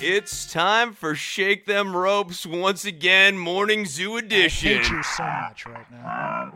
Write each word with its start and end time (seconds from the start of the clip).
It's 0.00 0.50
time 0.50 0.92
for 0.92 1.14
Shake 1.14 1.66
Them 1.66 1.96
Ropes 1.96 2.46
once 2.46 2.84
again, 2.84 3.36
Morning 3.36 3.84
Zoo 3.84 4.16
Edition. 4.16 4.78
I 4.78 4.82
hate 4.82 4.90
you 4.90 5.02
so 5.02 5.22
much 5.24 5.66
right 5.66 5.90
now. 5.90 6.52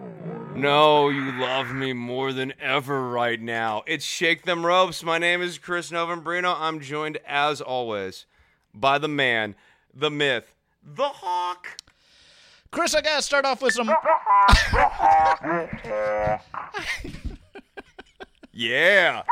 No, 0.55 1.09
you 1.09 1.33
love 1.33 1.73
me 1.73 1.93
more 1.93 2.33
than 2.33 2.53
ever 2.61 3.09
right 3.09 3.41
now. 3.41 3.83
It's 3.87 4.05
Shake 4.05 4.45
Them 4.45 4.65
Ropes. 4.65 5.03
My 5.03 5.19
name 5.19 5.43
is 5.43 5.59
Chris 5.59 5.91
Novembrino. 5.91 6.55
I'm 6.57 6.81
joined, 6.81 7.19
as 7.27 7.61
always, 7.61 8.27
by 8.73 8.99
the 8.99 9.09
man, 9.09 9.57
the 9.93 10.11
myth, 10.11 10.55
the 10.85 11.09
hawk. 11.09 11.67
Chris, 12.71 12.95
I 12.95 13.01
gotta 13.01 13.23
start 13.23 13.45
off 13.45 13.61
with 13.61 13.75
some. 13.75 13.89
Yeah. 18.55 19.23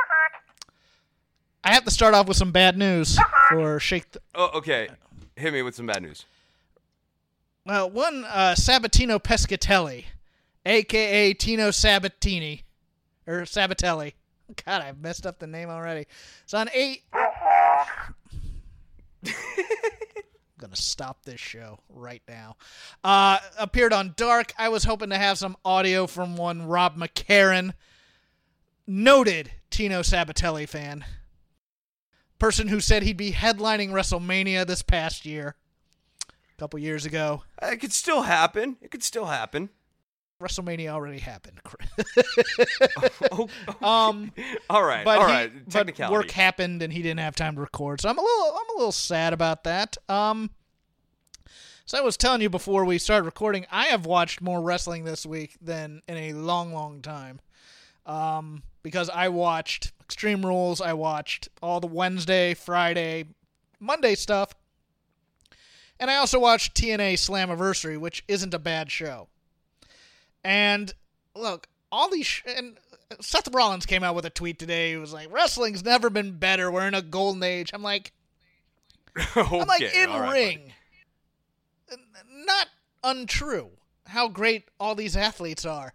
I 1.62 1.74
have 1.74 1.84
to 1.84 1.90
start 1.90 2.14
off 2.14 2.26
with 2.26 2.36
some 2.36 2.52
bad 2.52 2.76
news 2.78 3.18
for 3.50 3.78
Shake. 3.80 4.10
Th- 4.12 4.22
Oh, 4.34 4.50
okay. 4.58 4.88
Hit 5.36 5.52
me 5.52 5.62
with 5.62 5.74
some 5.74 5.86
bad 5.86 6.02
news. 6.02 6.24
well, 7.66 7.90
one 7.90 8.24
uh, 8.24 8.54
Sabatino 8.56 9.22
Pescatelli, 9.22 10.04
aka 10.64 11.34
Tino 11.34 11.70
Sabatini, 11.70 12.62
or 13.26 13.42
Sabatelli. 13.42 14.14
God, 14.66 14.82
I 14.82 14.92
messed 15.00 15.26
up 15.26 15.38
the 15.38 15.46
name 15.46 15.68
already. 15.68 16.06
It's 16.44 16.54
on 16.54 16.68
eight. 16.72 17.02
I'm 17.12 17.74
gonna 20.58 20.76
stop 20.76 21.24
this 21.24 21.40
show 21.40 21.78
right 21.88 22.22
now. 22.28 22.56
Uh, 23.04 23.38
appeared 23.58 23.92
on 23.92 24.14
Dark. 24.16 24.52
I 24.58 24.68
was 24.68 24.84
hoping 24.84 25.10
to 25.10 25.18
have 25.18 25.38
some 25.38 25.56
audio 25.64 26.06
from 26.06 26.36
one 26.36 26.66
Rob 26.66 26.96
McCarran, 26.96 27.72
noted 28.86 29.50
Tino 29.70 30.00
Sabatelli 30.02 30.68
fan, 30.68 31.04
person 32.40 32.66
who 32.68 32.80
said 32.80 33.04
he'd 33.04 33.16
be 33.16 33.32
headlining 33.32 33.90
WrestleMania 33.90 34.66
this 34.66 34.82
past 34.82 35.24
year, 35.24 35.54
a 36.28 36.58
couple 36.58 36.78
years 36.80 37.06
ago. 37.06 37.44
It 37.62 37.76
could 37.76 37.92
still 37.92 38.22
happen. 38.22 38.76
It 38.80 38.90
could 38.90 39.04
still 39.04 39.26
happen. 39.26 39.68
WrestleMania 40.40 40.88
already 40.88 41.18
happened. 41.18 41.60
Oh, 43.32 43.48
um, 43.82 44.32
all 44.68 44.82
right. 44.82 45.04
but 45.04 45.18
all 45.18 45.26
he- 45.28 45.32
right. 45.32 45.52
but 45.72 46.10
work 46.10 46.30
happened 46.30 46.82
and 46.82 46.92
he 46.92 47.02
didn't 47.02 47.20
have 47.20 47.36
time 47.36 47.54
to 47.54 47.60
record. 47.60 48.00
So 48.00 48.08
I'm 48.08 48.18
a 48.18 48.22
little 48.22 48.46
I'm 48.54 48.74
a 48.74 48.78
little 48.78 48.92
sad 48.92 49.32
about 49.32 49.64
that. 49.64 49.96
Um 50.08 50.50
so 51.84 51.98
I 51.98 52.00
was 52.00 52.16
telling 52.16 52.40
you 52.40 52.48
before 52.48 52.84
we 52.84 52.98
started 52.98 53.24
recording, 53.24 53.66
I 53.70 53.86
have 53.86 54.06
watched 54.06 54.40
more 54.40 54.62
wrestling 54.62 55.04
this 55.04 55.26
week 55.26 55.56
than 55.60 56.02
in 56.08 56.16
a 56.16 56.32
long, 56.32 56.72
long 56.72 57.02
time. 57.02 57.40
Um, 58.06 58.62
because 58.84 59.10
I 59.10 59.28
watched 59.28 59.92
Extreme 60.10 60.44
Rules, 60.44 60.80
I 60.80 60.92
watched 60.92 61.50
all 61.62 61.78
the 61.78 61.86
Wednesday, 61.86 62.52
Friday, 62.52 63.26
Monday 63.78 64.16
stuff, 64.16 64.52
and 66.00 66.10
I 66.10 66.16
also 66.16 66.40
watched 66.40 66.74
TNA 66.74 67.14
Slammiversary, 67.14 67.96
which 67.96 68.24
isn't 68.26 68.52
a 68.52 68.58
bad 68.58 68.90
show. 68.90 69.28
And 70.42 70.92
look, 71.36 71.68
all 71.92 72.10
these 72.10 72.26
sh- 72.26 72.42
and 72.44 72.76
Seth 73.20 73.54
Rollins 73.54 73.86
came 73.86 74.02
out 74.02 74.16
with 74.16 74.24
a 74.26 74.30
tweet 74.30 74.58
today. 74.58 74.90
He 74.90 74.96
was 74.96 75.12
like, 75.12 75.32
"Wrestling's 75.32 75.84
never 75.84 76.10
been 76.10 76.38
better. 76.38 76.72
We're 76.72 76.88
in 76.88 76.94
a 76.94 77.02
golden 77.02 77.44
age." 77.44 77.70
I'm 77.72 77.84
like, 77.84 78.10
okay. 79.36 79.60
I'm 79.60 79.68
like 79.68 79.82
in 79.82 80.10
right, 80.10 80.32
ring. 80.32 80.72
Not 82.28 82.66
untrue. 83.04 83.70
How 84.08 84.26
great 84.26 84.64
all 84.80 84.96
these 84.96 85.16
athletes 85.16 85.64
are. 85.64 85.94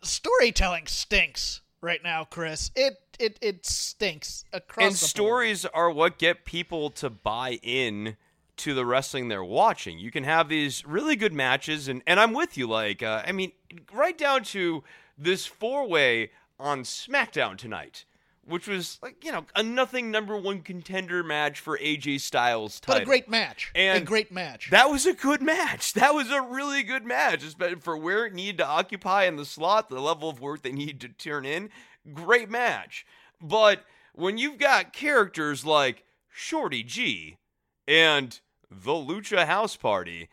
Storytelling 0.00 0.86
stinks 0.86 1.60
right 1.84 2.02
now, 2.02 2.24
Chris. 2.24 2.70
It 2.74 2.94
it 3.20 3.38
it 3.40 3.66
stinks 3.66 4.44
across 4.52 4.86
and 4.86 4.96
stories 4.96 5.64
are 5.64 5.90
what 5.90 6.18
get 6.18 6.44
people 6.44 6.90
to 6.90 7.10
buy 7.10 7.60
in 7.62 8.16
to 8.56 8.74
the 8.74 8.86
wrestling 8.86 9.28
they're 9.28 9.44
watching. 9.44 9.98
You 9.98 10.10
can 10.10 10.24
have 10.24 10.48
these 10.48 10.84
really 10.86 11.16
good 11.16 11.32
matches, 11.32 11.88
and, 11.88 12.02
and 12.06 12.18
I'm 12.20 12.32
with 12.32 12.56
you. 12.56 12.66
Like, 12.68 13.02
uh, 13.02 13.22
I 13.26 13.32
mean, 13.32 13.52
right 13.92 14.16
down 14.16 14.44
to 14.44 14.84
this 15.18 15.46
four 15.46 15.86
way 15.86 16.30
on 16.58 16.82
SmackDown 16.82 17.56
tonight, 17.56 18.04
which 18.46 18.68
was 18.68 18.98
like 19.02 19.24
you 19.24 19.32
know 19.32 19.44
a 19.54 19.62
nothing 19.62 20.10
number 20.10 20.36
one 20.36 20.60
contender 20.60 21.22
match 21.22 21.60
for 21.60 21.78
AJ 21.78 22.20
Styles 22.20 22.80
title. 22.80 23.00
But 23.00 23.02
a 23.02 23.06
great 23.06 23.28
match. 23.28 23.70
and 23.74 24.02
a 24.02 24.06
great 24.06 24.30
match. 24.32 24.70
That 24.70 24.90
was 24.90 25.06
a 25.06 25.12
good 25.14 25.42
match. 25.42 25.92
That 25.94 26.14
was 26.14 26.30
a 26.30 26.42
really 26.42 26.82
good 26.82 27.04
match, 27.04 27.42
especially 27.44 27.80
for 27.80 27.96
where 27.96 28.26
it 28.26 28.34
needed 28.34 28.58
to 28.58 28.66
occupy 28.66 29.24
in 29.24 29.36
the 29.36 29.44
slot, 29.44 29.88
the 29.88 30.00
level 30.00 30.28
of 30.28 30.40
work 30.40 30.62
they 30.62 30.72
needed 30.72 31.00
to 31.00 31.08
turn 31.08 31.44
in. 31.44 31.70
Great 32.12 32.50
match. 32.50 33.06
But 33.40 33.84
when 34.14 34.38
you've 34.38 34.58
got 34.58 34.92
characters 34.92 35.64
like 35.64 36.04
Shorty 36.28 36.82
G 36.82 37.38
and 37.86 38.38
the 38.70 38.92
Lucha 38.92 39.46
House 39.46 39.76
Party, 39.76 40.28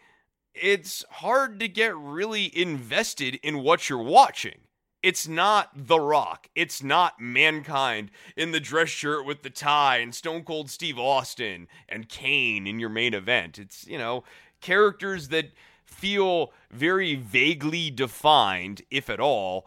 it's 0.53 1.05
hard 1.09 1.59
to 1.59 1.67
get 1.67 1.95
really 1.95 2.55
invested 2.57 3.35
in 3.43 3.63
what 3.63 3.89
you're 3.89 4.03
watching. 4.03 4.59
It's 5.03 5.27
not 5.27 5.69
The 5.75 5.99
Rock. 5.99 6.47
It's 6.55 6.83
not 6.83 7.19
Mankind 7.19 8.11
in 8.35 8.51
the 8.51 8.59
dress 8.59 8.89
shirt 8.89 9.25
with 9.25 9.41
the 9.41 9.49
tie 9.49 9.97
and 9.97 10.13
Stone 10.13 10.43
Cold 10.43 10.69
Steve 10.69 10.99
Austin 10.99 11.67
and 11.89 12.07
Kane 12.07 12.67
in 12.67 12.79
your 12.79 12.89
main 12.89 13.13
event. 13.13 13.57
It's, 13.57 13.87
you 13.87 13.97
know, 13.97 14.23
characters 14.61 15.29
that 15.29 15.51
feel 15.85 16.53
very 16.71 17.15
vaguely 17.15 17.89
defined, 17.89 18.81
if 18.91 19.09
at 19.09 19.19
all, 19.19 19.65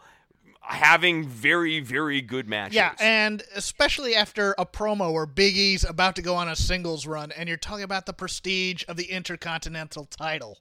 having 0.61 1.27
very, 1.27 1.79
very 1.79 2.21
good 2.21 2.47
matches. 2.47 2.75
Yeah, 2.75 2.93
and 2.99 3.43
especially 3.55 4.15
after 4.15 4.55
a 4.57 4.65
promo 4.65 5.13
where 5.13 5.25
Big 5.25 5.55
E's 5.55 5.83
about 5.83 6.15
to 6.15 6.21
go 6.21 6.35
on 6.35 6.47
a 6.47 6.55
singles 6.55 7.05
run 7.05 7.31
and 7.31 7.47
you're 7.47 7.57
talking 7.57 7.83
about 7.83 8.05
the 8.05 8.13
prestige 8.13 8.83
of 8.87 8.97
the 8.97 9.05
Intercontinental 9.11 10.05
title. 10.05 10.57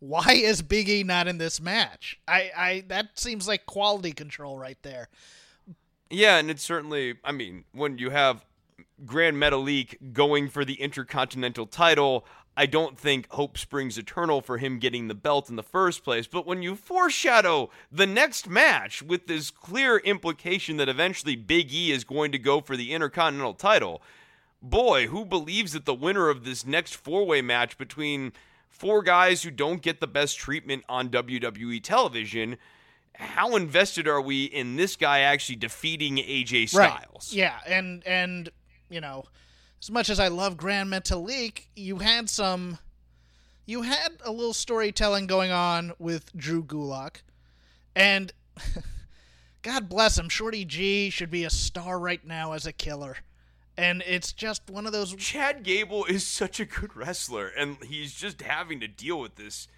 Why 0.00 0.32
is 0.32 0.62
Big 0.62 0.88
E 0.88 1.02
not 1.02 1.26
in 1.26 1.38
this 1.38 1.60
match? 1.60 2.20
I, 2.28 2.50
I 2.56 2.84
that 2.88 3.18
seems 3.18 3.48
like 3.48 3.66
quality 3.66 4.12
control 4.12 4.58
right 4.58 4.78
there. 4.82 5.08
Yeah, 6.10 6.38
and 6.38 6.50
it's 6.50 6.62
certainly, 6.62 7.16
I 7.24 7.32
mean, 7.32 7.64
when 7.72 7.98
you 7.98 8.10
have 8.10 8.44
Grand 9.04 9.36
Metalik 9.36 10.12
going 10.12 10.48
for 10.48 10.64
the 10.64 10.80
Intercontinental 10.80 11.66
title, 11.66 12.24
I 12.56 12.66
don't 12.66 12.98
think 12.98 13.30
hope 13.30 13.58
springs 13.58 13.98
eternal 13.98 14.40
for 14.40 14.58
him 14.58 14.78
getting 14.78 15.06
the 15.06 15.14
belt 15.14 15.48
in 15.48 15.56
the 15.56 15.62
first 15.62 16.02
place. 16.02 16.26
But 16.26 16.46
when 16.46 16.62
you 16.62 16.74
foreshadow 16.74 17.70
the 17.92 18.06
next 18.06 18.48
match 18.48 19.02
with 19.02 19.26
this 19.26 19.50
clear 19.50 19.98
implication 19.98 20.76
that 20.78 20.88
eventually 20.88 21.36
Big 21.36 21.72
E 21.72 21.92
is 21.92 22.02
going 22.04 22.32
to 22.32 22.38
go 22.38 22.60
for 22.60 22.76
the 22.76 22.92
Intercontinental 22.92 23.54
title, 23.54 24.02
boy, 24.60 25.06
who 25.06 25.24
believes 25.24 25.72
that 25.72 25.84
the 25.84 25.94
winner 25.94 26.28
of 26.28 26.44
this 26.44 26.66
next 26.66 26.94
four 26.94 27.24
way 27.24 27.42
match 27.42 27.78
between 27.78 28.32
four 28.68 29.02
guys 29.02 29.42
who 29.42 29.50
don't 29.50 29.82
get 29.82 30.00
the 30.00 30.06
best 30.06 30.38
treatment 30.38 30.84
on 30.88 31.08
WWE 31.08 31.82
television? 31.82 32.56
How 33.14 33.56
invested 33.56 34.06
are 34.06 34.20
we 34.20 34.44
in 34.44 34.76
this 34.76 34.94
guy 34.96 35.20
actually 35.20 35.56
defeating 35.56 36.16
AJ 36.16 36.68
Styles? 36.68 37.32
Right. 37.32 37.32
Yeah, 37.32 37.58
and 37.66 38.06
and 38.06 38.50
you 38.90 39.00
know, 39.00 39.24
as 39.82 39.90
much 39.90 40.08
as 40.08 40.20
I 40.20 40.28
love 40.28 40.56
Grand 40.56 40.90
Metalik, 40.92 41.66
you 41.74 41.98
had 41.98 42.30
some 42.30 42.78
you 43.68 43.82
had 43.82 44.12
a 44.24 44.30
little 44.30 44.54
storytelling 44.54 45.26
going 45.26 45.50
on 45.50 45.92
with 45.98 46.34
Drew 46.34 46.64
Gulak. 46.64 47.18
And 47.94 48.32
God 49.62 49.90
bless 49.90 50.16
him, 50.18 50.30
Shorty 50.30 50.64
G 50.64 51.10
should 51.10 51.30
be 51.30 51.44
a 51.44 51.50
star 51.50 51.98
right 51.98 52.24
now 52.26 52.52
as 52.52 52.66
a 52.66 52.72
killer. 52.72 53.18
And 53.78 54.02
it's 54.06 54.32
just 54.32 54.68
one 54.68 54.86
of 54.86 54.92
those 54.92 55.14
Chad 55.14 55.62
Gable 55.62 56.04
is 56.04 56.26
such 56.26 56.58
a 56.58 56.64
good 56.64 56.96
wrestler, 56.96 57.46
and 57.46 57.76
he's 57.84 58.12
just 58.12 58.42
having 58.42 58.80
to 58.80 58.88
deal 58.88 59.20
with 59.20 59.36
this 59.36 59.68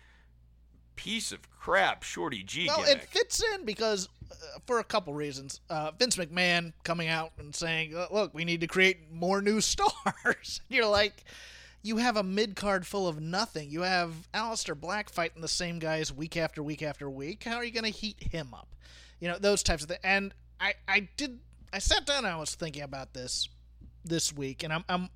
piece 0.97 1.33
of 1.33 1.51
crap 1.51 2.03
Shorty 2.03 2.43
G 2.43 2.67
Well, 2.67 2.79
gimmick. 2.85 3.03
it 3.03 3.09
fits 3.09 3.43
in 3.55 3.65
because 3.65 4.09
uh, 4.31 4.35
for 4.67 4.79
a 4.79 4.85
couple 4.85 5.13
reasons. 5.13 5.61
Uh, 5.69 5.91
Vince 5.99 6.17
McMahon 6.17 6.73
coming 6.83 7.09
out 7.09 7.33
and 7.39 7.55
saying, 7.55 7.95
"Uh, 7.95 8.07
"Look, 8.11 8.33
we 8.35 8.45
need 8.47 8.63
to 8.63 8.67
create 8.67 9.13
more 9.13 9.43
new 9.43 9.61
stars." 9.61 10.63
You're 10.69 10.87
like, 10.87 11.25
you 11.83 11.99
have 11.99 12.17
a 12.17 12.23
mid 12.23 12.57
card 12.57 12.87
full 12.87 13.07
of 13.07 13.21
nothing. 13.21 13.71
You 13.71 13.83
have 13.83 14.13
Aleister 14.33 14.79
Black 14.79 15.11
fighting 15.11 15.43
the 15.43 15.49
same 15.49 15.79
guys 15.79 16.11
week 16.13 16.37
after 16.39 16.63
week 16.63 16.83
after 16.83 17.09
week. 17.11 17.45
How 17.45 17.57
are 17.57 17.65
you 17.65 17.73
going 17.73 17.85
to 17.85 17.91
heat 17.91 18.23
him 18.33 18.55
up? 18.55 18.69
You 19.21 19.29
know 19.29 19.39
those 19.39 19.63
types 19.63 19.83
of 19.83 19.89
things. 19.91 20.01
And 20.05 20.35
I, 20.59 20.75
I 20.89 21.09
did. 21.19 21.41
I 21.73 21.81
sat 21.81 22.07
down 22.07 22.25
and 22.25 22.29
I 22.29 22.37
was 22.37 22.55
thinking 22.55 22.83
about 22.83 23.13
this 23.15 23.49
this 24.05 24.33
week, 24.33 24.63
and 24.63 24.73
I'm, 24.73 24.85
I'm 24.89 25.09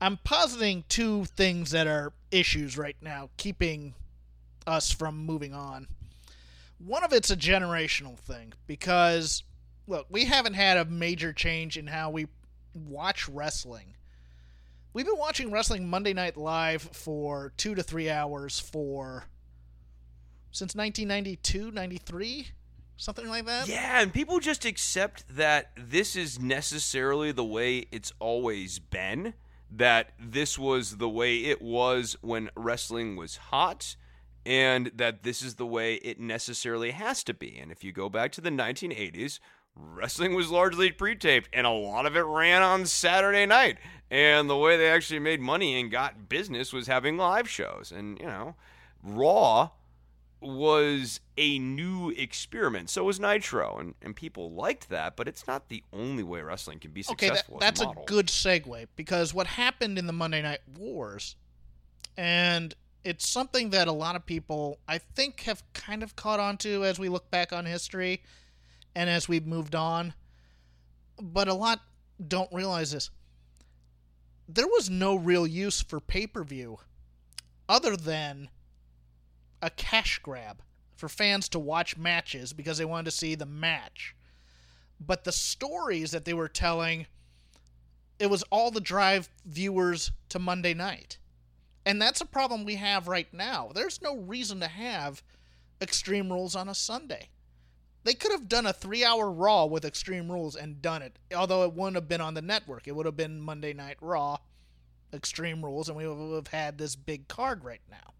I'm 0.00 0.18
positing 0.18 0.84
two 0.88 1.24
things 1.24 1.70
that 1.70 1.86
are 1.86 2.12
issues 2.30 2.76
right 2.76 2.96
now, 3.00 3.30
keeping 3.36 3.94
us 4.66 4.90
from 4.90 5.24
moving 5.24 5.54
on. 5.54 5.88
One 6.78 7.04
of 7.04 7.12
it's 7.12 7.30
a 7.30 7.36
generational 7.36 8.18
thing 8.18 8.52
because 8.66 9.42
look, 9.86 10.06
we 10.10 10.24
haven't 10.24 10.54
had 10.54 10.76
a 10.76 10.84
major 10.84 11.32
change 11.32 11.76
in 11.76 11.86
how 11.86 12.10
we 12.10 12.26
watch 12.74 13.28
wrestling. 13.28 13.94
We've 14.92 15.06
been 15.06 15.18
watching 15.18 15.50
wrestling 15.50 15.88
Monday 15.88 16.12
Night 16.12 16.36
Live 16.36 16.82
for 16.82 17.52
two 17.56 17.74
to 17.74 17.82
three 17.82 18.10
hours 18.10 18.60
for 18.60 19.24
since 20.50 20.74
1992, 20.74 21.70
93, 21.72 22.48
something 22.96 23.28
like 23.28 23.46
that. 23.46 23.68
Yeah, 23.68 24.00
and 24.00 24.12
people 24.12 24.40
just 24.40 24.64
accept 24.64 25.24
that 25.36 25.70
this 25.76 26.16
is 26.16 26.38
necessarily 26.38 27.32
the 27.32 27.44
way 27.44 27.86
it's 27.90 28.12
always 28.18 28.78
been. 28.78 29.34
That 29.70 30.10
this 30.20 30.58
was 30.58 30.98
the 30.98 31.08
way 31.08 31.38
it 31.38 31.60
was 31.60 32.16
when 32.20 32.50
wrestling 32.54 33.16
was 33.16 33.36
hot, 33.36 33.96
and 34.46 34.92
that 34.94 35.22
this 35.24 35.42
is 35.42 35.54
the 35.56 35.66
way 35.66 35.94
it 35.94 36.20
necessarily 36.20 36.92
has 36.92 37.24
to 37.24 37.34
be. 37.34 37.58
And 37.58 37.72
if 37.72 37.82
you 37.82 37.90
go 37.90 38.08
back 38.08 38.30
to 38.32 38.40
the 38.40 38.50
1980s, 38.50 39.40
wrestling 39.76 40.34
was 40.34 40.50
largely 40.50 40.92
pre-taped 40.92 41.48
and 41.52 41.66
a 41.66 41.70
lot 41.70 42.06
of 42.06 42.16
it 42.16 42.20
ran 42.20 42.62
on 42.62 42.86
Saturday 42.86 43.46
night. 43.46 43.78
And 44.10 44.48
the 44.48 44.56
way 44.56 44.76
they 44.76 44.88
actually 44.88 45.18
made 45.18 45.40
money 45.40 45.80
and 45.80 45.90
got 45.90 46.28
business 46.28 46.72
was 46.72 46.86
having 46.86 47.16
live 47.16 47.48
shows. 47.48 47.92
And, 47.94 48.18
you 48.20 48.26
know, 48.26 48.54
Raw 49.02 49.70
was 50.44 51.20
a 51.36 51.58
new 51.58 52.10
experiment. 52.10 52.90
So 52.90 53.04
was 53.04 53.18
Nitro, 53.18 53.78
and, 53.78 53.94
and 54.02 54.14
people 54.14 54.52
liked 54.52 54.88
that, 54.90 55.16
but 55.16 55.26
it's 55.28 55.46
not 55.46 55.68
the 55.68 55.82
only 55.92 56.22
way 56.22 56.40
wrestling 56.42 56.78
can 56.78 56.90
be 56.90 57.04
Okay, 57.08 57.28
that, 57.28 57.38
successful. 57.38 57.58
that's 57.58 57.80
a, 57.80 57.88
a 57.88 57.94
good 58.06 58.26
segue 58.26 58.86
because 58.96 59.32
what 59.32 59.46
happened 59.46 59.98
in 59.98 60.06
the 60.06 60.12
Monday 60.12 60.42
Night 60.42 60.60
Wars, 60.78 61.36
and 62.16 62.74
it's 63.04 63.28
something 63.28 63.70
that 63.70 63.88
a 63.88 63.92
lot 63.92 64.16
of 64.16 64.24
people, 64.26 64.78
I 64.88 64.98
think, 64.98 65.42
have 65.42 65.62
kind 65.72 66.02
of 66.02 66.16
caught 66.16 66.40
on 66.40 66.56
to 66.58 66.84
as 66.84 66.98
we 66.98 67.08
look 67.08 67.30
back 67.30 67.52
on 67.52 67.66
history 67.66 68.22
and 68.94 69.10
as 69.10 69.28
we've 69.28 69.46
moved 69.46 69.74
on, 69.74 70.14
but 71.20 71.48
a 71.48 71.54
lot 71.54 71.80
don't 72.26 72.52
realize 72.52 72.92
this. 72.92 73.10
There 74.48 74.66
was 74.66 74.90
no 74.90 75.14
real 75.14 75.46
use 75.46 75.82
for 75.82 76.00
pay 76.00 76.26
per 76.26 76.44
view 76.44 76.78
other 77.68 77.96
than 77.96 78.48
a 79.64 79.70
cash 79.70 80.18
grab 80.18 80.62
for 80.94 81.08
fans 81.08 81.48
to 81.48 81.58
watch 81.58 81.96
matches 81.96 82.52
because 82.52 82.76
they 82.76 82.84
wanted 82.84 83.06
to 83.06 83.16
see 83.16 83.34
the 83.34 83.46
match. 83.46 84.14
But 85.00 85.24
the 85.24 85.32
stories 85.32 86.10
that 86.10 86.26
they 86.26 86.34
were 86.34 86.48
telling, 86.48 87.06
it 88.18 88.28
was 88.28 88.44
all 88.50 88.70
the 88.70 88.80
drive 88.80 89.30
viewers 89.46 90.12
to 90.28 90.38
Monday 90.38 90.74
night. 90.74 91.16
And 91.86 92.00
that's 92.00 92.20
a 92.20 92.26
problem 92.26 92.64
we 92.64 92.76
have 92.76 93.08
right 93.08 93.32
now. 93.32 93.70
There's 93.74 94.02
no 94.02 94.18
reason 94.18 94.60
to 94.60 94.68
have 94.68 95.22
Extreme 95.80 96.30
Rules 96.30 96.54
on 96.54 96.68
a 96.68 96.74
Sunday. 96.74 97.30
They 98.04 98.14
could 98.14 98.32
have 98.32 98.50
done 98.50 98.66
a 98.66 98.72
three 98.74 99.02
hour 99.02 99.30
Raw 99.30 99.64
with 99.64 99.86
Extreme 99.86 100.30
Rules 100.30 100.56
and 100.56 100.82
done 100.82 101.00
it, 101.00 101.18
although 101.34 101.64
it 101.64 101.72
wouldn't 101.72 101.96
have 101.96 102.08
been 102.08 102.20
on 102.20 102.34
the 102.34 102.42
network. 102.42 102.86
It 102.86 102.94
would 102.94 103.06
have 103.06 103.16
been 103.16 103.40
Monday 103.40 103.72
Night 103.72 103.96
Raw, 104.02 104.38
Extreme 105.12 105.64
Rules, 105.64 105.88
and 105.88 105.96
we 105.96 106.06
would 106.06 106.34
have 106.34 106.48
had 106.48 106.76
this 106.76 106.96
big 106.96 107.28
card 107.28 107.64
right 107.64 107.80
now. 107.90 108.12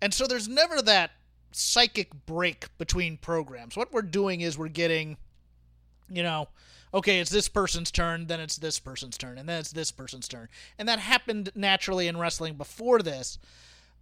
And 0.00 0.12
so 0.12 0.26
there's 0.26 0.48
never 0.48 0.82
that 0.82 1.12
psychic 1.52 2.26
break 2.26 2.76
between 2.78 3.16
programs. 3.16 3.76
What 3.76 3.92
we're 3.92 4.02
doing 4.02 4.40
is 4.40 4.58
we're 4.58 4.68
getting, 4.68 5.16
you 6.10 6.22
know, 6.22 6.48
okay, 6.92 7.18
it's 7.20 7.30
this 7.30 7.48
person's 7.48 7.90
turn, 7.90 8.26
then 8.26 8.40
it's 8.40 8.56
this 8.56 8.78
person's 8.78 9.16
turn, 9.16 9.38
and 9.38 9.48
then 9.48 9.60
it's 9.60 9.72
this 9.72 9.90
person's 9.90 10.28
turn. 10.28 10.48
And 10.78 10.88
that 10.88 10.98
happened 10.98 11.50
naturally 11.54 12.08
in 12.08 12.16
wrestling 12.16 12.54
before 12.54 13.00
this. 13.00 13.38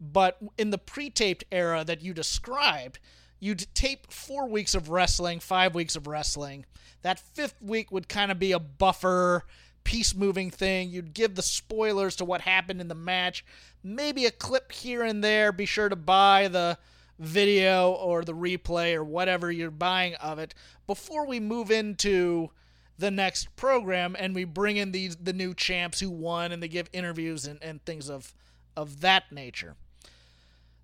But 0.00 0.38
in 0.58 0.70
the 0.70 0.79
pre 0.79 1.11
taped 1.11 1.44
era 1.52 1.85
that 1.85 2.02
you 2.02 2.12
described, 2.12 2.99
you'd 3.40 3.67
tape 3.75 4.12
four 4.12 4.49
weeks 4.49 4.75
of 4.75 4.88
wrestling, 4.88 5.40
five 5.40 5.75
weeks 5.75 5.97
of 5.97 6.06
wrestling. 6.06 6.67
That 7.02 7.19
fifth 7.19 7.61
week 7.61 7.93
would 7.93 8.08
kind 8.08 8.32
of 8.32 8.38
be 8.38 8.52
a 8.52 8.58
buffer, 8.58 9.44
piece 9.85 10.15
moving 10.15 10.51
thing. 10.51 10.91
You'd 10.91 11.15
give 11.15 11.35
the 11.35 11.43
spoilers 11.43 12.17
to 12.17 12.25
what 12.25 12.41
happened 12.41 12.81
in 12.81 12.89
the 12.89 12.95
match, 12.95 13.45
maybe 13.83 14.27
a 14.27 14.31
clip 14.31 14.73
here 14.73 15.03
and 15.03 15.23
there. 15.23 15.53
Be 15.53 15.67
sure 15.67 15.89
to 15.89 15.97
buy 15.97 16.49
the 16.49 16.79
video 17.19 17.93
or 17.93 18.25
the 18.25 18.35
replay 18.35 18.95
or 18.95 19.05
whatever 19.05 19.51
you're 19.51 19.71
buying 19.71 20.15
of 20.17 20.39
it 20.39 20.55
before 20.87 21.27
we 21.27 21.39
move 21.39 21.71
into 21.71 22.51
the 22.99 23.11
next 23.11 23.55
program 23.57 24.17
and 24.19 24.35
we 24.35 24.45
bring 24.45 24.77
in 24.77 24.93
these 24.93 25.17
the 25.17 25.33
new 25.33 25.55
champs 25.55 26.01
who 26.01 26.11
won 26.11 26.53
and 26.53 26.63
they 26.63 26.69
give 26.69 26.89
interviews 26.93 27.47
and, 27.47 27.63
and 27.63 27.85
things 27.85 28.09
of 28.09 28.35
of 28.77 29.01
that 29.01 29.31
nature. 29.31 29.77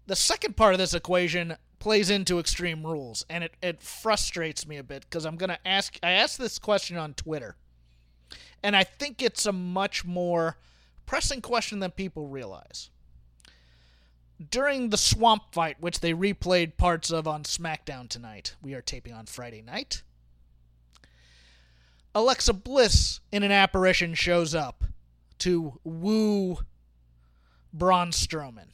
The 0.07 0.17
second 0.17 0.57
part 0.57 0.75
of 0.75 0.79
this 0.79 0.95
equation 0.95 1.57
plays 1.79 2.11
into 2.11 2.39
extreme 2.39 2.85
rules 2.85 3.25
and 3.29 3.45
it, 3.45 3.55
it 3.63 3.83
frustrates 3.83 4.67
me 4.67 4.77
a 4.77 4.83
bit 4.85 5.05
because 5.09 5.25
I'm 5.25 5.37
gonna 5.37 5.59
ask 5.65 5.99
I 6.03 6.13
asked 6.13 6.39
this 6.39 6.59
question 6.59 6.97
on 6.97 7.15
Twitter. 7.15 7.57
And 8.63 8.77
I 8.77 8.85
think 8.85 9.23
it's 9.23 9.47
a 9.47 9.53
much 9.53 10.05
more 10.05 10.57
pressing 11.07 11.41
question 11.41 11.81
than 11.81 11.91
people 11.91 12.29
realize. 12.29 12.91
During 14.51 14.89
the 14.89 14.97
swamp 14.97 15.53
fight, 15.53 15.81
which 15.81 16.01
they 16.01 16.15
replayed 16.15 16.77
parts 16.77 17.11
of 17.11 17.27
on 17.27 17.43
SmackDown 17.43 18.09
tonight, 18.09 18.55
we 18.63 18.75
are 18.75 18.81
taping 18.81 19.13
on 19.13 19.27
Friday 19.27 19.63
night. 19.63 20.03
Alexa 22.15 22.55
Bliss 22.55 23.21
in 23.31 23.43
an 23.43 23.53
apparition 23.53 24.15
shows 24.15 24.55
up 24.55 24.85
to 25.39 25.79
woo 25.85 26.59
Braun 27.73 28.11
Strowman. 28.11 28.69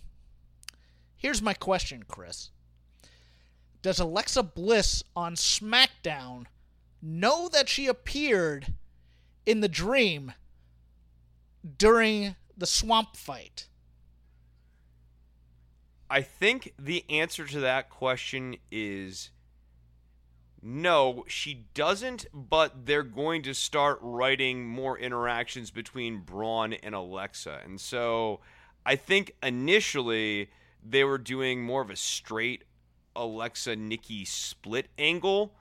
Here's 1.16 1.42
my 1.42 1.54
question, 1.54 2.04
Chris. 2.06 2.50
Does 3.82 3.98
Alexa 4.00 4.42
Bliss 4.42 5.02
on 5.14 5.34
SmackDown 5.34 6.46
know 7.02 7.48
that 7.48 7.68
she 7.68 7.86
appeared 7.86 8.74
in 9.46 9.60
the 9.60 9.68
dream 9.68 10.32
during 11.78 12.36
the 12.56 12.66
swamp 12.66 13.16
fight? 13.16 13.68
I 16.10 16.22
think 16.22 16.74
the 16.78 17.04
answer 17.08 17.46
to 17.46 17.60
that 17.60 17.88
question 17.88 18.56
is 18.70 19.30
no, 20.62 21.24
she 21.28 21.66
doesn't, 21.74 22.26
but 22.32 22.86
they're 22.86 23.04
going 23.04 23.42
to 23.42 23.54
start 23.54 23.98
writing 24.02 24.66
more 24.66 24.98
interactions 24.98 25.70
between 25.70 26.20
Braun 26.20 26.72
and 26.72 26.92
Alexa. 26.92 27.60
And 27.64 27.80
so 27.80 28.40
I 28.84 28.96
think 28.96 29.36
initially 29.42 30.50
they 30.84 31.04
were 31.04 31.18
doing 31.18 31.62
more 31.62 31.82
of 31.82 31.90
a 31.90 31.96
straight 31.96 32.64
Alexa 33.14 33.76
Nikki 33.76 34.24
split 34.24 34.88
angle. 34.98 35.54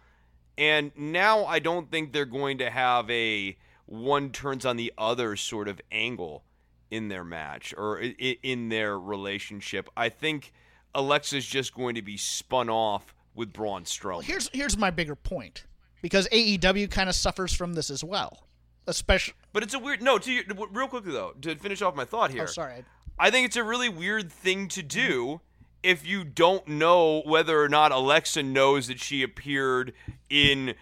And 0.57 0.91
now 0.95 1.45
I 1.45 1.59
don't 1.59 1.91
think 1.91 2.11
they're 2.11 2.25
going 2.25 2.57
to 2.59 2.69
have 2.69 3.09
a 3.09 3.57
one 3.85 4.31
turns 4.31 4.65
on 4.65 4.77
the 4.77 4.93
other 4.97 5.35
sort 5.35 5.67
of 5.67 5.79
angle 5.91 6.43
in 6.91 7.09
their 7.09 7.23
match 7.23 7.73
or 7.77 7.99
in 7.99 8.69
their 8.69 8.97
relationship. 8.99 9.89
I 9.95 10.09
think 10.09 10.53
Alexa's 10.93 11.45
just 11.45 11.73
going 11.73 11.95
to 11.95 12.01
be 12.01 12.17
spun 12.17 12.69
off 12.69 13.13
with 13.33 13.51
Braun 13.51 13.83
Strowman. 13.83 14.23
Here's 14.23 14.49
here's 14.53 14.77
my 14.77 14.91
bigger 14.91 15.15
point 15.15 15.65
because 16.01 16.27
AEW 16.29 16.89
kind 16.89 17.09
of 17.09 17.15
suffers 17.15 17.53
from 17.53 17.73
this 17.73 17.89
as 17.89 18.03
well, 18.03 18.47
especially. 18.87 19.35
But 19.53 19.63
it's 19.63 19.73
a 19.73 19.79
weird 19.79 20.01
no. 20.01 20.17
To 20.17 20.31
your, 20.31 20.43
real 20.71 20.87
quickly 20.87 21.11
though, 21.11 21.33
to 21.41 21.55
finish 21.55 21.81
off 21.81 21.95
my 21.95 22.05
thought 22.05 22.31
oh, 22.31 22.33
here. 22.33 22.43
Oh, 22.43 22.47
sorry. 22.47 22.85
I 23.17 23.29
think 23.31 23.45
it's 23.45 23.55
a 23.55 23.63
really 23.63 23.89
weird 23.89 24.31
thing 24.31 24.67
to 24.69 24.83
do 24.83 25.41
if 25.83 26.05
you 26.05 26.23
don't 26.23 26.67
know 26.67 27.21
whether 27.25 27.61
or 27.61 27.69
not 27.69 27.91
Alexa 27.91 28.43
knows 28.43 28.87
that 28.87 28.99
she 28.99 29.21
appeared 29.21 29.93
in 30.29 30.73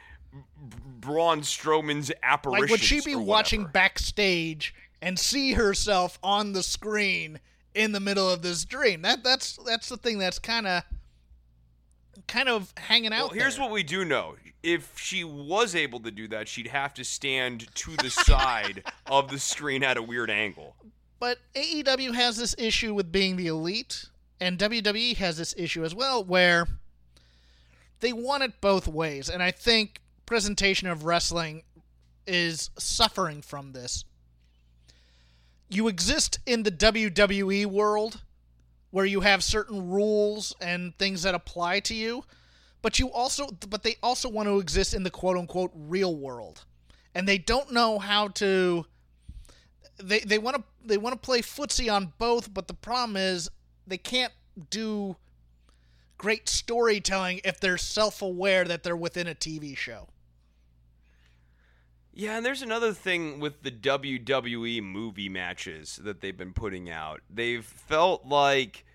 Braun 1.03 1.41
Strowman's 1.41 2.12
apparition. 2.24 2.62
Like, 2.62 2.72
would 2.72 2.79
she 2.79 3.01
be 3.01 3.15
watching 3.15 3.65
backstage 3.65 4.74
and 5.01 5.19
see 5.19 5.53
herself 5.53 6.17
on 6.24 6.53
the 6.53 6.63
screen 6.63 7.39
in 7.75 7.91
the 7.91 8.00
middle 8.00 8.29
of 8.29 8.41
this 8.41 8.63
dream? 8.65 9.01
That 9.01 9.24
that's 9.24 9.60
that's 9.65 9.89
the 9.89 9.98
thing 9.98 10.17
that's 10.17 10.39
kind 10.39 10.65
of 10.65 10.83
kind 12.27 12.50
of 12.50 12.74
hanging 12.77 13.13
out. 13.13 13.31
Well, 13.31 13.39
here's 13.39 13.55
there. 13.55 13.65
what 13.65 13.74
we 13.74 13.83
do 13.83 14.05
know. 14.05 14.36
If 14.62 14.98
she 14.98 15.25
was 15.25 15.75
able 15.75 16.00
to 16.01 16.12
do 16.12 16.29
that, 16.29 16.48
she'd 16.48 16.67
have 16.67 16.93
to 16.93 17.03
stand 17.03 17.67
to 17.75 17.95
the 17.98 18.10
side 18.10 18.83
of 19.07 19.29
the 19.29 19.38
screen 19.38 19.83
at 19.83 19.98
a 19.98 20.01
weird 20.01 20.29
angle. 20.29 20.75
But 21.19 21.39
AEW 21.55 22.13
has 22.15 22.38
this 22.38 22.55
issue 22.57 22.93
with 22.93 23.12
being 23.12 23.36
the 23.36 23.48
elite, 23.48 24.05
and 24.39 24.57
WWE 24.57 25.17
has 25.17 25.38
this 25.38 25.53
issue 25.57 25.83
as 25.83 25.93
well, 25.93 26.24
where 26.24 26.67
they 28.00 28.13
want 28.13 28.43
it 28.43 28.62
both 28.62 28.88
ways. 28.88 29.29
And 29.29 29.43
I 29.43 29.51
think 29.51 30.00
presentation 30.25 30.88
of 30.88 31.06
wrestling 31.06 31.63
is 32.25 32.70
suffering 32.77 33.42
from 33.42 33.74
this. 33.74 34.06
You 35.70 35.88
exist 35.88 36.39
in 36.46 36.63
the 36.63 36.72
WWE 36.72 37.65
world 37.65 38.22
where 38.92 39.06
you 39.06 39.22
have 39.22 39.44
certain 39.44 39.89
rules 39.89 40.56
and 40.62 40.96
things 40.98 41.24
that 41.24 41.34
apply 41.34 41.80
to 41.82 41.96
you, 41.96 42.24
but 42.82 43.00
you 43.00 43.12
also 43.12 43.48
but 43.70 43.82
they 43.84 43.96
also 44.03 44.30
want 44.30 44.48
to 44.48 44.60
exist 44.60 44.94
in 44.94 45.03
the 45.03 45.10
quote 45.10 45.38
unquote 45.38 45.72
real 45.74 46.15
world. 46.15 46.65
And 47.15 47.27
they 47.27 47.38
don't 47.38 47.72
know 47.72 47.98
how 47.98 48.27
to 48.30 48.86
they 49.98 50.20
they 50.20 50.38
want 50.38 50.58
to 50.58 50.63
they 50.86 50.98
want 50.98 51.13
to 51.13 51.20
play 51.20 51.42
footsie 51.42 51.92
on 51.92 52.13
both, 52.18 52.53
but 52.53 52.68
the 52.68 52.74
problem 52.74 53.18
is 53.18 53.50
they 53.88 53.98
can't 53.98 54.34
do 54.70 55.15
great 56.18 56.48
storytelling 56.48 57.42
if 57.44 57.60
they're 57.60 57.77
self-aware 57.77 58.63
that 58.65 58.84
they're 58.84 58.96
within 58.96 59.27
a 59.27 59.36
TV 59.36 59.75
show. 59.75 60.08
Yeah, 62.15 62.38
and 62.38 62.46
there's 62.46 62.62
another 62.62 62.93
thing 62.93 63.39
with 63.39 63.63
the 63.63 63.72
WWE 63.72 64.84
movie 64.84 65.29
matches 65.29 66.00
that 66.03 66.22
they've 66.22 66.38
been 66.38 66.53
putting 66.53 66.88
out. 66.88 67.22
They've 67.27 67.65
felt 67.65 68.27
like 68.27 68.86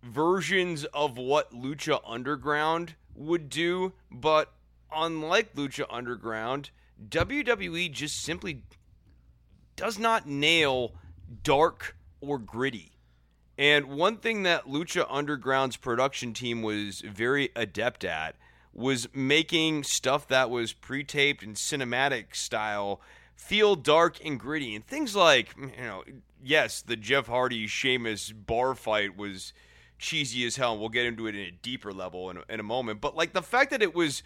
versions 0.00 0.84
of 0.86 1.18
what 1.18 1.52
Lucha 1.52 2.00
Underground 2.06 2.94
would 3.16 3.48
do, 3.48 3.94
but 4.12 4.52
unlike 4.94 5.56
Lucha 5.56 5.86
Underground, 5.90 6.70
WWE 7.08 7.90
just 7.90 8.22
simply 8.22 8.62
does 9.74 9.98
not 9.98 10.28
nail 10.28 10.94
dark 11.42 11.96
or 12.20 12.38
gritty. 12.38 12.92
And 13.58 13.86
one 13.86 14.18
thing 14.18 14.44
that 14.44 14.66
Lucha 14.66 15.06
Underground's 15.10 15.76
production 15.76 16.32
team 16.32 16.62
was 16.62 17.00
very 17.00 17.50
adept 17.56 18.04
at 18.04 18.36
was 18.74 19.08
making 19.14 19.84
stuff 19.84 20.26
that 20.28 20.50
was 20.50 20.72
pre-taped 20.72 21.42
and 21.42 21.54
cinematic 21.54 22.34
style 22.34 23.00
feel 23.36 23.76
dark 23.76 24.18
and 24.24 24.38
gritty. 24.38 24.74
And 24.74 24.86
things 24.86 25.14
like 25.14 25.54
you 25.56 25.84
know 25.84 26.02
yes 26.42 26.82
the 26.82 26.96
jeff 26.96 27.26
hardy 27.26 27.66
Sheamus 27.66 28.32
bar 28.32 28.74
fight 28.74 29.16
was 29.16 29.52
cheesy 29.98 30.44
as 30.44 30.56
hell 30.56 30.72
and 30.72 30.80
we'll 30.80 30.90
get 30.90 31.06
into 31.06 31.26
it 31.26 31.34
in 31.34 31.46
a 31.46 31.50
deeper 31.50 31.92
level 31.92 32.30
in 32.30 32.38
in 32.48 32.60
a 32.60 32.64
moment. 32.64 33.00
But 33.00 33.16
like 33.16 33.32
the 33.32 33.42
fact 33.42 33.70
that 33.70 33.82
it 33.82 33.94
was 33.94 34.22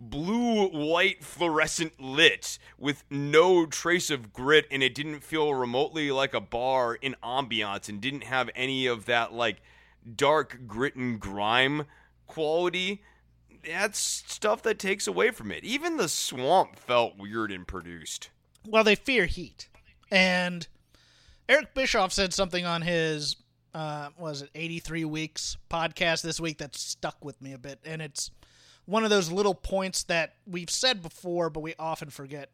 blue 0.00 0.68
white 0.68 1.24
fluorescent 1.24 2.00
lit 2.00 2.58
with 2.78 3.04
no 3.10 3.66
trace 3.66 4.10
of 4.10 4.32
grit 4.32 4.64
and 4.70 4.80
it 4.80 4.94
didn't 4.94 5.24
feel 5.24 5.52
remotely 5.54 6.12
like 6.12 6.34
a 6.34 6.40
bar 6.40 6.94
in 6.94 7.16
ambiance 7.22 7.88
and 7.88 8.00
didn't 8.00 8.22
have 8.22 8.48
any 8.54 8.86
of 8.86 9.06
that 9.06 9.32
like 9.32 9.60
dark 10.14 10.60
grit 10.68 10.94
and 10.94 11.18
grime 11.18 11.84
quality 12.28 13.02
that's 13.66 13.98
stuff 13.98 14.62
that 14.62 14.78
takes 14.78 15.06
away 15.06 15.30
from 15.30 15.50
it. 15.50 15.64
Even 15.64 15.96
the 15.96 16.08
swamp 16.08 16.76
felt 16.76 17.16
weird 17.16 17.50
and 17.50 17.66
produced. 17.66 18.30
Well, 18.66 18.84
they 18.84 18.94
fear 18.94 19.26
heat, 19.26 19.68
and 20.10 20.66
Eric 21.48 21.74
Bischoff 21.74 22.12
said 22.12 22.34
something 22.34 22.66
on 22.66 22.82
his 22.82 23.36
uh, 23.74 24.10
was 24.18 24.42
it 24.42 24.50
83 24.54 25.04
weeks 25.04 25.56
podcast 25.70 26.22
this 26.22 26.40
week 26.40 26.58
that 26.58 26.74
stuck 26.74 27.24
with 27.24 27.40
me 27.40 27.52
a 27.52 27.58
bit, 27.58 27.78
and 27.84 28.02
it's 28.02 28.30
one 28.86 29.04
of 29.04 29.10
those 29.10 29.30
little 29.30 29.54
points 29.54 30.02
that 30.04 30.34
we've 30.46 30.70
said 30.70 31.02
before, 31.02 31.50
but 31.50 31.60
we 31.60 31.74
often 31.78 32.10
forget. 32.10 32.50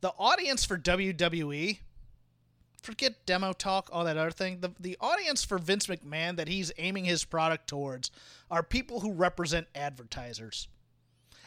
The 0.00 0.12
audience 0.18 0.64
for 0.64 0.78
WWE 0.78 1.78
forget 2.82 3.24
demo 3.26 3.52
talk, 3.52 3.88
all 3.92 4.04
that 4.04 4.16
other 4.16 4.30
thing. 4.30 4.60
The 4.60 4.72
the 4.78 4.96
audience 5.00 5.44
for 5.44 5.58
Vince 5.58 5.86
McMahon 5.86 6.36
that 6.36 6.48
he's 6.48 6.72
aiming 6.78 7.04
his 7.04 7.24
product 7.24 7.68
towards 7.68 8.10
are 8.50 8.62
people 8.62 9.00
who 9.00 9.12
represent 9.12 9.68
advertisers. 9.74 10.68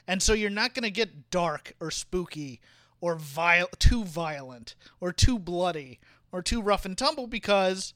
And 0.08 0.22
so 0.22 0.34
you're 0.34 0.50
not 0.50 0.74
going 0.74 0.84
to 0.84 0.92
get 0.92 1.32
dark 1.32 1.74
or 1.80 1.89
spooky 1.92 2.62
or 3.01 3.15
viol- 3.15 3.70
too 3.80 4.04
violent 4.04 4.75
or 5.00 5.12
too 5.12 5.39
bloody 5.39 6.00
or 6.32 6.42
too 6.42 6.62
rough 6.62 6.86
and 6.86 6.98
tumble 6.98 7.27
because 7.27 7.94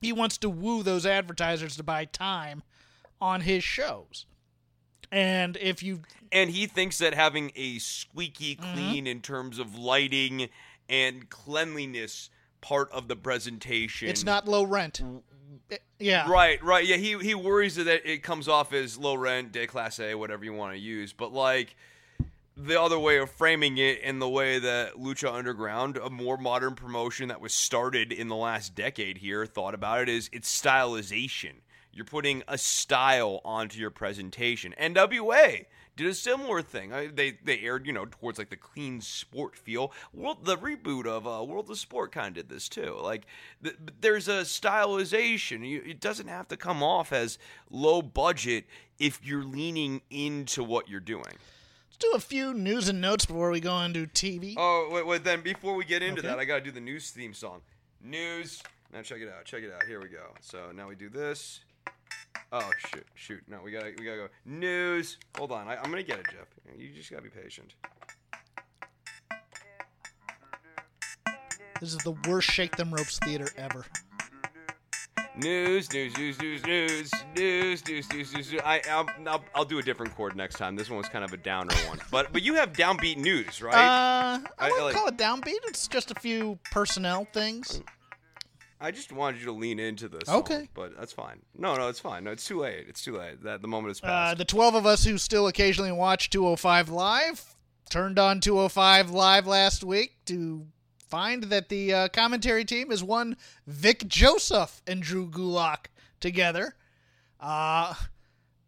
he 0.00 0.12
wants 0.12 0.36
to 0.38 0.50
woo 0.50 0.82
those 0.82 1.06
advertisers 1.06 1.76
to 1.76 1.82
buy 1.82 2.04
time 2.04 2.62
on 3.20 3.42
his 3.42 3.62
shows. 3.62 4.26
And 5.12 5.56
if 5.58 5.82
you 5.82 6.00
and 6.32 6.50
he 6.50 6.66
thinks 6.66 6.98
that 6.98 7.14
having 7.14 7.52
a 7.54 7.78
squeaky 7.78 8.56
clean 8.56 9.04
mm-hmm. 9.04 9.06
in 9.06 9.20
terms 9.20 9.58
of 9.58 9.78
lighting 9.78 10.48
and 10.88 11.28
cleanliness 11.28 12.30
part 12.62 12.90
of 12.92 13.08
the 13.08 13.16
presentation. 13.16 14.08
It's 14.08 14.24
not 14.24 14.48
low 14.48 14.64
rent. 14.64 15.02
Eh, 15.70 15.76
yeah. 15.98 16.30
Right, 16.30 16.62
right. 16.64 16.86
Yeah, 16.86 16.96
he 16.96 17.18
he 17.18 17.34
worries 17.34 17.76
that 17.76 18.10
it 18.10 18.22
comes 18.22 18.48
off 18.48 18.72
as 18.72 18.96
low 18.96 19.14
rent, 19.14 19.52
day 19.52 19.66
class 19.66 20.00
A, 20.00 20.14
whatever 20.14 20.44
you 20.44 20.54
want 20.54 20.72
to 20.72 20.78
use. 20.78 21.12
But 21.12 21.32
like 21.32 21.76
the 22.56 22.80
other 22.80 22.98
way 22.98 23.18
of 23.18 23.30
framing 23.30 23.78
it 23.78 24.00
in 24.00 24.18
the 24.18 24.28
way 24.28 24.58
that 24.58 24.94
Lucha 24.94 25.32
Underground, 25.32 25.96
a 25.96 26.10
more 26.10 26.36
modern 26.36 26.74
promotion 26.74 27.28
that 27.28 27.40
was 27.40 27.54
started 27.54 28.12
in 28.12 28.28
the 28.28 28.36
last 28.36 28.74
decade 28.74 29.18
here, 29.18 29.44
thought 29.46 29.74
about 29.74 30.02
it 30.02 30.08
is 30.08 30.30
its 30.32 30.62
stylization. 30.62 31.60
You're 31.92 32.04
putting 32.06 32.42
a 32.48 32.56
style 32.56 33.40
onto 33.44 33.78
your 33.78 33.90
presentation. 33.90 34.74
NWA 34.80 35.66
did 35.96 36.06
a 36.06 36.14
similar 36.14 36.62
thing. 36.62 36.90
they 37.14 37.38
they 37.44 37.60
aired 37.60 37.86
you 37.86 37.92
know 37.92 38.06
towards 38.06 38.38
like 38.38 38.50
the 38.50 38.56
clean 38.56 39.00
sport 39.00 39.56
feel. 39.56 39.92
World 40.12 40.44
the 40.44 40.56
reboot 40.56 41.06
of 41.06 41.26
uh, 41.26 41.44
World 41.44 41.70
of 41.70 41.78
Sport 41.78 42.12
kind 42.12 42.28
of 42.28 42.34
did 42.34 42.48
this 42.48 42.68
too. 42.68 42.98
Like 43.00 43.26
th- 43.62 43.76
there's 44.00 44.28
a 44.28 44.42
stylization. 44.42 45.68
You, 45.68 45.82
it 45.84 46.00
doesn't 46.00 46.28
have 46.28 46.48
to 46.48 46.56
come 46.56 46.82
off 46.82 47.12
as 47.12 47.38
low 47.70 48.02
budget 48.02 48.64
if 48.98 49.24
you're 49.24 49.44
leaning 49.44 50.02
into 50.10 50.64
what 50.64 50.88
you're 50.88 51.00
doing. 51.00 51.24
Let's 51.24 51.98
do 51.98 52.12
a 52.14 52.20
few 52.20 52.54
news 52.54 52.88
and 52.88 53.00
notes 53.00 53.26
before 53.26 53.50
we 53.50 53.60
go 53.60 53.78
into 53.80 54.06
TV. 54.06 54.54
Oh 54.56 54.88
wait, 54.90 55.06
wait. 55.06 55.24
Then 55.24 55.42
before 55.42 55.74
we 55.74 55.84
get 55.84 56.02
into 56.02 56.20
okay. 56.20 56.28
that, 56.28 56.38
I 56.38 56.44
gotta 56.44 56.64
do 56.64 56.70
the 56.70 56.80
news 56.80 57.10
theme 57.10 57.34
song. 57.34 57.60
News. 58.02 58.62
Now 58.92 59.02
check 59.02 59.20
it 59.20 59.28
out. 59.28 59.44
Check 59.44 59.62
it 59.62 59.72
out. 59.72 59.84
Here 59.84 60.00
we 60.00 60.08
go. 60.08 60.34
So 60.40 60.70
now 60.74 60.88
we 60.88 60.94
do 60.94 61.08
this. 61.08 61.60
Oh 62.54 62.70
shoot, 62.76 63.06
shoot! 63.14 63.42
No, 63.48 63.60
we 63.64 63.72
gotta 63.72 63.94
we 63.98 64.04
gotta 64.04 64.18
go 64.18 64.28
news. 64.44 65.16
Hold 65.38 65.52
on, 65.52 65.68
I, 65.68 65.76
am 65.76 65.84
gonna 65.84 66.02
get 66.02 66.18
it, 66.18 66.26
Jeff. 66.26 66.48
You 66.76 66.90
just 66.92 67.10
gotta 67.10 67.22
be 67.22 67.30
patient. 67.30 67.74
This 71.80 71.94
is 71.94 71.98
the 71.98 72.14
worst 72.28 72.50
Shake 72.50 72.76
Them 72.76 72.92
Ropes 72.92 73.18
theater 73.24 73.48
ever. 73.56 73.86
News, 75.34 75.90
news, 75.94 76.16
news, 76.18 76.38
news, 76.42 76.62
news, 76.66 77.10
news, 77.34 77.88
news, 77.88 78.12
news, 78.12 78.34
news. 78.34 78.54
I, 78.62 78.82
I'll, 78.90 79.08
I'll, 79.26 79.44
I'll 79.54 79.64
do 79.64 79.78
a 79.78 79.82
different 79.82 80.14
chord 80.14 80.36
next 80.36 80.56
time. 80.56 80.76
This 80.76 80.90
one 80.90 80.98
was 80.98 81.08
kind 81.08 81.24
of 81.24 81.32
a 81.32 81.38
downer 81.38 81.74
one, 81.88 82.00
but 82.10 82.34
but 82.34 82.42
you 82.42 82.52
have 82.54 82.74
downbeat 82.74 83.16
news, 83.16 83.62
right? 83.62 83.74
Uh, 83.74 84.40
I 84.58 84.68
wouldn't 84.68 84.84
like, 84.84 84.94
call 84.94 85.08
it 85.08 85.16
downbeat. 85.16 85.56
It's 85.64 85.88
just 85.88 86.10
a 86.10 86.14
few 86.14 86.58
personnel 86.70 87.26
things. 87.32 87.80
I 88.82 88.90
just 88.90 89.12
wanted 89.12 89.38
you 89.40 89.46
to 89.46 89.52
lean 89.52 89.78
into 89.78 90.08
this. 90.08 90.28
Okay, 90.28 90.68
but 90.74 90.96
that's 90.98 91.12
fine. 91.12 91.40
No, 91.56 91.76
no, 91.76 91.88
it's 91.88 92.00
fine. 92.00 92.24
No, 92.24 92.32
it's 92.32 92.44
too 92.44 92.58
late. 92.60 92.86
It's 92.88 93.02
too 93.02 93.16
late. 93.16 93.42
That 93.44 93.62
the 93.62 93.68
moment 93.68 93.90
has 93.90 94.00
uh, 94.02 94.06
passed. 94.06 94.32
Uh, 94.32 94.34
the 94.34 94.44
twelve 94.44 94.74
of 94.74 94.86
us 94.86 95.04
who 95.04 95.18
still 95.18 95.46
occasionally 95.46 95.92
watch 95.92 96.30
205 96.30 96.88
live 96.88 97.54
turned 97.90 98.18
on 98.18 98.40
205 98.40 99.10
live 99.10 99.46
last 99.46 99.84
week 99.84 100.16
to 100.24 100.66
find 101.08 101.44
that 101.44 101.68
the 101.68 101.94
uh, 101.94 102.08
commentary 102.08 102.64
team 102.64 102.90
is 102.90 103.04
one 103.04 103.36
Vic 103.66 104.08
Joseph 104.08 104.82
and 104.86 105.02
Drew 105.02 105.28
Gulak 105.28 105.86
together. 106.20 106.74
Uh, 107.38 107.94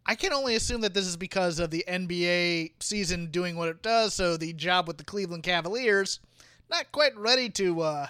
I 0.07 0.15
can 0.15 0.33
only 0.33 0.55
assume 0.55 0.83
that 0.83 0.95
this 0.95 1.07
is 1.07 1.17
because 1.17 1.59
of 1.59 1.71
the 1.71 1.85
NBA 1.89 2.73
season 2.81 3.31
doing 3.31 3.57
what 3.57 3.69
it 3.69 3.83
does. 3.83 4.15
So 4.15 4.37
the 4.37 4.53
job 4.53 4.87
with 4.87 4.99
the 4.99 5.05
Cleveland 5.05 5.43
Cavaliers, 5.43 6.21
not 6.71 6.93
quite 6.93 7.17
ready 7.17 7.49
to 7.51 7.81
uh, 7.81 8.07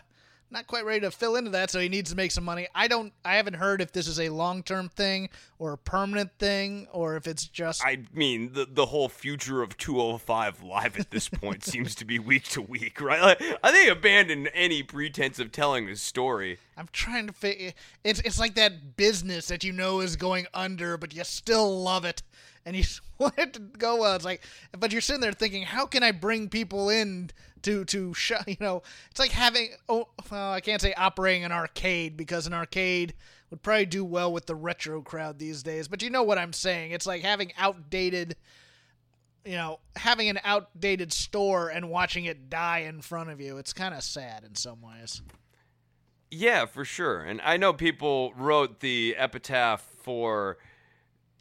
not 0.55 0.67
quite 0.67 0.87
ready 0.87 1.01
to 1.01 1.11
fill 1.11 1.37
into 1.37 1.51
that, 1.51 1.71
so 1.71 1.81
he 1.81 1.91
needs 1.91 2.11
to 2.11 2.17
make 2.17 2.31
some 2.31 2.45
money. 2.45 2.67
I 2.75 2.89
don't. 2.89 3.13
I 3.25 3.37
haven't 3.37 3.55
heard 3.55 3.83
if 3.83 3.93
this 3.93 4.07
is 4.07 4.19
a 4.19 4.31
long 4.31 4.63
term 4.63 4.89
thing 4.89 5.29
or 5.59 5.73
a 5.73 5.79
permanent 5.79 6.31
thing, 6.39 6.87
or 6.93 7.17
if 7.17 7.27
it's 7.27 7.47
just. 7.47 7.85
I 7.85 8.05
mean, 8.15 8.53
the 8.55 8.65
the 8.65 8.87
whole 8.87 9.11
future 9.11 9.63
of 9.63 9.77
205 9.77 10.63
live 10.63 10.99
at 10.99 11.11
this 11.11 11.29
point 11.29 11.65
seems 11.67 11.95
to 11.97 12.07
be 12.07 12.19
week 12.19 12.45
to 12.45 12.63
week, 12.63 13.01
right? 13.01 13.21
Like, 13.21 13.43
I 13.63 13.73
think 13.73 13.91
abandon 13.91 14.47
any 14.49 14.83
pretense 14.83 15.39
of 15.39 15.53
telling 15.53 15.89
a 15.91 15.97
story. 15.97 16.59
I'm 16.77 16.89
trying 16.93 17.27
to 17.27 17.33
figure. 17.33 17.73
It's 18.05 18.21
it's 18.21 18.39
like 18.39 18.55
that 18.55 18.97
business 18.97 19.49
that 19.49 19.65
you 19.65 19.73
know 19.73 20.01
is 20.01 20.17
going 20.17 20.47
under, 20.55 20.97
but 20.97 21.15
you 21.15 21.25
still 21.25 21.83
love 21.83 22.05
it 22.05 22.23
and 22.67 22.77
you 22.77 22.83
just 22.83 23.01
want 23.19 23.39
it 23.39 23.55
to 23.55 23.61
go 23.61 23.97
well. 23.97 24.15
It's 24.15 24.25
like, 24.25 24.43
but 24.79 24.93
you're 24.93 25.01
sitting 25.01 25.21
there 25.21 25.33
thinking, 25.33 25.63
how 25.63 25.87
can 25.87 26.03
I 26.03 26.13
bring 26.13 26.49
people 26.49 26.89
in 26.89 27.31
to 27.63 27.85
to 27.87 28.15
sh- 28.15 28.33
you 28.47 28.57
know? 28.61 28.83
It's 29.11 29.21
like 29.21 29.31
having 29.31 29.71
oh, 29.89 30.09
well, 30.31 30.53
I 30.53 30.61
can't 30.61 30.81
say 30.81 30.95
operating 30.95 31.45
an 31.45 31.53
arcade 31.53 32.17
because 32.17 32.47
an 32.47 32.55
arcade 32.55 33.15
would 33.51 33.63
probably 33.63 33.87
do 33.87 34.05
well 34.05 34.33
with 34.33 34.47
the 34.47 34.55
retro 34.55 35.03
crowd 35.03 35.39
these 35.39 35.63
days. 35.63 35.89
But 35.89 36.03
you 36.03 36.11
know 36.11 36.23
what 36.23 36.39
I'm 36.39 36.53
saying? 36.53 36.93
It's 36.93 37.07
like 37.07 37.23
having 37.23 37.53
outdated. 37.57 38.37
You 39.47 39.57
know, 39.57 39.81
having 39.95 40.31
an 40.31 40.41
outdated 40.43 41.13
store 41.13 41.69
and 41.69 41.91
watching 41.91 42.25
it 42.25 42.49
die 42.49 42.79
in 42.79 43.03
front 43.03 43.29
of 43.29 43.43
you, 43.43 43.59
it's 43.59 43.75
kind 43.75 43.93
of 43.95 44.03
sad 44.03 44.43
in 44.43 44.55
some 44.55 44.81
ways. 44.81 45.21
Yeah, 46.31 46.65
for 46.65 46.85
sure. 46.85 47.21
And 47.21 47.43
I 47.43 47.59
know 47.59 47.75
people 47.75 48.33
wrote 48.37 48.81
the 48.81 49.15
epitaph 49.19 49.83
for 50.03 50.57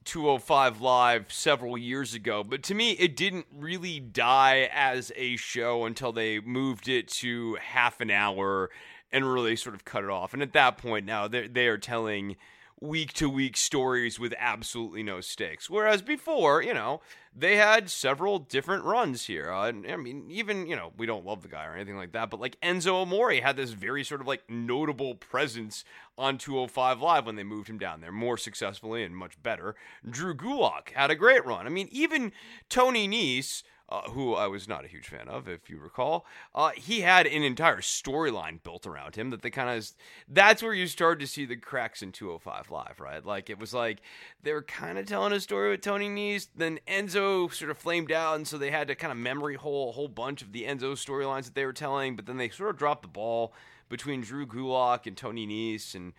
205 0.05 0.81
Live 0.81 1.31
several 1.31 1.77
years 1.77 2.13
ago, 2.13 2.43
but 2.43 2.63
to 2.63 2.73
me, 2.75 2.91
it 2.91 3.15
didn't 3.15 3.45
really 3.51 3.99
die 3.99 4.69
as 4.73 5.11
a 5.15 5.35
show 5.35 5.85
until 5.85 6.11
they 6.11 6.39
moved 6.39 6.87
it 6.87 7.07
to 7.07 7.55
half 7.61 8.01
an 8.01 8.11
hour 8.11 8.69
and 9.11 9.31
really 9.31 9.55
sort 9.55 9.75
of 9.75 9.85
cut 9.85 10.03
it 10.03 10.09
off. 10.09 10.33
And 10.33 10.41
at 10.41 10.53
that 10.53 10.77
point, 10.77 11.05
now 11.05 11.27
they 11.27 11.47
they 11.47 11.67
are 11.67 11.77
telling 11.77 12.35
week 12.83 13.13
to 13.13 13.29
week 13.29 13.55
stories 13.55 14.19
with 14.19 14.33
absolutely 14.37 15.01
no 15.03 15.21
stakes. 15.21 15.69
Whereas 15.69 16.01
before, 16.01 16.61
you 16.61 16.73
know, 16.73 16.99
they 17.33 17.55
had 17.55 17.89
several 17.89 18.39
different 18.39 18.83
runs 18.83 19.25
here. 19.25 19.49
Uh, 19.49 19.71
I 19.89 19.95
mean, 19.95 20.29
even, 20.29 20.67
you 20.67 20.75
know, 20.75 20.91
we 20.97 21.05
don't 21.05 21.25
love 21.25 21.41
the 21.41 21.47
guy 21.47 21.65
or 21.65 21.75
anything 21.75 21.95
like 21.95 22.11
that, 22.11 22.29
but 22.29 22.41
like 22.41 22.59
Enzo 22.59 23.01
Amore 23.01 23.33
had 23.35 23.55
this 23.55 23.71
very 23.71 24.03
sort 24.03 24.19
of 24.19 24.27
like 24.27 24.49
notable 24.49 25.15
presence 25.15 25.85
on 26.17 26.37
205 26.37 26.99
Live 27.01 27.25
when 27.25 27.37
they 27.37 27.43
moved 27.43 27.69
him 27.69 27.79
down 27.79 28.01
there 28.01 28.11
more 28.11 28.37
successfully 28.37 29.03
and 29.03 29.15
much 29.15 29.41
better. 29.41 29.75
Drew 30.07 30.35
Gulak 30.35 30.89
had 30.93 31.09
a 31.09 31.15
great 31.15 31.45
run. 31.45 31.65
I 31.65 31.69
mean, 31.69 31.87
even 31.89 32.33
Tony 32.67 33.07
Nese 33.07 33.63
uh, 33.93 34.09
who 34.09 34.33
I 34.33 34.47
was 34.47 34.67
not 34.67 34.83
a 34.83 34.87
huge 34.87 35.07
fan 35.07 35.27
of, 35.27 35.47
if 35.47 35.69
you 35.69 35.77
recall. 35.77 36.25
Uh, 36.55 36.71
he 36.75 37.01
had 37.01 37.27
an 37.27 37.43
entire 37.43 37.77
storyline 37.77 38.61
built 38.63 38.87
around 38.87 39.15
him 39.15 39.29
that 39.29 39.43
they 39.43 39.51
kind 39.51 39.69
of. 39.69 39.87
That's 40.27 40.63
where 40.63 40.73
you 40.73 40.87
started 40.87 41.19
to 41.19 41.27
see 41.27 41.45
the 41.45 41.55
cracks 41.55 42.01
in 42.01 42.11
205 42.11 42.71
Live, 42.71 42.99
right? 42.99 43.23
Like 43.23 43.51
it 43.51 43.59
was 43.59 43.71
like 43.71 44.01
they 44.41 44.51
were 44.51 44.63
kind 44.63 44.97
of 44.97 45.05
telling 45.05 45.31
a 45.31 45.39
story 45.39 45.69
with 45.69 45.81
Tony 45.81 46.09
Nese. 46.09 46.47
Then 46.55 46.79
Enzo 46.87 47.53
sort 47.53 47.69
of 47.69 47.77
flamed 47.77 48.11
out, 48.11 48.35
and 48.35 48.47
so 48.47 48.57
they 48.57 48.71
had 48.71 48.87
to 48.87 48.95
kind 48.95 49.11
of 49.11 49.17
memory 49.17 49.55
hole 49.55 49.89
a 49.89 49.93
whole 49.93 50.07
bunch 50.07 50.41
of 50.41 50.53
the 50.53 50.63
Enzo 50.63 50.93
storylines 50.93 51.45
that 51.45 51.53
they 51.53 51.65
were 51.65 51.71
telling. 51.71 52.15
But 52.15 52.25
then 52.25 52.37
they 52.37 52.49
sort 52.49 52.71
of 52.71 52.77
dropped 52.77 53.03
the 53.03 53.07
ball 53.09 53.53
between 53.89 54.21
Drew 54.21 54.47
Gulak 54.47 55.05
and 55.05 55.15
Tony 55.15 55.45
Nese, 55.45 55.93
and 55.93 56.13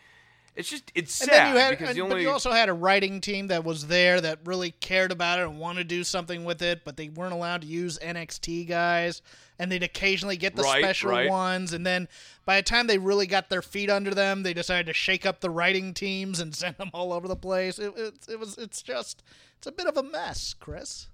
it's 0.56 0.70
just 0.70 0.92
it's 0.94 1.20
And 1.20 1.30
sad 1.30 1.46
then 1.46 1.52
you 1.54 1.60
had, 1.60 1.70
because 1.70 1.96
and- 1.96 2.10
the 2.10 2.14
but 2.14 2.20
you 2.22 2.30
also 2.30 2.52
had 2.52 2.68
a 2.68 2.72
writing 2.72 3.20
team 3.20 3.48
that 3.48 3.64
was 3.64 3.88
there 3.88 4.20
that 4.20 4.38
really 4.44 4.70
cared 4.70 5.10
about 5.12 5.40
it 5.40 5.46
and 5.48 5.58
wanted 5.58 5.88
to 5.88 5.94
do 5.96 6.04
something 6.04 6.44
with 6.44 6.62
it, 6.62 6.84
but 6.84 6.96
they 6.96 7.08
weren't 7.08 7.32
allowed 7.32 7.62
to 7.62 7.66
use 7.66 7.98
NXT 7.98 8.68
guys, 8.68 9.20
and 9.58 9.70
they'd 9.72 9.82
occasionally 9.82 10.36
get 10.36 10.54
the 10.54 10.62
Right, 10.62 10.82
special 10.82 11.10
right. 11.10 11.28
ones, 11.28 11.72
and 11.72 11.84
then 11.84 12.08
by 12.44 12.56
the 12.56 12.62
time 12.62 12.86
they 12.86 12.98
really 12.98 13.26
got 13.26 13.50
their 13.50 13.62
feet 13.62 13.90
under 13.90 14.12
them, 14.14 14.42
they 14.44 14.54
decided 14.54 14.86
to 14.86 14.92
shake 14.92 15.26
up 15.26 15.40
the 15.40 15.50
writing 15.50 15.92
teams 15.94 16.38
and 16.40 16.54
send 16.56 16.76
them 16.76 16.90
all 16.94 17.12
over 17.12 17.26
the 17.26 17.36
place. 17.36 17.78
It, 17.78 17.92
it, 17.96 18.14
it 18.28 18.38
was 18.38 18.56
it's 18.56 18.80
just 18.82 19.22
it's 19.58 19.66
a 19.66 19.72
bit 19.72 19.86
of 19.86 19.96
a 19.96 20.02
mess, 20.02 20.54
Chris. 20.54 21.08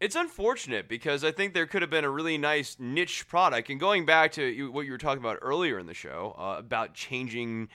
It's 0.00 0.14
unfortunate 0.14 0.88
because 0.88 1.24
I 1.24 1.32
think 1.32 1.54
there 1.54 1.66
could 1.66 1.82
have 1.82 1.90
been 1.90 2.04
a 2.04 2.10
really 2.10 2.38
nice 2.38 2.76
niche 2.78 3.26
product. 3.26 3.68
And 3.68 3.80
going 3.80 4.06
back 4.06 4.30
to 4.32 4.70
what 4.70 4.86
you 4.86 4.92
were 4.92 4.98
talking 4.98 5.18
about 5.20 5.38
earlier 5.42 5.76
in 5.76 5.86
the 5.86 5.94
show 5.94 6.36
uh, 6.38 6.54
about 6.56 6.94
changing 6.94 7.68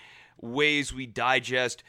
ways 0.44 0.94
we 0.94 1.06
digest 1.06 1.84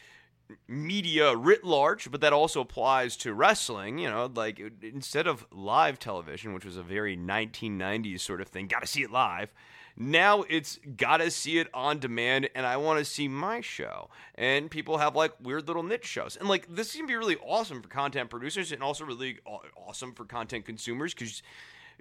media 0.69 1.35
writ 1.35 1.65
large, 1.65 2.11
but 2.11 2.21
that 2.21 2.33
also 2.33 2.61
applies 2.61 3.17
to 3.17 3.35
wrestling. 3.35 3.99
You 3.99 4.11
know, 4.11 4.31
like 4.35 4.61
instead 4.83 5.27
of 5.27 5.47
live 5.51 5.99
television, 5.99 6.55
which 6.55 6.65
was 6.65 6.77
a 6.77 6.83
very 6.83 7.17
1990s 7.17 8.21
sort 8.21 8.41
of 8.41 8.49
thing, 8.49 8.67
got 8.67 8.81
to 8.81 8.87
see 8.87 9.03
it 9.03 9.11
live. 9.11 9.53
Now 9.97 10.43
it's 10.43 10.81
gotta 10.97 11.31
see 11.31 11.59
it 11.59 11.69
on 11.73 12.01
demand, 12.01 12.51
and 12.57 12.67
I 12.67 12.77
want 12.79 12.99
to 12.99 13.05
see 13.05 13.29
my 13.29 13.61
show. 13.61 14.11
And 14.35 14.69
people 14.69 14.99
have 14.99 15.15
like 15.15 15.33
weird 15.41 15.69
little 15.69 15.85
niche 15.85 16.05
shows, 16.05 16.37
and 16.37 16.49
like 16.49 16.67
this 16.75 16.97
can 16.97 17.07
be 17.07 17.15
really 17.15 17.37
awesome 17.37 17.81
for 17.81 17.89
content 17.89 18.29
producers, 18.29 18.73
and 18.73 18.83
also 18.83 19.05
really 19.05 19.39
awesome 19.77 20.13
for 20.13 20.25
content 20.25 20.67
consumers 20.67 21.15
because 21.15 21.43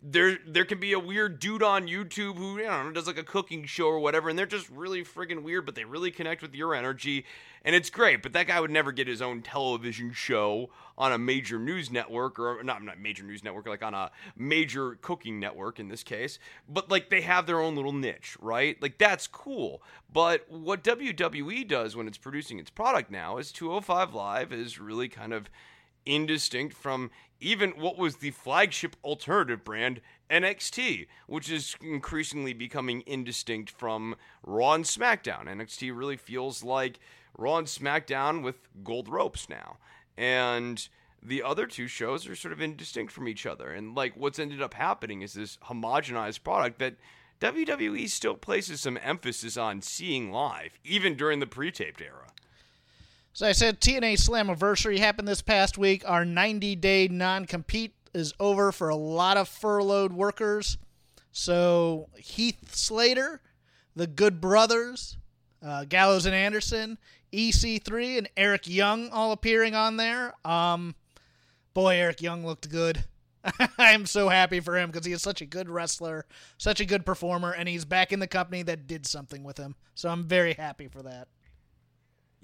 there 0.05 0.38
there 0.45 0.65
can 0.65 0.81
be 0.81 0.91
a 0.91 1.00
weird 1.00 1.39
dude 1.39 1.63
on 1.63 1.88
YouTube 1.88 2.36
who 2.36 2.57
you 2.57 2.65
know 2.65 2.91
does 2.91 3.07
like 3.07 3.17
a 3.17 3.24
cooking 3.24 3.65
show 3.65 3.88
or 3.88 4.00
whatever, 4.00 4.27
and 4.29 4.38
they're 4.38 4.45
just 4.45 4.69
really 4.69 5.03
friggin' 5.03 5.43
weird, 5.43 5.65
but 5.65 5.75
they 5.75 5.86
really 5.86 6.12
connect 6.12 6.41
with 6.41 6.53
your 6.53 6.75
energy, 6.75 7.25
and 7.63 7.74
it's 7.74 7.89
great. 7.89 8.22
But 8.22 8.33
that 8.33 8.48
guy 8.48 8.60
would 8.60 8.69
never 8.69 8.91
get 8.91 9.07
his 9.07 9.22
own 9.22 9.41
television 9.41 10.12
show 10.12 10.69
on 10.98 11.13
a 11.13 11.17
major 11.17 11.57
news 11.57 11.89
network, 11.89 12.38
or 12.38 12.62
not 12.63 12.83
not 12.83 13.00
major 13.00 13.24
news 13.24 13.45
network, 13.45 13.65
like 13.65 13.81
on 13.81 13.93
a 13.93 14.12
major 14.36 14.98
cooking 15.01 15.39
network 15.39 15.79
in 15.79 15.88
this 15.88 16.03
case. 16.03 16.38
But 16.67 16.91
like 16.91 17.10
they 17.10 17.22
have 17.22 17.45
their 17.45 17.62
own 17.62 17.74
little 17.74 17.93
niche, 17.93 18.36
right? 18.41 18.79
Like 18.81 18.98
that's 18.98 19.25
cool. 19.25 19.81
But 20.12 20.51
what 20.51 20.83
WWE 20.83 21.65
does 21.65 21.95
when 21.95 22.07
it's 22.07 22.17
producing 22.17 22.60
its 22.60 22.69
product 22.69 23.10
now 23.10 23.38
is 23.38 23.53
205 23.53 24.13
Live 24.13 24.51
is 24.51 24.79
really 24.79 25.07
kind 25.07 25.31
of 25.31 25.50
indistinct 26.05 26.75
from 26.75 27.12
even 27.39 27.72
what 27.72 27.98
was 27.98 28.17
the 28.17 28.31
flagship 28.31 28.95
alternative 29.03 29.63
brand 29.63 30.01
NXT, 30.29 31.07
which 31.27 31.51
is 31.51 31.75
increasingly 31.81 32.53
becoming 32.53 33.03
indistinct 33.05 33.69
from 33.69 34.15
Raw 34.43 34.74
and 34.74 34.86
SmackDown. 34.86 35.45
NXT 35.45 35.95
really 35.95 36.17
feels 36.17 36.63
like 36.63 37.00
Raw 37.38 37.57
and 37.57 37.67
SmackDown 37.67 38.43
with 38.43 38.55
gold 38.83 39.10
ropes 39.10 39.50
now. 39.50 39.77
And 40.17 40.88
the 41.21 41.43
other 41.43 41.65
two 41.65 41.88
shows 41.88 42.27
are 42.27 42.36
sort 42.36 42.54
of 42.54 42.62
indistinct 42.62 43.12
from 43.12 43.27
each 43.27 43.45
other. 43.45 43.71
And 43.71 43.95
like 43.95 44.15
what's 44.15 44.39
ended 44.39 44.62
up 44.62 44.73
happening 44.73 45.21
is 45.21 45.34
this 45.34 45.58
homogenized 45.65 46.43
product 46.43 46.80
that 46.80 46.95
WWE 47.41 48.10
still 48.10 48.36
places 48.36 48.82
some 48.82 48.97
emphasis 49.01 49.58
on 49.58 49.82
seeing 49.82 50.32
live, 50.32 50.80
even 50.84 51.15
during 51.15 51.39
the 51.39 51.47
pre-taped 51.47 52.01
era. 52.01 52.27
So 53.34 53.48
I 53.48 53.52
said 53.52 53.82
TNA 53.82 54.13
Slammiversary 54.13 55.00
happened 55.00 55.28
this 55.28 55.41
past 55.41 55.76
week. 55.76 56.08
Our 56.08 56.24
90 56.24 56.76
day 56.76 57.08
non 57.08 57.46
compete 57.46 57.96
is 58.13 58.32
over 58.39 58.72
for 58.72 58.89
a 58.89 58.96
lot 58.96 59.38
of 59.38 59.50
furloughed 59.50 60.13
workers. 60.13 60.78
So 61.32 62.10
Heath 62.15 62.76
Slater, 62.76 63.41
the 63.96 64.06
Good 64.06 64.39
Brothers, 64.39 65.17
uh, 65.65 65.86
Gallows 65.86 66.28
and 66.28 66.36
Anderson, 66.36 67.00
EC3, 67.34 68.19
and 68.19 68.30
Eric 68.38 68.67
Young 68.67 69.10
all 69.10 69.32
appearing 69.32 69.74
on 69.74 69.98
there. 69.98 70.36
Um, 70.46 70.93
boy, 71.74 71.96
Eric 71.96 72.22
Young 72.22 72.46
looked 72.46 72.69
good. 72.69 73.04
I'm 73.80 74.06
so 74.06 74.30
happy 74.30 74.60
for 74.60 74.78
him 74.78 74.91
because 74.91 75.08
he 75.08 75.12
is 75.12 75.24
such 75.24 75.41
a 75.41 75.48
good 75.48 75.67
wrestler, 75.67 76.28
such 76.60 76.80
a 76.80 76.86
good 76.86 77.04
performer, 77.04 77.52
and 77.52 77.67
he's 77.67 77.84
back 77.84 78.13
in 78.13 78.19
the 78.19 78.28
company 78.28 78.62
that 78.62 78.86
did 78.86 79.08
something 79.08 79.43
with 79.43 79.58
him. 79.58 79.76
So 79.96 80.10
I'm 80.10 80.24
very 80.24 80.54
happy 80.54 80.88
for 80.88 81.02
that. 81.02 81.28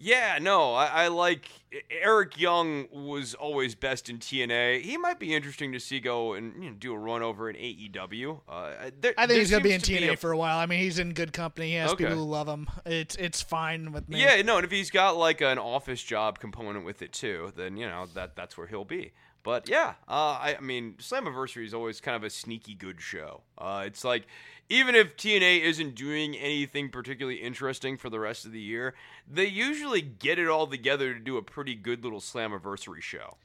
Yeah, 0.02 0.40
no, 0.42 0.74
I, 0.74 0.86
I 0.88 1.08
like 1.10 1.50
Eric 1.92 2.40
Young 2.40 2.88
was 2.92 3.34
always 3.34 3.76
best 3.76 4.10
in 4.10 4.18
TNA. 4.18 4.82
He 4.82 4.98
might 4.98 5.20
be 5.20 5.36
interesting 5.36 5.74
to 5.74 5.80
see 5.80 6.00
go 6.00 6.34
and 6.34 6.64
you 6.64 6.70
know, 6.70 6.76
do 6.80 6.94
a 6.94 6.98
run 6.98 7.22
over 7.22 7.50
in 7.50 7.56
AEW. 7.58 8.40
Uh, 8.48 8.72
there, 9.00 9.14
I 9.18 9.28
think 9.28 9.40
he's 9.40 9.52
gonna 9.52 9.64
be 9.64 9.74
in 9.74 9.82
to 9.82 9.92
TNA 9.94 10.14
a- 10.14 10.16
for 10.18 10.32
a 10.32 10.38
while. 10.38 10.58
I 10.58 10.66
mean, 10.66 10.80
he's 10.80 11.00
in 11.00 11.14
good 11.14 11.34
company. 11.34 11.70
He 11.72 11.76
has 11.76 11.92
Okay. 11.92 12.06
people 12.06 12.18
who 12.24 12.24
love 12.30 12.48
him. 12.48 12.68
It's 12.86 13.16
it's 13.18 13.42
fine 13.42 13.92
with 13.92 14.08
me. 14.08 14.22
Yeah, 14.22 14.42
no, 14.42 14.56
and 14.58 14.66
if 14.66 14.72
he's 14.72 14.90
got 14.90 15.18
like 15.18 15.42
an 15.42 15.58
office 15.60 16.02
job 16.02 16.40
component 16.40 16.86
with 16.86 17.02
it 17.02 17.12
too, 17.12 17.52
then 17.58 17.76
you 17.78 17.86
know 17.88 18.08
that 18.14 18.36
that's 18.36 18.58
where 18.58 18.68
he'll 18.68 18.86
be. 18.86 19.12
But 19.44 19.70
yeah, 19.70 19.94
uh, 20.08 20.38
I, 20.42 20.56
I 20.58 20.62
mean, 20.62 20.96
Slammiversary 21.00 21.66
is 21.66 21.74
always 21.74 22.02
kind 22.02 22.16
of 22.16 22.24
a 22.24 22.30
sneaky 22.30 22.76
good 22.76 23.02
show. 23.02 23.42
Uh, 23.58 23.84
it's 23.86 24.04
like 24.04 24.28
even 24.70 24.96
if 24.96 25.16
TNA 25.18 25.62
isn't 25.62 25.96
doing 25.96 26.36
anything 26.36 26.90
particularly 26.90 27.38
interesting 27.38 27.98
for 27.98 28.10
the 28.10 28.20
rest 28.20 28.46
of 28.46 28.52
the 28.52 28.60
year, 28.60 28.94
they 29.28 29.48
usually 29.48 30.02
get 30.02 30.38
it 30.40 30.48
all 30.48 30.68
together 30.68 31.14
to 31.14 31.20
do 31.20 31.38
a 31.38 31.42
pretty 31.42 31.76
good 31.76 32.04
little 32.04 32.20
Slammiversary 32.20 33.02
show. 33.02 33.38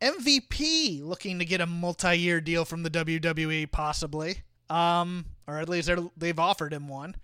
MVP 0.00 1.02
looking 1.02 1.38
to 1.38 1.44
get 1.44 1.60
a 1.60 1.66
multi-year 1.66 2.40
deal 2.40 2.64
from 2.64 2.82
the 2.82 2.90
WWE, 2.90 3.70
possibly. 3.70 4.42
Um, 4.70 5.26
or 5.46 5.58
at 5.58 5.68
least 5.68 5.90
they've 6.16 6.38
offered 6.38 6.72
him 6.72 6.88
one. 6.88 7.16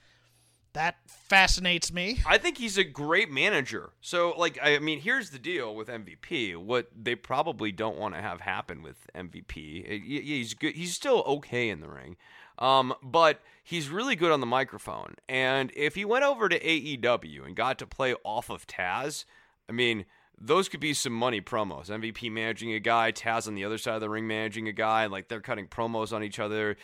That 0.73 0.97
fascinates 1.07 1.93
me. 1.93 2.21
I 2.25 2.39
think 2.39 2.59
he's 2.59 2.79
a 2.79 2.85
great 2.85 3.31
manager. 3.31 3.91
So, 4.01 4.35
like, 4.37 4.59
I 4.63 4.79
mean, 4.79 5.01
here's 5.01 5.31
the 5.31 5.39
deal 5.39 5.75
with 5.75 5.89
MVP. 5.89 6.57
What 6.57 6.89
they 6.97 7.17
probably 7.17 7.73
don't 7.73 7.99
want 7.99 8.15
to 8.15 8.21
have 8.21 8.41
happen 8.41 8.83
with 8.83 8.97
MVP. 9.15 9.85
Uh, 9.85 10.05
He's 10.05 10.55
good. 10.55 10.75
He's 10.75 10.95
still 10.95 11.23
okay 11.27 11.71
in 11.71 11.81
the 11.81 11.89
ring, 11.89 12.17
um, 12.59 12.95
but 13.03 13.41
he's 13.65 13.89
really 13.89 14.15
good 14.15 14.31
on 14.31 14.41
the 14.41 14.47
microphone. 14.47 15.17
And 15.29 15.73
if 15.75 15.97
he 15.97 16.05
went 16.05 16.25
over 16.25 16.49
to 16.49 16.59
AEW 16.59 17.45
and 17.45 17.57
got 17.57 17.79
to 17.81 17.87
play 17.87 18.15
off 18.25 18.51
of 18.51 18.67
Taz, 18.67 19.25
I 19.69 19.73
mean. 19.73 20.05
Those 20.43 20.71
could 20.71 20.81
be 20.81 20.95
some 20.95 21.13
money 21.13 21.43
promos. 21.43 21.91
MVP 21.91 22.33
managing 22.33 22.73
a 22.73 22.81
guy, 22.81 23.13
Taz 23.13 23.47
on 23.47 23.55
the 23.55 23.67
other 23.67 23.77
side 23.77 23.97
of 23.97 24.01
the 24.01 24.09
ring 24.09 24.27
managing 24.27 24.69
a 24.69 24.73
guy, 24.73 25.05
like 25.05 25.29
they're 25.29 25.43
cutting 25.43 25.67
promos 25.67 26.15
on 26.15 26.25
each 26.25 26.39
other 26.39 26.79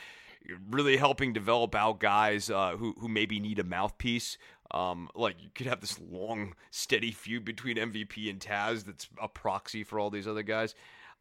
really 0.70 0.96
helping 0.96 1.32
develop 1.32 1.74
out 1.74 2.00
guys 2.00 2.50
uh, 2.50 2.76
who 2.76 2.94
who 2.98 3.09
maybe 3.09 3.40
need 3.40 3.59
a 3.59 3.64
mouthpiece. 3.64 4.38
Um, 4.70 5.09
like 5.14 5.37
you 5.40 5.50
could 5.54 5.66
have 5.66 5.80
this 5.80 5.98
long, 6.00 6.54
steady 6.70 7.12
feud 7.12 7.44
between 7.44 7.76
MVP 7.76 8.28
and 8.28 8.40
Taz 8.40 8.85
that's 8.85 9.09
a 9.20 9.28
proxy 9.28 9.85
for 9.85 9.98
all 9.98 10.11
these 10.11 10.26
other 10.26 10.42
guys. 10.42 10.74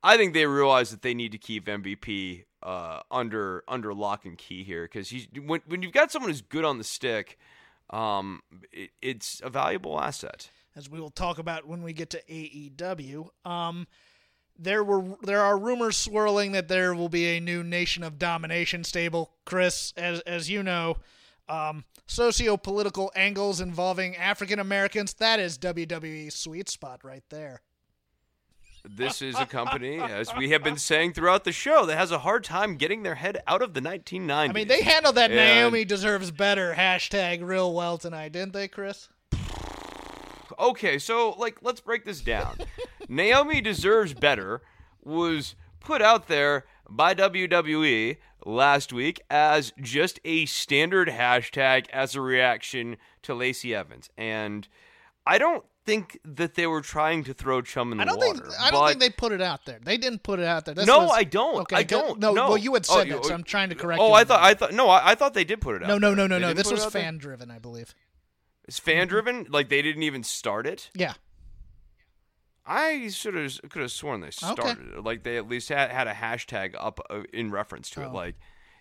I 0.03 0.17
think 0.17 0.33
they 0.33 0.45
realize 0.45 0.91
that 0.91 1.01
they 1.01 1.13
need 1.13 1.31
to 1.31 1.37
keep 1.37 1.65
MVP 1.65 2.45
uh, 2.61 3.01
under 3.09 3.63
under 3.67 3.93
lock 3.93 4.25
and 4.25 4.37
key 4.37 4.63
here 4.63 4.83
because 4.83 5.13
when 5.45 5.61
when 5.67 5.81
you've 5.81 5.93
got 5.93 6.11
someone 6.11 6.29
who's 6.29 6.41
good 6.41 6.65
on 6.65 6.77
the 6.77 6.83
stick, 6.83 7.37
um, 7.89 8.41
it, 8.71 8.91
it's 9.01 9.41
a 9.43 9.49
valuable 9.49 9.99
asset. 9.99 10.49
as 10.75 10.89
we 10.89 10.99
will 10.99 11.09
talk 11.09 11.37
about 11.37 11.67
when 11.67 11.81
we 11.81 11.93
get 11.93 12.09
to 12.11 12.21
AEW. 12.29 13.29
Um, 13.45 13.87
there 14.57 14.83
were 14.83 15.17
there 15.21 15.41
are 15.41 15.57
rumors 15.57 15.97
swirling 15.97 16.51
that 16.53 16.67
there 16.67 16.93
will 16.95 17.09
be 17.09 17.37
a 17.37 17.39
new 17.39 17.63
Nation 17.63 18.03
of 18.03 18.17
Domination 18.19 18.83
stable. 18.83 19.31
Chris, 19.45 19.93
as 19.97 20.19
as 20.21 20.49
you 20.49 20.63
know, 20.63 20.97
um, 21.49 21.83
socio-political 22.07 23.11
angles 23.15 23.59
involving 23.61 24.15
African 24.15 24.59
Americans 24.59 25.13
that 25.15 25.39
is 25.39 25.57
WWE's 25.57 26.35
sweet 26.35 26.69
spot 26.69 27.03
right 27.03 27.23
there. 27.29 27.61
This 28.87 29.23
is 29.23 29.35
a 29.39 29.47
company, 29.47 29.99
as 29.99 30.29
we 30.37 30.51
have 30.51 30.61
been 30.63 30.77
saying 30.77 31.13
throughout 31.13 31.43
the 31.43 31.51
show, 31.51 31.87
that 31.87 31.97
has 31.97 32.11
a 32.11 32.19
hard 32.19 32.43
time 32.43 32.75
getting 32.77 33.01
their 33.01 33.15
head 33.15 33.41
out 33.47 33.63
of 33.63 33.73
the 33.73 33.81
1990s. 33.81 34.49
I 34.49 34.53
mean, 34.53 34.67
they 34.67 34.83
handled 34.83 35.15
that 35.15 35.31
And- 35.31 35.39
Naomi 35.39 35.85
deserves 35.85 36.29
better 36.29 36.75
hashtag 36.77 37.43
real 37.43 37.73
well 37.73 37.97
tonight, 37.97 38.31
didn't 38.33 38.53
they, 38.53 38.67
Chris? 38.67 39.09
okay, 40.59 40.99
so 40.99 41.31
like 41.37 41.57
let's 41.61 41.81
break 41.81 42.05
this 42.05 42.21
down. 42.21 42.57
Naomi 43.09 43.61
deserves 43.61 44.13
better 44.13 44.61
was 45.03 45.55
put 45.79 46.01
out 46.01 46.27
there 46.27 46.65
by 46.89 47.13
WWE 47.13 48.17
last 48.45 48.93
week 48.93 49.21
as 49.29 49.73
just 49.81 50.19
a 50.23 50.45
standard 50.45 51.09
hashtag 51.09 51.89
as 51.91 52.15
a 52.15 52.21
reaction 52.21 52.97
to 53.23 53.33
Lacey 53.33 53.73
Evans. 53.73 54.09
And 54.17 54.67
I 55.25 55.37
don't 55.37 55.63
think 55.85 56.19
that 56.25 56.55
they 56.55 56.65
were 56.65 56.81
trying 56.81 57.23
to 57.23 57.33
throw 57.33 57.61
chum 57.61 57.91
in 57.91 57.97
the 57.99 58.03
I 58.03 58.05
don't 58.05 58.17
water. 58.17 58.39
think 58.39 58.53
I 58.59 58.71
don't 58.71 58.87
think 58.87 58.99
they 58.99 59.09
put 59.09 59.31
it 59.31 59.41
out 59.41 59.65
there. 59.65 59.79
They 59.83 59.97
didn't 59.97 60.23
put 60.23 60.39
it 60.39 60.45
out 60.45 60.65
there. 60.65 60.73
No, 60.85 61.09
I 61.09 61.23
don't. 61.23 61.61
Okay, 61.61 61.75
I 61.75 61.83
don't. 61.83 62.19
No, 62.19 62.33
no. 62.33 62.47
well, 62.49 62.57
you 62.57 62.73
had 62.73 62.85
Oh, 62.89 62.97
said 62.97 63.07
you- 63.07 63.13
that, 63.13 63.25
so 63.25 63.33
I'm 63.33 63.41
uh, 63.41 63.43
trying 63.43 63.69
to 63.69 63.75
correct 63.75 63.99
Oh, 64.01 64.07
you. 64.09 64.13
I 64.13 64.23
thought. 64.23 64.41
I 64.41 64.53
thought 64.55 64.73
no, 64.73 64.89
I, 64.89 65.11
I 65.11 65.15
thought 65.15 65.33
they 65.35 65.43
did 65.43 65.61
put 65.61 65.75
it 65.75 65.83
out. 65.83 65.87
No, 65.89 65.97
no, 65.99 66.13
no, 66.15 66.25
no, 66.27 66.39
no. 66.39 66.53
This 66.53 66.71
was 66.71 66.85
fan 66.85 67.17
driven, 67.17 67.51
I 67.51 67.59
believe. 67.59 67.93
It's 68.67 68.79
fan 68.79 69.07
driven. 69.07 69.45
Like 69.49 69.69
they 69.69 69.83
didn't 69.83 70.03
even 70.03 70.23
start 70.23 70.65
it. 70.65 70.89
Yeah. 70.95 71.13
I 72.65 73.09
should 73.09 73.35
have 73.35 73.59
could 73.69 73.83
have 73.83 73.91
sworn 73.91 74.21
they 74.21 74.31
started 74.31 74.95
it. 74.95 75.03
Like 75.03 75.23
they 75.23 75.37
at 75.37 75.47
least 75.47 75.69
had, 75.69 75.91
had 75.91 76.07
a 76.07 76.13
hashtag 76.13 76.73
up 76.79 76.99
uh, 77.09 77.23
in 77.31 77.51
reference 77.51 77.89
to 77.91 78.01
it. 78.01 78.07
Oh. 78.07 78.13
Like 78.13 78.35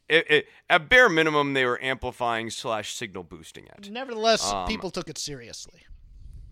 it, 0.09 0.31
it, 0.31 0.47
at 0.69 0.89
bare 0.89 1.09
minimum, 1.09 1.55
they 1.55 1.65
were 1.65 1.83
amplifying 1.83 2.51
slash 2.51 2.95
signal 2.95 3.25
boosting 3.25 3.67
it. 3.67 3.91
Nevertheless, 3.91 4.53
Um, 4.53 4.67
people 4.67 4.91
took 4.91 5.09
it 5.09 5.19
seriously. 5.19 5.83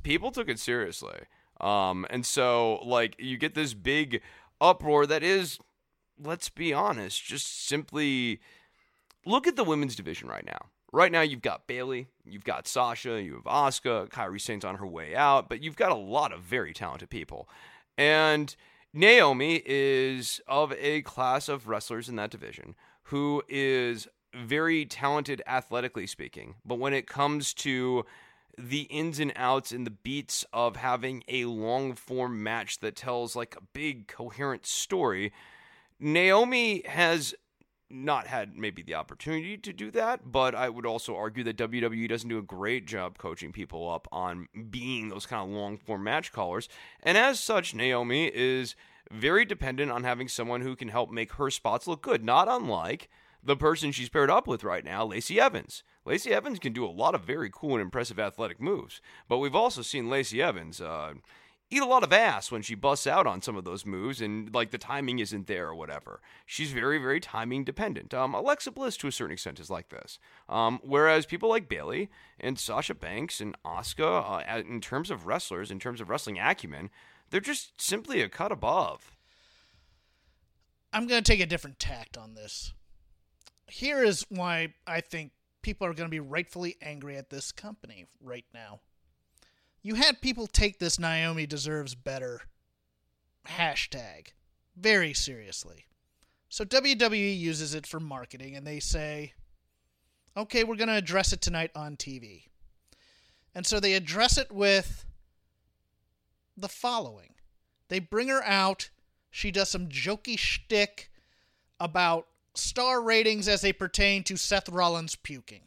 People 0.02 0.30
took 0.30 0.48
it 0.48 0.58
seriously, 0.58 1.20
um, 1.60 2.06
and 2.10 2.26
so 2.26 2.80
like 2.84 3.16
you 3.18 3.36
get 3.38 3.54
this 3.54 3.72
big 3.72 4.20
uproar 4.60 5.06
that 5.06 5.22
is, 5.22 5.58
let's 6.18 6.48
be 6.48 6.72
honest, 6.72 7.24
just 7.24 7.66
simply 7.66 8.40
look 9.24 9.46
at 9.46 9.56
the 9.56 9.64
women's 9.64 9.94
division 9.96 10.28
right 10.28 10.44
now. 10.44 10.66
Right 10.94 11.10
now, 11.10 11.22
you've 11.22 11.40
got 11.40 11.66
Bayley, 11.66 12.08
you've 12.22 12.44
got 12.44 12.68
Sasha, 12.68 13.20
you 13.22 13.34
have 13.34 13.44
Asuka, 13.44 14.10
Kairi 14.10 14.38
Sane's 14.38 14.64
on 14.64 14.76
her 14.76 14.86
way 14.86 15.16
out, 15.16 15.48
but 15.48 15.62
you've 15.62 15.76
got 15.76 15.90
a 15.90 15.96
lot 15.96 16.32
of 16.32 16.40
very 16.40 16.74
talented 16.74 17.08
people. 17.08 17.48
And 17.96 18.54
Naomi 18.92 19.62
is 19.64 20.42
of 20.46 20.74
a 20.78 21.00
class 21.00 21.48
of 21.48 21.66
wrestlers 21.66 22.10
in 22.10 22.16
that 22.16 22.30
division 22.30 22.74
who 23.04 23.42
is 23.48 24.06
very 24.34 24.84
talented 24.84 25.42
athletically 25.46 26.06
speaking. 26.06 26.56
But 26.62 26.78
when 26.78 26.92
it 26.92 27.06
comes 27.06 27.54
to 27.54 28.04
the 28.58 28.82
ins 28.82 29.18
and 29.18 29.32
outs 29.34 29.72
and 29.72 29.86
the 29.86 29.90
beats 29.90 30.44
of 30.52 30.76
having 30.76 31.24
a 31.26 31.46
long 31.46 31.94
form 31.94 32.42
match 32.42 32.80
that 32.80 32.96
tells 32.96 33.34
like 33.34 33.56
a 33.56 33.62
big 33.72 34.08
coherent 34.08 34.66
story, 34.66 35.32
Naomi 35.98 36.82
has 36.86 37.34
not 37.92 38.26
had 38.26 38.56
maybe 38.56 38.82
the 38.82 38.94
opportunity 38.94 39.56
to 39.58 39.72
do 39.72 39.90
that, 39.90 40.32
but 40.32 40.54
I 40.54 40.68
would 40.68 40.86
also 40.86 41.14
argue 41.14 41.44
that 41.44 41.56
WWE 41.56 42.08
doesn't 42.08 42.28
do 42.28 42.38
a 42.38 42.42
great 42.42 42.86
job 42.86 43.18
coaching 43.18 43.52
people 43.52 43.90
up 43.90 44.08
on 44.10 44.48
being 44.70 45.08
those 45.08 45.26
kind 45.26 45.42
of 45.42 45.54
long 45.54 45.78
form 45.78 46.04
match 46.04 46.32
callers. 46.32 46.68
And 47.02 47.18
as 47.18 47.38
such, 47.38 47.74
Naomi 47.74 48.30
is 48.34 48.74
very 49.10 49.44
dependent 49.44 49.92
on 49.92 50.04
having 50.04 50.28
someone 50.28 50.62
who 50.62 50.74
can 50.74 50.88
help 50.88 51.10
make 51.10 51.34
her 51.34 51.50
spots 51.50 51.86
look 51.86 52.02
good, 52.02 52.24
not 52.24 52.48
unlike 52.48 53.08
the 53.44 53.56
person 53.56 53.92
she's 53.92 54.08
paired 54.08 54.30
up 54.30 54.46
with 54.46 54.64
right 54.64 54.84
now, 54.84 55.04
Lacey 55.04 55.40
Evans. 55.40 55.82
Lacey 56.04 56.32
Evans 56.32 56.58
can 56.58 56.72
do 56.72 56.84
a 56.84 56.90
lot 56.90 57.14
of 57.14 57.22
very 57.22 57.50
cool 57.52 57.72
and 57.72 57.82
impressive 57.82 58.18
athletic 58.18 58.60
moves, 58.60 59.00
but 59.28 59.38
we've 59.38 59.54
also 59.54 59.82
seen 59.82 60.08
Lacey 60.08 60.40
Evans 60.40 60.80
uh, 60.80 61.14
eat 61.72 61.80
a 61.80 61.86
lot 61.86 62.04
of 62.04 62.12
ass 62.12 62.52
when 62.52 62.60
she 62.60 62.74
busts 62.74 63.06
out 63.06 63.26
on 63.26 63.40
some 63.40 63.56
of 63.56 63.64
those 63.64 63.86
moves 63.86 64.20
and 64.20 64.54
like 64.54 64.70
the 64.70 64.78
timing 64.78 65.18
isn't 65.18 65.46
there 65.46 65.68
or 65.68 65.74
whatever. 65.74 66.20
She's 66.44 66.70
very, 66.70 66.98
very 66.98 67.18
timing 67.18 67.64
dependent. 67.64 68.12
Um, 68.12 68.34
Alexa 68.34 68.72
Bliss 68.72 68.98
to 68.98 69.08
a 69.08 69.12
certain 69.12 69.32
extent 69.32 69.58
is 69.58 69.70
like 69.70 69.88
this. 69.88 70.18
Um, 70.50 70.80
whereas 70.82 71.24
people 71.24 71.48
like 71.48 71.70
Bayley 71.70 72.10
and 72.38 72.58
Sasha 72.58 72.94
Banks 72.94 73.40
and 73.40 73.56
Asuka, 73.64 74.44
uh, 74.46 74.58
in 74.58 74.82
terms 74.82 75.10
of 75.10 75.26
wrestlers, 75.26 75.70
in 75.70 75.78
terms 75.78 76.02
of 76.02 76.10
wrestling 76.10 76.38
acumen, 76.38 76.90
they're 77.30 77.40
just 77.40 77.80
simply 77.80 78.20
a 78.20 78.28
cut 78.28 78.52
above. 78.52 79.16
I'm 80.92 81.06
going 81.06 81.22
to 81.22 81.32
take 81.32 81.40
a 81.40 81.46
different 81.46 81.78
tact 81.78 82.18
on 82.18 82.34
this. 82.34 82.74
Here 83.66 84.04
is 84.04 84.26
why 84.28 84.74
I 84.86 85.00
think 85.00 85.32
people 85.62 85.86
are 85.86 85.94
going 85.94 86.08
to 86.08 86.10
be 86.10 86.20
rightfully 86.20 86.76
angry 86.82 87.16
at 87.16 87.30
this 87.30 87.50
company 87.50 88.04
right 88.20 88.44
now. 88.52 88.80
You 89.82 89.96
had 89.96 90.20
people 90.20 90.46
take 90.46 90.78
this 90.78 90.98
Naomi 90.98 91.46
deserves 91.46 91.94
better 91.94 92.42
hashtag 93.46 94.28
very 94.76 95.12
seriously. 95.12 95.86
So 96.48 96.64
WWE 96.64 97.38
uses 97.38 97.74
it 97.74 97.86
for 97.86 97.98
marketing 97.98 98.54
and 98.54 98.66
they 98.66 98.78
say, 98.78 99.32
okay, 100.36 100.64
we're 100.64 100.76
going 100.76 100.88
to 100.88 100.94
address 100.94 101.32
it 101.32 101.40
tonight 101.40 101.70
on 101.74 101.96
TV. 101.96 102.44
And 103.54 103.66
so 103.66 103.80
they 103.80 103.94
address 103.94 104.38
it 104.38 104.52
with 104.52 105.04
the 106.56 106.68
following 106.68 107.32
they 107.92 107.98
bring 107.98 108.28
her 108.28 108.42
out. 108.42 108.88
She 109.30 109.50
does 109.50 109.68
some 109.68 109.88
jokey 109.88 110.38
shtick 110.38 111.10
about 111.78 112.26
star 112.54 113.02
ratings 113.02 113.48
as 113.48 113.60
they 113.60 113.74
pertain 113.74 114.24
to 114.24 114.38
Seth 114.38 114.70
Rollins 114.70 115.14
puking. 115.14 115.64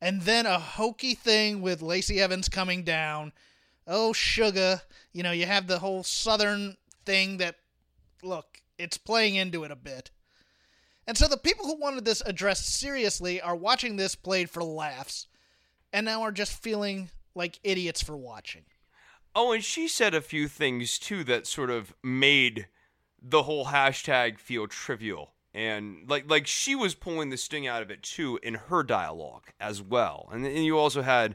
And 0.00 0.22
then 0.22 0.46
a 0.46 0.58
hokey 0.58 1.14
thing 1.14 1.62
with 1.62 1.82
Lacey 1.82 2.20
Evans 2.20 2.48
coming 2.48 2.84
down. 2.84 3.32
Oh, 3.86 4.12
sugar. 4.12 4.82
You 5.12 5.22
know, 5.22 5.32
you 5.32 5.46
have 5.46 5.66
the 5.66 5.78
whole 5.78 6.02
southern 6.02 6.76
thing 7.04 7.38
that, 7.38 7.56
look, 8.22 8.60
it's 8.78 8.98
playing 8.98 9.36
into 9.36 9.64
it 9.64 9.70
a 9.70 9.76
bit. 9.76 10.10
And 11.06 11.16
so 11.16 11.28
the 11.28 11.36
people 11.36 11.66
who 11.66 11.80
wanted 11.80 12.04
this 12.04 12.22
addressed 12.26 12.68
seriously 12.74 13.40
are 13.40 13.54
watching 13.54 13.96
this 13.96 14.14
played 14.14 14.50
for 14.50 14.62
laughs 14.62 15.28
and 15.92 16.04
now 16.04 16.22
are 16.22 16.32
just 16.32 16.60
feeling 16.62 17.10
like 17.34 17.60
idiots 17.62 18.02
for 18.02 18.16
watching. 18.16 18.64
Oh, 19.34 19.52
and 19.52 19.62
she 19.62 19.86
said 19.86 20.14
a 20.14 20.20
few 20.20 20.48
things 20.48 20.98
too 20.98 21.22
that 21.24 21.46
sort 21.46 21.70
of 21.70 21.94
made 22.02 22.68
the 23.22 23.44
whole 23.44 23.66
hashtag 23.66 24.38
feel 24.38 24.66
trivial. 24.66 25.34
And 25.56 26.04
like 26.06 26.30
like 26.30 26.46
she 26.46 26.74
was 26.74 26.94
pulling 26.94 27.30
the 27.30 27.38
sting 27.38 27.66
out 27.66 27.80
of 27.80 27.90
it 27.90 28.02
too 28.02 28.38
in 28.42 28.54
her 28.54 28.82
dialogue 28.82 29.44
as 29.58 29.80
well. 29.80 30.28
And 30.30 30.44
then 30.44 30.62
you 30.62 30.78
also 30.78 31.00
had 31.00 31.34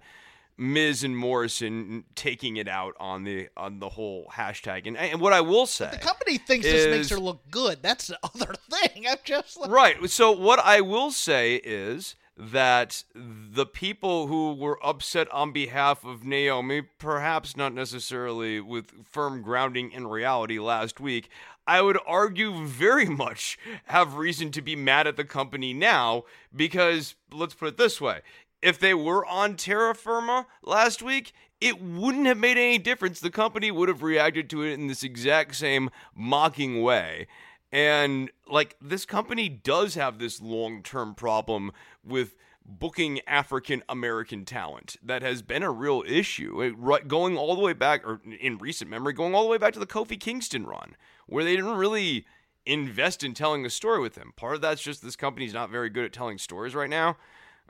Miz 0.57 1.03
and 1.03 1.17
Morrison 1.17 2.03
taking 2.13 2.57
it 2.57 2.67
out 2.67 2.93
on 2.99 3.23
the 3.23 3.49
on 3.57 3.79
the 3.79 3.89
whole 3.89 4.27
hashtag. 4.31 4.85
And 4.85 4.95
and 4.95 5.19
what 5.19 5.33
I 5.33 5.41
will 5.41 5.65
say 5.65 5.89
The 5.91 5.97
company 5.97 6.37
thinks 6.37 6.67
this 6.67 6.85
makes 6.85 7.09
her 7.09 7.19
look 7.19 7.41
good. 7.49 7.79
That's 7.81 8.07
the 8.07 8.19
other 8.23 8.53
thing. 8.69 9.07
I'm 9.09 9.17
just 9.23 9.57
like, 9.57 9.71
Right. 9.71 10.07
So 10.07 10.31
what 10.31 10.59
I 10.59 10.81
will 10.81 11.09
say 11.09 11.55
is 11.55 12.15
that 12.37 13.03
the 13.15 13.65
people 13.65 14.27
who 14.27 14.53
were 14.53 14.83
upset 14.85 15.31
on 15.31 15.51
behalf 15.51 16.03
of 16.03 16.23
Naomi, 16.23 16.81
perhaps 16.81 17.57
not 17.57 17.73
necessarily 17.73 18.59
with 18.59 19.05
firm 19.05 19.41
grounding 19.41 19.91
in 19.91 20.07
reality 20.07 20.57
last 20.57 20.99
week, 20.99 21.29
I 21.67 21.81
would 21.81 21.97
argue 22.05 22.65
very 22.65 23.05
much 23.05 23.57
have 23.85 24.15
reason 24.15 24.51
to 24.51 24.61
be 24.61 24.75
mad 24.75 25.07
at 25.07 25.17
the 25.17 25.23
company 25.23 25.73
now 25.73 26.23
because 26.55 27.15
let's 27.31 27.53
put 27.53 27.69
it 27.69 27.77
this 27.77 28.01
way. 28.01 28.21
If 28.61 28.79
they 28.79 28.93
were 28.93 29.25
on 29.25 29.55
terra 29.55 29.95
firma 29.95 30.47
last 30.63 31.01
week, 31.01 31.33
it 31.59 31.81
wouldn't 31.81 32.25
have 32.25 32.37
made 32.37 32.57
any 32.57 32.77
difference. 32.77 33.19
The 33.19 33.29
company 33.29 33.71
would 33.71 33.89
have 33.89 34.03
reacted 34.03 34.49
to 34.51 34.63
it 34.63 34.73
in 34.73 34.87
this 34.87 35.03
exact 35.03 35.55
same 35.55 35.89
mocking 36.15 36.81
way. 36.81 37.27
And 37.71 38.31
like 38.47 38.75
this 38.81 39.05
company 39.05 39.47
does 39.47 39.95
have 39.95 40.19
this 40.19 40.41
long-term 40.41 41.15
problem 41.15 41.71
with 42.03 42.35
booking 42.65 43.21
African 43.27 43.83
American 43.89 44.45
talent 44.45 44.97
that 45.03 45.21
has 45.21 45.41
been 45.41 45.63
a 45.63 45.71
real 45.71 46.03
issue. 46.07 46.61
It, 46.61 46.77
right, 46.77 47.07
going 47.07 47.37
all 47.37 47.55
the 47.55 47.61
way 47.61 47.73
back, 47.73 48.05
or 48.05 48.21
in 48.39 48.57
recent 48.57 48.89
memory, 48.89 49.13
going 49.13 49.33
all 49.33 49.43
the 49.43 49.49
way 49.49 49.57
back 49.57 49.73
to 49.73 49.79
the 49.79 49.87
Kofi 49.87 50.19
Kingston 50.19 50.65
run, 50.65 50.95
where 51.27 51.43
they 51.43 51.55
didn't 51.55 51.77
really 51.77 52.25
invest 52.65 53.23
in 53.23 53.33
telling 53.33 53.65
a 53.65 53.69
story 53.69 53.99
with 53.99 54.15
him. 54.15 54.33
Part 54.35 54.55
of 54.55 54.61
that's 54.61 54.81
just 54.81 55.01
this 55.01 55.15
company's 55.15 55.53
not 55.53 55.69
very 55.69 55.89
good 55.89 56.05
at 56.05 56.13
telling 56.13 56.37
stories 56.37 56.75
right 56.75 56.89
now, 56.89 57.17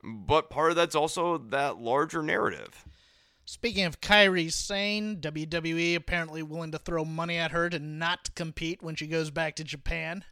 but 0.03 0.49
part 0.49 0.71
of 0.71 0.75
that's 0.75 0.95
also 0.95 1.37
that 1.37 1.77
larger 1.77 2.21
narrative. 2.21 2.85
Speaking 3.45 3.85
of 3.85 4.01
Kairi 4.01 4.51
Sane, 4.51 5.17
WWE 5.17 5.95
apparently 5.95 6.43
willing 6.43 6.71
to 6.71 6.77
throw 6.77 7.03
money 7.03 7.37
at 7.37 7.51
her 7.51 7.69
to 7.69 7.79
not 7.79 8.33
compete 8.35 8.81
when 8.81 8.95
she 8.95 9.07
goes 9.07 9.29
back 9.31 9.55
to 9.55 9.63
Japan. 9.63 10.23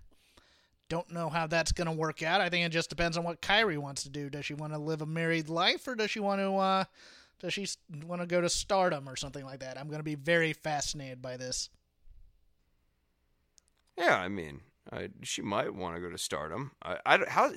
Don't 0.90 1.12
know 1.12 1.30
how 1.30 1.46
that's 1.46 1.72
going 1.72 1.88
to 1.88 1.94
work 1.94 2.24
out. 2.24 2.42
I 2.42 2.50
think 2.50 2.66
it 2.66 2.70
just 2.70 2.90
depends 2.90 3.18
on 3.18 3.24
what 3.24 3.42
Kairi 3.42 3.78
wants 3.78 4.04
to 4.04 4.10
do. 4.10 4.30
Does 4.30 4.46
she 4.46 4.54
want 4.54 4.74
to 4.74 4.80
live 4.80 5.02
a 5.02 5.06
married 5.06 5.50
life, 5.50 5.88
or 5.88 5.96
does 5.96 6.10
she 6.12 6.20
want 6.20 6.40
to 6.40 6.56
uh, 6.56 6.84
does 7.40 7.54
she 7.54 7.68
want 8.06 8.22
to 8.22 8.28
go 8.28 8.42
to 8.42 8.50
Stardom 8.50 9.08
or 9.08 9.16
something 9.16 9.46
like 9.46 9.60
that? 9.60 9.78
I'm 9.78 9.88
going 9.88 10.00
to 10.00 10.04
be 10.04 10.16
very 10.16 10.54
fascinated 10.54 11.22
by 11.22 11.38
this. 11.38 11.70
Yeah, 14.00 14.18
I 14.18 14.30
mean, 14.30 14.62
I, 14.92 15.10
she 15.24 15.42
might 15.42 15.74
want 15.74 15.96
to 15.96 16.02
go 16.02 16.10
to 16.10 16.18
Stardom. 16.18 16.72
I, 16.82 16.98
I 17.06 17.20
how 17.28 17.52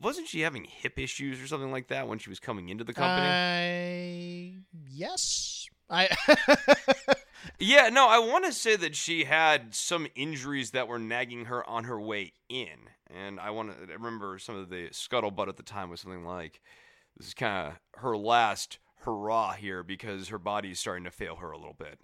wasn't 0.00 0.28
she 0.28 0.40
having 0.40 0.64
hip 0.64 0.98
issues 0.98 1.40
or 1.40 1.46
something 1.46 1.72
like 1.72 1.88
that 1.88 2.06
when 2.06 2.18
she 2.18 2.28
was 2.28 2.38
coming 2.38 2.68
into 2.68 2.84
the 2.84 2.92
company? 2.92 3.26
I 3.26 4.54
yes, 4.90 5.66
I 5.88 6.08
yeah, 7.58 7.88
no, 7.88 8.06
I 8.06 8.18
want 8.18 8.44
to 8.44 8.52
say 8.52 8.76
that 8.76 8.94
she 8.94 9.24
had 9.24 9.74
some 9.74 10.06
injuries 10.14 10.72
that 10.72 10.88
were 10.88 10.98
nagging 10.98 11.46
her 11.46 11.68
on 11.68 11.84
her 11.84 12.00
way 12.00 12.32
in, 12.48 12.90
and 13.10 13.40
I 13.40 13.50
want 13.50 13.70
to 13.70 13.92
remember 13.94 14.38
some 14.38 14.56
of 14.56 14.68
the 14.68 14.88
scuttlebutt 14.90 15.48
at 15.48 15.56
the 15.56 15.62
time 15.62 15.90
was 15.90 16.02
something 16.02 16.24
like, 16.24 16.60
"This 17.16 17.28
is 17.28 17.34
kind 17.34 17.68
of 17.68 18.00
her 18.02 18.16
last 18.16 18.78
hurrah 19.00 19.52
here 19.52 19.82
because 19.82 20.28
her 20.28 20.38
body 20.38 20.72
is 20.72 20.80
starting 20.80 21.04
to 21.04 21.10
fail 21.10 21.36
her 21.36 21.50
a 21.50 21.56
little 21.56 21.76
bit. 21.78 21.98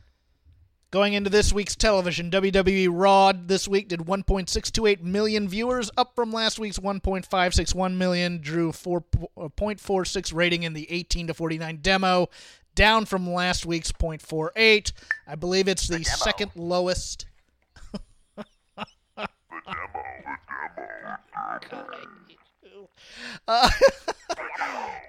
Going 0.94 1.14
into 1.14 1.28
this 1.28 1.52
week's 1.52 1.74
television, 1.74 2.30
WWE 2.30 2.87
Raw 2.88 3.33
this 3.33 3.66
week 3.66 3.88
did 3.88 3.98
1.628 3.98 5.02
million 5.02 5.48
viewers, 5.48 5.90
up 5.96 6.14
from 6.14 6.30
last 6.30 6.61
week's 6.61 6.78
1.561 6.78 7.96
million, 7.96 8.40
drew 8.40 8.70
4.46 8.70 10.33
uh, 10.33 10.37
rating 10.37 10.62
in 10.62 10.72
the 10.72 10.88
18 10.88 11.26
to 11.26 11.35
49 11.35 11.78
demo, 11.83 12.28
down 12.76 13.07
from 13.07 13.28
last 13.28 13.66
week's 13.66 13.90
0.48. 13.90 14.92
I 15.26 15.35
believe 15.35 15.66
it's 15.66 15.88
the, 15.88 15.98
the 15.98 16.04
second 16.04 16.52
lowest. 16.54 17.26
the 18.37 18.44
demo, 18.46 18.85
the 19.16 20.38
demo. 22.62 22.88
Uh, 23.48 23.68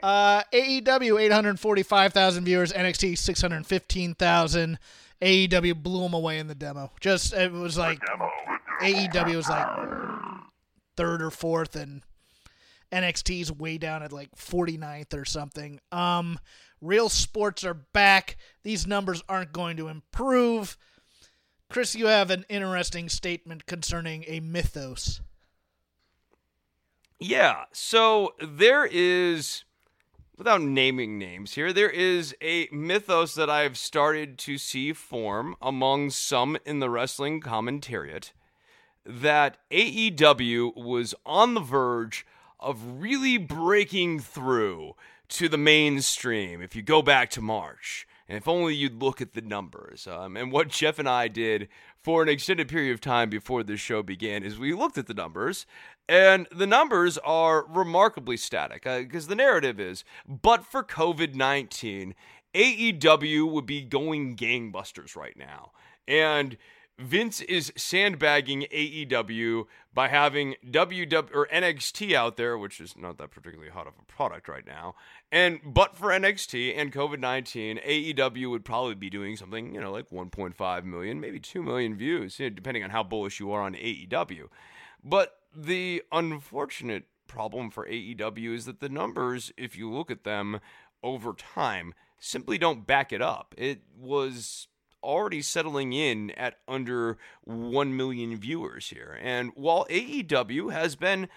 uh, 0.01 0.43
AEW 0.51 1.21
845,000 1.21 2.43
viewers, 2.43 2.73
NXT 2.73 3.17
615,000. 3.19 4.79
AEW 5.21 5.81
blew 5.81 6.01
them 6.01 6.13
away 6.13 6.39
in 6.39 6.47
the 6.47 6.55
demo. 6.55 6.91
Just 6.99 7.33
it 7.33 7.51
was 7.51 7.77
like 7.77 7.99
AEW 8.81 9.35
was 9.35 9.49
like 9.49 9.67
third 10.97 11.21
or 11.21 11.31
fourth, 11.31 11.75
and 11.75 12.01
NXT's 12.91 13.51
way 13.51 13.77
down 13.77 14.03
at 14.03 14.13
like 14.13 14.31
49th 14.35 15.13
or 15.13 15.25
something. 15.25 15.79
Um, 15.91 16.39
real 16.81 17.09
sports 17.09 17.63
are 17.63 17.73
back. 17.73 18.37
These 18.63 18.87
numbers 18.87 19.23
aren't 19.27 19.53
going 19.53 19.77
to 19.77 19.87
improve. 19.87 20.77
Chris, 21.69 21.95
you 21.95 22.07
have 22.07 22.29
an 22.29 22.45
interesting 22.47 23.09
statement 23.09 23.65
concerning 23.65 24.23
a 24.27 24.39
mythos. 24.39 25.21
Yeah, 27.19 27.63
so 27.71 28.35
there 28.41 28.85
is 28.85 29.63
without 30.37 30.61
naming 30.61 31.17
names 31.17 31.53
here, 31.53 31.71
there 31.71 31.89
is 31.89 32.35
a 32.41 32.67
mythos 32.71 33.35
that 33.35 33.49
I've 33.49 33.77
started 33.77 34.37
to 34.39 34.57
see 34.57 34.93
form 34.93 35.55
among 35.61 36.09
some 36.09 36.57
in 36.65 36.79
the 36.79 36.89
wrestling 36.89 37.41
commentariat 37.41 38.31
that 39.05 39.57
AEW 39.71 40.75
was 40.75 41.13
on 41.25 41.53
the 41.53 41.61
verge 41.61 42.25
of 42.59 43.01
really 43.01 43.37
breaking 43.37 44.19
through 44.19 44.95
to 45.27 45.47
the 45.47 45.57
mainstream 45.57 46.61
if 46.61 46.75
you 46.75 46.81
go 46.81 47.01
back 47.01 47.29
to 47.31 47.41
March. 47.41 48.07
And 48.27 48.37
if 48.37 48.47
only 48.47 48.73
you'd 48.73 49.01
look 49.01 49.21
at 49.21 49.33
the 49.33 49.41
numbers. 49.41 50.07
Um, 50.07 50.35
and 50.35 50.51
what 50.51 50.69
Jeff 50.69 50.97
and 50.97 51.07
I 51.07 51.27
did 51.27 51.67
for 52.01 52.23
an 52.23 52.29
extended 52.29 52.67
period 52.67 52.93
of 52.93 53.01
time 53.01 53.29
before 53.29 53.63
this 53.63 53.79
show 53.79 54.01
began 54.01 54.43
is 54.43 54.57
we 54.57 54.73
looked 54.73 54.97
at 54.97 55.07
the 55.07 55.13
numbers 55.13 55.65
and 56.09 56.47
the 56.51 56.67
numbers 56.67 57.17
are 57.19 57.65
remarkably 57.67 58.37
static 58.37 58.83
because 58.83 59.25
uh, 59.25 59.29
the 59.29 59.35
narrative 59.35 59.79
is, 59.79 60.03
but 60.27 60.65
for 60.65 60.83
COVID 60.83 61.35
19, 61.35 62.15
AEW 62.53 63.51
would 63.51 63.65
be 63.65 63.81
going 63.81 64.35
gangbusters 64.35 65.15
right 65.15 65.37
now. 65.37 65.71
And 66.07 66.57
Vince 66.97 67.41
is 67.41 67.73
sandbagging 67.75 68.67
AEW 68.71 69.65
by 69.93 70.07
having 70.07 70.55
WW 70.65 71.29
or 71.33 71.45
NXT 71.47 72.13
out 72.13 72.37
there, 72.37 72.57
which 72.57 72.79
is 72.79 72.95
not 72.97 73.17
that 73.17 73.31
particularly 73.31 73.69
hot 73.69 73.87
of 73.87 73.93
a 73.99 74.05
product 74.05 74.47
right 74.47 74.65
now. 74.65 74.95
And 75.29 75.59
but 75.65 75.97
for 75.97 76.07
NXT 76.07 76.77
and 76.77 76.93
COVID 76.93 77.19
nineteen, 77.19 77.79
AEW 77.85 78.49
would 78.49 78.63
probably 78.63 78.95
be 78.95 79.09
doing 79.09 79.35
something, 79.35 79.75
you 79.75 79.81
know, 79.81 79.91
like 79.91 80.09
1.5 80.09 80.83
million, 80.85 81.19
maybe 81.19 81.39
2 81.39 81.61
million 81.61 81.97
views, 81.97 82.39
you 82.39 82.49
know, 82.49 82.55
depending 82.55 82.83
on 82.83 82.91
how 82.91 83.03
bullish 83.03 83.41
you 83.41 83.51
are 83.51 83.61
on 83.61 83.73
AEW. 83.75 84.47
But 85.03 85.37
the 85.53 86.01
unfortunate 86.13 87.07
problem 87.27 87.71
for 87.71 87.85
AEW 87.87 88.55
is 88.55 88.65
that 88.65 88.79
the 88.79 88.89
numbers, 88.89 89.51
if 89.57 89.77
you 89.77 89.91
look 89.91 90.09
at 90.09 90.23
them 90.23 90.61
over 91.03 91.33
time, 91.33 91.93
simply 92.19 92.57
don't 92.57 92.87
back 92.87 93.11
it 93.11 93.21
up. 93.21 93.53
It 93.57 93.81
was 93.97 94.67
already 95.05 95.41
settling 95.41 95.93
in 95.93 96.31
at 96.31 96.59
under 96.67 97.17
1 97.43 97.95
million 97.95 98.35
viewers 98.37 98.89
here. 98.89 99.17
And 99.21 99.51
while 99.55 99.85
AEW 99.89 100.71
has 100.71 100.95
been 100.95 101.29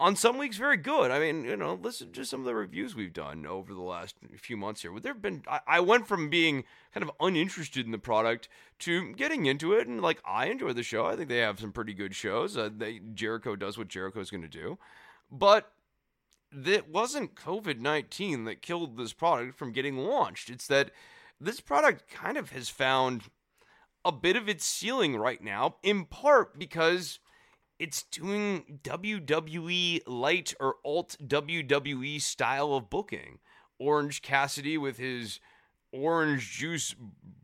on 0.00 0.16
some 0.16 0.38
weeks 0.38 0.56
very 0.56 0.76
good. 0.76 1.10
I 1.10 1.18
mean, 1.18 1.44
you 1.44 1.56
know, 1.56 1.78
listen 1.80 2.12
to 2.12 2.24
some 2.24 2.40
of 2.40 2.46
the 2.46 2.54
reviews 2.54 2.94
we've 2.94 3.12
done 3.12 3.46
over 3.46 3.72
the 3.72 3.80
last 3.80 4.16
few 4.38 4.56
months 4.56 4.82
here. 4.82 4.92
There 5.00 5.12
have 5.12 5.22
been 5.22 5.42
I, 5.48 5.60
I, 5.66 5.80
went 5.80 6.08
from 6.08 6.28
being 6.28 6.64
kind 6.92 7.04
of 7.04 7.12
uninterested 7.20 7.86
in 7.86 7.92
the 7.92 7.98
product 7.98 8.48
to 8.80 9.12
getting 9.14 9.46
into 9.46 9.72
it, 9.72 9.86
and 9.86 10.02
like 10.02 10.20
I 10.24 10.46
enjoy 10.46 10.72
the 10.72 10.82
show. 10.82 11.06
I 11.06 11.16
think 11.16 11.28
they 11.28 11.38
have 11.38 11.60
some 11.60 11.72
pretty 11.72 11.94
good 11.94 12.14
shows. 12.14 12.56
Uh, 12.56 12.70
they, 12.76 13.00
Jericho 13.14 13.56
does 13.56 13.78
what 13.78 13.88
Jericho 13.88 14.20
is 14.20 14.30
going 14.30 14.42
to 14.42 14.48
do, 14.48 14.78
but 15.30 15.70
it 16.52 16.88
wasn't 16.88 17.36
COVID 17.36 17.78
nineteen 17.78 18.44
that 18.44 18.62
killed 18.62 18.96
this 18.96 19.12
product 19.12 19.56
from 19.56 19.72
getting 19.72 19.96
launched. 19.96 20.50
It's 20.50 20.66
that 20.66 20.90
this 21.44 21.60
product 21.60 22.10
kind 22.10 22.36
of 22.36 22.50
has 22.50 22.68
found 22.68 23.22
a 24.04 24.12
bit 24.12 24.36
of 24.36 24.48
its 24.48 24.64
ceiling 24.64 25.16
right 25.16 25.42
now, 25.42 25.76
in 25.82 26.04
part 26.04 26.58
because 26.58 27.18
it's 27.78 28.02
doing 28.02 28.78
WWE 28.82 30.00
light 30.06 30.54
or 30.60 30.76
alt 30.84 31.16
WWE 31.24 32.20
style 32.20 32.74
of 32.74 32.90
booking. 32.90 33.38
Orange 33.78 34.22
Cassidy 34.22 34.78
with 34.78 34.98
his 34.98 35.40
orange 35.92 36.52
juice 36.52 36.94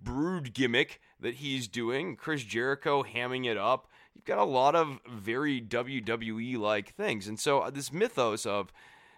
brewed 0.03 0.55
gimmick 0.55 1.01
that 1.21 1.35
he's 1.35 1.69
doing, 1.69 2.17
Chris 2.17 2.43
Jericho 2.43 3.03
hamming 3.03 3.47
it 3.47 3.57
up. 3.57 3.89
You've 4.15 4.25
got 4.25 4.39
a 4.39 4.45
lot 4.45 4.75
of 4.75 5.01
very 5.09 5.61
WWE 5.61 6.59
like 6.59 6.95
things. 6.95 7.27
And 7.27 7.39
so 7.39 7.61
uh, 7.61 7.71
this 7.71 7.93
mythos 7.93 8.47
of 8.47 8.73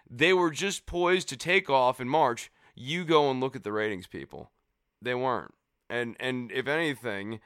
they 0.09 0.33
were 0.33 0.51
just 0.51 0.85
poised 0.85 1.29
to 1.29 1.37
take 1.37 1.69
off 1.69 1.99
in 1.99 2.07
March, 2.07 2.51
you 2.75 3.03
go 3.03 3.29
and 3.29 3.39
look 3.39 3.55
at 3.55 3.63
the 3.63 3.71
ratings 3.71 4.07
people. 4.07 4.51
They 5.03 5.15
weren't. 5.15 5.53
And 5.89 6.15
and 6.19 6.51
if 6.51 6.67
anything, 6.67 7.39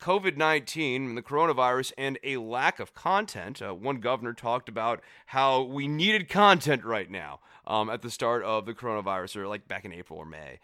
COVID 0.00 0.36
19, 0.36 1.14
the 1.14 1.22
coronavirus, 1.22 1.92
and 1.96 2.18
a 2.22 2.36
lack 2.36 2.80
of 2.80 2.94
content. 2.94 3.62
Uh, 3.62 3.74
one 3.74 3.96
governor 4.00 4.34
talked 4.34 4.68
about 4.68 5.00
how 5.26 5.62
we 5.62 5.88
needed 5.88 6.28
content 6.28 6.84
right 6.84 7.10
now 7.10 7.40
um, 7.66 7.88
at 7.88 8.02
the 8.02 8.10
start 8.10 8.42
of 8.42 8.66
the 8.66 8.74
coronavirus, 8.74 9.36
or 9.36 9.48
like 9.48 9.68
back 9.68 9.84
in 9.84 9.92
April 9.92 10.18
or 10.18 10.26
May. 10.26 10.58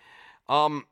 Um, 0.48 0.86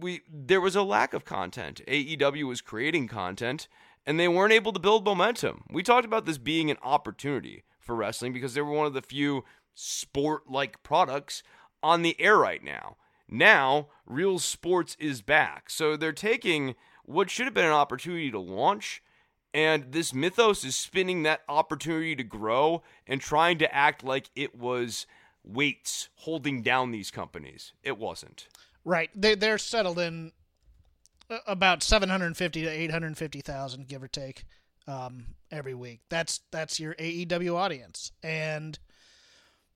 we 0.00 0.22
there 0.32 0.60
was 0.60 0.76
a 0.76 0.82
lack 0.82 1.12
of 1.12 1.24
content. 1.24 1.82
AEW 1.86 2.44
was 2.44 2.60
creating 2.60 3.08
content, 3.08 3.68
and 4.06 4.18
they 4.18 4.28
weren't 4.28 4.52
able 4.52 4.72
to 4.72 4.80
build 4.80 5.04
momentum. 5.04 5.64
We 5.70 5.82
talked 5.82 6.06
about 6.06 6.24
this 6.24 6.38
being 6.38 6.70
an 6.70 6.78
opportunity 6.82 7.64
for 7.80 7.94
wrestling 7.94 8.32
because 8.32 8.54
they 8.54 8.62
were 8.62 8.72
one 8.72 8.86
of 8.86 8.94
the 8.94 9.02
few 9.02 9.44
sport-like 9.74 10.82
products 10.82 11.42
on 11.82 12.02
the 12.02 12.18
air 12.18 12.38
right 12.38 12.62
now. 12.62 12.96
Now, 13.34 13.88
real 14.06 14.38
sports 14.38 14.96
is 15.00 15.20
back, 15.20 15.68
so 15.68 15.96
they're 15.96 16.12
taking 16.12 16.76
what 17.04 17.30
should 17.30 17.46
have 17.46 17.54
been 17.54 17.64
an 17.64 17.72
opportunity 17.72 18.30
to 18.30 18.38
launch. 18.38 19.02
And 19.52 19.90
this 19.90 20.14
mythos 20.14 20.64
is 20.64 20.76
spinning 20.76 21.24
that 21.24 21.42
opportunity 21.48 22.14
to 22.14 22.22
grow 22.22 22.82
and 23.08 23.20
trying 23.20 23.58
to 23.58 23.74
act 23.74 24.04
like 24.04 24.30
it 24.36 24.54
was 24.54 25.06
weights 25.42 26.10
holding 26.14 26.62
down 26.62 26.92
these 26.92 27.10
companies. 27.10 27.72
It 27.82 27.98
wasn't. 27.98 28.46
Right. 28.84 29.10
They 29.14 29.34
they're 29.34 29.58
settled 29.58 29.98
in 29.98 30.30
uh, 31.28 31.38
about 31.46 31.82
750 31.82 32.62
to 32.62 32.68
850,000 32.68 33.88
give 33.88 34.02
or 34.02 34.08
take 34.08 34.44
um, 34.86 35.26
every 35.50 35.74
week. 35.74 36.00
That's 36.08 36.40
that's 36.52 36.78
your 36.78 36.94
AEW 36.94 37.54
audience. 37.54 38.12
And 38.22 38.78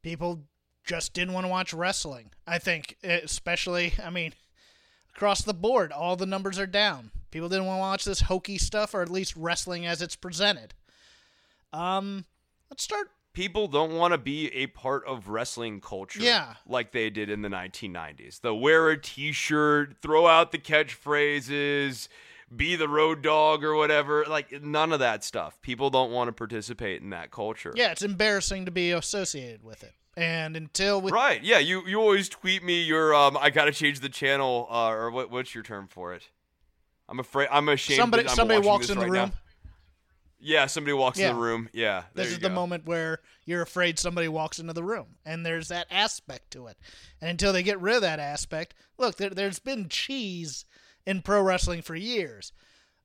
people 0.02 0.44
just 0.88 1.12
didn't 1.12 1.34
want 1.34 1.44
to 1.44 1.50
watch 1.50 1.72
wrestling. 1.72 2.30
I 2.46 2.58
think 2.58 2.96
especially, 3.04 3.92
I 4.02 4.10
mean, 4.10 4.32
across 5.14 5.42
the 5.42 5.54
board, 5.54 5.92
all 5.92 6.16
the 6.16 6.26
numbers 6.26 6.58
are 6.58 6.66
down. 6.66 7.12
People 7.30 7.50
didn't 7.50 7.66
want 7.66 7.76
to 7.76 7.80
watch 7.80 8.04
this 8.06 8.22
hokey 8.22 8.56
stuff, 8.56 8.94
or 8.94 9.02
at 9.02 9.10
least 9.10 9.36
wrestling 9.36 9.84
as 9.86 10.00
it's 10.00 10.16
presented. 10.16 10.72
Um, 11.74 12.24
let's 12.70 12.82
start. 12.82 13.10
People 13.34 13.68
don't 13.68 13.92
want 13.92 14.12
to 14.12 14.18
be 14.18 14.52
a 14.54 14.66
part 14.68 15.04
of 15.06 15.28
wrestling 15.28 15.80
culture, 15.80 16.20
yeah, 16.20 16.54
like 16.66 16.90
they 16.90 17.10
did 17.10 17.28
in 17.30 17.42
the 17.42 17.48
1990s. 17.48 18.40
The 18.40 18.54
wear 18.54 18.88
a 18.88 19.00
T-shirt, 19.00 19.98
throw 20.00 20.26
out 20.26 20.50
the 20.50 20.58
catchphrases, 20.58 22.08
be 22.56 22.74
the 22.74 22.88
road 22.88 23.22
dog 23.22 23.62
or 23.62 23.76
whatever. 23.76 24.24
Like 24.26 24.62
none 24.62 24.92
of 24.92 25.00
that 25.00 25.22
stuff. 25.22 25.60
People 25.60 25.90
don't 25.90 26.10
want 26.10 26.28
to 26.28 26.32
participate 26.32 27.02
in 27.02 27.10
that 27.10 27.30
culture. 27.30 27.72
Yeah, 27.76 27.92
it's 27.92 28.02
embarrassing 28.02 28.64
to 28.64 28.70
be 28.70 28.90
associated 28.90 29.62
with 29.62 29.84
it. 29.84 29.92
And 30.18 30.56
until 30.56 31.00
we 31.00 31.12
right, 31.12 31.42
yeah, 31.42 31.60
you 31.60 31.86
you 31.86 32.00
always 32.00 32.28
tweet 32.28 32.64
me 32.64 32.82
your 32.82 33.14
um 33.14 33.38
I 33.40 33.50
gotta 33.50 33.72
change 33.72 34.00
the 34.00 34.08
channel 34.08 34.66
uh, 34.68 34.88
or 34.88 35.10
what 35.12 35.30
what's 35.30 35.54
your 35.54 35.62
term 35.62 35.86
for 35.86 36.12
it? 36.12 36.28
I'm 37.08 37.20
afraid. 37.20 37.48
I'm 37.50 37.68
ashamed. 37.68 37.98
Somebody, 37.98 38.28
somebody 38.28 38.66
walks 38.66 38.90
in 38.90 38.98
the 38.98 39.04
right 39.04 39.10
room. 39.10 39.28
Now. 39.30 39.38
Yeah, 40.40 40.66
somebody 40.66 40.92
walks 40.92 41.18
yeah. 41.18 41.30
in 41.30 41.36
the 41.36 41.40
room. 41.40 41.68
Yeah, 41.72 42.02
this 42.14 42.28
is 42.28 42.38
the 42.38 42.50
moment 42.50 42.86
where 42.86 43.20
you're 43.44 43.62
afraid 43.62 43.98
somebody 43.98 44.28
walks 44.28 44.58
into 44.58 44.72
the 44.72 44.84
room, 44.84 45.16
and 45.24 45.44
there's 45.44 45.68
that 45.68 45.86
aspect 45.90 46.50
to 46.52 46.66
it. 46.66 46.76
And 47.20 47.30
until 47.30 47.52
they 47.52 47.62
get 47.62 47.80
rid 47.80 47.96
of 47.96 48.02
that 48.02 48.20
aspect, 48.20 48.74
look, 48.98 49.16
there, 49.16 49.30
there's 49.30 49.58
been 49.58 49.88
cheese 49.88 50.64
in 51.06 51.22
pro 51.22 51.42
wrestling 51.42 51.82
for 51.82 51.94
years, 51.96 52.52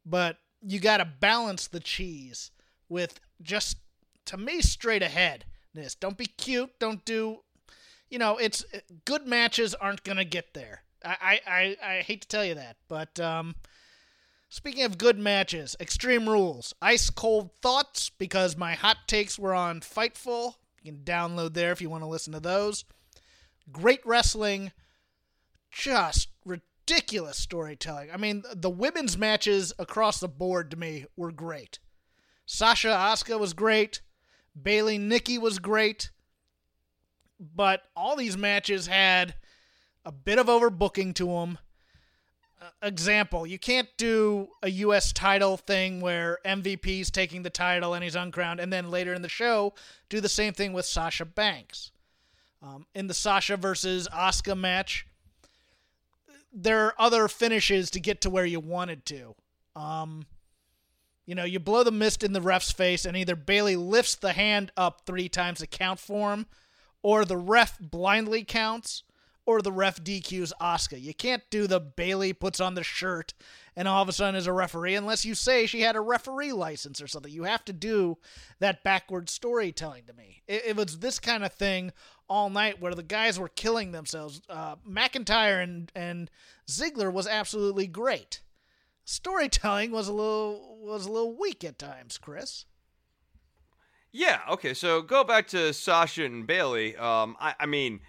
but 0.05 0.37
you 0.61 0.79
got 0.79 0.97
to 0.97 1.05
balance 1.05 1.67
the 1.67 1.79
cheese 1.79 2.51
with 2.89 3.19
just, 3.41 3.77
to 4.25 4.37
me, 4.37 4.61
straight 4.61 5.01
ahead. 5.01 5.45
This 5.73 5.95
don't 5.95 6.17
be 6.17 6.25
cute. 6.25 6.77
Don't 6.79 7.03
do 7.05 7.39
you 8.13 8.19
know, 8.19 8.37
it's 8.37 8.63
good 9.05 9.25
matches 9.25 9.73
aren't 9.73 10.03
gonna 10.03 10.23
get 10.23 10.53
there. 10.53 10.83
I 11.03 11.41
I, 11.47 11.77
I, 11.83 11.95
hate 12.01 12.21
to 12.21 12.27
tell 12.27 12.45
you 12.45 12.53
that, 12.53 12.77
but 12.87 13.19
um, 13.19 13.55
speaking 14.49 14.83
of 14.83 14.99
good 14.99 15.17
matches, 15.17 15.75
Extreme 15.79 16.29
Rules, 16.29 16.75
Ice 16.79 17.09
Cold 17.09 17.49
Thoughts, 17.61 18.11
because 18.11 18.55
my 18.55 18.75
hot 18.75 18.97
takes 19.07 19.39
were 19.39 19.55
on 19.55 19.81
Fightful. 19.81 20.53
You 20.83 20.91
can 20.91 21.01
download 21.01 21.55
there 21.55 21.71
if 21.71 21.81
you 21.81 21.89
want 21.89 22.03
to 22.03 22.07
listen 22.07 22.33
to 22.33 22.39
those. 22.39 22.85
Great 23.71 24.05
wrestling, 24.05 24.71
just 25.71 26.29
ridiculous 26.45 27.37
storytelling. 27.37 28.11
I 28.11 28.17
mean, 28.17 28.43
the 28.53 28.69
women's 28.69 29.17
matches 29.17 29.73
across 29.79 30.19
the 30.19 30.27
board 30.27 30.69
to 30.69 30.77
me 30.77 31.05
were 31.17 31.31
great. 31.31 31.79
Sasha 32.45 32.89
Asuka 32.89 33.39
was 33.39 33.53
great. 33.53 34.01
Bayley 34.59 34.97
Nikki 34.97 35.37
was 35.37 35.59
great. 35.59 36.09
But 37.39 37.83
all 37.95 38.15
these 38.15 38.37
matches 38.37 38.87
had 38.87 39.35
a 40.05 40.11
bit 40.11 40.39
of 40.39 40.47
overbooking 40.47 41.13
to 41.15 41.25
them. 41.25 41.57
Uh, 42.61 42.69
example, 42.81 43.45
you 43.45 43.59
can't 43.59 43.89
do 43.97 44.47
a 44.61 44.69
U.S. 44.69 45.11
title 45.11 45.57
thing 45.57 45.99
where 45.99 46.39
MVP's 46.45 47.11
taking 47.11 47.43
the 47.43 47.49
title 47.49 47.93
and 47.93 48.03
he's 48.03 48.15
uncrowned, 48.15 48.59
and 48.59 48.71
then 48.71 48.89
later 48.89 49.13
in 49.13 49.21
the 49.21 49.29
show, 49.29 49.73
do 50.07 50.21
the 50.21 50.29
same 50.29 50.53
thing 50.53 50.71
with 50.71 50.85
Sasha 50.85 51.25
Banks. 51.25 51.91
Um, 52.61 52.85
in 52.95 53.07
the 53.07 53.13
Sasha 53.13 53.57
versus 53.57 54.07
Asuka 54.13 54.57
match, 54.57 55.05
there 56.53 56.85
are 56.85 56.95
other 56.97 57.27
finishes 57.27 57.89
to 57.91 57.99
get 57.99 58.21
to 58.21 58.29
where 58.29 58.45
you 58.45 58.61
wanted 58.61 59.05
to. 59.07 59.35
Um, 59.75 60.27
you 61.25 61.35
know, 61.35 61.45
you 61.45 61.59
blow 61.59 61.83
the 61.83 61.91
mist 61.91 62.23
in 62.23 62.33
the 62.33 62.41
ref's 62.41 62.71
face, 62.71 63.05
and 63.05 63.15
either 63.15 63.35
Bayley 63.35 63.75
lifts 63.75 64.15
the 64.15 64.33
hand 64.33 64.71
up 64.75 65.01
three 65.05 65.29
times 65.29 65.59
to 65.59 65.67
count 65.67 65.99
for 65.99 66.33
him, 66.33 66.47
or 67.01 67.25
the 67.25 67.37
ref 67.37 67.77
blindly 67.79 68.43
counts, 68.43 69.03
or 69.45 69.61
the 69.61 69.71
ref 69.71 70.01
DQs 70.03 70.51
Asuka. 70.61 71.01
You 71.01 71.13
can't 71.13 71.43
do 71.49 71.67
the 71.67 71.79
Bayley 71.79 72.33
puts 72.33 72.59
on 72.59 72.75
the 72.75 72.83
shirt 72.83 73.33
and 73.75 73.87
all 73.87 74.01
of 74.01 74.09
a 74.09 74.13
sudden 74.13 74.35
is 74.35 74.47
a 74.47 74.53
referee 74.53 74.95
unless 74.95 75.25
you 75.25 75.35
say 75.35 75.65
she 75.65 75.81
had 75.81 75.95
a 75.95 76.01
referee 76.01 76.53
license 76.53 77.01
or 77.01 77.07
something. 77.07 77.31
You 77.31 77.43
have 77.43 77.65
to 77.65 77.73
do 77.73 78.17
that 78.59 78.83
backward 78.83 79.29
storytelling 79.29 80.05
to 80.05 80.13
me. 80.13 80.43
It, 80.47 80.63
it 80.67 80.75
was 80.75 80.99
this 80.99 81.19
kind 81.19 81.43
of 81.43 81.53
thing 81.53 81.91
all 82.29 82.49
night 82.49 82.81
where 82.81 82.95
the 82.95 83.03
guys 83.03 83.39
were 83.39 83.49
killing 83.49 83.91
themselves. 83.91 84.41
Uh, 84.49 84.75
McIntyre 84.87 85.61
and, 85.61 85.91
and 85.95 86.29
Ziggler 86.67 87.11
was 87.11 87.27
absolutely 87.27 87.87
great. 87.87 88.41
Storytelling 89.05 89.91
was 89.91 90.07
a 90.07 90.13
little 90.13 90.79
was 90.81 91.05
a 91.05 91.11
little 91.11 91.37
weak 91.37 91.63
at 91.63 91.77
times, 91.77 92.17
Chris. 92.17 92.65
Yeah, 94.11 94.41
okay, 94.51 94.73
so 94.73 95.01
go 95.01 95.23
back 95.23 95.47
to 95.47 95.73
Sasha 95.73 96.23
and 96.23 96.45
Bayley. 96.45 96.95
Um, 96.95 97.35
I, 97.39 97.55
I 97.59 97.65
mean, 97.65 98.01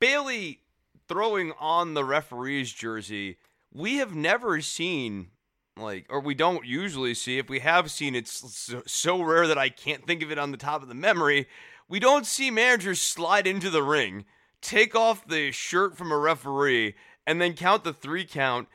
Bayley 0.00 0.60
throwing 1.06 1.52
on 1.60 1.94
the 1.94 2.04
referee's 2.04 2.72
jersey, 2.72 3.38
we 3.72 3.98
have 3.98 4.14
never 4.14 4.60
seen 4.60 5.28
like 5.76 6.06
or 6.08 6.20
we 6.20 6.34
don't 6.34 6.64
usually 6.64 7.14
see 7.14 7.38
if 7.38 7.48
we 7.48 7.58
have 7.60 7.90
seen 7.90 8.14
it's 8.14 8.56
so, 8.56 8.82
so, 8.86 9.22
rare 9.22 9.46
that 9.46 9.58
I 9.58 9.68
can't 9.68 10.06
think 10.06 10.22
of 10.22 10.30
it 10.30 10.38
on 10.38 10.50
the 10.50 10.56
top 10.56 10.82
of 10.82 10.88
the 10.88 10.94
memory 10.94 11.48
we 11.88 11.98
don't 11.98 12.26
see 12.26 12.50
managers 12.50 13.00
slide 13.00 13.46
into 13.46 13.70
the 13.70 13.82
ring 13.82 14.24
take 14.60 14.94
off 14.94 15.26
the 15.26 15.50
shirt 15.50 15.96
from 15.96 16.12
a 16.12 16.16
referee 16.16 16.94
and 17.26 17.40
then 17.40 17.54
count 17.54 17.82
the 17.82 17.92
3 17.92 18.24
count 18.24 18.68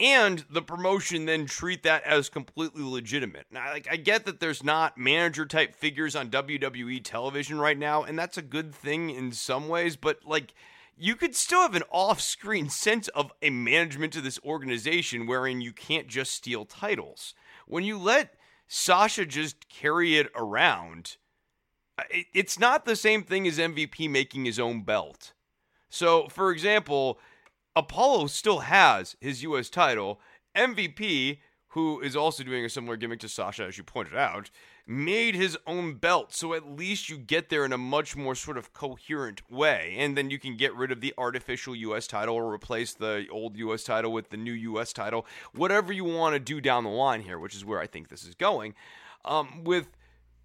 and 0.00 0.46
the 0.48 0.62
promotion 0.62 1.26
then 1.26 1.44
treat 1.44 1.82
that 1.82 2.02
as 2.04 2.30
completely 2.30 2.82
legitimate. 2.82 3.46
Now, 3.50 3.70
like 3.70 3.86
I 3.90 3.96
get 3.96 4.24
that 4.24 4.40
there's 4.40 4.64
not 4.64 4.96
manager 4.96 5.44
type 5.44 5.74
figures 5.74 6.16
on 6.16 6.30
WWE 6.30 7.04
television 7.04 7.60
right 7.60 7.78
now, 7.78 8.02
and 8.02 8.18
that's 8.18 8.38
a 8.38 8.42
good 8.42 8.74
thing 8.74 9.10
in 9.10 9.30
some 9.32 9.68
ways, 9.68 9.96
but 9.96 10.20
like 10.24 10.54
you 10.96 11.16
could 11.16 11.36
still 11.36 11.62
have 11.62 11.74
an 11.74 11.82
off-screen 11.90 12.68
sense 12.70 13.08
of 13.08 13.30
a 13.42 13.50
management 13.50 14.12
to 14.14 14.22
this 14.22 14.40
organization 14.44 15.26
wherein 15.26 15.60
you 15.60 15.72
can't 15.72 16.08
just 16.08 16.32
steal 16.32 16.64
titles. 16.64 17.34
When 17.66 17.84
you 17.84 17.98
let 17.98 18.34
Sasha 18.66 19.26
just 19.26 19.68
carry 19.68 20.16
it 20.16 20.30
around, 20.34 21.18
uh, 21.98 22.04
it's 22.32 22.58
not 22.58 22.86
the 22.86 22.96
same 22.96 23.22
thing 23.22 23.46
as 23.46 23.58
MVP 23.58 24.08
making 24.08 24.46
his 24.46 24.58
own 24.58 24.82
belt. 24.82 25.34
So, 25.90 26.28
for 26.28 26.52
example, 26.52 27.18
Apollo 27.76 28.28
still 28.28 28.60
has 28.60 29.16
his 29.20 29.42
U.S. 29.42 29.70
title. 29.70 30.20
MVP, 30.56 31.38
who 31.68 32.00
is 32.00 32.16
also 32.16 32.42
doing 32.42 32.64
a 32.64 32.68
similar 32.68 32.96
gimmick 32.96 33.20
to 33.20 33.28
Sasha, 33.28 33.64
as 33.64 33.78
you 33.78 33.84
pointed 33.84 34.16
out, 34.16 34.50
made 34.86 35.36
his 35.36 35.56
own 35.68 35.94
belt. 35.94 36.32
So 36.32 36.52
at 36.52 36.68
least 36.68 37.08
you 37.08 37.16
get 37.16 37.48
there 37.48 37.64
in 37.64 37.72
a 37.72 37.78
much 37.78 38.16
more 38.16 38.34
sort 38.34 38.58
of 38.58 38.72
coherent 38.72 39.48
way. 39.48 39.94
And 39.96 40.16
then 40.16 40.30
you 40.30 40.38
can 40.38 40.56
get 40.56 40.74
rid 40.74 40.90
of 40.90 41.00
the 41.00 41.14
artificial 41.16 41.76
U.S. 41.76 42.08
title 42.08 42.34
or 42.34 42.52
replace 42.52 42.92
the 42.92 43.26
old 43.30 43.56
U.S. 43.56 43.84
title 43.84 44.12
with 44.12 44.30
the 44.30 44.36
new 44.36 44.52
U.S. 44.52 44.92
title. 44.92 45.24
Whatever 45.54 45.92
you 45.92 46.04
want 46.04 46.34
to 46.34 46.40
do 46.40 46.60
down 46.60 46.82
the 46.82 46.90
line 46.90 47.22
here, 47.22 47.38
which 47.38 47.54
is 47.54 47.64
where 47.64 47.80
I 47.80 47.86
think 47.86 48.08
this 48.08 48.24
is 48.24 48.34
going. 48.34 48.74
Um, 49.24 49.62
with 49.62 49.90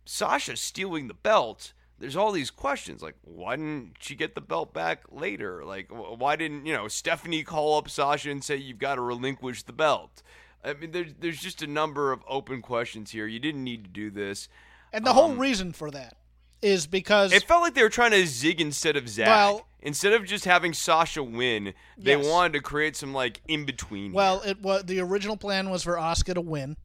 Sasha 0.05 0.55
stealing 0.57 1.07
the 1.07 1.15
belt 1.15 1.73
there's 1.99 2.15
all 2.15 2.31
these 2.31 2.51
questions 2.51 3.01
like 3.01 3.15
why 3.21 3.55
didn't 3.55 3.93
she 3.99 4.15
get 4.15 4.35
the 4.35 4.41
belt 4.41 4.73
back 4.73 5.03
later? 5.11 5.63
Like 5.63 5.89
why 5.89 6.35
didn't 6.35 6.65
you 6.65 6.73
know 6.73 6.87
stephanie 6.87 7.43
call 7.43 7.77
up 7.77 7.89
sasha 7.89 8.29
and 8.29 8.43
say 8.43 8.55
you've 8.55 8.79
got 8.79 8.95
to 8.95 9.01
relinquish 9.01 9.63
the 9.63 9.73
belt. 9.73 10.21
I 10.63 10.73
mean 10.73 10.91
there's, 10.91 11.13
there's 11.19 11.39
just 11.39 11.61
a 11.61 11.67
number 11.67 12.11
of 12.11 12.23
open 12.27 12.61
questions 12.61 13.11
here. 13.11 13.27
You 13.27 13.39
didn't 13.39 13.63
need 13.63 13.83
to 13.83 13.89
do 13.89 14.09
this. 14.09 14.49
And 14.91 15.05
the 15.05 15.11
um, 15.11 15.15
whole 15.15 15.35
reason 15.35 15.71
for 15.71 15.91
that 15.91 16.17
is 16.61 16.87
because 16.87 17.31
it 17.31 17.43
felt 17.43 17.61
like 17.61 17.73
they 17.73 17.83
were 17.83 17.89
trying 17.89 18.11
to 18.11 18.25
zig 18.25 18.59
instead 18.59 18.95
of 18.95 19.07
zag. 19.07 19.27
Well, 19.27 19.67
instead 19.81 20.13
of 20.13 20.25
just 20.25 20.45
having 20.45 20.73
sasha 20.73 21.23
win 21.23 21.73
they 21.97 22.17
yes. 22.17 22.25
wanted 22.25 22.53
to 22.53 22.59
create 22.59 22.95
some 22.95 23.13
like 23.13 23.39
in 23.47 23.65
between 23.65 24.11
well 24.11 24.39
here. 24.39 24.51
it 24.51 24.61
was 24.61 24.83
the 24.85 24.99
original 24.99 25.37
plan 25.37 25.69
was 25.69 25.83
for 25.83 25.95
Asuka 25.95 26.33
to 26.33 26.41
win 26.41 26.75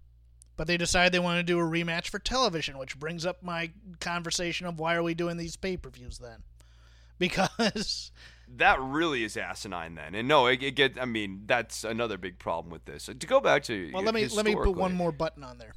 but 0.61 0.67
they 0.67 0.77
decided 0.77 1.11
they 1.11 1.19
wanted 1.19 1.47
to 1.47 1.53
do 1.55 1.59
a 1.59 1.63
rematch 1.63 2.11
for 2.11 2.19
television, 2.19 2.77
which 2.77 2.99
brings 2.99 3.25
up 3.25 3.43
my 3.43 3.71
conversation 3.99 4.67
of 4.67 4.79
why 4.79 4.95
are 4.95 5.03
we 5.03 5.15
doing 5.15 5.39
these 5.39 5.57
pay 5.57 5.75
per 5.75 5.89
views 5.89 6.19
then? 6.19 6.43
Because 7.19 8.11
that 8.59 8.79
really 8.79 9.25
is 9.25 9.39
asinine 9.39 9.95
then. 9.95 10.15
And 10.15 10.29
no, 10.29 10.49
it, 10.49 10.63
it 10.63 10.73
get 10.73 11.01
I 11.01 11.07
mean, 11.07 11.45
that's 11.47 11.83
another 11.83 12.19
big 12.19 12.39
problem 12.39 12.71
with 12.71 12.85
this. 12.85 13.07
To 13.07 13.15
go 13.15 13.41
back 13.41 13.63
to 13.65 13.91
Well, 13.91 14.03
let 14.03 14.15
me 14.15 14.29
let 14.29 14.45
me 14.45 14.55
put 14.55 14.77
one 14.77 14.93
more 14.93 15.13
button 15.13 15.43
on 15.43 15.57
there. 15.57 15.73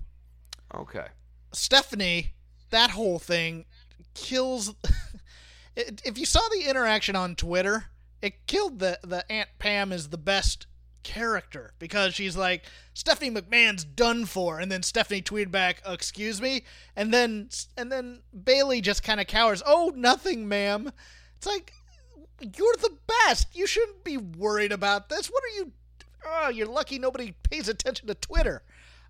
Okay. 0.76 1.08
Stephanie, 1.54 2.34
that 2.70 2.90
whole 2.90 3.20
thing 3.20 3.64
kills 4.14 4.76
if 5.78 6.18
you 6.18 6.26
saw 6.26 6.42
the 6.52 6.68
interaction 6.68 7.16
on 7.16 7.36
Twitter, 7.36 7.86
it 8.22 8.48
killed 8.48 8.80
the 8.80 9.00
the 9.02 9.32
Aunt 9.32 9.48
Pam 9.60 9.94
is 9.94 10.10
the 10.10 10.18
best 10.18 10.68
character 11.04 11.74
because 11.80 12.14
she's 12.14 12.36
like 12.36 12.64
Stephanie 12.94 13.32
McMahon's 13.32 13.84
done 13.84 14.26
for, 14.26 14.60
and 14.60 14.72
then 14.72 14.84
Stephanie 14.84 15.22
tweeted 15.22 15.52
back, 15.52 15.82
"Excuse 15.86 16.42
me," 16.42 16.64
and 16.96 17.14
then 17.14 17.50
and 17.78 17.92
then 17.92 18.22
Bayley 18.44 18.82
just 18.82 19.04
kind 19.04 19.20
of 19.20 19.28
cowers. 19.28 19.62
Oh, 19.66 19.92
nothing, 19.96 20.48
ma'am. 20.48 20.92
It's 21.38 21.48
like 21.48 21.74
you're 22.40 22.76
the 22.82 22.98
best. 23.26 23.56
You 23.56 23.68
shouldn't 23.68 24.04
be 24.04 24.18
worried 24.18 24.72
about 24.72 25.10
this. 25.10 25.28
What 25.28 25.44
are 25.44 25.56
you? 25.56 25.72
Oh, 26.26 26.50
you're 26.50 26.68
lucky 26.68 27.00
nobody 27.00 27.36
pays 27.50 27.68
attention 27.68 28.08
to 28.08 28.16
Twitter. 28.16 28.64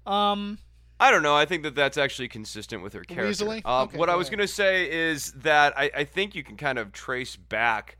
Um, 0.05 0.57
I 0.99 1.11
don't 1.11 1.23
know. 1.23 1.35
I 1.35 1.45
think 1.45 1.63
that 1.63 1.75
that's 1.75 1.97
actually 1.97 2.27
consistent 2.27 2.81
with 2.81 2.93
her 2.93 3.03
character. 3.03 3.61
Uh, 3.65 3.83
okay, 3.83 3.97
what 3.97 4.09
I 4.09 4.15
was 4.15 4.29
going 4.29 4.39
to 4.39 4.47
say 4.47 4.89
is 4.89 5.31
that 5.33 5.77
I, 5.77 5.91
I 5.95 6.03
think 6.03 6.35
you 6.35 6.43
can 6.43 6.57
kind 6.57 6.77
of 6.77 6.91
trace 6.91 7.35
back 7.35 7.97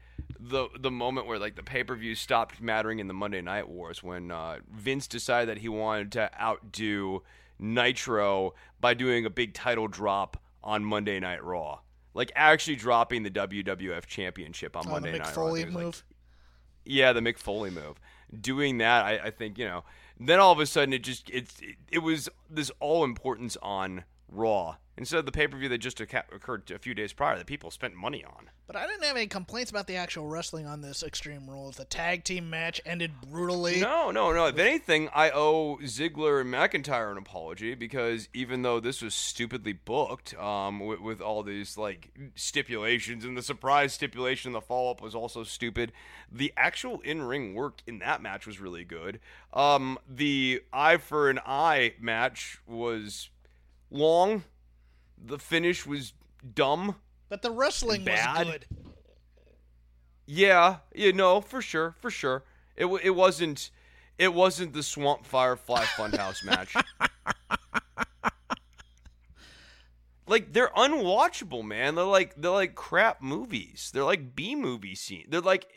the 0.50 0.68
the 0.78 0.92
moment 0.92 1.26
where 1.28 1.40
like 1.40 1.56
the 1.56 1.64
pay 1.64 1.84
per 1.84 1.96
view 1.96 2.16
stopped 2.16 2.62
mattering 2.62 3.00
in 3.00 3.08
the 3.08 3.14
Monday 3.14 3.42
Night 3.42 3.68
Wars 3.68 4.04
when 4.04 4.32
uh, 4.32 4.58
Vince 4.72 5.08
decided 5.08 5.50
that 5.50 5.62
he 5.62 5.70
wanted 5.70 6.12
to 6.14 6.30
outdo 6.42 7.24
Nitro 7.60 8.54
by 8.82 8.94
doing 8.94 9.26
a 9.26 9.30
big 9.30 9.54
title 9.54 9.88
drop 9.88 10.42
on 10.64 10.84
Monday 10.84 11.20
Night 11.20 11.44
Raw, 11.44 11.80
like 12.14 12.32
actually 12.36 12.76
dropping 12.76 13.24
the 13.24 13.32
WWF 13.32 14.06
Championship 14.06 14.76
on 14.76 14.84
oh, 14.88 14.92
Monday 14.92 15.14
the 15.14 15.20
Night 15.20 15.36
Raw. 15.36 15.50
move. 15.54 15.76
Like, 15.76 15.96
yeah, 16.86 17.14
the 17.14 17.22
Mick 17.22 17.38
Foley 17.38 17.70
move. 17.70 18.00
Doing 18.40 18.80
that, 18.80 19.06
I, 19.06 19.18
I 19.26 19.32
think 19.32 19.58
you 19.58 19.66
know. 19.66 19.84
Then 20.20 20.40
all 20.40 20.52
of 20.52 20.60
a 20.60 20.66
sudden, 20.66 20.94
it 20.94 21.04
just 21.04 21.30
it's 21.30 21.60
it, 21.62 21.76
it 21.92 22.00
was 22.00 22.28
this 22.50 22.72
all 22.80 23.04
importance 23.04 23.58
on 23.62 24.04
Raw 24.28 24.76
instead 24.98 25.20
of 25.20 25.26
the 25.26 25.32
pay 25.32 25.48
per 25.48 25.58
view 25.58 25.70
that 25.70 25.80
just 25.80 26.00
occurred 26.00 26.70
a 26.72 26.80
few 26.80 26.94
days 26.94 27.14
prior 27.14 27.38
that 27.38 27.48
people 27.48 27.72
spent 27.72 27.96
money 27.96 28.24
on. 28.24 28.50
But 28.68 28.76
I 28.76 28.88
didn't 28.88 29.04
have 29.04 29.18
any 29.18 29.28
complaints 29.28 29.72
about 29.72 29.88
the 29.88 29.96
actual 29.96 30.28
wrestling 30.28 30.66
on 30.66 30.82
this 30.82 31.04
Extreme 31.04 31.50
Rules. 31.50 31.76
The 31.76 31.86
tag 31.86 32.24
team 32.24 32.50
match 32.50 32.80
ended 32.86 33.12
brutally. 33.22 33.80
No, 33.80 34.12
no, 34.12 34.32
no. 34.32 34.46
If 34.48 34.58
anything, 34.58 35.10
I 35.14 35.32
owe 35.32 35.78
Ziggler 35.84 36.42
and 36.42 36.54
McIntyre 36.54 37.12
an 37.12 37.18
apology 37.18 37.76
because 37.76 38.30
even 38.34 38.62
though 38.62 38.80
this 38.80 39.02
was 39.02 39.14
stupidly 39.14 39.74
booked, 39.74 40.34
um, 40.36 40.80
with, 40.80 41.00
with 41.00 41.22
all 41.22 41.44
these 41.44 41.78
like 41.78 42.12
stipulations 42.36 43.26
and 43.26 43.38
the 43.38 43.42
surprise 43.42 43.94
stipulation, 43.94 44.50
and 44.50 44.56
the 44.56 44.62
follow 44.62 44.92
up 44.92 45.02
was 45.02 45.16
also 45.16 45.44
stupid. 45.44 45.92
The 46.32 46.54
actual 46.56 47.02
in 47.02 47.22
ring 47.22 47.54
work 47.54 47.82
in 47.86 48.00
that 48.00 48.22
match 48.22 48.48
was 48.48 48.60
really 48.60 48.86
good. 48.86 49.20
Um, 49.52 50.00
the 50.10 50.62
eye 50.72 50.98
for 50.98 51.30
an 51.30 51.40
eye 51.46 51.94
match 52.00 52.60
was 52.66 53.30
long 53.92 54.44
the 55.26 55.40
finish 55.40 55.86
was 55.86 56.14
dumb. 56.54 56.96
But 57.30 57.42
the 57.42 57.52
wrestling 57.52 58.06
was 58.06 58.44
good. 58.44 58.66
Yeah, 60.26 60.78
you 60.94 61.14
know, 61.14 61.42
for 61.42 61.62
sure, 61.62 61.96
for 62.00 62.10
sure. 62.10 62.44
It 62.76 62.86
it 63.04 63.12
wasn't 63.12 63.72
it 64.18 64.34
wasn't 64.34 64.74
the 64.74 64.84
Swamp 64.84 65.26
Firefly 65.26 65.84
Funhouse 65.84 66.44
match. 66.46 66.76
like 70.28 70.54
they're 70.54 70.70
unwatchable, 70.70 71.64
man. 71.64 71.96
They're 71.96 72.06
like 72.06 72.36
they're 72.36 72.52
like 72.52 72.76
crap 72.76 73.22
movies. 73.22 73.92
They're 73.94 74.04
like 74.04 74.36
B 74.36 74.56
movie 74.56 74.96
scenes. 74.96 75.28
They're 75.30 75.42
like 75.42 75.68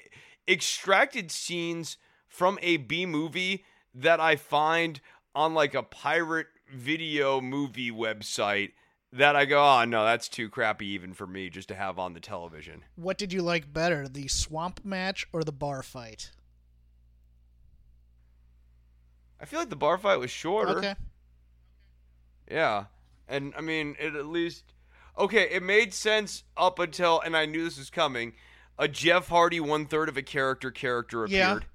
extracted 0.47 1.30
scenes 1.30 1.97
from 2.28 2.59
a 2.62 2.76
B 2.76 3.07
movie 3.07 3.64
that 3.94 4.20
I 4.20 4.36
find 4.36 5.01
on 5.34 5.55
like 5.55 5.74
a 5.74 5.82
pirate 5.82 6.49
video 6.72 7.40
movie 7.40 7.90
website 7.90 8.72
that 9.12 9.36
I 9.36 9.44
go, 9.44 9.62
oh 9.62 9.84
no, 9.84 10.04
that's 10.04 10.28
too 10.28 10.48
crappy 10.48 10.86
even 10.88 11.14
for 11.14 11.26
me 11.26 11.48
just 11.48 11.68
to 11.68 11.74
have 11.74 11.98
on 11.98 12.12
the 12.12 12.20
television. 12.20 12.84
What 12.96 13.18
did 13.18 13.32
you 13.32 13.42
like 13.42 13.72
better, 13.72 14.09
the 14.09 14.28
swamp 14.28 14.84
match 14.84 15.26
or 15.32 15.44
the 15.44 15.52
bar 15.52 15.82
fight? 15.82 16.32
I 19.40 19.44
feel 19.44 19.61
like 19.61 19.70
the 19.70 19.76
bar 19.76 19.98
fight 19.98 20.18
was 20.18 20.30
shorter. 20.30 20.78
Okay. 20.78 20.94
Yeah. 22.50 22.84
And 23.28 23.52
I 23.57 23.61
mean, 23.61 23.96
it 23.98 24.14
at 24.14 24.26
least 24.26 24.72
okay. 25.18 25.48
It 25.50 25.62
made 25.62 25.92
sense 25.92 26.44
up 26.57 26.78
until, 26.78 27.20
and 27.20 27.36
I 27.36 27.46
knew 27.46 27.64
this 27.64 27.78
was 27.78 27.90
coming. 27.90 28.34
A 28.78 28.88
Jeff 28.88 29.28
Hardy 29.28 29.59
one 29.59 29.86
third 29.86 30.09
of 30.09 30.16
a 30.16 30.22
character 30.22 30.70
character 30.70 31.24
appeared. 31.24 31.62
Yeah, 31.62 31.68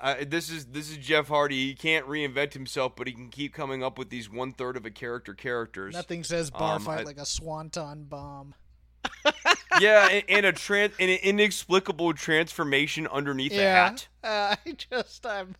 uh, 0.00 0.16
this 0.26 0.50
is 0.50 0.66
this 0.66 0.90
is 0.90 0.96
Jeff 0.96 1.28
Hardy. 1.28 1.66
He 1.68 1.74
can't 1.74 2.06
reinvent 2.06 2.54
himself, 2.54 2.96
but 2.96 3.06
he 3.06 3.12
can 3.12 3.28
keep 3.28 3.52
coming 3.52 3.82
up 3.84 3.98
with 3.98 4.08
these 4.08 4.30
one 4.30 4.52
third 4.52 4.76
of 4.76 4.86
a 4.86 4.90
character 4.90 5.34
characters. 5.34 5.94
Nothing 5.94 6.24
says 6.24 6.50
bar 6.50 6.76
Um, 6.76 6.82
fight 6.82 7.00
I- 7.00 7.02
like 7.04 7.18
a 7.18 7.26
swanton 7.26 8.04
bomb. 8.04 8.54
yeah, 9.80 10.08
and, 10.08 10.24
and 10.28 10.46
a 10.46 10.52
tran- 10.52 10.92
and 10.98 11.10
an 11.10 11.18
inexplicable 11.22 12.12
transformation 12.14 13.06
underneath 13.06 13.52
a 13.52 13.62
hat. 13.62 14.08
Uh, 14.22 14.56
I 14.66 14.72
just 14.72 15.24
I'm 15.26 15.56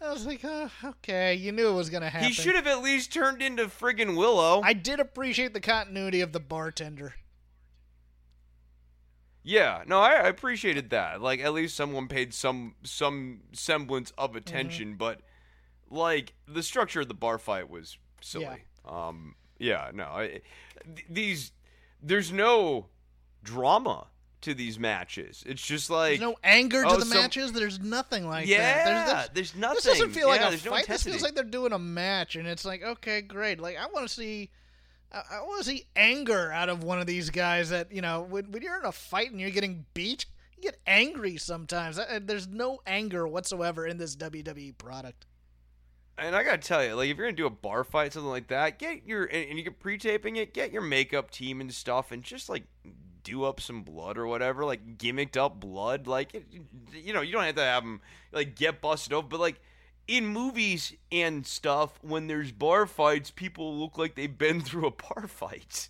I 0.00 0.12
was 0.12 0.24
like, 0.24 0.40
oh, 0.44 0.70
okay, 0.84 1.34
you 1.34 1.52
knew 1.52 1.68
it 1.68 1.74
was 1.74 1.90
gonna 1.90 2.08
happen. 2.08 2.28
He 2.28 2.32
should 2.34 2.54
have 2.54 2.66
at 2.66 2.82
least 2.82 3.12
turned 3.12 3.42
into 3.42 3.66
friggin' 3.66 4.16
Willow. 4.16 4.62
I 4.64 4.72
did 4.72 4.98
appreciate 4.98 5.52
the 5.52 5.60
continuity 5.60 6.20
of 6.20 6.32
the 6.32 6.40
bartender. 6.40 7.14
Yeah, 9.42 9.84
no, 9.86 9.98
I, 10.00 10.12
I 10.14 10.28
appreciated 10.28 10.90
that. 10.90 11.20
Like 11.22 11.40
at 11.40 11.52
least 11.52 11.76
someone 11.76 12.08
paid 12.08 12.34
some 12.34 12.74
some 12.82 13.40
semblance 13.52 14.10
Mm-hmm. 14.12 14.20
of 14.24 14.36
attention, 14.36 14.94
but 14.96 15.20
like 15.90 16.34
the 16.46 16.62
structure 16.62 17.00
of 17.00 17.08
the 17.08 17.14
bar 17.14 17.38
fight 17.38 17.70
was 17.70 17.96
silly. 18.20 18.64
Um, 18.86 19.34
yeah, 19.58 19.90
no, 19.94 20.04
I, 20.04 20.26
th- 20.28 21.06
these 21.08 21.52
there's 22.02 22.32
no 22.32 22.86
drama 23.42 24.06
to 24.42 24.54
these 24.54 24.78
matches. 24.78 25.42
It's 25.46 25.60
just 25.66 25.90
like 25.90 26.12
There's 26.12 26.20
no 26.20 26.36
anger 26.42 26.82
to 26.82 26.88
oh, 26.88 26.96
the 26.96 27.04
some- 27.06 27.18
matches. 27.20 27.52
There's 27.52 27.78
nothing 27.80 28.26
like 28.26 28.46
yeah, 28.46 28.84
that. 28.84 28.84
There's, 28.84 29.06
there's, 29.06 29.28
there's 29.52 29.56
nothing. 29.56 29.74
This 29.76 29.84
doesn't 29.84 30.10
feel 30.12 30.28
like 30.28 30.40
a 30.40 30.48
there's 30.48 30.64
no 30.64 30.70
fight. 30.70 30.86
this 30.86 31.02
feels 31.02 31.22
like 31.22 31.34
they're 31.34 31.44
doing 31.44 31.72
a 31.72 31.78
match, 31.78 32.36
and 32.36 32.46
it's 32.48 32.64
like, 32.64 32.82
okay, 32.82 33.20
great. 33.20 33.60
Like 33.60 33.76
I 33.78 33.86
want 33.86 34.06
to 34.08 34.14
see, 34.14 34.50
I, 35.12 35.40
want 35.42 35.64
to 35.64 35.68
see 35.68 35.86
anger 35.96 36.52
out 36.52 36.68
of 36.68 36.84
one 36.84 37.00
of 37.00 37.06
these 37.06 37.30
guys. 37.30 37.70
That 37.70 37.92
you 37.92 38.00
know, 38.00 38.22
when 38.22 38.50
when 38.50 38.62
you're 38.62 38.78
in 38.78 38.84
a 38.84 38.92
fight 38.92 39.30
and 39.30 39.40
you're 39.40 39.50
getting 39.50 39.84
beat, 39.94 40.26
you 40.56 40.62
get 40.62 40.78
angry 40.86 41.36
sometimes. 41.36 41.98
Uh, 41.98 42.20
There's 42.22 42.48
no 42.48 42.80
anger 42.86 43.26
whatsoever 43.26 43.86
in 43.86 43.98
this 43.98 44.16
WWE 44.16 44.78
product. 44.78 45.26
And 46.16 46.36
I 46.36 46.44
gotta 46.44 46.58
tell 46.58 46.84
you, 46.84 46.94
like 46.94 47.08
if 47.08 47.16
you're 47.16 47.26
gonna 47.26 47.36
do 47.36 47.46
a 47.46 47.50
bar 47.50 47.82
fight, 47.82 48.12
something 48.12 48.30
like 48.30 48.48
that, 48.48 48.78
get 48.78 49.06
your 49.06 49.24
and, 49.24 49.48
and 49.48 49.58
you 49.58 49.64
get 49.64 49.80
pre-taping 49.80 50.36
it, 50.36 50.54
get 50.54 50.70
your 50.70 50.82
makeup 50.82 51.30
team 51.30 51.60
and 51.60 51.72
stuff, 51.72 52.12
and 52.12 52.22
just 52.22 52.48
like 52.48 52.64
do 53.22 53.44
up 53.44 53.60
some 53.60 53.82
blood 53.82 54.18
or 54.18 54.26
whatever, 54.26 54.64
like 54.64 54.98
gimmicked 54.98 55.36
up 55.36 55.58
blood, 55.60 56.06
like 56.06 56.34
you 56.92 57.12
know, 57.12 57.20
you 57.20 57.32
don't 57.32 57.44
have 57.44 57.54
to 57.56 57.62
have 57.62 57.82
them 57.82 58.00
like 58.32 58.54
get 58.54 58.80
busted 58.80 59.12
open, 59.12 59.28
but 59.28 59.40
like 59.40 59.60
in 60.10 60.26
movies 60.26 60.92
and 61.12 61.46
stuff, 61.46 62.00
when 62.02 62.26
there's 62.26 62.50
bar 62.50 62.84
fights, 62.84 63.30
people 63.30 63.78
look 63.78 63.96
like 63.96 64.16
they've 64.16 64.36
been 64.36 64.60
through 64.60 64.86
a 64.86 64.90
bar 64.90 65.28
fight. 65.28 65.88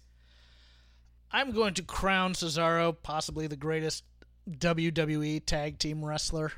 I'm 1.33 1.53
going 1.53 1.73
to 1.75 1.83
crown 1.83 2.35
Cesaro 2.35 2.95
possibly 3.03 3.47
the 3.47 3.57
greatest 3.57 4.05
WWE 4.51 5.45
tag 5.47 5.79
team 5.79 6.05
wrestler 6.05 6.53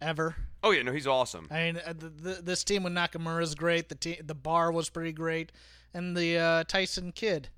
ever. 0.00 0.34
Oh 0.64 0.72
yeah, 0.72 0.82
no, 0.82 0.90
he's 0.92 1.06
awesome. 1.06 1.46
I 1.50 1.54
mean, 1.54 1.80
uh, 1.86 1.92
the, 1.96 2.08
the, 2.08 2.42
this 2.42 2.64
team 2.64 2.82
with 2.82 2.92
Nakamura 2.92 3.42
is 3.42 3.54
great. 3.54 3.88
The 3.88 3.94
te- 3.94 4.20
the 4.24 4.34
bar 4.34 4.72
was 4.72 4.88
pretty 4.88 5.12
great, 5.12 5.52
and 5.94 6.16
the 6.16 6.38
uh, 6.38 6.64
Tyson 6.64 7.12
Kidd 7.12 7.50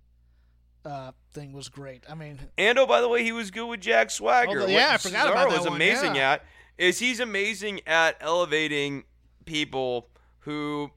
uh, 0.85 1.13
thing 1.33 1.55
was 1.55 1.71
great. 1.71 2.05
I 2.07 2.15
mean, 2.15 2.39
And 2.59 2.79
oh, 2.79 2.87
by 2.87 3.01
the 3.01 3.09
way, 3.09 3.25
he 3.25 3.33
was 3.33 3.51
good 3.51 3.67
with 3.67 3.81
Jack 3.81 4.11
Swagger. 4.11 4.61
Oh, 4.63 4.67
yeah, 4.67 4.91
What 4.91 4.95
I 4.95 4.97
forgot 4.99 5.31
about 5.31 5.49
Cesaro 5.49 5.51
that 5.51 5.59
was 5.59 5.67
one, 5.69 5.77
amazing 5.77 6.17
yeah. 6.17 6.33
at 6.33 6.45
is 6.77 6.99
he's 6.99 7.21
amazing 7.21 7.81
at 7.87 8.17
elevating 8.21 9.05
people 9.49 10.09
who 10.41 10.91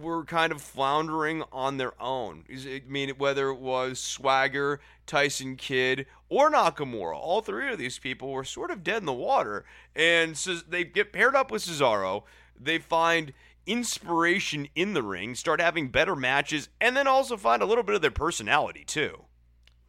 were 0.00 0.24
kind 0.24 0.52
of 0.52 0.60
floundering 0.60 1.42
on 1.52 1.78
their 1.78 1.92
own. 2.02 2.44
I 2.50 2.82
mean, 2.86 3.10
whether 3.16 3.48
it 3.48 3.58
was 3.58 3.98
Swagger, 3.98 4.80
Tyson 5.06 5.56
Kidd, 5.56 6.06
or 6.28 6.50
Nakamura, 6.50 7.16
all 7.16 7.40
three 7.40 7.72
of 7.72 7.78
these 7.78 7.98
people 7.98 8.30
were 8.30 8.44
sort 8.44 8.70
of 8.70 8.82
dead 8.82 8.98
in 8.98 9.06
the 9.06 9.12
water, 9.12 9.64
and 9.94 10.36
so 10.36 10.56
they 10.56 10.84
get 10.84 11.12
paired 11.12 11.34
up 11.34 11.50
with 11.50 11.64
Cesaro. 11.64 12.24
They 12.60 12.78
find 12.78 13.32
inspiration 13.66 14.68
in 14.74 14.92
the 14.92 15.02
ring, 15.02 15.34
start 15.34 15.60
having 15.60 15.88
better 15.88 16.14
matches, 16.14 16.68
and 16.80 16.96
then 16.96 17.06
also 17.06 17.36
find 17.36 17.62
a 17.62 17.66
little 17.66 17.84
bit 17.84 17.94
of 17.94 18.02
their 18.02 18.10
personality 18.10 18.84
too. 18.84 19.24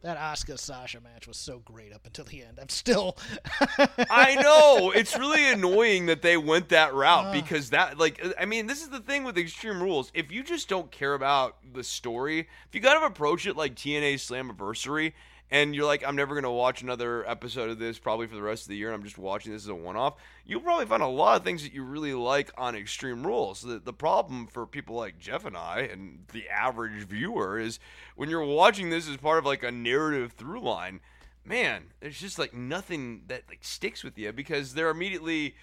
That 0.06 0.18
Asuka 0.18 0.58
Sasha 0.58 1.00
match 1.00 1.26
was 1.26 1.36
so 1.36 1.58
great 1.58 1.92
up 1.92 2.06
until 2.06 2.24
the 2.24 2.42
end. 2.42 2.58
I'm 2.60 2.68
still. 2.68 3.16
I 4.10 4.36
know 4.36 4.92
it's 4.92 5.18
really 5.18 5.50
annoying 5.50 6.06
that 6.06 6.22
they 6.22 6.36
went 6.36 6.68
that 6.70 6.94
route 6.94 7.26
Uh. 7.26 7.32
because 7.32 7.70
that, 7.70 7.98
like, 7.98 8.24
I 8.40 8.44
mean, 8.44 8.66
this 8.66 8.82
is 8.82 8.88
the 8.88 9.00
thing 9.00 9.24
with 9.24 9.36
Extreme 9.36 9.82
Rules. 9.82 10.10
If 10.14 10.30
you 10.30 10.42
just 10.42 10.68
don't 10.68 10.90
care 10.90 11.14
about 11.14 11.56
the 11.72 11.82
story, 11.84 12.40
if 12.40 12.74
you 12.74 12.80
kind 12.80 12.96
of 12.96 13.02
approach 13.02 13.46
it 13.46 13.56
like 13.56 13.74
TNA 13.74 14.14
Slammiversary, 14.14 15.12
and 15.50 15.74
you're 15.74 15.84
like, 15.84 16.04
I'm 16.06 16.16
never 16.16 16.34
gonna 16.34 16.52
watch 16.52 16.82
another 16.82 17.28
episode 17.28 17.70
of 17.70 17.78
this 17.78 17.98
probably 17.98 18.26
for 18.26 18.34
the 18.34 18.42
rest 18.42 18.64
of 18.64 18.68
the 18.68 18.76
year, 18.76 18.88
and 18.88 18.94
I'm 18.94 19.04
just 19.04 19.18
watching 19.18 19.52
this 19.52 19.62
as 19.64 19.68
a 19.68 19.74
one-off, 19.74 20.14
you'll 20.44 20.60
probably 20.60 20.86
find 20.86 21.02
a 21.02 21.06
lot 21.06 21.36
of 21.36 21.44
things 21.44 21.62
that 21.62 21.72
you 21.72 21.82
really 21.82 22.14
like 22.14 22.50
on 22.56 22.74
Extreme 22.74 23.26
Rules. 23.26 23.62
The, 23.62 23.78
the 23.78 23.92
problem 23.92 24.46
for 24.46 24.66
people 24.66 24.96
like 24.96 25.18
Jeff 25.18 25.44
and 25.44 25.56
I 25.56 25.88
and 25.90 26.24
the 26.32 26.48
average 26.48 27.04
viewer 27.04 27.58
is 27.58 27.78
when 28.16 28.30
you're 28.30 28.44
watching 28.44 28.90
this 28.90 29.08
as 29.08 29.16
part 29.16 29.38
of 29.38 29.44
like 29.44 29.62
a 29.62 29.70
narrative 29.70 30.32
through 30.32 30.60
line 30.60 31.00
man, 31.46 31.84
there's 32.00 32.18
just 32.18 32.38
like 32.38 32.52
nothing 32.52 33.22
that 33.28 33.44
like 33.48 33.60
sticks 33.62 34.02
with 34.02 34.18
you 34.18 34.32
because 34.32 34.74
they're 34.74 34.90
immediately. 34.90 35.54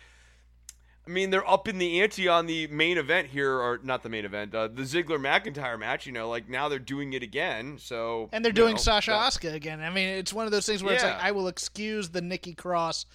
I 1.06 1.10
mean, 1.10 1.32
they're 1.32 1.48
up 1.50 1.68
in 1.68 1.80
the 1.80 2.02
ante 2.02 2.30
on 2.30 2.46
the 2.46 2.68
main 2.68 2.98
event 2.98 3.28
here, 3.28 3.52
or 3.60 3.80
not 3.84 4.04
the 4.04 4.10
main 4.10 4.24
event, 4.24 4.56
uh, 4.56 4.70
the 4.70 4.84
Ziggler 4.84 5.20
McIntyre 5.20 5.78
match. 5.78 6.06
You 6.06 6.14
know, 6.14 6.30
like 6.30 6.48
now 6.48 6.70
they're 6.70 6.80
doing 6.80 7.12
it 7.14 7.22
again. 7.24 7.78
So 7.78 8.30
and 8.32 8.44
they're 8.44 8.52
you 8.52 8.56
doing 8.56 8.76
know, 8.76 8.82
Sasha 8.82 9.12
that- 9.12 9.34
Asuka 9.34 9.54
again. 9.54 9.82
I 9.82 9.90
mean, 9.90 10.08
it's 10.08 10.32
one 10.32 10.46
of 10.46 10.52
those 10.52 10.66
things 10.66 10.82
where 10.82 10.94
it's 10.94 11.04
like 11.04 11.22
I 11.22 11.32
will 11.32 11.48
excuse 11.50 12.10
the 12.10 12.22
Nikki 12.22 12.54
Cross, 12.54 13.06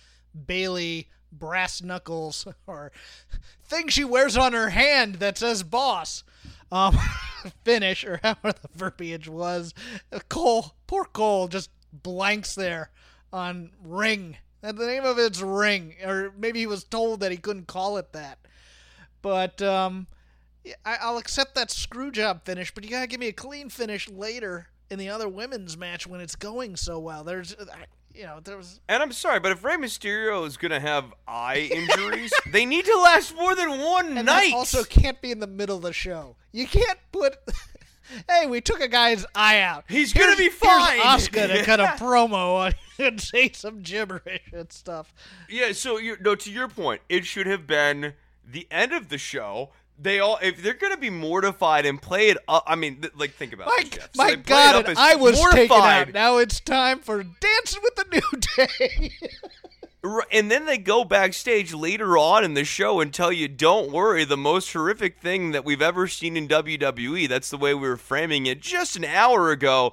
Bayley 0.46 1.08
brass 1.32 1.82
knuckles 1.82 2.46
or 2.66 2.92
thing 3.64 3.88
she 3.88 4.04
wears 4.04 4.36
on 4.36 4.52
her 4.52 4.68
hand 4.70 5.16
that 5.16 5.38
says 5.38 5.62
"boss." 5.62 6.24
Um, 6.70 6.98
finish 7.64 8.04
or 8.04 8.20
however 8.22 8.52
the 8.52 8.68
verbiage 8.74 9.26
was. 9.28 9.72
Cole, 10.28 10.74
poor 10.86 11.04
Cole, 11.04 11.48
just 11.48 11.70
blanks 11.92 12.54
there 12.54 12.90
on 13.32 13.70
ring. 13.82 14.36
And 14.62 14.76
the 14.76 14.86
name 14.86 15.04
of 15.04 15.18
it's 15.18 15.40
ring, 15.40 15.94
or 16.04 16.32
maybe 16.36 16.58
he 16.58 16.66
was 16.66 16.82
told 16.84 17.20
that 17.20 17.30
he 17.30 17.36
couldn't 17.36 17.68
call 17.68 17.96
it 17.96 18.12
that. 18.12 18.38
But 19.22 19.62
um, 19.62 20.06
I, 20.84 20.96
I'll 21.00 21.18
accept 21.18 21.54
that 21.54 21.70
screw 21.70 22.10
job 22.10 22.44
finish, 22.44 22.72
but 22.74 22.84
you 22.84 22.90
gotta 22.90 23.06
give 23.06 23.20
me 23.20 23.28
a 23.28 23.32
clean 23.32 23.68
finish 23.68 24.08
later 24.08 24.68
in 24.90 24.98
the 24.98 25.08
other 25.10 25.28
women's 25.28 25.76
match 25.76 26.06
when 26.06 26.20
it's 26.20 26.34
going 26.34 26.76
so 26.76 26.98
well. 26.98 27.22
There's, 27.24 27.54
I- 27.54 27.84
you 28.14 28.24
know, 28.24 28.40
there 28.42 28.56
was. 28.56 28.80
And 28.88 29.00
I'm 29.00 29.12
sorry, 29.12 29.38
but 29.38 29.52
if 29.52 29.62
Rey 29.62 29.76
Mysterio 29.76 30.44
is 30.44 30.56
gonna 30.56 30.80
have 30.80 31.04
eye 31.28 31.68
injuries, 31.70 32.32
they 32.52 32.66
need 32.66 32.84
to 32.84 32.96
last 32.96 33.36
more 33.36 33.54
than 33.54 33.78
one 33.80 34.18
And 34.18 34.26
night. 34.26 34.52
also 34.54 34.82
can't 34.82 35.20
be 35.22 35.30
in 35.30 35.38
the 35.38 35.46
middle 35.46 35.76
of 35.76 35.82
the 35.82 35.92
show. 35.92 36.34
You 36.50 36.66
can't 36.66 36.98
put. 37.12 37.36
hey, 38.28 38.46
we 38.48 38.60
took 38.60 38.80
a 38.80 38.88
guy's 38.88 39.24
eye 39.36 39.60
out. 39.60 39.84
He's 39.88 40.12
gonna 40.12 40.34
be 40.36 40.48
fine. 40.48 40.96
Here's. 40.98 41.28
Asuka 41.28 41.46
to 41.58 41.62
cut 41.64 41.78
a 41.78 41.84
promo 41.98 42.56
on 42.56 42.72
and 43.06 43.20
say 43.20 43.50
some 43.52 43.80
gibberish 43.80 44.50
and 44.52 44.72
stuff. 44.72 45.14
Yeah, 45.48 45.72
so 45.72 45.98
you 45.98 46.16
no 46.20 46.34
to 46.34 46.50
your 46.50 46.68
point, 46.68 47.02
it 47.08 47.24
should 47.24 47.46
have 47.46 47.66
been 47.66 48.14
the 48.44 48.66
end 48.70 48.92
of 48.92 49.08
the 49.08 49.18
show. 49.18 49.70
They 50.00 50.20
all 50.20 50.38
if 50.42 50.62
they're 50.62 50.74
gonna 50.74 50.96
be 50.96 51.10
mortified 51.10 51.84
and 51.86 52.00
play 52.00 52.28
it 52.28 52.38
up. 52.46 52.64
I 52.66 52.76
mean, 52.76 53.00
th- 53.00 53.14
like 53.16 53.32
think 53.32 53.52
about 53.52 53.66
My, 53.68 53.78
it. 53.80 53.90
Jeff. 53.90 54.10
So 54.14 54.22
my 54.22 54.30
it 54.30 54.46
God, 54.46 54.86
as 54.86 54.96
I 54.98 55.16
was 55.16 55.40
taken 55.40 55.68
mortified. 55.68 56.08
out. 56.08 56.14
Now 56.14 56.38
it's 56.38 56.60
time 56.60 57.00
for 57.00 57.22
Dancing 57.22 57.82
with 57.82 57.96
the 57.96 58.04
New 58.12 58.40
Day. 58.66 59.12
And 60.32 60.48
then 60.48 60.64
they 60.64 60.78
go 60.78 61.04
backstage 61.04 61.74
later 61.74 62.16
on 62.16 62.44
in 62.44 62.54
the 62.54 62.64
show 62.64 63.00
and 63.00 63.12
tell 63.12 63.32
you, 63.32 63.48
"Don't 63.48 63.90
worry, 63.90 64.24
the 64.24 64.36
most 64.36 64.72
horrific 64.72 65.20
thing 65.20 65.50
that 65.50 65.64
we've 65.64 65.82
ever 65.82 66.06
seen 66.06 66.36
in 66.36 66.46
WWE. 66.46 67.28
That's 67.28 67.50
the 67.50 67.56
way 67.58 67.74
we 67.74 67.88
were 67.88 67.96
framing 67.96 68.46
it 68.46 68.60
just 68.60 68.96
an 68.96 69.04
hour 69.04 69.50
ago. 69.50 69.92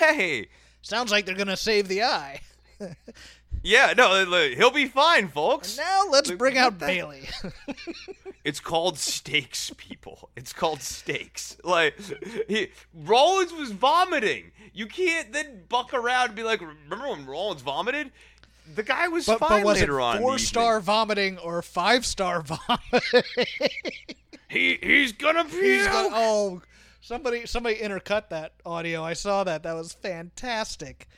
Hey, 0.00 0.48
Sounds 0.82 1.10
like 1.10 1.26
they're 1.26 1.34
gonna 1.34 1.56
save 1.56 1.88
the 1.88 2.02
eye. 2.02 2.40
yeah, 3.62 3.92
no, 3.96 4.24
he'll 4.56 4.70
be 4.70 4.86
fine, 4.86 5.28
folks. 5.28 5.76
Now 5.76 6.04
let's 6.10 6.30
bring 6.30 6.56
out 6.58 6.78
Bayley. 6.78 7.28
It's 8.42 8.58
called 8.58 8.98
stakes, 8.98 9.70
people. 9.76 10.30
It's 10.34 10.54
called 10.54 10.80
stakes. 10.80 11.58
Like 11.62 11.94
he, 12.48 12.68
Rollins 12.94 13.52
was 13.52 13.70
vomiting. 13.70 14.52
You 14.72 14.86
can't 14.86 15.30
then 15.30 15.64
buck 15.68 15.92
around 15.92 16.28
and 16.28 16.36
be 16.36 16.42
like, 16.42 16.62
"Remember 16.62 17.10
when 17.10 17.26
Rollins 17.26 17.60
vomited?" 17.60 18.10
The 18.74 18.82
guy 18.82 19.08
was 19.08 19.26
but, 19.26 19.40
fine 19.40 19.60
but 19.60 19.66
was 19.66 19.76
it 19.76 19.80
later 19.82 20.00
on. 20.00 20.20
four 20.20 20.38
star 20.38 20.76
evening. 20.76 20.86
vomiting 20.86 21.38
or 21.38 21.60
five 21.60 22.06
star 22.06 22.40
vomiting? 22.40 23.22
He 24.48 24.78
he's 24.82 25.12
gonna 25.12 25.44
puke. 25.44 25.62
He's 25.62 25.86
gonna, 25.86 26.08
oh, 26.12 26.62
somebody 27.00 27.46
somebody 27.46 27.76
intercut 27.76 28.28
that 28.30 28.52
audio. 28.64 29.02
I 29.02 29.14
saw 29.14 29.44
that. 29.44 29.62
That 29.62 29.74
was 29.74 29.92
fantastic. 29.92 31.08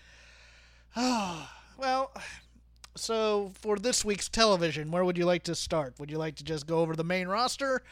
well, 0.97 2.13
so 2.97 3.53
for 3.61 3.77
this 3.77 4.05
week's 4.05 4.29
television, 4.29 4.91
where 4.91 5.05
would 5.05 5.19
you 5.19 5.25
like 5.25 5.45
to 5.45 5.55
start? 5.55 5.99
Would 5.99 6.11
you 6.11 6.19
like 6.19 6.37
to 6.37 6.45
just 6.45 6.67
go 6.67 6.81
over 6.81 6.95
the 6.95 7.05
main 7.05 7.29
roster? 7.29 7.83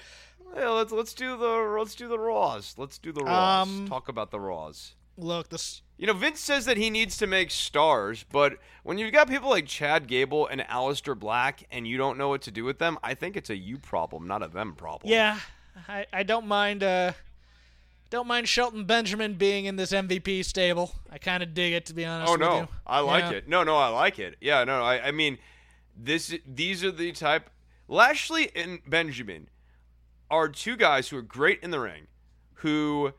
Yeah, 0.57 0.71
let's 0.71 0.93
let's 0.93 1.15
do 1.15 1.37
the 1.37 1.77
let's 1.79 1.95
do 1.95 2.09
the 2.09 2.19
Raws. 2.19 2.75
Let's 2.77 2.99
do 2.99 3.13
the 3.13 3.23
Raws. 3.23 3.69
Um, 3.69 3.89
Talk 3.89 4.09
about 4.09 4.31
the 4.31 4.41
Raws. 4.41 4.95
Look, 5.17 5.51
this 5.51 5.83
You 5.99 6.07
know, 6.07 6.13
Vince 6.15 6.41
says 6.41 6.65
that 6.65 6.77
he 6.77 6.89
needs 6.91 7.17
to 7.19 7.27
make 7.27 7.51
stars, 7.51 8.25
but 8.33 8.55
when 8.85 8.97
you've 8.99 9.13
got 9.13 9.29
people 9.29 9.51
like 9.51 9.67
Chad 9.67 10.07
Gable 10.07 10.47
and 10.47 10.63
Aleister 10.63 11.19
Black 11.19 11.65
and 11.71 11.87
you 11.87 11.99
don't 11.99 12.17
know 12.17 12.29
what 12.29 12.43
to 12.43 12.51
do 12.51 12.65
with 12.65 12.79
them, 12.79 12.99
I 13.03 13.15
think 13.15 13.37
it's 13.37 13.51
a 13.51 13.57
you 13.57 13.77
problem, 13.77 14.27
not 14.27 14.43
a 14.43 14.49
them 14.49 14.75
problem. 14.75 15.13
yeah, 15.13 15.39
I, 15.89 16.07
I 16.13 16.23
don't 16.23 16.47
mind 16.47 16.83
uh 16.83 17.13
don't 18.11 18.27
mind 18.27 18.49
Shelton 18.49 18.85
Benjamin 18.85 19.35
being 19.35 19.65
in 19.67 19.77
this 19.77 19.93
MVP 19.93 20.45
stable. 20.45 20.93
I 21.11 21.19
kind 21.19 21.43
of 21.43 21.55
dig 21.55 21.73
it 21.73 21.87
to 21.87 21.95
be 21.95 22.05
honest 22.05 22.29
Oh 22.29 22.33
with 22.33 22.41
no, 22.41 22.61
you. 22.61 22.69
I 22.87 23.01
like 23.01 23.25
Yeah. 23.25 23.31
it. 23.39 23.49
No, 23.49 23.63
no, 23.63 23.77
I 23.77 23.89
like 23.89 24.19
it. 24.19 24.37
Yeah, 24.41 24.65
no, 24.65 24.83
I, 24.83 25.09
I 25.09 25.11
mean, 25.13 25.39
this 25.97 26.35
these 26.47 26.85
are 26.85 26.91
the 26.91 27.13
type. 27.13 27.51
Lashley 27.89 28.51
and 28.55 28.81
Benjamin 28.87 29.49
are 30.31 30.49
two 30.49 30.77
guys 30.77 31.09
who 31.09 31.17
are 31.19 31.23
great 31.23 31.61
in 31.63 31.71
the 31.71 31.81
ring, 31.81 32.07
who 32.55 33.13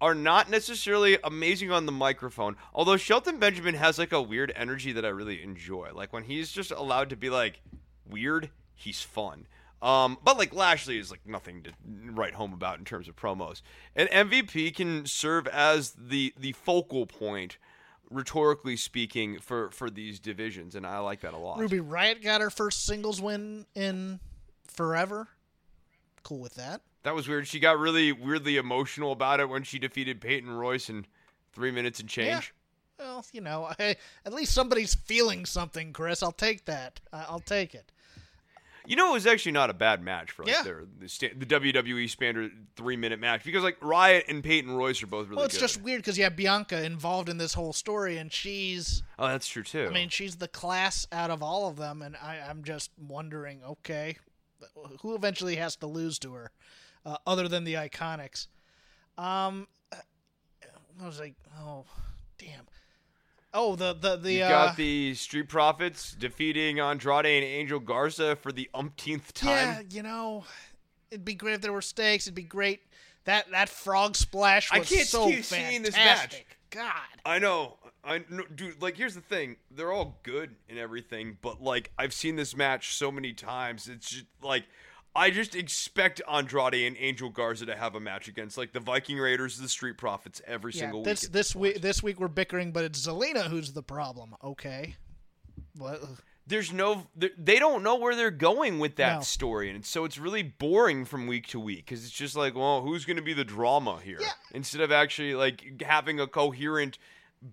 are 0.00 0.14
not 0.14 0.50
necessarily 0.50 1.18
amazing 1.24 1.70
on 1.72 1.86
the 1.86 1.92
microphone. 1.92 2.56
Although 2.74 2.96
Shelton 2.96 3.38
Benjamin 3.38 3.74
has 3.76 3.98
like 3.98 4.12
a 4.12 4.20
weird 4.20 4.52
energy 4.54 4.92
that 4.92 5.04
I 5.04 5.08
really 5.08 5.42
enjoy. 5.42 5.90
Like 5.94 6.12
when 6.12 6.24
he's 6.24 6.50
just 6.52 6.70
allowed 6.70 7.10
to 7.10 7.16
be 7.16 7.30
like 7.30 7.60
weird, 8.08 8.50
he's 8.74 9.00
fun. 9.00 9.46
Um, 9.82 10.18
but 10.24 10.38
like 10.38 10.54
Lashley 10.54 10.98
is 10.98 11.10
like 11.10 11.26
nothing 11.26 11.62
to 11.64 11.70
write 12.12 12.34
home 12.34 12.52
about 12.52 12.78
in 12.78 12.84
terms 12.84 13.08
of 13.08 13.16
promos. 13.16 13.60
And 13.94 14.08
MVP 14.08 14.74
can 14.74 15.06
serve 15.06 15.46
as 15.48 15.92
the 15.98 16.32
the 16.38 16.52
focal 16.52 17.04
point, 17.06 17.58
rhetorically 18.10 18.76
speaking, 18.76 19.38
for 19.38 19.70
for 19.70 19.90
these 19.90 20.18
divisions, 20.18 20.74
and 20.74 20.86
I 20.86 20.98
like 21.00 21.20
that 21.20 21.34
a 21.34 21.38
lot. 21.38 21.58
Ruby 21.58 21.78
Riott 21.80 22.22
got 22.22 22.40
her 22.40 22.50
first 22.50 22.86
singles 22.86 23.20
win 23.20 23.66
in 23.74 24.20
forever. 24.66 25.28
Cool 26.22 26.38
with 26.40 26.54
that. 26.54 26.80
That 27.02 27.14
was 27.14 27.28
weird. 27.28 27.46
She 27.46 27.60
got 27.60 27.78
really 27.78 28.10
weirdly 28.12 28.56
emotional 28.56 29.12
about 29.12 29.38
it 29.40 29.48
when 29.48 29.62
she 29.62 29.78
defeated 29.78 30.20
Peyton 30.20 30.50
Royce 30.50 30.88
in 30.88 31.06
three 31.52 31.70
minutes 31.70 32.00
and 32.00 32.08
change. 32.08 32.52
Well, 32.98 33.24
you 33.32 33.40
know, 33.42 33.68
I, 33.78 33.94
at 34.24 34.32
least 34.32 34.52
somebody's 34.52 34.94
feeling 34.94 35.44
something, 35.46 35.92
Chris. 35.92 36.22
I'll 36.22 36.32
take 36.32 36.64
that. 36.64 36.98
I- 37.12 37.26
I'll 37.28 37.38
take 37.40 37.74
it. 37.74 37.92
You 38.86 38.96
know, 38.96 39.10
it 39.10 39.14
was 39.14 39.26
actually 39.26 39.52
not 39.52 39.70
a 39.70 39.74
bad 39.74 40.02
match 40.02 40.30
for 40.30 40.44
like 40.44 40.52
Yeah. 40.54 40.62
their, 40.62 40.84
the, 41.00 41.08
sta- 41.08 41.34
the 41.36 41.46
WWE 41.46 42.08
standard 42.08 42.52
three 42.76 42.96
minute 42.96 43.18
match 43.20 43.44
because 43.44 43.62
like 43.62 43.78
Riott 43.80 44.24
and 44.28 44.42
Peyton 44.44 44.70
Royce 44.72 45.02
are 45.02 45.06
both 45.06 45.26
really 45.26 45.36
well, 45.36 45.44
it's 45.46 45.54
good. 45.54 45.60
just 45.60 45.82
weird 45.82 46.00
because 46.02 46.16
you 46.18 46.24
have 46.24 46.36
Bianca 46.36 46.82
involved 46.84 47.28
in 47.28 47.38
this 47.38 47.54
whole 47.54 47.72
story, 47.72 48.16
and 48.18 48.32
she's, 48.32 49.02
oh, 49.18 49.28
that's 49.28 49.48
true 49.48 49.62
too. 49.62 49.86
I 49.88 49.92
mean, 49.92 50.08
she's 50.08 50.36
the 50.36 50.48
class 50.48 51.06
out 51.12 51.30
of 51.30 51.42
all 51.42 51.68
of 51.68 51.76
them, 51.76 52.02
and 52.02 52.16
I, 52.16 52.38
I'm 52.48 52.62
just 52.64 52.90
wondering, 52.98 53.60
okay, 53.64 54.16
who 55.02 55.14
eventually 55.14 55.56
has 55.56 55.76
to 55.76 55.86
lose 55.86 56.18
to 56.20 56.32
her, 56.34 56.50
uh, 57.04 57.16
other 57.26 57.48
than 57.48 57.64
the 57.64 57.74
Iconics? 57.74 58.46
Um, 59.18 59.66
I 61.02 61.06
was 61.06 61.20
like, 61.20 61.34
oh, 61.60 61.84
damn. 62.38 62.66
Oh, 63.54 63.76
the 63.76 63.94
the 63.94 64.16
the 64.16 64.32
you 64.32 64.42
uh, 64.42 64.48
got 64.48 64.76
the 64.76 65.14
Street 65.14 65.48
Profits 65.48 66.12
defeating 66.12 66.78
Andrade 66.78 67.26
and 67.26 67.44
Angel 67.44 67.80
Garza 67.80 68.36
for 68.36 68.52
the 68.52 68.68
umpteenth 68.74 69.32
time. 69.32 69.50
Yeah, 69.50 69.82
you 69.90 70.02
know, 70.02 70.44
it'd 71.10 71.24
be 71.24 71.34
great 71.34 71.54
if 71.54 71.60
there 71.62 71.72
were 71.72 71.82
stakes. 71.82 72.26
It'd 72.26 72.34
be 72.34 72.42
great. 72.42 72.80
That 73.24 73.50
that 73.50 73.68
frog 73.68 74.14
splash 74.14 74.70
I 74.72 74.80
can't 74.80 75.06
so 75.06 75.26
keep 75.26 75.44
fantastic. 75.44 75.68
seeing 75.68 75.82
this 75.82 75.96
match. 75.96 76.44
God. 76.70 76.92
I 77.24 77.38
know. 77.38 77.78
I 78.04 78.24
no, 78.28 78.44
dude, 78.54 78.80
like 78.80 78.96
here's 78.96 79.14
the 79.14 79.20
thing. 79.20 79.56
They're 79.70 79.92
all 79.92 80.20
good 80.22 80.54
and 80.68 80.78
everything, 80.78 81.38
but 81.42 81.60
like 81.62 81.90
I've 81.98 82.12
seen 82.12 82.36
this 82.36 82.54
match 82.56 82.94
so 82.94 83.10
many 83.10 83.32
times. 83.32 83.88
It's 83.88 84.10
just 84.10 84.26
like 84.42 84.64
I 85.16 85.30
just 85.30 85.54
expect 85.56 86.20
Andrade 86.30 86.74
and 86.86 86.96
Angel 86.98 87.30
Garza 87.30 87.66
to 87.66 87.76
have 87.76 87.94
a 87.94 88.00
match 88.00 88.28
against 88.28 88.56
like 88.58 88.72
the 88.72 88.80
Viking 88.80 89.18
Raiders, 89.18 89.58
the 89.58 89.68
Street 89.68 89.96
Profits 89.96 90.42
every 90.46 90.72
Yeah, 90.72 90.80
single 90.80 91.02
this 91.02 91.22
week. 91.22 91.28
at 91.28 91.32
this 91.32 91.54
week 91.56 91.80
this 91.80 92.02
week 92.02 92.20
we're 92.20 92.28
bickering, 92.28 92.72
but 92.72 92.84
it's 92.84 93.06
Zelina 93.06 93.44
who's 93.48 93.72
the 93.72 93.82
problem. 93.82 94.36
Okay. 94.44 94.94
What? 95.76 96.00
There's 96.46 96.72
no 96.72 97.06
they- 97.16 97.58
don't 97.58 97.82
know 97.82 97.96
where 97.96 98.14
they're 98.14 98.30
going 98.30 98.78
with 98.78 98.96
that 98.96 99.16
No. 99.16 99.20
story 99.22 99.68
and 99.70 99.84
so 99.84 100.04
it's 100.04 100.16
really 100.18 100.42
boring 100.44 101.04
from 101.04 101.26
week 101.26 101.48
to 101.48 101.58
week 101.58 101.86
cuz 101.86 102.04
it's 102.04 102.12
just 102.14 102.36
like, 102.36 102.54
well, 102.54 102.82
who's 102.82 103.04
going 103.04 103.16
to 103.16 103.22
be 103.22 103.32
the 103.32 103.44
drama 103.44 104.00
here? 104.00 104.18
Yeah. 104.20 104.32
Instead 104.52 104.80
of 104.82 104.92
actually 104.92 105.34
like 105.34 105.80
having 105.82 106.20
a 106.20 106.26
coherent 106.28 106.98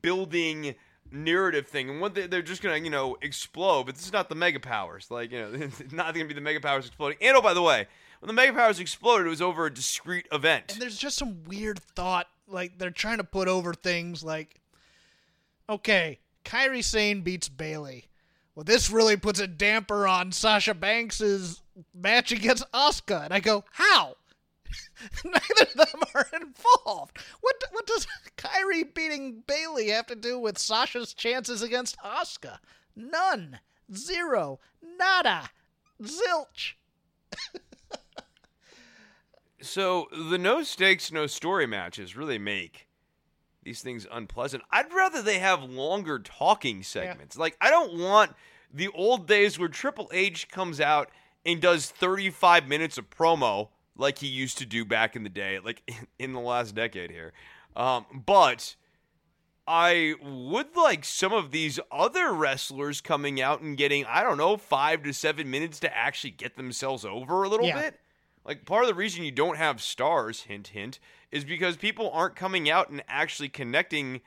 building 0.02 0.76
narrative 1.12 1.68
thing, 1.68 1.90
and 1.90 2.02
what 2.02 2.16
they, 2.16 2.28
they're 2.28 2.42
just 2.42 2.62
gonna 2.62 2.78
you 2.78 2.90
know 2.90 3.18
explode. 3.22 3.86
But 3.86 3.96
this 3.96 4.06
is 4.06 4.14
not 4.14 4.30
the 4.30 4.36
mega 4.36 4.60
powers. 4.60 5.10
Like 5.10 5.32
you 5.32 5.40
know, 5.40 5.52
it's 5.54 5.92
not 5.92 6.14
gonna 6.14 6.26
be 6.26 6.34
the 6.34 6.42
mega 6.42 6.60
powers 6.60 6.88
exploding. 6.88 7.18
And 7.22 7.38
oh, 7.38 7.42
by 7.42 7.54
the 7.54 7.62
way, 7.62 7.88
when 8.20 8.28
the 8.28 8.34
mega 8.34 8.54
powers 8.54 8.80
exploded, 8.80 9.28
it 9.28 9.30
was 9.30 9.42
over 9.42 9.66
a 9.66 9.74
discrete 9.74 10.28
event. 10.32 10.72
And 10.72 10.82
there's 10.82 10.98
just 10.98 11.18
some 11.18 11.44
weird 11.46 11.80
thought, 11.80 12.28
like 12.48 12.78
they're 12.78 12.92
trying 12.92 13.18
to 13.18 13.24
put 13.24 13.48
over 13.48 13.74
things 13.74 14.24
like, 14.24 14.62
okay, 15.70 16.20
Kairi 16.46 16.84
Sane 16.84 17.22
beats 17.22 17.50
Bayley. 17.50 18.06
Well, 18.56 18.64
this 18.64 18.90
really 18.90 19.18
puts 19.18 19.40
a 19.40 19.48
damper 19.48 20.08
on 20.08 20.32
Sasha 20.32 20.74
Banks's 20.74 21.62
match 21.94 22.32
against 22.32 22.72
Asuka. 22.72 23.26
And 23.26 23.34
I 23.34 23.40
go, 23.40 23.64
how? 23.72 24.16
Neither 25.26 25.64
of 25.64 25.74
them 25.74 26.02
are 26.16 26.28
involved. 26.34 27.18
What 27.42 27.64
what 27.72 27.88
does 27.88 28.08
Kairi 28.38 28.94
beating 28.94 29.44
Bayley 29.46 29.90
have 29.90 30.08
to 30.08 30.16
do 30.16 30.40
with 30.40 30.58
Sasha's 30.58 31.14
chances 31.14 31.62
against 31.62 31.98
Asuka? 32.00 32.60
None. 32.96 33.60
Zero. 33.94 34.60
Nada. 34.82 35.50
Zilch. 36.02 36.74
So 39.64 40.10
the 40.12 40.38
no 40.38 40.62
stakes, 40.64 41.10
no 41.10 41.26
story 41.26 41.66
matches 41.66 42.18
really 42.18 42.38
make 42.38 42.90
these 43.64 43.82
things 43.82 44.06
unpleasant. 44.12 44.62
I'd 44.72 44.92
rather 44.94 45.22
they 45.22 45.40
have 45.40 45.64
longer 45.64 46.20
talking 46.20 46.84
segments. 46.84 47.38
Like 47.38 47.56
I 47.62 47.70
don't 47.70 47.98
want 47.98 48.36
the 48.74 48.90
old 48.90 49.26
days 49.26 49.58
where 49.58 49.70
Triple 49.70 50.10
H 50.12 50.50
comes 50.50 50.82
out 50.82 51.12
and 51.46 51.62
does 51.62 51.90
35 51.90 52.68
minutes 52.68 52.98
of 52.98 53.10
promo 53.10 53.70
like 53.96 54.20
he 54.20 54.28
used 54.28 54.58
to 54.60 54.66
do 54.66 54.86
back 54.86 55.16
in 55.16 55.24
the 55.24 55.30
day, 55.30 55.60
like 55.60 55.82
in 56.20 56.34
the 56.34 56.40
last 56.40 56.76
decade 56.76 57.12
here. 57.12 57.34
Um, 57.76 58.06
but 58.26 58.76
I 59.68 60.16
would 60.22 60.76
like 60.76 61.06
some 61.06 61.32
of 61.34 61.52
these 61.52 61.80
other 61.92 62.34
wrestlers 62.34 63.02
coming 63.02 63.40
out 63.42 63.62
and 63.62 63.78
getting, 63.78 64.06
I 64.06 64.22
don't 64.24 64.38
know, 64.38 64.58
five 64.58 65.04
to 65.04 65.14
seven 65.14 65.50
minutes 65.50 65.80
to 65.82 65.98
actually 65.98 66.32
get 66.32 66.58
themselves 66.58 67.06
over 67.06 67.44
a 67.44 67.50
little 67.50 67.68
Yeah. 67.68 67.82
bit. 67.82 68.00
Like 68.46 68.66
part 68.66 68.84
of 68.84 68.90
the 68.90 68.94
reason 68.94 69.24
you 69.24 69.32
don't 69.32 69.58
have 69.58 69.82
stars, 69.82 70.42
hint 70.42 70.68
hint, 70.70 71.00
is 71.32 71.46
because 71.46 71.78
people 71.78 72.12
aren't 72.12 72.36
coming 72.36 72.70
out 72.70 72.90
and 72.90 73.02
actually 73.08 73.48
connecting 73.48 74.20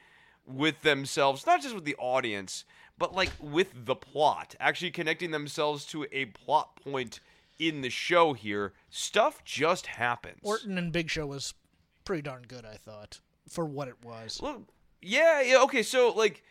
with 0.47 0.81
themselves, 0.83 1.45
not 1.45 1.61
just 1.61 1.75
with 1.75 1.85
the 1.85 1.97
audience, 1.97 2.64
but 2.97 3.14
like 3.14 3.31
with 3.39 3.85
the 3.85 3.95
plot, 3.95 4.55
actually 4.59 4.91
connecting 4.91 5.33
themselves 5.33 5.85
to 5.87 6.07
a 6.12 6.27
plot 6.27 6.77
point 6.83 7.21
in 7.59 7.81
the 7.81 7.91
show 7.91 8.33
here. 8.33 8.73
Stuff 8.91 9.45
just 9.45 9.87
happens. 9.87 10.41
Orton 10.43 10.79
and 10.79 10.93
Big 10.93 11.11
Show 11.11 11.27
was 11.27 11.55
pretty 12.05 12.23
darn 12.23 12.45
good, 12.47 12.65
I 12.65 12.77
thought, 12.77 13.21
for 13.49 13.65
what 13.65 13.89
it 13.89 14.05
was. 14.05 14.41
Look, 14.43 14.69
yeah, 15.03 15.41
yeah, 15.41 15.63
okay, 15.63 15.83
so 15.83 16.13
like 16.13 16.43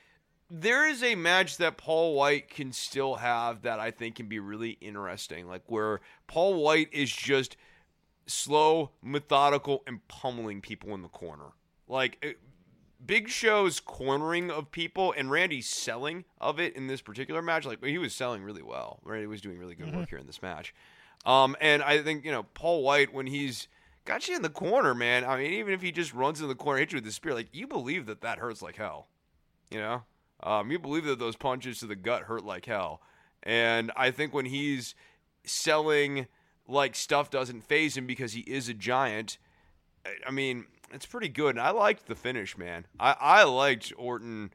there 0.49 0.87
is 0.87 1.03
a 1.03 1.15
match 1.15 1.57
that 1.57 1.77
Paul 1.77 2.15
White 2.15 2.49
can 2.49 2.71
still 2.71 3.15
have 3.15 3.63
that 3.63 3.79
I 3.79 3.91
think 3.91 4.15
can 4.15 4.27
be 4.27 4.39
really 4.39 4.77
interesting, 4.81 5.47
like 5.47 5.63
where 5.67 6.01
Paul 6.27 6.61
White 6.61 6.89
is 6.93 7.11
just 7.11 7.57
slow, 8.27 8.91
methodical, 9.01 9.83
and 9.87 10.07
pummeling 10.07 10.61
people 10.61 10.93
in 10.93 11.01
the 11.01 11.07
corner. 11.07 11.53
Like 11.87 12.17
it, 12.21 12.39
Big 13.05 13.29
Show's 13.29 13.79
cornering 13.79 14.49
of 14.49 14.71
people 14.71 15.13
and 15.15 15.29
Randy's 15.29 15.67
selling 15.67 16.25
of 16.39 16.59
it 16.59 16.75
in 16.75 16.87
this 16.87 17.01
particular 17.01 17.41
match, 17.41 17.65
like 17.65 17.83
he 17.83 17.97
was 17.97 18.15
selling 18.15 18.43
really 18.43 18.63
well. 18.63 18.99
Randy 19.03 19.27
was 19.27 19.41
doing 19.41 19.59
really 19.59 19.75
good 19.75 19.87
work 19.87 19.95
mm-hmm. 19.95 20.09
here 20.09 20.19
in 20.19 20.27
this 20.27 20.41
match. 20.41 20.73
Um, 21.25 21.55
and 21.59 21.81
I 21.81 22.01
think 22.01 22.25
you 22.25 22.31
know 22.31 22.43
Paul 22.43 22.83
White 22.83 23.13
when 23.13 23.27
he's 23.27 23.67
got 24.05 24.27
you 24.27 24.35
in 24.35 24.41
the 24.41 24.49
corner, 24.49 24.93
man. 24.93 25.25
I 25.25 25.37
mean, 25.37 25.53
even 25.53 25.73
if 25.73 25.81
he 25.81 25.91
just 25.91 26.13
runs 26.13 26.41
in 26.41 26.47
the 26.47 26.55
corner, 26.55 26.79
hits 26.79 26.93
you 26.93 26.97
with 26.97 27.05
the 27.05 27.11
spear, 27.11 27.33
like 27.33 27.49
you 27.51 27.67
believe 27.67 28.05
that 28.05 28.21
that 28.21 28.39
hurts 28.39 28.61
like 28.61 28.75
hell. 28.75 29.07
You 29.71 29.79
know, 29.79 30.03
um, 30.43 30.71
you 30.71 30.79
believe 30.79 31.05
that 31.05 31.19
those 31.19 31.35
punches 31.35 31.79
to 31.79 31.87
the 31.87 31.95
gut 31.95 32.23
hurt 32.23 32.45
like 32.45 32.65
hell. 32.65 33.01
And 33.43 33.91
I 33.95 34.11
think 34.11 34.33
when 34.33 34.45
he's 34.45 34.95
selling 35.43 36.27
like 36.67 36.95
stuff 36.95 37.29
doesn't 37.29 37.63
phase 37.65 37.95
him 37.97 38.07
because 38.07 38.33
he 38.33 38.41
is 38.41 38.69
a 38.69 38.73
giant. 38.73 39.37
I- 40.25 40.31
mean, 40.31 40.65
it's 40.91 41.05
pretty 41.05 41.29
good. 41.29 41.55
And 41.55 41.61
I 41.61 41.71
liked 41.71 42.07
the 42.07 42.15
finish, 42.15 42.57
man. 42.57 42.85
I, 42.99 43.15
I 43.19 43.43
liked 43.43 43.91
Orton 43.97 44.51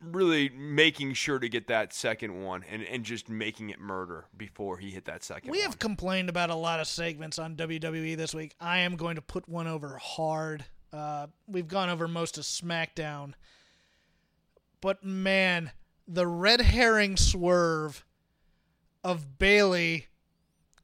really 0.00 0.48
making 0.50 1.12
sure 1.14 1.38
to 1.38 1.48
get 1.48 1.66
that 1.68 1.92
second 1.92 2.42
one 2.42 2.64
and, 2.70 2.82
and 2.84 3.04
just 3.04 3.28
making 3.28 3.70
it 3.70 3.80
murder 3.80 4.26
before 4.36 4.78
he 4.78 4.90
hit 4.90 5.04
that 5.06 5.24
second 5.24 5.50
We 5.50 5.58
one. 5.58 5.66
have 5.66 5.78
complained 5.78 6.28
about 6.28 6.50
a 6.50 6.54
lot 6.54 6.80
of 6.80 6.86
segments 6.86 7.38
on 7.38 7.56
WWE 7.56 8.16
this 8.16 8.34
week. 8.34 8.54
I 8.60 8.78
am 8.78 8.96
going 8.96 9.16
to 9.16 9.22
put 9.22 9.48
one 9.48 9.66
over 9.66 9.98
hard. 9.98 10.64
Uh, 10.92 11.26
we've 11.46 11.68
gone 11.68 11.88
over 11.90 12.06
most 12.06 12.38
of 12.38 12.44
SmackDown. 12.44 13.34
But 14.80 15.02
man, 15.04 15.72
the 16.06 16.26
red 16.26 16.60
herring 16.60 17.16
swerve 17.16 18.04
of 19.02 19.38
Bayley 19.38 20.06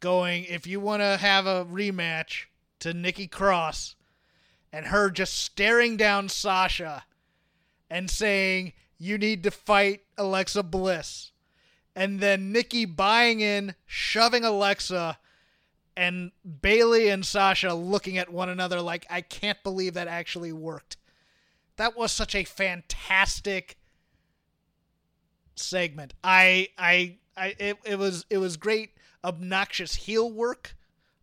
going, 0.01 0.45
if 0.45 0.67
you 0.67 0.81
want 0.81 1.03
to 1.03 1.17
have 1.17 1.47
a 1.47 1.65
rematch 1.65 2.45
to 2.81 2.93
Nikki 2.93 3.27
Cross, 3.27 3.95
and 4.73 4.87
her 4.87 5.09
just 5.09 5.39
staring 5.39 5.97
down 5.97 6.29
Sasha 6.29 7.05
and 7.89 8.11
saying, 8.11 8.73
you 9.05 9.18
need 9.18 9.42
to 9.42 9.50
fight 9.50 10.00
Alexa 10.16 10.62
Bliss 10.62 11.32
and 11.94 12.20
then 12.20 12.52
Nikki 12.52 12.86
buying 12.86 13.40
in, 13.40 13.74
shoving 13.86 14.44
Alexa, 14.44 15.18
and 15.96 16.32
Bayley 16.62 17.09
and 17.09 17.24
Sasha 17.24 17.74
looking 17.74 18.18
at 18.18 18.32
one 18.32 18.48
another 18.48 18.80
like, 18.80 19.07
I 19.09 19.20
can't 19.20 19.62
believe 19.62 19.94
that 19.94 20.09
actually 20.09 20.52
worked. 20.52 20.96
That 21.76 21.96
was 21.96 22.11
such 22.12 22.34
a 22.34 22.44
fantastic 22.44 23.76
segment. 25.55 26.14
I, 26.24 26.68
I, 26.78 27.18
I, 27.36 27.55
it, 27.59 27.78
it 27.84 27.98
was, 27.98 28.24
it 28.30 28.38
was 28.38 28.57
great, 28.57 28.90
obnoxious 29.22 29.94
heel 29.94 30.30
work 30.30 30.76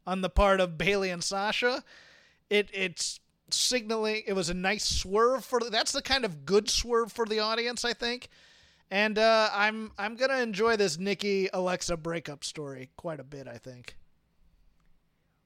on 0.08 0.22
the 0.22 0.30
part 0.30 0.62
of 0.62 0.78
Bayley 0.78 1.10
and 1.10 1.24
Sasha. 1.24 1.84
It, 2.50 2.70
it's 2.74 3.20
signaling. 3.54 4.24
It 4.26 4.34
was 4.34 4.50
a 4.50 4.54
nice 4.54 4.84
swerve 4.86 5.44
for. 5.46 5.60
That's 5.60 5.92
the 5.92 6.02
kind 6.02 6.26
of 6.26 6.46
good 6.46 6.70
swerve 6.70 7.12
for 7.12 7.26
the 7.26 7.40
audience, 7.40 7.86
I 7.86 7.94
think. 7.94 8.30
And 8.90 9.18
uh, 9.18 9.50
I'm 9.54 9.92
I'm 9.98 10.16
gonna 10.16 10.42
enjoy 10.42 10.76
this 10.76 10.98
Nikki 10.98 11.50
Alexa 11.54 11.98
breakup 11.98 12.44
story 12.44 12.90
quite 12.98 13.20
a 13.20 13.24
bit. 13.24 13.48
I 13.48 13.58
think. 13.58 13.96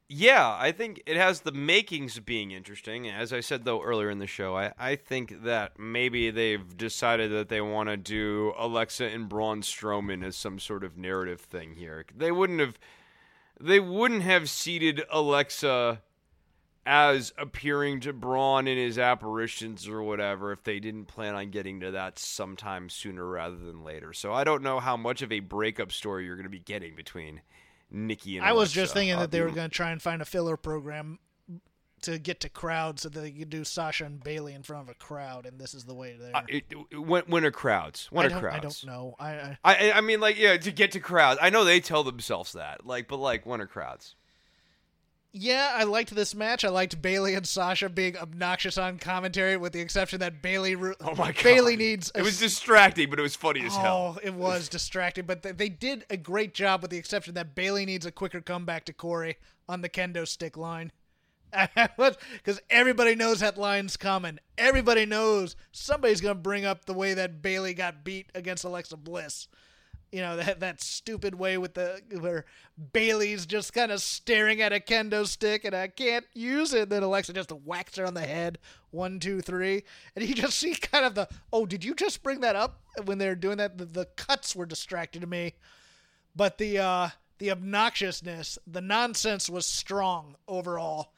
Yeah, 0.07 0.55
I 0.59 0.71
think 0.71 1.01
it 1.07 1.17
has 1.17 1.41
the 1.41 1.51
makings 1.51 2.15
of 2.15 2.27
being 2.27 2.51
interesting. 2.51 3.09
As 3.09 3.33
I 3.33 3.39
said 3.39 3.65
though 3.65 3.81
earlier 3.81 4.11
in 4.11 4.19
the 4.19 4.27
show, 4.27 4.55
I, 4.55 4.71
I 4.77 4.95
think 4.95 5.43
that 5.43 5.79
maybe 5.79 6.29
they've 6.29 6.77
decided 6.77 7.31
that 7.31 7.49
they 7.49 7.59
want 7.59 7.89
to 7.89 7.97
do 7.97 8.53
Alexa 8.55 9.05
and 9.05 9.27
Braun 9.27 9.61
Strowman 9.61 10.23
as 10.23 10.35
some 10.35 10.59
sort 10.59 10.83
of 10.83 10.95
narrative 10.95 11.41
thing 11.41 11.73
here. 11.73 12.05
They 12.15 12.31
wouldn't 12.31 12.59
have 12.59 12.77
they 13.59 13.79
wouldn't 13.79 14.21
have 14.21 14.49
seated 14.49 15.03
Alexa 15.09 16.01
as 16.85 17.33
appearing 17.37 17.99
to 18.01 18.13
Braun 18.13 18.67
in 18.67 18.77
his 18.77 18.99
apparitions 18.99 19.87
or 19.87 20.03
whatever 20.03 20.51
if 20.51 20.63
they 20.63 20.79
didn't 20.79 21.05
plan 21.05 21.33
on 21.35 21.49
getting 21.49 21.79
to 21.79 21.91
that 21.91 22.19
sometime 22.19 22.89
sooner 22.89 23.25
rather 23.25 23.57
than 23.57 23.83
later. 23.83 24.13
So 24.13 24.33
I 24.33 24.43
don't 24.43 24.61
know 24.61 24.79
how 24.79 24.95
much 24.95 25.21
of 25.21 25.31
a 25.31 25.39
breakup 25.39 25.91
story 25.91 26.25
you're 26.25 26.35
going 26.35 26.43
to 26.43 26.49
be 26.49 26.59
getting 26.59 26.95
between 26.95 27.41
Nikki 27.91 28.37
and 28.37 28.45
I 28.45 28.53
was 28.53 28.71
just 28.71 28.93
thinking 28.93 29.15
Uh, 29.15 29.21
that 29.21 29.31
they 29.31 29.41
were 29.41 29.51
gonna 29.51 29.69
try 29.69 29.91
and 29.91 30.01
find 30.01 30.21
a 30.21 30.25
filler 30.25 30.57
program 30.57 31.19
to 32.01 32.19
get 32.19 32.39
to 32.41 32.49
crowds 32.49 33.03
so 33.03 33.09
that 33.09 33.19
they 33.19 33.31
could 33.31 33.49
do 33.49 33.63
Sasha 33.63 34.05
and 34.05 34.23
Bayley 34.23 34.53
in 34.53 34.63
front 34.63 34.83
of 34.83 34.89
a 34.89 34.97
crowd, 34.97 35.45
and 35.45 35.59
this 35.59 35.73
is 35.73 35.85
the 35.85 35.93
way 35.93 36.15
there. 36.19 36.35
Uh, 36.35 36.41
it, 36.47 36.65
it, 36.91 36.97
win- 36.99 37.23
winter 37.27 37.51
crowds. 37.51 38.09
I 38.11 38.15
Winter 38.15 38.29
don't, 38.29 38.39
crowds. 38.41 38.55
I 38.57 38.59
don't 38.59 38.85
know. 38.85 39.15
I, 39.19 39.29
I 39.29 39.57
I, 39.63 39.75
I 39.75 39.91
I 39.97 40.01
mean, 40.01 40.19
like, 40.19 40.37
yeah, 40.37 40.57
to 40.57 40.71
get 40.71 40.91
to 40.91 40.99
crowds. 40.99 41.39
I 41.41 41.49
know 41.49 41.63
they 41.63 41.79
tell 41.79 42.03
themselves 42.03 42.53
that, 42.53 42.85
like, 42.85 43.07
but 43.07 43.17
like 43.17 43.45
winter 43.45 43.67
crowds. 43.67 44.15
Yeah, 45.37 45.73
I 45.75 45.83
liked 45.83 46.15
this 46.15 46.33
match. 46.33 46.63
I 46.63 46.69
liked 46.69 47.01
Bayley 47.01 47.35
and 47.35 47.45
Sasha 47.45 47.89
being 47.89 48.15
obnoxious 48.15 48.77
on 48.77 48.97
commentary, 48.99 49.57
with 49.57 49.73
the 49.73 49.81
exception 49.81 50.21
that 50.21 50.41
Bayley. 50.41 50.75
Ru- 50.75 50.95
Oh 51.01 51.13
my 51.13 51.33
god, 51.33 51.43
Bayley 51.43 51.75
needs. 51.75 52.09
A 52.15 52.19
It 52.19 52.23
was 52.23 52.39
distracting, 52.39 53.09
but 53.09 53.19
it 53.19 53.21
was 53.21 53.35
funny 53.35 53.65
as 53.65 53.75
hell. 53.75 54.15
Oh, 54.15 54.19
it 54.23 54.33
was 54.33 54.69
distracting, 54.69 55.25
but 55.25 55.43
they, 55.43 55.51
they 55.51 55.67
did 55.67 56.05
a 56.09 56.15
great 56.15 56.53
job, 56.53 56.81
with 56.81 56.91
the 56.91 56.97
exception 56.97 57.33
that 57.33 57.53
Bayley 57.53 57.85
needs 57.85 58.05
a 58.05 58.13
quicker 58.13 58.39
comeback 58.39 58.85
to 58.85 58.93
Corey 58.93 59.35
on 59.67 59.81
the 59.81 59.89
kendo 59.89 60.25
stick 60.25 60.55
line. 60.55 60.93
Because 61.97 62.61
everybody 62.69 63.15
knows 63.15 63.39
that 63.41 63.57
line's 63.57 63.97
coming. 63.97 64.39
Everybody 64.57 65.05
knows 65.05 65.55
somebody's 65.71 66.21
going 66.21 66.35
to 66.35 66.41
bring 66.41 66.65
up 66.65 66.85
the 66.85 66.93
way 66.93 67.13
that 67.13 67.41
Bayley 67.41 67.73
got 67.73 68.03
beat 68.03 68.27
against 68.35 68.63
Alexa 68.63 68.97
Bliss. 68.97 69.47
You 70.15 70.21
know 70.21 70.37
that 70.37 70.61
that 70.61 70.81
stupid 70.81 71.35
way 71.35 71.57
with 71.57 71.73
the 71.73 72.01
where 72.21 72.45
Bayley's 72.93 73.45
just 73.45 73.73
kind 73.73 73.91
of 73.91 74.01
staring 74.01 74.61
at 74.61 74.71
a 74.71 74.79
kendo 74.79 75.27
stick 75.27 75.65
and 75.65 75.75
I 75.75 75.89
can't 75.89 76.25
use 76.33 76.73
it. 76.73 76.89
Then 76.89 77.03
Alexa 77.03 77.33
just 77.33 77.51
whacks 77.51 77.97
her 77.97 78.05
on 78.05 78.13
the 78.13 78.21
head, 78.21 78.57
one, 78.91 79.19
two, 79.19 79.41
three, 79.41 79.83
and 80.15 80.25
you 80.25 80.33
just 80.33 80.57
see 80.59 80.73
kind 80.73 81.05
of 81.05 81.15
the 81.15 81.27
oh, 81.51 81.65
did 81.65 81.83
you 81.83 81.93
just 81.93 82.23
bring 82.23 82.39
that 82.39 82.55
up 82.55 82.79
when 83.03 83.17
they're 83.17 83.35
doing 83.35 83.57
that? 83.57 83.77
The, 83.77 83.83
the 83.83 84.05
cuts 84.05 84.55
were 84.55 84.65
distracting 84.65 85.19
to 85.19 85.27
me, 85.27 85.55
but 86.33 86.59
the 86.59 86.79
uh, 86.79 87.09
the 87.39 87.49
obnoxiousness, 87.49 88.57
the 88.65 88.79
nonsense 88.79 89.49
was 89.49 89.65
strong 89.65 90.37
overall. 90.47 91.11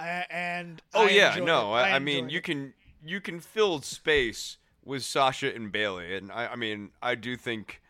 I, 0.00 0.26
and 0.30 0.82
Oh 0.94 1.06
I 1.06 1.10
yeah, 1.10 1.36
no, 1.36 1.74
it. 1.74 1.78
I, 1.78 1.90
I 1.92 1.98
mean, 2.00 2.24
enjoyed 2.24 2.32
you 2.32 2.40
can 2.40 2.74
you 3.06 3.20
can 3.20 3.38
fill 3.38 3.82
space 3.82 4.56
with 4.84 5.04
Sasha 5.04 5.54
and 5.54 5.70
Bayley, 5.70 6.16
and 6.16 6.32
I, 6.32 6.48
I 6.48 6.56
mean, 6.56 6.90
I 7.00 7.14
do 7.14 7.36
think 7.36 7.81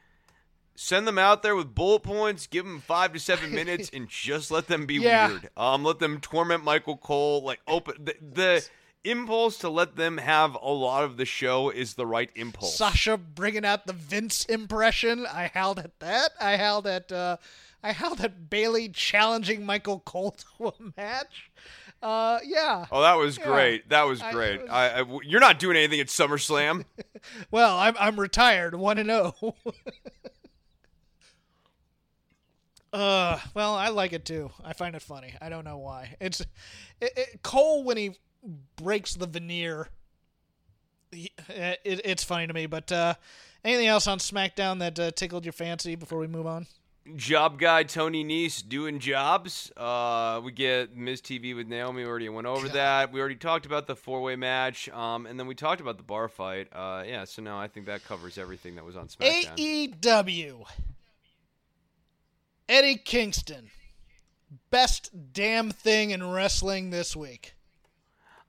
send 0.74 1.06
them 1.06 1.18
out 1.18 1.42
there 1.42 1.54
with 1.56 1.74
bullet 1.74 2.02
points, 2.02 2.46
give 2.46 2.64
them 2.64 2.80
five 2.80 3.12
to 3.12 3.18
seven 3.18 3.54
minutes, 3.54 3.90
and 3.92 4.08
just 4.08 4.50
let 4.50 4.66
them 4.68 4.86
be 4.86 4.94
Yeah. 4.94 5.28
weird. 5.28 5.50
Um, 5.56 5.84
let 5.84 5.98
them 5.98 6.20
torment 6.20 6.64
Michael 6.64 6.96
Cole. 6.96 7.42
Like 7.42 7.60
open 7.68 8.04
the, 8.04 8.14
the 8.20 8.68
impulse 9.04 9.58
to 9.58 9.68
let 9.68 9.96
them 9.96 10.18
have 10.18 10.56
a 10.62 10.70
lot 10.70 11.02
of 11.04 11.16
the 11.16 11.24
show 11.24 11.70
is 11.70 11.94
the 11.94 12.06
right 12.06 12.30
impulse. 12.36 12.76
Sasha 12.76 13.16
bringing 13.16 13.64
out 13.64 13.86
the 13.86 13.92
Vince 13.92 14.44
impression. 14.44 15.26
I 15.26 15.50
howled 15.52 15.78
at 15.80 15.98
that. 16.00 16.30
I 16.40 16.56
howled 16.56 16.86
at 16.86 17.10
uh, 17.10 17.36
I 17.82 17.92
howled 17.92 18.20
at 18.20 18.48
Bayley 18.48 18.88
challenging 18.88 19.66
Michael 19.66 19.98
Cole 20.00 20.36
to 20.58 20.68
a 20.68 20.72
match. 20.96 21.50
Uh, 22.00 22.38
yeah. 22.44 22.86
Oh, 22.90 23.02
that 23.02 23.14
was 23.14 23.38
Yeah. 23.38 23.44
great. 23.46 23.88
That 23.90 24.02
was 24.08 24.20
great. 24.32 24.56
it 24.56 24.62
was- 24.62 24.70
I, 24.70 25.00
I, 25.00 25.18
you're 25.24 25.40
not 25.40 25.58
doing 25.60 25.76
anything 25.76 26.00
at 26.00 26.06
SummerSlam. 26.08 26.84
Well, 27.52 27.78
I'm 27.78 27.94
I'm 28.00 28.18
retired, 28.18 28.74
one 28.74 28.98
and 28.98 29.08
zero. 29.08 29.54
Uh, 32.92 33.38
well, 33.54 33.74
I 33.74 33.88
like 33.88 34.12
it 34.12 34.24
too. 34.24 34.50
I 34.64 34.72
find 34.74 34.94
it 34.94 35.02
funny. 35.02 35.34
I 35.40 35.48
don't 35.48 35.64
know 35.64 35.78
why. 35.78 36.14
It's 36.20 36.40
it, 37.00 37.12
it, 37.16 37.42
Cole 37.42 37.84
when 37.84 37.96
he 37.96 38.12
breaks 38.76 39.14
the 39.14 39.26
veneer. 39.26 39.88
he- 41.10 41.32
It, 41.48 42.00
it's 42.04 42.24
funny 42.24 42.46
to 42.46 42.52
me. 42.52 42.66
But 42.66 42.92
uh, 42.92 43.14
anything 43.64 43.86
else 43.86 44.06
on 44.06 44.18
SmackDown 44.18 44.78
that 44.80 44.98
uh, 44.98 45.10
tickled 45.12 45.44
your 45.46 45.52
fancy 45.52 45.94
before 45.94 46.18
we 46.18 46.26
move 46.26 46.46
on? 46.46 46.66
Job 47.16 47.58
guy 47.58 47.82
Tony 47.82 48.24
Nese 48.24 48.62
doing 48.68 49.00
jobs. 49.00 49.72
Uh, 49.76 50.40
we 50.44 50.52
get 50.52 50.94
Miz 50.96 51.20
TV 51.20 51.56
with 51.56 51.66
Naomi. 51.66 52.02
We 52.04 52.08
already 52.08 52.28
went 52.28 52.46
over 52.46 52.68
that. 52.68 53.10
We 53.10 53.18
already 53.18 53.34
talked 53.34 53.66
about 53.66 53.88
the 53.88 53.96
four 53.96 54.22
way 54.22 54.36
match. 54.36 54.88
Um, 54.90 55.26
and 55.26 55.36
then 55.40 55.48
we 55.48 55.56
talked 55.56 55.80
about 55.80 55.96
the 55.96 56.04
bar 56.04 56.28
fight. 56.28 56.68
Uh, 56.72 57.02
yeah. 57.04 57.24
So 57.24 57.42
now 57.42 57.58
I 57.58 57.66
think 57.66 57.86
that 57.86 58.04
covers 58.04 58.38
everything 58.38 58.76
that 58.76 58.84
was 58.84 58.96
on 58.96 59.08
SmackDown. 59.08 59.98
AEW. 60.00 60.64
Eddie 62.72 62.96
Kingston. 62.96 63.70
Best 64.70 65.10
damn 65.34 65.70
thing 65.70 66.10
in 66.10 66.30
wrestling 66.30 66.88
this 66.88 67.14
week. 67.14 67.52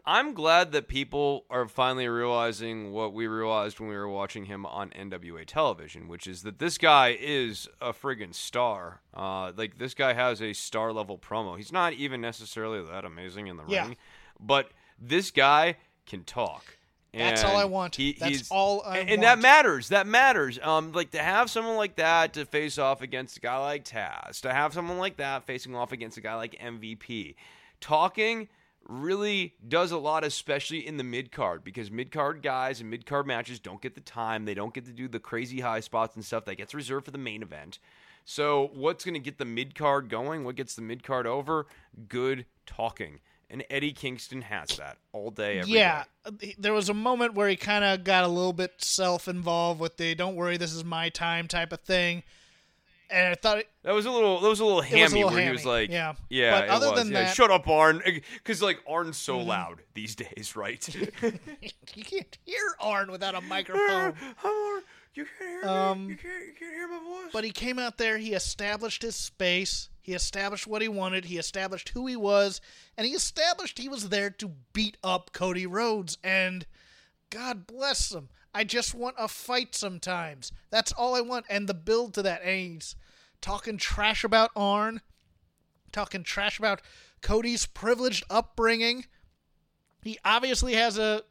I'm 0.05 0.33
glad 0.33 0.71
that 0.71 0.87
people 0.87 1.43
are 1.49 1.67
finally 1.67 2.07
realizing 2.07 2.93
what 2.93 3.13
we 3.13 3.27
realized 3.27 3.81
when 3.81 3.89
we 3.89 3.95
were 3.97 4.07
watching 4.07 4.45
him 4.45 4.65
on 4.65 4.91
NWA 4.91 5.43
television, 5.45 6.07
which 6.07 6.25
is 6.25 6.43
that 6.43 6.57
this 6.59 6.77
guy 6.77 7.17
is 7.19 7.67
a 7.81 7.91
friggin' 7.91 8.33
star. 8.33 9.01
Uh, 9.13 9.51
like 9.57 9.77
this 9.77 9.93
guy 9.93 10.13
has 10.13 10.41
a 10.41 10.53
star 10.53 10.93
level 10.93 11.17
promo. 11.17 11.57
He's 11.57 11.73
not 11.73 11.91
even 11.91 12.21
necessarily 12.21 12.81
that 12.81 13.03
amazing 13.03 13.47
in 13.47 13.57
the 13.57 13.65
Yeah. 13.67 13.87
ring, 13.87 13.97
but 14.39 14.71
this 14.97 15.31
guy 15.31 15.75
can 16.05 16.23
talk. 16.23 16.77
That's 17.13 17.43
all 17.43 17.55
I 17.57 17.65
want. 17.65 17.95
he- 17.95 18.13
That's 18.13 18.29
he's- 18.31 18.47
all 18.51 18.81
I 18.85 18.99
and, 18.99 19.09
want. 19.09 19.21
that 19.21 19.39
matters. 19.39 19.89
That 19.89 20.07
matters. 20.07 20.57
Um, 20.61 20.91
like 20.93 21.11
to 21.11 21.19
have 21.21 21.49
someone 21.49 21.75
like 21.75 21.95
that 21.97 22.33
to 22.33 22.45
face 22.45 22.77
off 22.77 23.01
against 23.01 23.37
a 23.37 23.39
guy 23.39 23.57
like 23.59 23.85
Taz, 23.85 24.41
to 24.41 24.51
have 24.53 24.73
someone 24.73 24.97
like 24.97 25.17
that 25.17 25.43
facing 25.45 25.75
off 25.75 25.91
against 25.91 26.17
a 26.17 26.21
guy 26.21 26.35
like 26.35 26.55
MVP, 26.59 27.35
talking 27.79 28.47
really 28.89 29.53
does 29.65 29.91
a 29.91 29.97
lot, 29.97 30.23
especially 30.25 30.85
in 30.85 30.97
the 30.97 31.03
mid 31.03 31.31
card, 31.31 31.63
because 31.63 31.89
mid 31.89 32.11
card 32.11 32.41
guys 32.41 32.81
and 32.81 32.89
mid 32.89 33.05
card 33.05 33.25
matches 33.25 33.59
don't 33.59 33.81
get 33.81 33.95
the 33.95 34.01
time. 34.01 34.45
They 34.45 34.53
don't 34.53 34.73
get 34.73 34.85
to 34.85 34.91
do 34.91 35.07
the 35.07 35.19
crazy 35.19 35.61
high 35.61 35.79
spots 35.79 36.15
and 36.15 36.25
stuff 36.25 36.45
that 36.45 36.55
gets 36.55 36.73
reserved 36.73 37.05
for 37.05 37.11
the 37.11 37.17
main 37.17 37.41
event. 37.41 37.79
So, 38.25 38.71
what's 38.73 39.03
going 39.05 39.13
to 39.15 39.19
get 39.19 39.37
the 39.37 39.45
mid 39.45 39.75
card 39.75 40.09
going? 40.09 40.43
What 40.45 40.55
gets 40.55 40.75
the 40.75 40.81
mid 40.81 41.03
card 41.03 41.27
over? 41.27 41.67
Good 42.09 42.45
talking. 42.65 43.19
And 43.53 43.63
Eddie 43.69 43.91
Kingston 43.93 44.41
has 44.41 44.75
that 44.77 44.97
all 45.11 45.29
day, 45.29 45.59
every 45.59 45.73
day. 45.73 45.77
yeah, 45.77 46.03
uh, 46.25 46.31
there 46.57 46.73
was 46.73 46.89
a 46.89 46.93
moment 46.95 47.35
where 47.35 47.47
he 47.47 47.55
kind 47.55 47.85
of 47.85 48.03
got 48.03 48.23
a 48.23 48.27
little 48.27 48.51
bit 48.51 48.73
self-involved 48.79 49.79
with 49.79 49.97
the 49.97 50.15
"Don't 50.15 50.35
worry, 50.35 50.57
this 50.57 50.73
is 50.73 50.83
my 50.83 51.09
time" 51.09 51.47
type 51.47 51.71
of 51.71 51.79
thing, 51.81 52.23
and 53.11 53.27
I 53.27 53.35
thought 53.35 53.59
it, 53.59 53.69
That 53.83 53.91
was 53.93 54.07
a 54.07 54.11
little. 54.11 54.39
That 54.41 54.47
was 54.49 54.59
a 54.59 54.63
little 54.65 54.77
was 54.79 54.85
a 54.91 54.97
hammy 54.97 55.23
little 55.23 55.29
where 55.37 55.45
he 55.45 55.51
was 55.51 55.65
like, 55.67 55.91
yeah. 55.91 56.13
yeah." 56.29 56.61
But 56.61 56.69
other 56.69 56.89
was, 56.93 57.03
than 57.03 57.13
yeah, 57.13 57.25
that- 57.25 57.35
shut 57.35 57.51
up, 57.51 57.67
Arn, 57.67 58.01
because 58.33 58.63
like 58.63 58.79
Arn's 58.89 59.17
so 59.17 59.37
Mm-hmm. 59.37 59.49
loud 59.49 59.81
these 59.93 60.15
days, 60.35 60.55
right? 60.55 60.83
you 61.93 62.03
can't 62.03 62.35
hear 62.45 62.75
Arn 62.79 63.11
without 63.11 63.35
a 63.35 63.41
microphone. 63.41 64.15
You 65.13 65.25
can't 65.37 65.61
hear 65.63 65.69
Um, 65.69 66.07
me. 66.07 66.13
You 66.13 66.17
can't, 66.17 66.45
you 66.47 66.53
can't 66.57 66.73
hear 66.73 66.87
my 66.87 66.97
voice. 67.03 67.29
But 67.31 67.43
he 67.43 67.51
came 67.51 67.77
out 67.77 67.99
there, 67.99 68.17
he 68.17 68.33
established 68.33 69.03
his 69.03 69.15
space, 69.15 69.89
he 70.03 70.13
established 70.13 70.67
what 70.67 70.81
he 70.81 70.89
wanted, 70.89 71.25
he 71.25 71.37
established 71.37 71.89
who 71.89 72.07
he 72.07 72.17
was, 72.17 72.59
and 72.97 73.07
he 73.07 73.13
established 73.13 73.79
he 73.79 73.87
was 73.87 74.09
there 74.09 74.29
to 74.29 74.51
beat 74.73 74.97
up 75.01 75.31
Cody 75.31 75.65
Rhodes. 75.65 76.17
And 76.21 76.65
God 77.29 77.65
bless 77.65 78.13
him. 78.13 78.27
I 78.53 78.65
just 78.65 78.93
want 78.93 79.15
a 79.17 79.29
fight 79.29 79.73
sometimes. 79.73 80.51
That's 80.69 80.91
all 80.91 81.15
I 81.15 81.21
want. 81.21 81.45
And 81.49 81.69
the 81.69 81.73
build 81.73 82.13
to 82.15 82.21
that. 82.21 82.41
And 82.43 82.73
he's 82.73 82.97
talking 83.39 83.77
trash 83.77 84.25
about 84.25 84.51
Arn, 84.57 84.99
talking 85.93 86.23
trash 86.23 86.59
about 86.59 86.81
Cody's 87.21 87.65
privileged 87.65 88.25
upbringing. 88.29 89.05
He 90.01 90.19
obviously 90.25 90.73
has 90.73 90.97
a 90.97 91.23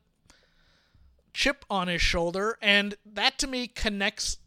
chip 1.34 1.66
on 1.68 1.88
his 1.88 2.00
shoulder, 2.00 2.56
and 2.62 2.94
that 3.04 3.38
to 3.40 3.46
me 3.46 3.66
connects 3.66 4.38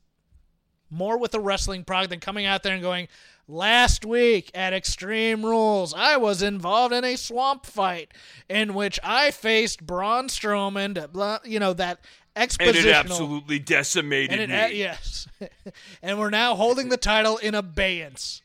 more 0.90 1.18
with 1.20 1.34
a 1.36 1.40
wrestling 1.40 1.84
product 1.84 2.10
than 2.10 2.20
coming 2.20 2.48
out 2.48 2.64
there 2.64 2.74
and 2.74 2.82
going, 2.82 3.08
Last 3.48 4.06
week 4.06 4.50
at 4.56 4.74
Extreme 4.74 5.46
Rules, 5.46 5.94
I 5.94 6.18
was 6.18 6.42
involved 6.42 6.94
in 6.94 7.04
a 7.04 7.16
swamp 7.16 7.66
fight 7.66 8.12
in 8.50 8.74
which 8.74 9.00
I 9.04 9.30
faced 9.30 9.86
Braun 9.86 10.28
Strowman. 10.28 10.96
To 10.96 11.08
blah, 11.08 11.40
you 11.46 11.60
know 11.60 11.74
that 11.74 12.00
and 12.36 12.52
it 12.60 12.88
absolutely 12.88 13.60
decimated 13.60 14.40
and 14.40 14.52
it, 14.52 14.72
me. 14.72 14.80
yes, 14.80 15.28
and 16.02 16.18
we're 16.20 16.32
now 16.32 16.56
holding 16.56 16.90
the 16.90 16.98
title 16.98 17.38
in 17.38 17.54
abeyance. 17.54 18.42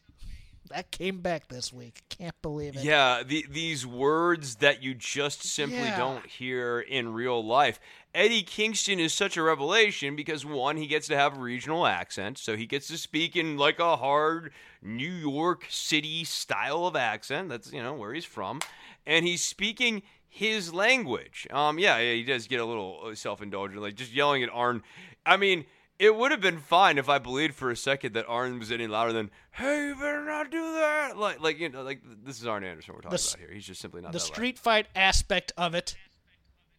That 0.71 0.93
came 0.93 1.21
back 1.21 1.49
this 1.49 1.73
week. 1.73 2.01
Can't 2.11 2.41
believe 2.43 2.77
it. 2.77 2.85
Yeah, 2.85 3.25
the, 3.27 3.45
these 3.51 3.85
words 3.85 4.57
that 4.57 4.83
you 4.83 4.95
just 4.95 5.43
simply 5.43 5.79
Yeah. 5.79 5.97
don't 5.99 6.25
hear 6.27 6.79
in 6.79 7.13
real 7.13 7.45
life. 7.45 7.81
Eddie 8.15 8.43
Kingston 8.43 8.99
is 8.99 9.15
such 9.15 9.37
a 9.37 9.43
revelation 9.43 10.17
because 10.17 10.45
one, 10.45 10.77
he 10.77 10.87
gets 10.87 11.07
to 11.09 11.17
have 11.17 11.37
a 11.37 11.41
regional 11.41 11.87
accent, 11.87 12.39
so 12.39 12.57
he 12.57 12.67
gets 12.67 12.89
to 12.89 12.99
speak 12.99 13.37
in 13.37 13.57
like 13.57 13.79
a 13.79 13.97
hard 13.97 14.53
New 14.83 15.13
York 15.13 15.67
City 15.71 16.25
style 16.25 16.87
of 16.87 16.97
accent. 16.97 17.49
That's 17.49 17.73
you 17.73 17.83
know 17.83 17.95
where 17.95 18.13
he's 18.13 18.25
from, 18.25 18.61
and 19.07 19.25
he's 19.25 19.43
speaking 19.43 20.03
his 20.29 20.75
language. 20.75 21.47
Um, 21.51 21.79
yeah, 21.79 21.99
yeah, 21.99 22.15
he 22.15 22.25
does 22.25 22.49
get 22.49 22.61
a 22.61 22.65
little 22.65 23.01
uh, 23.05 23.15
self-indulgent, 23.15 23.81
like 23.81 23.95
just 23.95 24.13
yelling 24.13 24.43
at 24.43 24.51
Arn. 24.53 24.83
I 25.25 25.37
mean. 25.37 25.65
It 25.99 26.17
would 26.17 26.31
have 26.31 26.41
been 26.41 26.61
fine 26.61 26.97
if 26.97 27.11
I 27.11 27.19
believed 27.19 27.55
for 27.55 27.71
a 27.71 27.77
second 27.77 28.15
that 28.15 28.25
Arn 28.27 28.59
was 28.59 28.73
any 28.73 28.87
louder 28.87 29.13
than 29.13 29.31
"Hey, 29.51 29.89
you 29.89 29.95
better 29.97 30.25
not 30.25 30.51
do 30.51 30.63
that." 30.73 31.19
Like, 31.19 31.41
like 31.43 31.61
you 31.61 31.69
know, 31.69 31.83
like 31.83 32.01
this 32.25 32.41
is 32.41 32.47
Arn 32.47 32.65
Anderson 32.65 32.95
we're 32.95 33.03
talking 33.03 33.17
s- 33.17 33.35
about 33.35 33.45
here. 33.45 33.53
He's 33.53 33.67
just 33.67 33.83
simply 33.83 34.01
not 34.01 34.13
the 34.13 34.19
street 34.19 34.59
fight 34.59 34.87
aspect 34.95 35.53
of 35.59 35.75
it, 35.75 35.95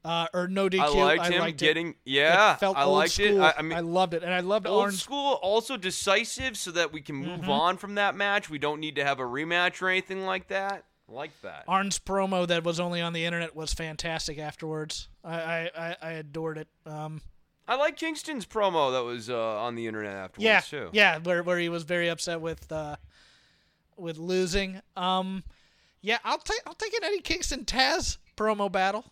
uh, 0.04 0.28
or 0.34 0.48
no 0.48 0.68
DQ. 0.70 0.80
I 0.82 0.88
liked 0.88 1.26
him 1.28 1.40
liked 1.40 1.62
it. 1.62 1.66
getting- 1.66 1.96
yeah, 2.06 2.54
it 2.54 2.60
felt 2.60 2.78
I 2.78 2.84
old 2.84 2.98
liked 2.98 3.20
it. 3.20 3.28
school. 3.34 3.44
I- 3.44 3.54
I 3.58 3.62
mean- 3.62 3.78
I 3.78 3.82
loved 3.82 4.14
it, 4.14 4.24
and 4.24 4.34
I 4.34 4.40
loved 4.40 4.66
Old 4.68 4.94
school, 4.94 5.34
also 5.42 5.78
decisive, 5.78 6.58
so 6.58 6.72
that 6.72 6.92
we 6.92 7.02
can 7.02 7.16
move 7.18 7.42
Mm-hmm. 7.42 7.50
on 7.52 7.78
from 7.78 7.96
that 7.96 8.16
match. 8.16 8.50
We 8.50 8.58
don't 8.58 8.80
need 8.80 8.96
to 8.96 9.04
have 9.04 9.20
a 9.20 9.24
rematch 9.24 9.82
or 9.82 9.90
anything 9.90 10.26
like 10.26 10.48
that. 10.48 10.86
I 11.10 11.14
Like 11.14 11.42
that. 11.42 11.66
Arn's 11.68 12.00
promo 12.00 12.48
that 12.48 12.64
was 12.64 12.80
only 12.80 13.02
on 13.02 13.12
the 13.14 13.26
internet 13.26 13.56
was 13.56 13.74
fantastic. 13.74 14.40
Afterwards, 14.40 15.10
I 15.24 15.36
I, 15.42 15.72
I, 15.78 15.96
I 16.02 16.12
adored 16.14 16.58
it. 16.58 16.68
Um, 16.86 17.22
I 17.68 17.76
like 17.76 17.96
Kingston's 17.98 18.46
promo 18.46 18.92
that 18.94 19.04
was 19.04 19.30
uh, 19.30 19.58
on 19.62 19.76
the 19.76 19.88
internet 19.88 20.14
afterwards 20.16 20.44
yeah, 20.44 20.60
too. 20.62 20.90
yeah, 20.94 21.20
where 21.20 21.44
where 21.44 21.60
he 21.60 21.70
was 21.70 21.84
very 21.84 22.08
upset 22.10 22.40
with 22.42 22.72
uh, 22.72 22.96
with 23.98 24.18
losing. 24.18 24.82
Um, 24.96 25.44
yeah, 26.02 26.18
I'll 26.24 26.38
take 26.40 26.62
I'll 26.66 26.74
take 26.74 26.94
an 26.94 27.04
Eddie 27.04 27.22
Kingston 27.22 27.66
Taz 27.66 28.18
promo 28.38 28.72
battle. 28.72 29.06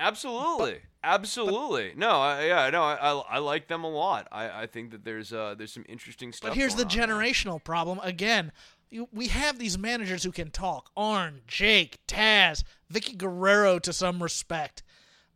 Absolutely, 0.00 0.80
absolutely. 1.04 1.92
no, 1.96 2.10
I, 2.10 2.46
yeah, 2.46 2.70
no, 2.70 2.82
I, 2.82 2.94
I, 2.94 3.22
I 3.36 3.38
like 3.38 3.68
them 3.68 3.84
a 3.84 3.88
lot. 3.90 4.26
I, 4.32 4.62
I 4.62 4.66
think 4.66 4.90
that 4.90 5.04
there's 5.04 5.32
uh, 5.32 5.54
there's 5.56 5.72
some 5.72 5.84
interesting 5.88 6.32
stuff. 6.32 6.50
But 6.50 6.56
here's 6.56 6.74
the 6.74 6.84
going 6.84 7.00
on 7.02 7.08
there. 7.08 7.18
generational 7.18 7.62
problem 7.62 8.00
again. 8.02 8.52
You, 8.90 9.08
we 9.12 9.28
have 9.28 9.58
these 9.58 9.78
managers 9.78 10.22
who 10.22 10.32
can 10.32 10.50
talk. 10.50 10.90
Arn, 10.96 11.40
Jake, 11.46 11.98
Taz, 12.06 12.62
Vickie 12.92 13.16
Guerrero 13.16 13.78
to 13.78 13.92
some 13.92 14.22
respect, 14.22 14.82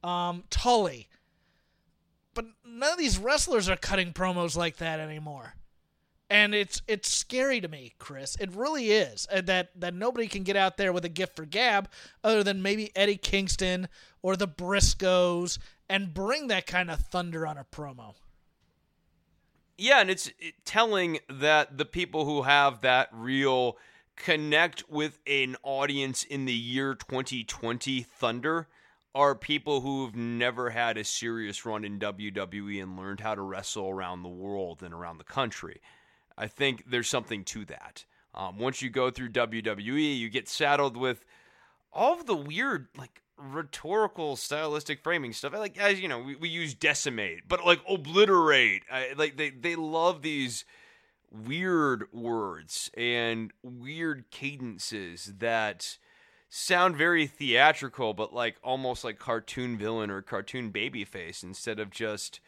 um, 0.04 0.44
Tully. 0.50 1.08
But 2.34 2.44
none 2.66 2.92
of 2.92 2.98
these 2.98 3.16
wrestlers 3.16 3.68
are 3.70 3.76
cutting 3.76 4.12
promos 4.12 4.56
like 4.56 4.76
that 4.76 5.00
anymore. 5.00 5.54
And 6.28 6.54
it's 6.54 6.82
it's 6.88 7.12
scary 7.12 7.60
to 7.60 7.68
me, 7.68 7.94
Chris. 7.98 8.36
It 8.40 8.54
really 8.54 8.90
is 8.90 9.28
uh, 9.32 9.42
that 9.42 9.70
that 9.78 9.94
nobody 9.94 10.26
can 10.26 10.42
get 10.42 10.56
out 10.56 10.76
there 10.76 10.92
with 10.92 11.04
a 11.04 11.08
gift 11.08 11.36
for 11.36 11.44
gab, 11.44 11.88
other 12.24 12.42
than 12.42 12.62
maybe 12.62 12.90
Eddie 12.96 13.16
Kingston 13.16 13.88
or 14.22 14.36
the 14.36 14.48
Briscoes, 14.48 15.58
and 15.88 16.12
bring 16.12 16.48
that 16.48 16.66
kind 16.66 16.90
of 16.90 16.98
thunder 16.98 17.46
on 17.46 17.56
a 17.56 17.64
promo. 17.64 18.14
Yeah, 19.78 20.00
and 20.00 20.10
it's 20.10 20.30
telling 20.64 21.18
that 21.28 21.78
the 21.78 21.84
people 21.84 22.24
who 22.24 22.42
have 22.42 22.80
that 22.80 23.08
real 23.12 23.76
connect 24.16 24.88
with 24.88 25.20
an 25.26 25.56
audience 25.62 26.24
in 26.24 26.46
the 26.46 26.52
year 26.52 26.94
2020 26.94 28.02
thunder 28.02 28.68
are 29.14 29.34
people 29.34 29.80
who've 29.82 30.14
never 30.14 30.70
had 30.70 30.96
a 30.98 31.04
serious 31.04 31.64
run 31.64 31.84
in 31.84 31.98
WWE 31.98 32.82
and 32.82 32.98
learned 32.98 33.20
how 33.20 33.34
to 33.34 33.40
wrestle 33.40 33.88
around 33.88 34.22
the 34.22 34.28
world 34.28 34.82
and 34.82 34.92
around 34.92 35.18
the 35.18 35.24
country. 35.24 35.80
I 36.36 36.46
think 36.46 36.84
there's 36.86 37.08
something 37.08 37.44
to 37.44 37.64
that. 37.66 38.04
Um, 38.34 38.58
once 38.58 38.82
you 38.82 38.90
go 38.90 39.10
through 39.10 39.30
WWE, 39.30 40.18
you 40.18 40.28
get 40.28 40.48
saddled 40.48 40.96
with 40.96 41.24
all 41.92 42.12
of 42.12 42.26
the 42.26 42.36
weird, 42.36 42.88
like 42.96 43.22
rhetorical, 43.38 44.36
stylistic 44.36 45.02
framing 45.02 45.32
stuff. 45.32 45.54
Like 45.54 45.78
as 45.78 46.00
you 46.00 46.08
know, 46.08 46.20
we, 46.20 46.36
we 46.36 46.48
use 46.48 46.74
decimate, 46.74 47.48
but 47.48 47.64
like 47.64 47.80
obliterate. 47.88 48.82
I, 48.90 49.14
like 49.16 49.36
they 49.36 49.50
they 49.50 49.76
love 49.76 50.22
these 50.22 50.64
weird 51.30 52.12
words 52.12 52.90
and 52.96 53.52
weird 53.62 54.30
cadences 54.30 55.32
that 55.38 55.98
sound 56.48 56.96
very 56.96 57.26
theatrical, 57.26 58.14
but 58.14 58.32
like 58.32 58.56
almost 58.62 59.04
like 59.04 59.18
cartoon 59.18 59.76
villain 59.76 60.10
or 60.10 60.22
cartoon 60.22 60.70
baby 60.70 61.04
face 61.04 61.42
instead 61.42 61.80
of 61.80 61.90
just 61.90 62.40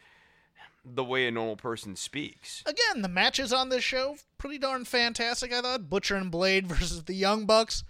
the 0.85 1.03
way 1.03 1.27
a 1.27 1.31
normal 1.31 1.55
person 1.55 1.95
speaks. 1.95 2.63
Again, 2.65 3.01
the 3.01 3.07
matches 3.07 3.51
on 3.53 3.69
this 3.69 3.83
show 3.83 4.17
pretty 4.37 4.57
darn 4.57 4.85
fantastic. 4.85 5.53
I 5.53 5.61
thought 5.61 5.89
Butcher 5.89 6.15
and 6.15 6.31
Blade 6.31 6.67
versus 6.67 7.03
the 7.03 7.13
Young 7.13 7.45
Bucks 7.45 7.83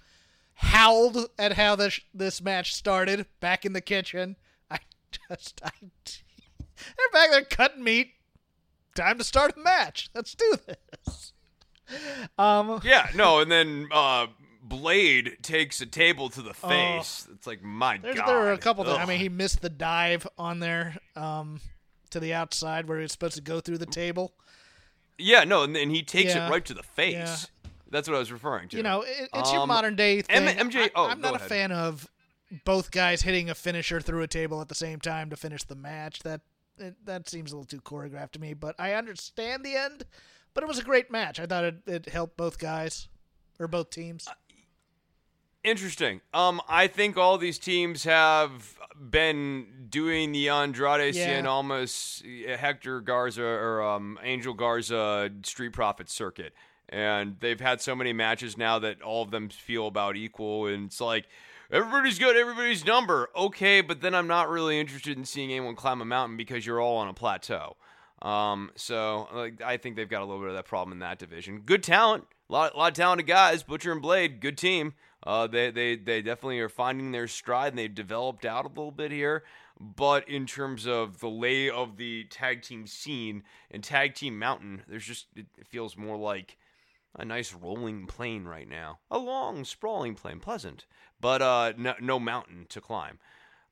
howled 0.55 1.29
at 1.37 1.53
how 1.53 1.75
this 1.75 2.01
this 2.13 2.41
match 2.41 2.73
started 2.75 3.25
back 3.39 3.65
in 3.65 3.73
the 3.73 3.81
kitchen. 3.81 4.35
I 4.69 4.79
just 5.29 5.61
I 5.63 5.71
they're 5.81 7.11
back 7.13 7.31
there 7.31 7.43
cutting 7.43 7.83
meat. 7.83 8.13
Time 8.95 9.17
to 9.17 9.23
start 9.23 9.55
a 9.55 9.59
match. 9.59 10.09
Let's 10.13 10.33
do 10.33 10.55
this. 10.67 11.33
Um, 12.37 12.81
yeah, 12.83 13.07
no, 13.15 13.39
and 13.39 13.51
then 13.51 13.87
uh, 13.91 14.27
Blade 14.61 15.37
takes 15.41 15.81
a 15.81 15.85
table 15.85 16.29
to 16.29 16.41
the 16.41 16.53
face. 16.53 17.27
it's 17.33 17.47
like 17.47 17.63
my 17.63 17.97
god. 17.97 18.27
There 18.27 18.37
were 18.37 18.51
a 18.51 18.57
couple. 18.57 18.87
I 18.89 19.05
mean, 19.05 19.19
he 19.19 19.29
missed 19.29 19.61
the 19.61 19.69
dive 19.69 20.27
on 20.37 20.59
there 20.59 20.97
um, 21.15 21.61
to 22.11 22.19
the 22.19 22.33
outside 22.33 22.87
where 22.87 22.99
it's 22.99 23.13
supposed 23.13 23.35
to 23.35 23.41
go 23.41 23.59
through 23.59 23.77
the 23.79 23.85
table. 23.85 24.33
yeah, 25.17 25.43
no, 25.43 25.63
and, 25.63 25.75
and 25.75 25.91
he 25.91 26.01
takes 26.03 26.33
Yeah. 26.35 26.47
it 26.47 26.51
right 26.51 26.63
to 26.65 26.73
the 26.73 26.83
face. 26.83 27.13
Yeah. 27.13 27.37
That's 27.91 28.07
what 28.07 28.15
I 28.15 28.19
was 28.19 28.31
referring 28.31 28.69
to. 28.69 28.77
You 28.77 28.83
know, 28.83 29.01
it, 29.01 29.29
it's 29.33 29.51
your 29.51 29.61
Um, 29.61 29.67
modern 29.67 29.95
day 29.95 30.21
M- 30.29 30.45
thing. 30.45 30.69
MJ 30.69 30.83
I, 30.85 30.91
oh, 30.95 31.07
I'm 31.07 31.19
go 31.21 31.31
not 31.31 31.41
a 31.41 31.43
fan 31.43 31.71
of 31.71 32.07
both 32.63 32.91
guys 32.91 33.21
hitting 33.23 33.49
a 33.49 33.55
finisher 33.55 33.99
through 33.99 34.21
a 34.21 34.27
table 34.27 34.61
at 34.61 34.67
the 34.69 34.75
same 34.75 34.99
time 34.99 35.29
to 35.31 35.35
finish 35.35 35.63
the 35.63 35.75
match. 35.75 36.19
That 36.19 36.41
it, 36.77 36.95
that 37.05 37.27
seems 37.27 37.51
a 37.51 37.55
little 37.57 37.65
too 37.67 37.81
choreographed 37.81 38.31
to 38.33 38.39
me. 38.39 38.53
But 38.53 38.75
I 38.79 38.93
understand 38.93 39.65
the 39.65 39.75
end. 39.75 40.03
But 40.53 40.63
it 40.63 40.67
was 40.67 40.77
a 40.79 40.83
great 40.83 41.11
match. 41.11 41.39
I 41.39 41.45
thought 41.45 41.63
it, 41.63 41.75
it 41.87 42.09
helped 42.09 42.37
both 42.37 42.57
guys 42.59 43.07
or 43.59 43.67
both 43.67 43.89
teams. 43.89 44.27
Interesting. 45.63 46.21
Um, 46.33 46.61
I 46.69 46.87
think 46.87 47.17
all 47.17 47.37
these 47.37 47.59
teams 47.59 48.05
have 48.05 48.77
been 48.99 49.87
doing 49.89 50.31
the 50.31 50.49
Andrade 50.49 51.15
Yeah. 51.15 51.41
Cien 51.41 51.45
Almas, 51.45 52.23
Hector 52.47 53.01
Garza, 53.01 53.43
or 53.43 53.81
um, 53.81 54.19
Angel 54.23 54.53
Garza 54.53 55.29
Street 55.43 55.73
Profit 55.73 56.09
circuit, 56.09 56.53
and 56.87 57.37
they've 57.39 57.59
had 57.59 57.81
so 57.81 57.95
many 57.95 58.13
matches 58.13 58.57
now 58.57 58.79
that 58.79 59.01
all 59.01 59.21
of 59.21 59.31
them 59.31 59.49
feel 59.49 59.87
about 59.87 60.15
equal. 60.15 60.67
And 60.67 60.87
it's 60.87 61.01
like 61.01 61.27
everybody's 61.71 62.19
got 62.19 62.35
everybody's 62.35 62.85
number, 62.85 63.29
okay, 63.35 63.81
but 63.81 64.01
then 64.01 64.15
I'm 64.15 64.27
not 64.27 64.49
really 64.49 64.79
interested 64.79 65.17
in 65.17 65.25
seeing 65.25 65.51
anyone 65.51 65.75
climb 65.75 66.01
a 66.01 66.05
mountain 66.05 66.37
because 66.37 66.65
you're 66.65 66.81
all 66.81 66.97
on 66.97 67.07
a 67.07 67.13
plateau. 67.13 67.75
Um, 68.21 68.71
so 68.75 69.27
like, 69.33 69.61
I 69.61 69.77
think 69.77 69.95
they've 69.95 70.09
got 70.09 70.21
a 70.21 70.25
little 70.25 70.41
bit 70.41 70.49
of 70.49 70.55
that 70.55 70.65
problem 70.65 70.91
in 70.93 70.99
that 70.99 71.19
division. 71.19 71.61
Good 71.65 71.83
talent, 71.83 72.25
a 72.49 72.53
lot, 72.53 72.77
lot 72.77 72.91
of 72.91 72.93
talented 72.95 73.27
guys. 73.27 73.63
Butcher 73.63 73.91
and 73.91 74.01
Blade, 74.01 74.41
good 74.41 74.57
team. 74.57 74.93
Uh, 75.25 75.47
they, 75.47 75.69
they, 75.69 75.95
they 75.95 76.21
definitely 76.21 76.59
are 76.59 76.69
finding 76.69 77.11
their 77.11 77.27
stride 77.27 77.73
and 77.73 77.77
they've 77.77 77.93
developed 77.93 78.45
out 78.45 78.65
a 78.65 78.69
little 78.69 78.91
bit 78.91 79.11
here. 79.11 79.43
But 79.79 80.27
in 80.27 80.45
terms 80.45 80.87
of 80.87 81.19
the 81.19 81.29
lay 81.29 81.69
of 81.69 81.97
the 81.97 82.25
tag 82.25 82.61
team 82.63 82.87
scene 82.87 83.43
and 83.71 83.83
tag 83.83 84.15
team 84.15 84.37
mountain, 84.37 84.83
there's 84.87 85.05
just 85.05 85.27
it, 85.35 85.45
it 85.57 85.67
feels 85.67 85.95
more 85.95 86.17
like 86.17 86.57
a 87.15 87.25
nice 87.25 87.53
rolling 87.53 88.05
plain 88.05 88.45
right 88.45 88.67
now, 88.67 88.99
a 89.09 89.17
long 89.17 89.63
sprawling 89.63 90.15
plain, 90.15 90.39
pleasant, 90.39 90.85
but 91.19 91.41
uh, 91.41 91.73
no, 91.77 91.95
no 91.99 92.19
mountain 92.19 92.65
to 92.69 92.81
climb. 92.81 93.19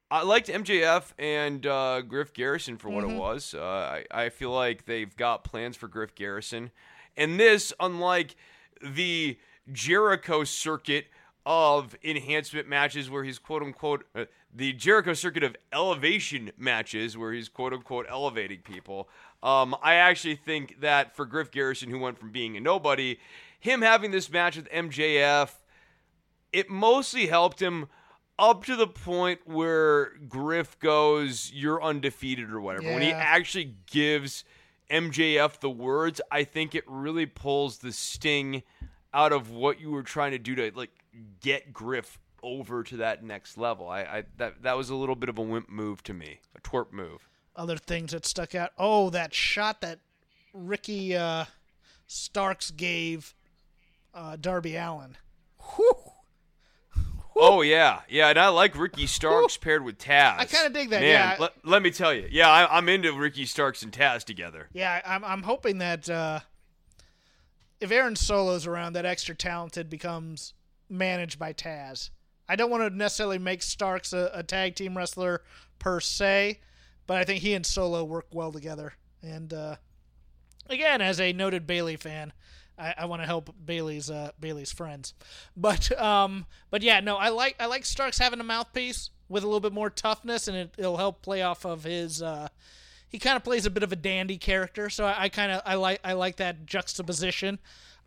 I 0.09 0.23
liked 0.23 0.47
MJF 0.47 1.11
and 1.19 1.65
uh, 1.65 2.01
Griff 2.01 2.33
Garrison 2.33 2.77
for 2.77 2.89
what 2.89 3.03
it 3.03 3.13
was. 3.13 3.53
Uh, 3.53 3.61
I, 3.61 4.05
I 4.09 4.29
feel 4.29 4.51
like 4.51 4.85
they've 4.85 5.13
got 5.13 5.43
plans 5.43 5.75
for 5.75 5.89
Griff 5.89 6.15
Garrison. 6.15 6.71
And 7.17 7.37
this, 7.37 7.73
unlike 7.79 8.37
the 8.81 9.37
Jericho 9.71 10.43
circuit 10.43 11.05
of 11.45 11.95
enhancement 12.03 12.67
matches 12.67 13.09
where 13.09 13.23
he's 13.23 13.39
quote 13.39 13.63
unquote, 13.63 14.05
uh, 14.15 14.25
the 14.53 14.73
Jericho 14.73 15.13
circuit 15.13 15.43
of 15.43 15.55
elevation 15.71 16.51
matches 16.57 17.17
where 17.17 17.31
he's 17.31 17.49
quote 17.49 17.73
unquote 17.73 18.05
elevating 18.09 18.59
people, 18.59 19.09
um, 19.43 19.75
I 19.81 19.95
actually 19.95 20.35
think 20.35 20.81
that 20.81 21.15
for 21.15 21.25
Griff 21.25 21.51
Garrison, 21.51 21.89
who 21.89 21.99
went 21.99 22.19
from 22.19 22.31
being 22.31 22.57
a 22.57 22.59
nobody, 22.59 23.19
him 23.59 23.81
having 23.81 24.11
this 24.11 24.31
match 24.31 24.55
with 24.55 24.69
MJF 24.69 25.51
it 26.53 26.69
mostly 26.69 27.27
helped 27.27 27.61
him 27.61 27.87
up 28.39 28.65
to 28.65 28.75
the 28.75 28.87
point 28.87 29.41
where 29.45 30.17
Griff 30.27 30.79
goes, 30.79 31.51
"You're 31.51 31.81
undefeated" 31.81 32.51
or 32.51 32.61
whatever. 32.61 32.85
When 32.93 33.01
he 33.01 33.11
actually 33.11 33.75
gives 33.89 34.43
MJF 34.89 35.59
the 35.59 35.69
words, 35.69 36.21
I 36.31 36.43
think 36.43 36.75
it 36.75 36.83
really 36.87 37.25
pulls 37.25 37.79
the 37.79 37.91
sting 37.91 38.63
out 39.13 39.31
of 39.31 39.49
what 39.49 39.79
you 39.79 39.91
were 39.91 40.03
trying 40.03 40.31
to 40.31 40.39
do 40.39 40.55
to 40.55 40.71
like 40.75 40.91
get 41.41 41.73
Griff 41.73 42.19
over 42.43 42.83
to 42.83 42.97
that 42.97 43.23
next 43.23 43.57
level. 43.57 43.89
I, 43.89 44.01
I 44.01 44.23
that 44.37 44.63
that 44.63 44.77
was 44.77 44.89
a 44.89 44.95
little 44.95 45.15
bit 45.15 45.29
of 45.29 45.37
a 45.37 45.41
wimp 45.41 45.69
move 45.69 46.03
to 46.03 46.13
me, 46.13 46.39
a 46.55 46.61
twerp 46.61 46.91
move. 46.91 47.27
Other 47.55 47.77
things 47.77 48.11
that 48.11 48.25
stuck 48.25 48.53
out. 48.53 48.71
Oh, 48.77 49.09
that 49.09 49.33
shot 49.33 49.81
that 49.81 49.99
Ricky 50.53 51.15
uh, 51.15 51.45
Starks 52.05 52.71
gave 52.71 53.35
uh, 54.13 54.37
Darby 54.39 54.75
Allin. 54.75 55.17
Whew. 55.75 56.06
Oh 57.39 57.61
yeah, 57.61 58.01
yeah, 58.09 58.29
and 58.29 58.39
I 58.39 58.47
like 58.49 58.77
Ricky 58.77 59.07
Starks 59.07 59.57
paired 59.57 59.83
with 59.83 59.97
Taz. 59.97 60.39
I 60.39 60.45
kinda 60.45 60.69
dig 60.69 60.89
that, 60.89 61.01
Man, 61.01 61.09
yeah. 61.09 61.35
Let, 61.39 61.53
let 61.63 61.81
me 61.81 61.91
tell 61.91 62.13
you, 62.13 62.27
yeah, 62.31 62.49
I, 62.49 62.77
I'm 62.77 62.89
into 62.89 63.13
Ricky 63.13 63.45
Starks 63.45 63.83
and 63.83 63.91
Taz 63.91 64.23
together. 64.23 64.67
Yeah, 64.73 65.01
I'm 65.05 65.23
I'm 65.23 65.43
hoping 65.43 65.77
that 65.79 66.09
uh, 66.09 66.39
if 67.79 67.91
Aaron 67.91 68.15
Solo's 68.15 68.65
around, 68.65 68.93
that 68.93 69.05
extra 69.05 69.35
talented 69.35 69.89
becomes 69.89 70.53
managed 70.89 71.37
by 71.37 71.53
Taz. 71.53 72.09
I 72.49 72.55
don't 72.55 72.71
want 72.71 72.83
to 72.83 72.95
necessarily 72.95 73.39
make 73.39 73.61
Starks 73.61 74.13
a, 74.13 74.31
a 74.33 74.43
tag 74.43 74.75
team 74.75 74.97
wrestler 74.97 75.43
per 75.79 75.99
se, 75.99 76.59
but 77.05 77.17
I 77.17 77.23
think 77.23 77.41
he 77.41 77.53
and 77.53 77.65
Solo 77.65 78.03
work 78.03 78.27
well 78.31 78.51
together. 78.51 78.93
And 79.21 79.53
uh, 79.53 79.75
again, 80.69 81.01
as 81.01 81.19
a 81.19 81.33
noted 81.33 81.67
Bayley 81.67 81.97
fan, 81.97 82.33
I, 82.77 82.93
I 82.99 83.05
want 83.05 83.21
to 83.21 83.25
help 83.25 83.53
Bayley's 83.63 84.09
uh, 84.09 84.31
Bayley's 84.39 84.71
friends. 84.71 85.13
But 85.55 85.91
um, 85.99 86.45
but 86.69 86.81
yeah, 86.81 86.99
no, 86.99 87.17
I 87.17 87.29
like 87.29 87.55
I 87.59 87.65
like 87.65 87.85
Starks 87.85 88.17
having 88.17 88.39
a 88.39 88.43
mouthpiece 88.43 89.09
with 89.29 89.43
a 89.43 89.47
little 89.47 89.59
bit 89.59 89.73
more 89.73 89.89
toughness, 89.89 90.47
and 90.47 90.57
it, 90.57 90.75
it'll 90.77 90.97
help 90.97 91.21
play 91.21 91.41
off 91.41 91.65
of 91.65 91.83
his. 91.83 92.21
Uh, 92.21 92.47
he 93.09 93.19
kind 93.19 93.37
of 93.37 93.43
plays 93.43 93.65
a 93.65 93.69
bit 93.69 93.83
of 93.83 93.91
a 93.91 93.95
dandy 93.95 94.37
character, 94.37 94.89
so 94.89 95.05
I, 95.05 95.23
I 95.23 95.29
kind 95.29 95.51
of 95.51 95.61
I 95.65 95.75
like 95.75 95.99
I 96.03 96.13
like 96.13 96.37
that 96.37 96.65
juxtaposition. 96.65 97.59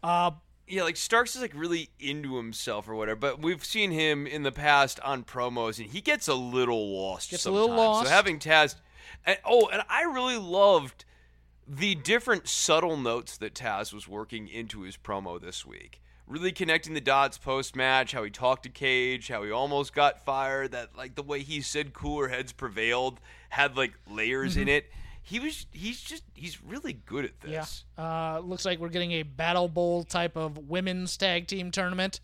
Uh, 0.02 0.32
yeah, 0.66 0.84
like 0.84 0.96
Starks 0.96 1.34
is 1.34 1.42
like 1.42 1.52
really 1.54 1.90
into 1.98 2.36
himself 2.36 2.88
or 2.88 2.94
whatever, 2.94 3.18
but 3.18 3.42
we've 3.42 3.64
seen 3.64 3.90
him 3.90 4.26
in 4.26 4.42
the 4.44 4.52
past 4.52 5.00
on 5.00 5.24
promos, 5.24 5.78
and 5.78 5.90
he 5.90 6.00
gets 6.00 6.28
a 6.28 6.34
little 6.34 6.96
lost. 6.96 7.30
Gets 7.30 7.46
a 7.46 7.50
little 7.50 7.74
lost. 7.74 8.06
So 8.06 8.12
having 8.12 8.38
Taz, 8.38 8.76
and, 9.26 9.38
oh, 9.44 9.68
and 9.68 9.82
I 9.88 10.02
really 10.02 10.38
loved 10.38 11.04
the 11.72 11.94
different 11.94 12.48
subtle 12.48 12.96
notes 12.96 13.36
that 13.38 13.54
Taz 13.54 13.92
was 13.92 14.08
working 14.08 14.48
into 14.48 14.80
his 14.82 14.96
promo 14.96 15.40
this 15.40 15.64
week. 15.64 16.02
Really 16.26 16.50
connecting 16.52 16.94
the 16.94 17.00
dots 17.00 17.38
post 17.38 17.76
match, 17.76 18.12
how 18.12 18.24
he 18.24 18.30
talked 18.30 18.64
to 18.64 18.68
Cage, 18.68 19.28
how 19.28 19.42
he 19.44 19.50
almost 19.50 19.94
got 19.94 20.24
fired, 20.24 20.72
that 20.72 20.96
like 20.96 21.14
the 21.14 21.22
way 21.22 21.40
he 21.42 21.60
said 21.60 21.92
cooler 21.92 22.28
heads 22.28 22.52
prevailed 22.52 23.20
had 23.50 23.76
like 23.76 23.92
layers 24.08 24.52
Mm-hmm. 24.52 24.62
in 24.62 24.68
it. 24.68 24.90
He 25.22 25.38
was 25.38 25.66
he's 25.72 26.00
just 26.00 26.24
he's 26.34 26.62
really 26.62 26.92
good 26.92 27.24
at 27.26 27.32
yeah, 27.46 27.60
this. 27.60 27.84
uh, 27.98 28.40
looks 28.40 28.64
like 28.64 28.78
we're 28.80 28.88
getting 28.88 29.12
a 29.12 29.22
Battle 29.22 29.68
Bowl 29.68 30.02
type 30.02 30.36
of 30.36 30.56
women's 30.68 31.16
tag 31.16 31.46
team 31.46 31.70
tournament. 31.70 32.18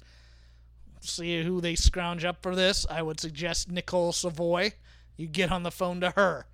See 1.01 1.43
who 1.43 1.61
they 1.61 1.75
scrounge 1.77 2.25
up 2.25 2.43
for 2.43 2.57
this. 2.57 2.87
I 2.91 3.03
would 3.03 3.21
suggest 3.21 3.71
Nicole 3.71 4.13
Savoy. 4.13 4.73
You 5.17 5.27
get 5.29 5.53
on 5.53 5.63
the 5.63 5.71
phone 5.71 6.01
to 6.01 6.11
her. 6.11 6.47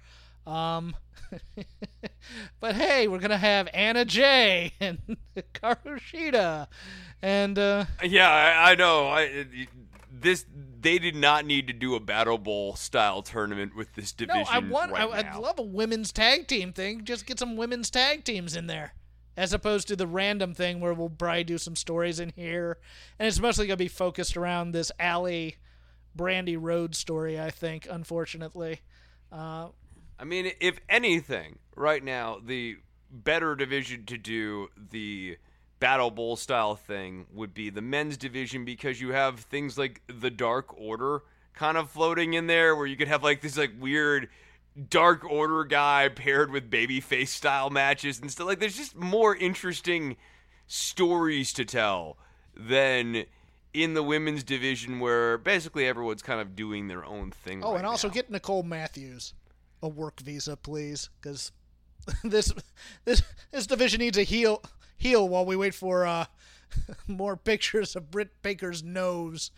Um, 0.47 0.95
but 2.61 2.74
hey, 2.74 3.09
we're 3.09 3.18
gonna 3.18 3.38
have 3.38 3.68
Anna 3.72 4.05
Jay 4.05 4.72
and 4.80 4.99
Karushida, 5.55 6.66
and 7.20 7.59
uh, 7.59 7.84
Yeah, 8.03 8.28
I, 8.28 8.72
I 8.72 8.74
know. 8.74 9.07
I, 9.09 9.47
this 10.11 10.45
they 10.80 10.99
did 10.99 11.14
not 11.14 11.47
need 11.47 11.68
to 11.68 11.72
do 11.72 11.95
a 11.95 12.01
Battle 12.01 12.38
Bowl 12.38 12.74
style 12.74 13.22
tournament 13.22 13.76
with 13.76 13.95
this 13.95 14.12
division. 14.12 14.43
no. 14.43 14.51
I 14.51 14.59
want. 14.59 14.93
right 14.93 15.09
I, 15.09 15.18
I'd 15.18 15.36
love 15.36 15.59
a 15.59 15.62
women's 15.62 16.12
tag 16.12 16.49
team 16.49 16.72
thing. 16.72 17.05
Just 17.05 17.26
get 17.26 17.38
some 17.38 17.57
women's 17.57 17.90
tag 17.90 18.24
teams 18.24 18.57
in 18.57 18.66
there, 18.66 18.95
as 19.36 19.53
opposed 19.53 19.88
to 19.88 19.97
the 19.97 20.07
random 20.07 20.55
thing 20.55 20.80
where 20.80 20.93
we'll 20.93 21.09
probably 21.09 21.45
do 21.45 21.59
some 21.59 21.76
stories 21.76 22.18
in 22.20 22.30
here, 22.30 22.78
and 23.18 23.28
it's 23.28 23.40
mostly 23.40 23.66
gonna 23.66 23.76
be 23.76 23.88
focused 23.88 24.36
around 24.36 24.72
this 24.72 24.90
Allie 24.99 25.57
Brandi 26.16 26.57
Rhodes 26.61 26.99
story. 26.99 27.40
I 27.40 27.51
think, 27.51 27.86
unfortunately. 27.88 28.80
Uh, 29.30 29.68
I 30.19 30.25
mean, 30.25 30.53
if 30.61 30.79
anything, 30.89 31.59
right 31.75 32.03
now 32.03 32.39
the 32.45 32.79
better 33.11 33.55
division 33.55 34.05
to 34.07 34.17
do 34.17 34.69
the 34.91 35.37
Battle 35.81 36.11
Bowl 36.11 36.37
style 36.37 36.77
thing 36.77 37.27
would 37.33 37.55
be 37.55 37.69
the 37.69 37.83
men's 37.83 38.17
division 38.17 38.65
because 38.65 39.01
you 39.01 39.11
have 39.13 39.41
things 39.41 39.77
like 39.77 40.01
the 40.07 40.31
Dark 40.31 40.73
Order 40.79 41.23
kind 41.55 41.77
of 41.77 41.91
floating 41.91 42.35
in 42.35 42.47
there, 42.47 42.77
where 42.77 42.87
you 42.87 42.97
could 42.97 43.09
have 43.09 43.23
like 43.23 43.41
this 43.41 43.59
like 43.59 43.73
weird 43.79 44.29
Dark 44.89 45.25
Order 45.25 45.65
guy 45.65 46.09
paired 46.09 46.51
with 46.51 46.71
babyface 46.71 47.29
style 47.29 47.69
matches 47.69 48.21
and 48.21 48.31
stuff. 48.31 48.47
Like, 48.47 48.61
there's 48.61 48.77
just 48.77 48.97
more 48.97 49.35
interesting 49.37 50.17
stories 50.67 51.53
to 51.55 51.65
tell 51.65 52.17
than 52.57 53.25
in 53.75 53.95
the 53.95 54.03
women's 54.03 54.45
division 54.45 55.01
where 55.01 55.37
basically 55.37 55.87
everyone's 55.87 56.23
kind 56.23 56.41
of 56.41 56.55
doing 56.55 56.89
their 56.89 57.05
own 57.05 57.31
thing. 57.31 57.63
oh, 57.65 57.73
right 57.73 57.79
and 57.79 57.87
also 57.87 58.09
now. 58.09 58.15
get 58.15 58.31
Nicole 58.31 58.63
Matthews 58.63 59.35
a 59.83 59.89
work 59.89 60.20
visa, 60.20 60.57
please, 60.57 61.11
because 61.20 61.53
this 62.24 62.53
this 63.05 63.22
this 63.51 63.66
division 63.66 64.01
needs 64.01 64.18
a 64.18 64.22
heel 64.22 64.62
heel 64.97 65.28
while 65.28 65.45
we 65.45 65.57
wait 65.57 65.74
for 65.74 66.07
uh, 66.07 66.26
more 67.07 67.37
pictures 67.37 67.97
of 67.97 68.11
Britt 68.11 68.43
Baker's 68.43 68.83
nose. 68.83 69.51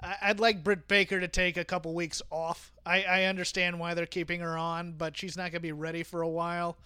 I- 0.00 0.16
I'd 0.22 0.40
like 0.40 0.64
Britt 0.64 0.88
Baker 0.88 1.20
to 1.20 1.28
take 1.28 1.56
a 1.56 1.64
couple 1.64 1.94
weeks 1.94 2.20
off. 2.30 2.72
I, 2.84 3.02
I 3.04 3.24
understand 3.24 3.78
why 3.78 3.94
they're 3.94 4.06
keeping 4.06 4.40
her 4.40 4.58
on, 4.58 4.92
but 4.98 5.16
she's 5.16 5.36
not 5.36 5.44
going 5.44 5.52
to 5.52 5.60
be 5.60 5.70
ready 5.72 6.02
for 6.02 6.22
a 6.22 6.28
while. 6.28 6.76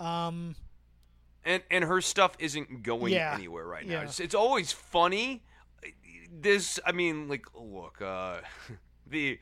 Um, 0.00 0.56
and 1.44 1.62
and 1.70 1.84
her 1.84 2.00
stuff 2.00 2.32
isn't 2.38 2.82
going 2.82 3.12
Yeah, 3.12 3.34
anywhere 3.34 3.66
right 3.66 3.86
now. 3.86 4.00
yeah. 4.00 4.02
It's, 4.04 4.20
it's 4.20 4.34
always 4.34 4.72
funny. 4.72 5.42
This, 6.30 6.78
I 6.86 6.92
mean, 6.92 7.28
like, 7.28 7.46
look, 7.54 8.00
uh, 8.00 8.38
the 9.06 9.38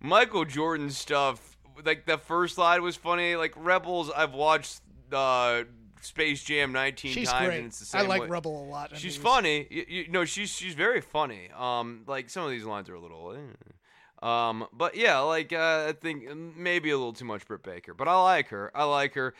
Michael 0.00 0.44
Jordan 0.44 0.90
stuff. 0.90 1.55
Like 1.84 2.06
the 2.06 2.18
first 2.18 2.54
slide 2.56 2.80
was 2.80 2.96
funny. 2.96 3.36
Like 3.36 3.52
Rebels, 3.56 4.10
I've 4.10 4.34
watched 4.34 4.80
uh, 5.12 5.64
Space 6.00 6.42
Jam 6.42 6.72
19 6.72 7.12
she's 7.12 7.28
times, 7.30 7.46
great. 7.46 7.58
and 7.58 7.66
it's 7.66 7.78
the 7.78 7.84
same. 7.84 8.02
I 8.02 8.04
like 8.06 8.22
way. 8.22 8.28
Rebel 8.28 8.64
a 8.64 8.66
lot. 8.68 8.90
She's 8.96 9.14
these. 9.14 9.16
funny. 9.16 9.66
You, 9.70 9.84
you 9.88 10.08
know, 10.08 10.24
she's 10.24 10.50
she's 10.50 10.74
very 10.74 11.00
funny. 11.00 11.50
Um, 11.56 12.02
like 12.06 12.30
some 12.30 12.44
of 12.44 12.50
these 12.50 12.64
lines 12.64 12.88
are 12.88 12.94
a 12.94 13.00
little. 13.00 13.32
eh. 13.32 14.26
Um, 14.26 14.66
but 14.72 14.96
yeah, 14.96 15.18
like 15.20 15.52
uh, 15.52 15.86
I 15.88 15.92
think 15.92 16.24
maybe 16.56 16.90
a 16.90 16.96
little 16.96 17.12
too 17.12 17.26
much 17.26 17.46
Britt 17.46 17.62
Baker, 17.62 17.92
but 17.94 18.08
I 18.08 18.20
like 18.22 18.48
her. 18.48 18.70
I 18.74 18.84
like 18.84 19.14
her. 19.14 19.34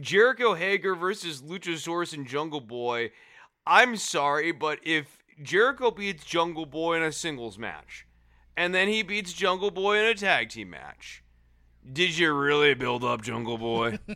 Jericho 0.00 0.54
Hager 0.54 0.94
versus 0.94 1.42
Luchasaurus 1.42 2.14
and 2.14 2.26
Jungle 2.26 2.62
Boy. 2.62 3.10
I'm 3.66 3.96
sorry, 3.96 4.50
but 4.50 4.78
if 4.82 5.18
Jericho 5.42 5.90
beats 5.90 6.24
Jungle 6.24 6.64
Boy 6.66 6.96
in 6.96 7.02
a 7.02 7.12
singles 7.12 7.58
match, 7.58 8.06
and 8.56 8.74
then 8.74 8.88
he 8.88 9.02
beats 9.02 9.32
Jungle 9.34 9.70
Boy 9.70 9.98
in 9.98 10.06
a 10.06 10.14
tag 10.14 10.48
team 10.48 10.70
match, 10.70 11.21
did 11.90 12.16
you 12.16 12.32
really 12.32 12.74
build 12.74 13.04
up 13.04 13.22
Jungle 13.22 13.58
Boy? 13.58 13.98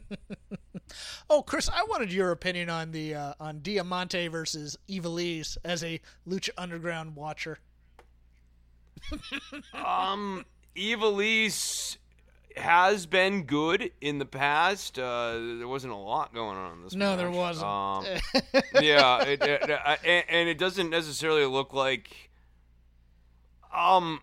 Oh, 1.28 1.42
Chris, 1.42 1.68
I 1.68 1.82
wanted 1.88 2.12
your 2.12 2.30
opinion 2.30 2.70
on 2.70 2.92
the 2.92 3.14
uh, 3.14 3.34
on 3.40 3.60
Diamante 3.60 4.28
versus 4.28 4.78
Ivelisse 4.88 5.56
as 5.64 5.82
a 5.82 6.00
Lucha 6.28 6.50
Underground 6.56 7.16
watcher. 7.16 7.58
Um, 9.74 10.44
Ivelisse 10.76 11.96
has 12.56 13.06
been 13.06 13.44
good 13.44 13.90
in 14.00 14.18
the 14.18 14.24
past. 14.24 14.98
Uh, 14.98 15.32
there 15.58 15.68
wasn't 15.68 15.92
a 15.92 15.96
lot 15.96 16.34
going 16.34 16.56
on 16.56 16.72
in 16.78 16.82
this. 16.82 16.94
No, 16.94 17.16
there 17.16 17.30
wasn't. 17.30 17.66
Um, 17.66 18.04
yeah, 18.82 19.22
it, 19.22 19.42
it, 19.42 19.70
uh, 19.70 19.96
and, 20.04 20.24
and 20.28 20.48
it 20.48 20.58
doesn't 20.58 20.90
necessarily 20.90 21.44
look 21.44 21.72
like. 21.72 22.30
Um, 23.74 24.20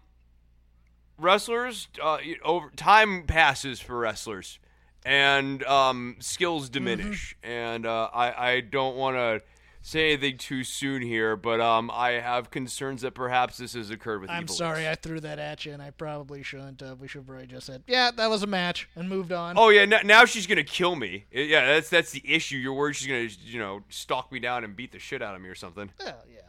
wrestlers, 1.17 1.87
uh, 2.01 2.17
over 2.43 2.69
time 2.75 3.23
passes 3.23 3.79
for 3.79 3.97
wrestlers, 3.97 4.59
and 5.05 5.63
um, 5.63 6.17
skills 6.19 6.69
diminish. 6.69 7.35
And 7.43 7.85
uh, 7.85 8.09
I 8.13 8.49
I 8.51 8.59
don't 8.61 8.95
want 8.95 9.17
to 9.17 9.41
say 9.85 10.13
anything 10.13 10.37
too 10.37 10.63
soon 10.63 11.01
here, 11.01 11.35
but 11.35 11.59
um, 11.59 11.91
I 11.91 12.11
have 12.11 12.49
concerns 12.49 13.01
that 13.01 13.13
perhaps 13.13 13.57
this 13.57 13.73
has 13.73 13.89
occurred 13.89 14.21
with. 14.21 14.29
I'm 14.29 14.45
Ivelisse. 14.45 14.51
sorry 14.51 14.87
I 14.87 14.95
threw 14.95 15.19
that 15.19 15.39
at 15.39 15.65
you, 15.65 15.73
and 15.73 15.81
I 15.81 15.91
probably 15.91 16.41
shouldn't 16.41 16.79
have. 16.79 17.01
We 17.01 17.09
should 17.09 17.19
have 17.19 17.27
probably 17.27 17.47
just 17.47 17.65
said, 17.65 17.83
yeah, 17.85 18.09
that 18.11 18.29
was 18.29 18.43
a 18.43 18.47
match, 18.47 18.87
and 18.95 19.09
moved 19.09 19.33
on. 19.33 19.57
Oh 19.57 19.69
yeah, 19.69 19.81
n- 19.81 20.07
now 20.07 20.23
she's 20.23 20.47
gonna 20.47 20.63
kill 20.63 20.95
me. 20.95 21.25
Yeah, 21.31 21.65
that's 21.65 21.89
that's 21.89 22.11
the 22.11 22.23
issue. 22.25 22.55
You're 22.57 22.73
worried 22.73 22.95
she's 22.95 23.07
gonna, 23.07 23.27
you 23.43 23.59
know, 23.59 23.81
stalk 23.89 24.31
me 24.31 24.39
down 24.39 24.63
and 24.63 24.73
beat 24.75 24.93
the 24.93 24.99
shit 24.99 25.21
out 25.21 25.35
of 25.35 25.41
me 25.41 25.49
or 25.49 25.55
something. 25.55 25.89
Well, 25.99 26.23
yeah. 26.31 26.39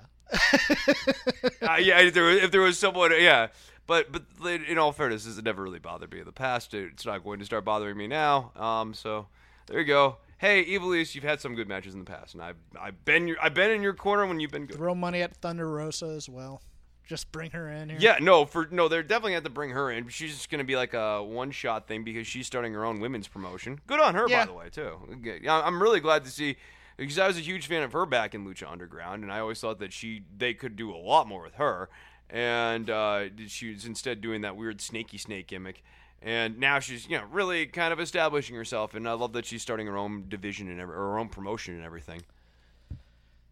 Uh, 1.63 1.77
yeah, 1.77 2.01
if 2.01 2.15
there, 2.15 2.25
was, 2.25 2.37
if 2.43 2.51
there 2.51 2.61
was 2.61 2.79
someone, 2.79 3.13
yeah. 3.19 3.49
But 3.87 4.11
but 4.13 4.23
in 4.63 4.79
all 4.79 4.93
fairness, 4.93 5.25
this 5.25 5.35
has 5.35 5.45
never 5.45 5.63
really 5.63 5.79
bothered 5.79 6.13
me 6.13 6.21
in 6.21 6.25
the 6.25 6.33
past. 6.33 6.73
It's 6.75 7.05
not 7.05 7.23
going 7.25 7.39
to 7.41 7.45
start 7.45 7.65
bothering 7.65 7.97
me 7.97 8.07
now. 8.07 8.53
Um, 8.57 8.95
so 8.95 9.27
there 9.67 9.79
you 9.81 9.85
go. 9.87 10.17
Hey, 10.39 10.65
Ivelisse, 10.65 11.15
you've 11.15 11.25
had 11.25 11.41
some 11.41 11.55
good 11.55 11.69
matches 11.69 11.95
in 11.95 12.01
the 12.01 12.07
past, 12.11 12.35
and 12.35 12.43
I've 12.43 12.57
I've 12.81 13.05
been 13.05 13.29
your, 13.29 13.37
I've 13.43 13.55
been 13.55 13.71
in 13.71 13.83
your 13.83 13.95
corner 13.95 14.27
when 14.27 14.41
you've 14.41 14.51
been 14.51 14.67
good. 14.67 14.77
Throw 14.77 14.95
money 14.95 15.23
at 15.23 15.37
Thunder 15.37 15.71
Rosa 15.71 16.07
as 16.07 16.29
well. 16.29 16.61
Just 17.07 17.31
bring 17.33 17.51
her 17.51 17.69
in 17.71 17.91
here. 17.91 17.99
Yeah, 18.01 18.17
no, 18.21 18.47
for 18.47 18.67
no, 18.71 18.89
they're 18.89 19.03
definitely 19.03 19.35
have 19.35 19.45
to 19.45 19.51
bring 19.51 19.71
her 19.71 19.91
in. 19.91 20.09
She's 20.09 20.35
just 20.35 20.51
gonna 20.51 20.65
be 20.65 20.77
like 20.77 20.95
a 20.95 21.23
one 21.23 21.51
shot 21.51 21.87
thing 21.87 22.03
because 22.05 22.27
she's 22.27 22.47
starting 22.47 22.73
her 22.73 22.85
own 22.87 22.99
women's 23.01 23.29
promotion. 23.29 23.81
Good 23.87 24.01
on 24.01 24.15
her, 24.15 24.27
Yeah. 24.29 24.41
by 24.41 24.47
the 24.47 24.55
way, 24.55 24.69
too. 24.71 24.99
Yeah, 25.43 25.61
I'm 25.61 25.83
really 25.83 26.01
glad 26.01 26.25
to 26.25 26.31
see 26.31 26.57
because 26.97 27.19
I 27.19 27.27
was 27.27 27.37
a 27.37 27.41
huge 27.43 27.67
fan 27.67 27.83
of 27.83 27.93
her 27.93 28.07
back 28.07 28.35
in 28.35 28.47
Lucha 28.47 28.71
Underground, 28.71 29.23
and 29.23 29.31
I 29.31 29.41
always 29.41 29.61
thought 29.61 29.79
that 29.81 29.93
she 29.93 30.23
they 30.35 30.55
could 30.55 30.77
do 30.77 30.95
a 30.95 30.97
lot 30.97 31.29
more 31.29 31.43
with 31.43 31.55
her, 31.57 31.91
and 32.31 32.91
uh, 32.91 33.25
she 33.47 33.73
was 33.73 33.85
instead 33.85 34.21
doing 34.21 34.43
that 34.43 34.57
weird 34.57 34.81
snaky 34.81 35.19
snake 35.19 35.47
gimmick. 35.47 35.83
And 36.23 36.59
now 36.59 36.79
she's, 36.79 37.07
you 37.09 37.19
know, 37.19 37.25
really 37.31 37.67
kind 37.67 37.93
of 37.93 38.01
establishing 38.01 38.57
herself, 38.57 38.95
and 38.95 39.07
I 39.07 39.13
love 39.13 39.35
that 39.35 39.45
she's 39.45 39.61
starting 39.61 39.87
her 39.87 39.99
own 39.99 40.25
division 40.29 40.69
and 40.71 40.81
every, 40.81 40.95
her 40.95 41.19
own 41.19 41.29
promotion 41.29 41.75
and 41.75 41.85
everything. 41.85 42.23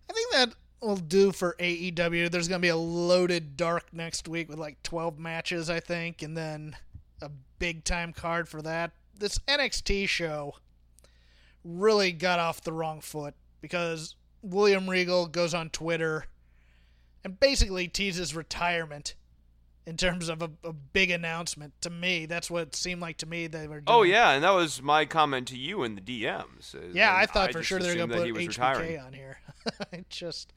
I 0.08 0.12
think 0.12 0.32
that 0.32 0.54
will 0.80 0.96
do 0.96 1.32
for 1.32 1.54
AEW. 1.58 2.30
There's 2.30 2.48
going 2.48 2.60
to 2.60 2.64
be 2.64 2.68
a 2.68 2.76
loaded 2.76 3.56
dark 3.56 3.92
next 3.92 4.26
week 4.26 4.48
with 4.48 4.58
like 4.58 4.82
12 4.82 5.18
matches, 5.18 5.70
I 5.70 5.80
think, 5.80 6.22
and 6.22 6.36
then 6.36 6.76
a 7.20 7.30
big 7.58 7.84
time 7.84 8.12
card 8.12 8.48
for 8.48 8.62
that. 8.62 8.92
This 9.16 9.38
NXT 9.46 10.08
show 10.08 10.54
really 11.64 12.12
got 12.12 12.40
off 12.40 12.62
the 12.62 12.72
wrong 12.72 13.00
foot 13.00 13.34
because 13.60 14.16
William 14.42 14.90
Regal 14.90 15.26
goes 15.26 15.54
on 15.54 15.70
Twitter 15.70 16.26
and 17.24 17.38
basically 17.38 17.88
teases 17.88 18.34
retirement 18.34 19.14
in 19.86 19.96
terms 19.96 20.28
of 20.28 20.42
a, 20.42 20.50
a 20.64 20.72
big 20.72 21.10
announcement. 21.10 21.72
To 21.82 21.90
me, 21.90 22.26
that's 22.26 22.50
what 22.50 22.62
it 22.62 22.76
seemed 22.76 23.00
like 23.00 23.18
to 23.18 23.26
me 23.26 23.46
they 23.46 23.66
were 23.66 23.80
doing. 23.80 23.84
Oh 23.86 24.02
yeah, 24.02 24.32
and 24.32 24.44
that 24.44 24.52
was 24.52 24.82
my 24.82 25.04
comment 25.04 25.48
to 25.48 25.56
you 25.56 25.82
in 25.82 25.94
the 25.94 26.00
DMs. 26.00 26.74
Yeah, 26.94 27.14
I 27.14 27.26
thought 27.26 27.52
for 27.52 27.62
sure 27.62 27.78
they 27.78 27.88
were 27.88 28.06
going 28.06 28.10
to 28.10 28.16
put 28.16 28.28
HBK 28.28 28.48
retiring. 28.48 29.00
on 29.00 29.12
here. 29.12 29.40
I 29.92 30.04
just. 30.08 30.52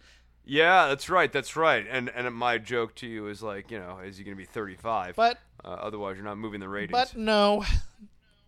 Yeah, 0.48 0.88
that's 0.88 1.10
right. 1.10 1.32
That's 1.32 1.56
right. 1.56 1.86
And 1.90 2.10
and 2.10 2.34
my 2.36 2.60
joke 2.60 2.94
to 2.96 3.08
you 3.08 3.28
is 3.28 3.42
like, 3.42 3.72
you 3.72 3.80
know, 3.80 4.00
is 4.00 4.18
he 4.18 4.24
going 4.24 4.38
to 4.38 4.42
be 4.42 4.46
35? 4.46 5.16
But 5.16 5.40
uh, 5.64 5.70
otherwise, 5.70 6.18
you're 6.18 6.26
not 6.26 6.38
moving 6.38 6.60
the 6.60 6.70
ratings. 6.70 6.92
But 6.92 7.18
no, 7.18 7.66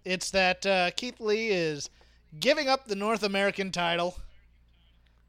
it's 0.06 0.30
that 0.32 0.66
uh, 0.66 0.92
Keith 0.92 1.20
Lee 1.20 1.50
is 1.50 1.90
giving 2.40 2.68
up 2.68 2.86
the 2.86 2.96
North 2.96 3.24
American 3.24 3.72
title 3.72 4.16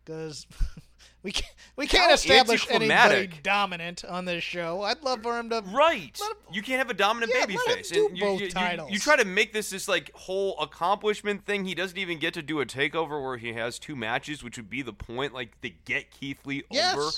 because 0.05 0.47
we 1.23 1.33
can't, 1.33 1.55
we 1.77 1.87
can't 1.87 2.09
How 2.09 2.15
establish 2.15 2.67
anybody 2.71 3.29
dominant 3.43 4.05
on 4.05 4.25
this 4.25 4.43
show. 4.45 4.83
I'd 4.83 5.03
love 5.03 5.23
for 5.23 5.39
him 5.39 5.51
to 5.51 5.63
right, 5.73 6.17
him- 6.19 6.37
you 6.53 6.63
can't 6.63 6.79
have 6.79 6.91
a 6.91 6.95
dominant 6.95 7.33
Yeah, 7.35 7.47
baby 7.47 7.59
face. 7.67 7.91
do 7.91 8.07
and 8.07 8.17
you, 8.17 8.25
both 8.25 8.41
you, 8.41 8.47
you- 8.47 8.53
titles. 8.53 8.91
You, 8.93 8.99
try 8.99 9.17
to 9.17 9.25
make 9.25 9.53
this 9.53 9.71
this 9.71 9.89
like 9.89 10.11
whole 10.15 10.59
accomplishment 10.61 11.45
thing. 11.45 11.65
He 11.65 11.75
doesn't 11.75 11.99
even 11.99 12.19
get 12.19 12.35
to 12.35 12.43
do 12.43 12.61
a 12.61 12.67
takeover 12.67 13.23
where 13.23 13.37
he 13.37 13.53
has 13.55 13.79
two 13.79 13.97
matches, 13.97 14.43
which 14.45 14.57
would 14.57 14.71
be 14.71 14.83
the 14.83 14.93
point. 14.93 15.35
Like 15.35 15.61
to 15.63 15.71
get 15.71 16.11
Keith 16.11 16.45
Lee 16.47 16.63
Yes. 16.71 16.97
over. 16.97 17.11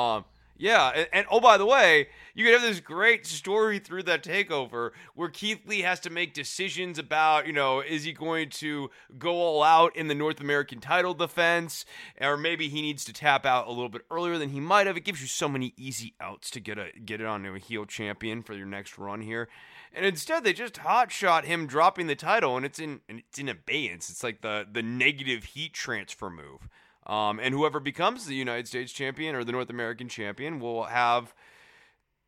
Um, 0.00 0.24
yeah, 0.56 0.90
and, 0.94 1.08
and 1.12 1.26
oh 1.30 1.40
by 1.40 1.56
the 1.56 1.66
way, 1.66 2.08
you 2.34 2.44
could 2.44 2.54
have 2.54 2.62
this 2.62 2.80
great 2.80 3.26
story 3.26 3.78
through 3.78 4.04
that 4.04 4.22
takeover 4.22 4.90
where 5.14 5.28
Keith 5.28 5.66
Lee 5.66 5.82
has 5.82 6.00
to 6.00 6.10
make 6.10 6.32
decisions 6.32 6.98
about, 6.98 7.46
you 7.46 7.52
know, 7.52 7.80
is 7.80 8.04
he 8.04 8.12
going 8.12 8.50
to 8.50 8.90
go 9.18 9.32
all 9.32 9.62
out 9.62 9.96
in 9.96 10.08
the 10.08 10.14
North 10.14 10.40
American 10.40 10.80
title 10.80 11.14
defense, 11.14 11.84
or 12.20 12.36
maybe 12.36 12.68
he 12.68 12.82
needs 12.82 13.04
to 13.04 13.12
tap 13.12 13.44
out 13.44 13.66
a 13.66 13.70
little 13.70 13.88
bit 13.88 14.02
earlier 14.10 14.38
than 14.38 14.50
he 14.50 14.60
might 14.60 14.86
have. 14.86 14.96
It 14.96 15.04
gives 15.04 15.20
you 15.20 15.28
so 15.28 15.48
many 15.48 15.74
easy 15.76 16.14
outs 16.20 16.50
to 16.50 16.60
get 16.60 16.78
a 16.78 16.88
get 17.04 17.20
it 17.20 17.26
onto 17.26 17.54
a 17.54 17.58
heel 17.58 17.84
champion 17.84 18.42
for 18.42 18.54
your 18.54 18.66
next 18.66 18.96
run 18.96 19.22
here. 19.22 19.48
And 19.92 20.04
instead, 20.04 20.42
they 20.42 20.52
just 20.52 20.74
hotshot 20.74 21.44
him 21.44 21.66
dropping 21.66 22.08
the 22.08 22.16
title, 22.16 22.56
and 22.56 22.66
it's 22.66 22.78
in 22.78 23.00
and 23.08 23.20
it's 23.20 23.38
in 23.38 23.48
abeyance. 23.48 24.08
It's 24.08 24.22
like 24.22 24.40
the 24.40 24.66
the 24.70 24.82
negative 24.82 25.44
heat 25.44 25.72
transfer 25.72 26.30
move. 26.30 26.68
Um, 27.06 27.38
and 27.38 27.54
whoever 27.54 27.80
becomes 27.80 28.26
the 28.26 28.34
United 28.34 28.66
States 28.66 28.92
champion 28.92 29.34
or 29.34 29.44
the 29.44 29.52
North 29.52 29.68
American 29.70 30.08
champion 30.08 30.58
will 30.58 30.84
have 30.84 31.34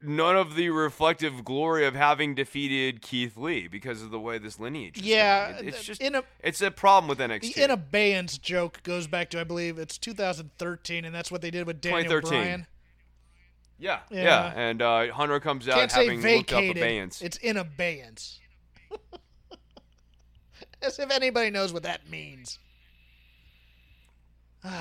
none 0.03 0.37
of 0.37 0.55
the 0.55 0.68
reflective 0.68 1.43
glory 1.45 1.87
of 1.87 1.95
having 1.95 2.35
defeated 2.35 3.01
Keith 3.01 3.39
Lee 3.39 3.66
because 3.66 4.03
of 4.03 4.11
the 4.11 4.20
way 4.20 4.37
this 4.37 4.61
lineage. 4.61 4.99
Is 4.99 5.05
Yeah. 5.07 5.57
It- 5.57 5.68
it's 5.68 5.83
just 5.85 6.03
in 6.03 6.14
a- 6.14 6.24
it's 6.41 6.61
a 6.61 6.70
problem 6.70 7.09
with 7.09 7.18
NXT. 7.18 7.55
The 7.55 7.64
in 7.64 7.70
abeyance 7.70 8.37
joke 8.37 8.83
goes 8.83 9.07
back 9.07 9.31
to 9.31 9.41
I 9.41 9.45
believe 9.45 9.79
it's 9.79 9.97
2013, 9.97 11.07
and 11.07 11.14
that's 11.14 11.31
what 11.31 11.41
they 11.41 11.51
did 11.51 11.66
with 11.66 11.81
Daniel 11.81 12.03
2013. 12.03 12.43
Bryan. 12.43 12.66
Yeah, 13.79 14.01
Yeah. 14.11 14.22
yeah, 14.22 14.53
and 14.55 14.83
uh, 14.83 15.12
Hunter 15.12 15.41
comes 15.41 15.66
out 15.68 15.77
Can't 15.77 15.91
say 15.91 16.05
having 16.07 16.20
looked 16.37 16.53
up 16.53 16.62
abeyance. 16.64 17.22
It's 17.22 17.39
in 17.39 17.57
abeyance. 17.57 18.41
As 20.83 20.99
if 20.99 21.11
anybody 21.11 21.51
knows 21.51 21.72
what 21.72 21.83
that 21.85 22.09
means. 22.09 22.59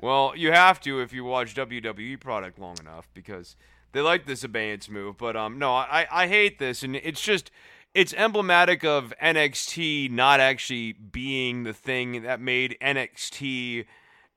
Well, 0.00 0.32
you 0.34 0.50
have 0.50 0.80
to 0.80 1.00
if 1.00 1.12
you 1.12 1.22
watch 1.22 1.54
WWE 1.54 2.18
product 2.18 2.58
long 2.58 2.76
enough 2.80 3.08
because 3.14 3.54
they 3.92 4.00
like 4.00 4.26
this 4.26 4.42
abeyance 4.42 4.88
move. 4.88 5.16
But 5.16 5.36
um, 5.36 5.60
no, 5.60 5.74
I 5.74 6.08
I 6.10 6.26
hate 6.26 6.58
this, 6.58 6.82
and 6.82 6.96
it's 6.96 7.20
just 7.20 7.52
it's 7.94 8.12
emblematic 8.14 8.84
of 8.84 9.14
NXT 9.22 10.10
not 10.10 10.40
actually 10.40 10.92
being 10.92 11.62
the 11.62 11.72
thing 11.72 12.22
that 12.22 12.40
made 12.40 12.76
NXT 12.82 13.86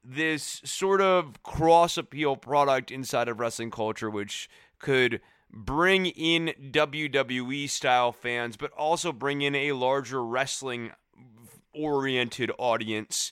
this 0.04 0.62
sort 0.64 1.02
of 1.02 1.42
cross 1.42 1.98
appeal 1.98 2.36
product 2.36 2.92
inside 2.92 3.28
of 3.28 3.40
wrestling 3.40 3.72
culture, 3.72 4.10
which 4.10 4.48
could 4.78 5.20
bring 5.52 6.06
in 6.06 6.54
WWE 6.62 7.68
style 7.68 8.12
fans, 8.12 8.56
but 8.56 8.72
also 8.74 9.12
bring 9.12 9.42
in 9.42 9.56
a 9.56 9.72
larger 9.72 10.24
wrestling 10.24 10.92
oriented 11.74 12.52
audience 12.60 13.32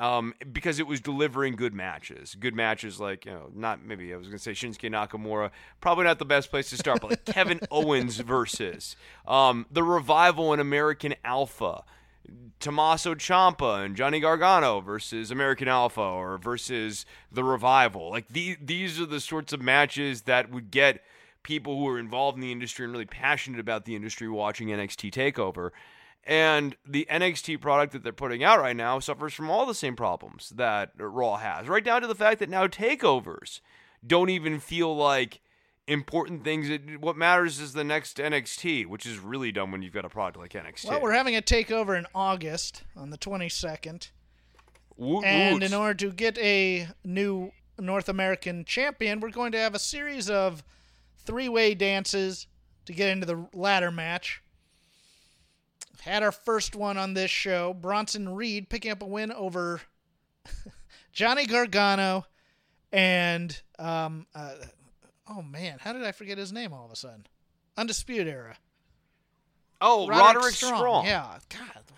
um, 0.00 0.34
because 0.50 0.78
it 0.80 0.86
was 0.86 1.00
delivering 1.00 1.54
good 1.56 1.74
matches. 1.74 2.34
Good 2.34 2.54
matches 2.54 2.98
like, 2.98 3.26
you 3.26 3.32
know, 3.32 3.50
not 3.54 3.84
maybe 3.84 4.12
I 4.14 4.16
was 4.16 4.26
going 4.26 4.38
to 4.38 4.42
say 4.42 4.52
Shinsuke 4.52 4.90
Nakamura, 4.90 5.50
probably 5.82 6.04
not 6.04 6.18
the 6.18 6.24
best 6.24 6.50
place 6.50 6.70
to 6.70 6.78
start, 6.78 7.02
but 7.02 7.10
like 7.10 7.24
Kevin 7.26 7.60
Owens 7.70 8.16
versus 8.16 8.96
um, 9.28 9.66
the 9.70 9.82
revival 9.82 10.54
in 10.54 10.58
American 10.58 11.14
Alpha. 11.22 11.84
Tommaso 12.60 13.14
Ciampa 13.14 13.84
and 13.84 13.96
Johnny 13.96 14.20
Gargano 14.20 14.80
versus 14.80 15.30
American 15.30 15.66
Alpha 15.66 16.00
or 16.00 16.38
versus 16.38 17.04
the 17.32 17.42
Revival. 17.42 18.10
Like 18.10 18.28
the, 18.28 18.56
these 18.62 19.00
are 19.00 19.06
the 19.06 19.18
sorts 19.20 19.52
of 19.52 19.60
matches 19.60 20.22
that 20.22 20.50
would 20.50 20.70
get 20.70 21.02
people 21.42 21.76
who 21.76 21.88
are 21.88 21.98
involved 21.98 22.36
in 22.36 22.42
the 22.42 22.52
industry 22.52 22.84
and 22.84 22.92
really 22.92 23.06
passionate 23.06 23.58
about 23.58 23.84
the 23.84 23.96
industry 23.96 24.28
watching 24.28 24.68
NXT 24.68 25.10
Takeover. 25.10 25.70
And 26.24 26.76
the 26.86 27.06
NXT 27.10 27.60
product 27.60 27.92
that 27.92 28.02
they're 28.02 28.12
putting 28.12 28.44
out 28.44 28.60
right 28.60 28.76
now 28.76 28.98
suffers 28.98 29.32
from 29.32 29.50
all 29.50 29.64
the 29.66 29.74
same 29.74 29.96
problems 29.96 30.50
that 30.56 30.92
Raw 30.98 31.36
has, 31.36 31.66
right 31.68 31.82
down 31.82 32.02
to 32.02 32.06
the 32.06 32.14
fact 32.14 32.40
that 32.40 32.48
now 32.48 32.66
takeovers 32.66 33.60
don't 34.06 34.30
even 34.30 34.60
feel 34.60 34.94
like 34.94 35.40
important 35.86 36.44
things. 36.44 36.68
It, 36.68 37.00
what 37.00 37.16
matters 37.16 37.58
is 37.58 37.72
the 37.72 37.84
next 37.84 38.18
NXT, 38.18 38.86
which 38.86 39.06
is 39.06 39.18
really 39.18 39.50
dumb 39.50 39.72
when 39.72 39.82
you've 39.82 39.92
got 39.92 40.04
a 40.04 40.08
product 40.08 40.38
like 40.38 40.52
NXT. 40.52 40.88
Well, 40.88 41.00
we're 41.00 41.12
having 41.12 41.36
a 41.36 41.42
takeover 41.42 41.98
in 41.98 42.06
August 42.14 42.84
on 42.96 43.10
the 43.10 43.18
22nd. 43.18 44.10
Woot 44.96 45.24
And 45.24 45.54
woot. 45.54 45.62
in 45.62 45.74
order 45.74 45.94
to 45.94 46.12
get 46.12 46.38
a 46.38 46.88
new 47.02 47.50
North 47.78 48.08
American 48.08 48.64
champion, 48.64 49.20
we're 49.20 49.30
going 49.30 49.52
to 49.52 49.58
have 49.58 49.74
a 49.74 49.78
series 49.78 50.28
of 50.28 50.62
three 51.18 51.48
way 51.48 51.74
dances 51.74 52.46
to 52.86 52.92
get 52.92 53.08
into 53.08 53.26
the 53.26 53.46
ladder 53.54 53.90
match. 53.90 54.42
Had 56.02 56.22
our 56.22 56.32
first 56.32 56.74
one 56.74 56.96
on 56.96 57.14
this 57.14 57.30
show. 57.30 57.74
Bronson 57.74 58.28
Reed 58.34 58.68
picking 58.68 58.90
up 58.90 59.02
a 59.02 59.06
win 59.06 59.32
over 59.32 59.82
Johnny 61.12 61.46
Gargano 61.46 62.26
and 62.92 63.60
um 63.78 64.26
uh, 64.34 64.54
oh 65.28 65.42
man, 65.42 65.78
how 65.80 65.92
did 65.92 66.04
I 66.04 66.12
forget 66.12 66.38
his 66.38 66.52
name 66.52 66.72
all 66.72 66.84
of 66.84 66.90
a 66.92 66.96
sudden? 66.96 67.26
Undisputed 67.76 68.28
Era. 68.28 68.56
Oh, 69.80 70.06
Roderick, 70.06 70.54
Strong. 70.54 71.06
Yeah. 71.06 71.38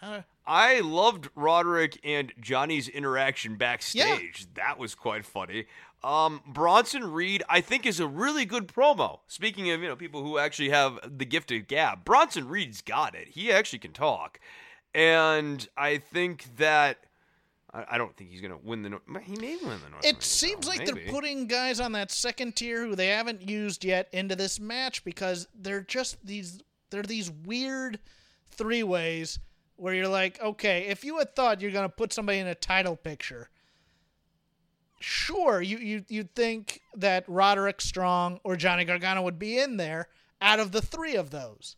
God. 0.00 0.24
I 0.46 0.80
loved 0.80 1.28
Roderick 1.36 2.00
and 2.02 2.32
Johnny's 2.40 2.88
interaction 2.88 3.56
backstage. 3.56 4.46
That 4.54 4.78
was 4.78 4.94
quite 4.94 5.24
funny. 5.24 5.66
Um, 6.02 6.40
Bronson 6.46 7.12
Reed, 7.12 7.44
I 7.48 7.60
think, 7.60 7.86
is 7.86 8.00
a 8.00 8.08
really 8.08 8.44
good 8.44 8.66
promo. 8.66 9.20
Speaking 9.28 9.70
of, 9.70 9.80
you 9.80 9.88
know, 9.88 9.94
people 9.94 10.24
who 10.24 10.38
actually 10.38 10.70
have 10.70 10.98
the 11.06 11.24
gift 11.24 11.52
of 11.52 11.68
gab, 11.68 12.04
Bronson 12.04 12.48
Reed's 12.48 12.82
got 12.82 13.14
it. 13.14 13.28
He 13.28 13.52
actually 13.52 13.78
can 13.78 13.92
talk, 13.92 14.40
and 14.92 15.68
I 15.76 15.98
think 15.98 16.56
that 16.56 17.06
I, 17.72 17.96
don't 17.98 18.16
think 18.16 18.30
he's 18.30 18.40
gonna 18.40 18.58
win 18.62 18.82
the. 18.82 19.00
He 19.22 19.36
may 19.36 19.56
win 19.56 19.78
the 19.82 19.90
North. 19.90 20.04
It 20.04 20.22
seems 20.22 20.66
like 20.66 20.84
they're 20.84 21.10
putting 21.10 21.46
guys 21.46 21.80
on 21.80 21.92
that 21.92 22.10
second 22.10 22.56
tier 22.56 22.84
who 22.84 22.96
they 22.96 23.08
haven't 23.08 23.48
used 23.48 23.84
yet 23.84 24.08
into 24.12 24.34
this 24.34 24.58
match 24.58 25.04
because 25.04 25.48
they're 25.54 25.80
just 25.80 26.18
these 26.26 26.60
they're 26.92 27.02
these 27.02 27.30
weird 27.30 27.98
three 28.52 28.84
ways 28.84 29.40
where 29.76 29.94
you're 29.94 30.06
like, 30.06 30.40
okay, 30.40 30.86
if 30.86 31.04
you 31.04 31.18
had 31.18 31.34
thought 31.34 31.60
you're 31.60 31.72
gonna 31.72 31.88
put 31.88 32.12
somebody 32.12 32.38
in 32.38 32.46
a 32.46 32.54
title 32.54 32.94
picture, 32.94 33.50
sure, 35.00 35.60
you 35.60 35.78
you 35.78 36.04
you'd 36.08 36.34
think 36.34 36.80
that 36.94 37.24
Roderick 37.26 37.80
Strong 37.80 38.38
or 38.44 38.54
Johnny 38.56 38.84
Gargano 38.84 39.22
would 39.22 39.38
be 39.38 39.58
in 39.58 39.76
there 39.76 40.08
out 40.40 40.60
of 40.60 40.72
the 40.72 40.82
three 40.82 41.16
of 41.16 41.30
those. 41.30 41.76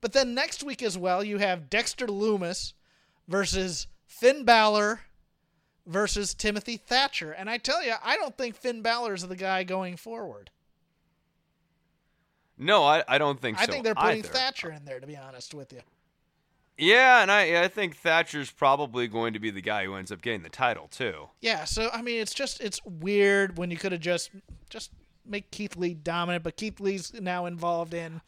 But 0.00 0.12
then 0.12 0.34
next 0.34 0.62
week 0.62 0.82
as 0.82 0.98
well, 0.98 1.22
you 1.22 1.38
have 1.38 1.70
Dexter 1.70 2.06
Lumis 2.06 2.72
versus 3.28 3.86
Finn 4.06 4.44
Balor 4.44 5.00
versus 5.86 6.34
Timothy 6.34 6.76
Thatcher. 6.76 7.32
And 7.32 7.48
I 7.48 7.58
tell 7.58 7.82
you, 7.84 7.94
I 8.02 8.16
don't 8.16 8.36
think 8.36 8.56
Finn 8.56 8.82
Balor 8.82 9.14
is 9.14 9.26
the 9.26 9.36
guy 9.36 9.64
going 9.64 9.96
forward. 9.96 10.50
No, 12.58 12.84
I, 12.84 13.02
I 13.08 13.18
don't 13.18 13.40
think 13.40 13.58
so. 13.58 13.62
I 13.62 13.66
so. 13.66 13.72
think 13.72 13.84
they're 13.84 13.94
putting 13.94 14.18
either. 14.20 14.28
Thatcher 14.28 14.70
in 14.70 14.84
there, 14.84 15.00
to 15.00 15.06
be 15.06 15.16
honest 15.16 15.54
with 15.54 15.72
you. 15.72 15.80
Yeah, 16.78 17.22
and 17.22 17.30
I 17.30 17.64
I 17.64 17.68
think 17.68 17.96
Thatcher's 17.96 18.50
probably 18.50 19.06
going 19.06 19.34
to 19.34 19.38
be 19.38 19.50
the 19.50 19.60
guy 19.60 19.84
who 19.84 19.94
ends 19.94 20.10
up 20.10 20.22
getting 20.22 20.42
the 20.42 20.48
title 20.48 20.88
too. 20.88 21.28
Yeah, 21.40 21.64
so 21.64 21.90
I 21.92 22.02
mean, 22.02 22.20
it's 22.20 22.34
just 22.34 22.60
it's 22.60 22.80
weird 22.84 23.58
when 23.58 23.70
you 23.70 23.76
could 23.76 23.92
have 23.92 24.00
just 24.00 24.30
just 24.70 24.90
make 25.24 25.50
Keith 25.50 25.76
Lee 25.76 25.94
dominant, 25.94 26.42
but 26.44 26.56
Keith 26.56 26.80
Lee's 26.80 27.12
now 27.14 27.46
involved 27.46 27.94
in. 27.94 28.20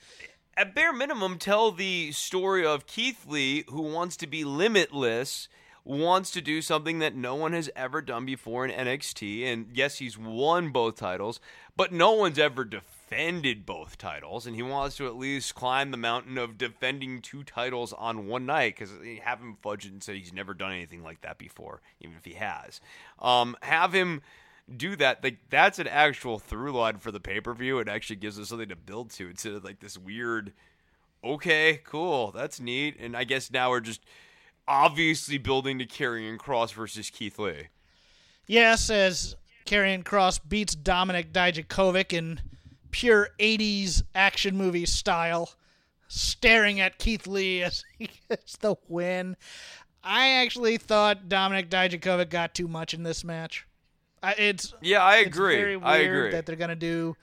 at 0.56 0.74
bare 0.74 0.92
minimum, 0.92 1.38
tell 1.38 1.72
the 1.72 2.12
story 2.12 2.64
of 2.64 2.86
Keith 2.86 3.26
Lee, 3.26 3.64
who 3.68 3.82
wants 3.82 4.16
to 4.18 4.26
be 4.26 4.44
limitless, 4.44 5.48
wants 5.84 6.30
to 6.30 6.40
do 6.40 6.62
something 6.62 6.98
that 7.00 7.16
no 7.16 7.34
one 7.34 7.52
has 7.52 7.70
ever 7.74 8.00
done 8.00 8.24
before 8.24 8.64
in 8.66 8.70
NXT. 8.70 9.44
And 9.44 9.66
yes, 9.72 9.98
he's 9.98 10.16
won 10.16 10.70
both 10.70 10.96
titles, 10.96 11.40
but 11.76 11.92
no 11.92 12.12
one's 12.12 12.38
ever 12.38 12.64
defended 13.09 13.66
both 13.66 13.98
titles. 13.98 14.46
And 14.46 14.57
he 14.57 14.62
wants 14.62 14.96
to 14.96 15.07
at 15.07 15.16
least 15.16 15.55
climb 15.55 15.90
the 15.90 15.96
mountain 15.96 16.38
of 16.38 16.59
defending 16.59 17.20
two 17.20 17.42
titles 17.42 17.92
on 17.92 18.26
one 18.26 18.46
night 18.46 18.76
because 18.76 18.92
have 19.22 19.40
him 19.40 19.57
fudge 19.62 19.86
it 19.86 19.92
and 19.92 20.02
say 20.02 20.18
he's 20.18 20.32
never 20.32 20.55
done 20.55 20.72
anything 20.72 21.02
like 21.02 21.20
that 21.22 21.38
before, 21.38 21.80
even 22.00 22.16
if 22.16 22.24
he 22.24 22.34
has. 22.34 22.80
Um, 23.18 23.57
have 23.62 23.92
him 23.92 24.22
do 24.78 24.96
that 24.96 25.22
like 25.22 25.36
that's 25.50 25.78
an 25.78 25.86
actual 25.86 26.38
through 26.38 26.72
line 26.72 26.96
for 26.96 27.12
the 27.12 27.20
pay-per-view 27.20 27.80
it 27.80 27.86
actually 27.86 28.16
gives 28.16 28.40
us 28.40 28.48
something 28.48 28.70
to 28.70 28.74
build 28.74 29.11
to 29.11 29.28
instead 29.28 29.52
of 29.52 29.62
like 29.62 29.78
this 29.80 29.98
weird 29.98 30.55
okay 31.22 31.82
cool 31.84 32.30
that's 32.30 32.59
neat 32.59 32.96
and 32.98 33.14
i 33.14 33.24
guess 33.24 33.50
now 33.50 33.68
we're 33.68 33.78
just 33.78 34.00
obviously 34.66 35.36
building 35.36 35.78
to 35.78 35.84
Karrion 35.84 36.38
Kross 36.38 36.72
versus 36.72 37.11
keith 37.11 37.38
lee 37.38 37.68
Yes, 38.46 38.90
as 38.90 39.36
Karrion 39.64 40.05
Kross 40.05 40.38
beats 40.46 40.76
Dominik 40.76 41.32
Dijakovic 41.32 42.12
in 42.12 42.40
pure 42.95 43.28
80s 43.40 44.05
action 44.14 44.56
movie 44.56 44.86
style, 44.86 45.51
staring 46.06 46.78
at 46.81 46.98
Keith 46.98 47.27
Lee 47.27 47.62
as 47.62 47.85
he 47.98 48.09
gets 48.28 48.56
the 48.56 48.77
win. 48.89 49.36
I 50.02 50.28
actually 50.28 50.77
thought 50.77 51.28
Dominik 51.28 51.68
Dijakovic 51.68 52.31
got 52.31 52.55
too 52.55 52.68
much 52.68 52.94
in 52.94 53.02
this 53.02 53.24
match. 53.24 53.66
I, 54.23 54.32
it's 54.39 54.73
yeah 54.81 55.02
i 55.02 55.16
agree 55.16 55.56
very 55.56 55.77
weird 55.77 55.86
i 55.86 55.97
agree 55.98 56.31
that 56.31 56.47
they're 56.47 56.56
gonna 56.56 56.74
do 56.74 57.14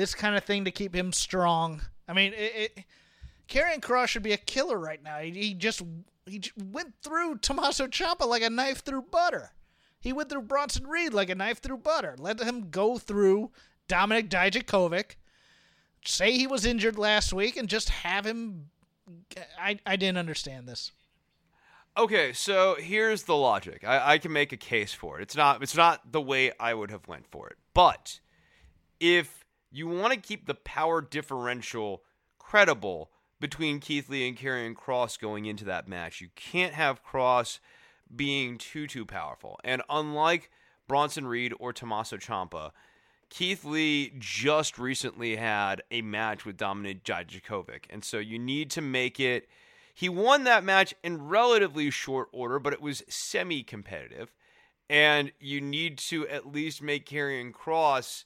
this 0.00 0.14
kind 0.14 0.34
of 0.34 0.44
thing 0.44 0.64
to 0.64 0.70
keep 0.70 0.94
him 0.94 1.12
strong. 1.12 1.82
I 2.08 2.14
mean, 2.14 2.32
it, 2.32 2.72
it 2.76 2.84
Karrion 3.48 3.80
Kross 3.80 4.08
should 4.08 4.22
be 4.22 4.32
a 4.32 4.38
killer 4.38 4.78
right 4.78 5.02
now. 5.02 5.18
He, 5.18 5.30
he 5.30 5.54
just 5.54 5.82
he 6.26 6.42
went 6.56 6.94
through 7.02 7.38
Tommaso 7.38 7.86
Ciampa 7.86 8.26
like 8.26 8.42
a 8.42 8.50
knife 8.50 8.82
through 8.82 9.02
butter. 9.02 9.52
He 10.00 10.12
went 10.14 10.30
through 10.30 10.42
Bronson 10.42 10.86
Reed 10.86 11.12
like 11.12 11.28
a 11.28 11.34
knife 11.34 11.60
through 11.60 11.78
butter. 11.78 12.16
Let 12.18 12.40
him 12.40 12.70
go 12.70 12.96
through 12.96 13.50
Dominik 13.88 14.30
Dijakovic. 14.30 15.16
Say 16.04 16.32
he 16.32 16.46
was 16.46 16.64
injured 16.64 16.98
last 16.98 17.32
week 17.32 17.56
and 17.56 17.68
just 17.68 17.90
have 17.90 18.24
him. 18.26 18.70
I 19.58 19.78
I 19.84 19.96
didn't 19.96 20.18
understand 20.18 20.68
this. 20.68 20.92
Okay, 21.96 22.32
so 22.32 22.76
here's 22.78 23.24
the 23.24 23.36
logic. 23.36 23.84
I, 23.84 24.14
I 24.14 24.18
can 24.18 24.32
make 24.32 24.52
a 24.52 24.56
case 24.56 24.94
for 24.94 25.18
it. 25.18 25.22
It's 25.22 25.36
not 25.36 25.62
it's 25.62 25.76
not 25.76 26.12
the 26.12 26.20
way 26.20 26.52
I 26.58 26.72
would 26.72 26.90
have 26.90 27.08
went 27.08 27.26
for 27.30 27.48
it. 27.48 27.56
But 27.74 28.20
if 29.00 29.44
you 29.70 29.88
want 29.88 30.12
to 30.12 30.20
keep 30.20 30.46
the 30.46 30.54
power 30.54 31.02
differential 31.02 32.02
credible 32.38 33.10
between 33.40 33.80
Keith 33.80 34.08
Lee 34.08 34.28
and 34.28 34.36
Karrion 34.36 34.74
Kross 34.74 35.18
going 35.18 35.46
into 35.46 35.64
that 35.64 35.88
match, 35.88 36.20
you 36.20 36.28
can't 36.36 36.74
have 36.74 37.04
Kross 37.04 37.58
being 38.14 38.58
too 38.58 38.86
too 38.86 39.04
powerful. 39.04 39.58
And 39.64 39.82
unlike 39.90 40.50
Bronson 40.86 41.26
Reed 41.26 41.52
or 41.58 41.72
Tommaso 41.72 42.16
Ciampa, 42.16 42.70
Keith 43.30 43.64
Lee 43.64 44.12
just 44.18 44.78
recently 44.78 45.36
had 45.36 45.82
a 45.90 46.02
match 46.02 46.44
with 46.44 46.58
Dominik 46.58 47.02
Dijakovic, 47.04 47.84
and 47.88 48.04
so 48.04 48.18
you 48.18 48.38
need 48.38 48.70
to 48.72 48.80
make 48.80 49.18
it. 49.20 49.48
He 49.94 50.08
won 50.08 50.44
that 50.44 50.64
match 50.64 50.94
in 51.02 51.28
relatively 51.28 51.90
short 51.90 52.28
order, 52.32 52.58
but 52.58 52.72
it 52.72 52.82
was 52.82 53.04
semi-competitive, 53.08 54.32
and 54.88 55.30
you 55.38 55.60
need 55.60 55.96
to 55.98 56.26
at 56.28 56.52
least 56.52 56.82
make 56.82 57.08
Karrion 57.08 57.52
Kross 57.52 58.24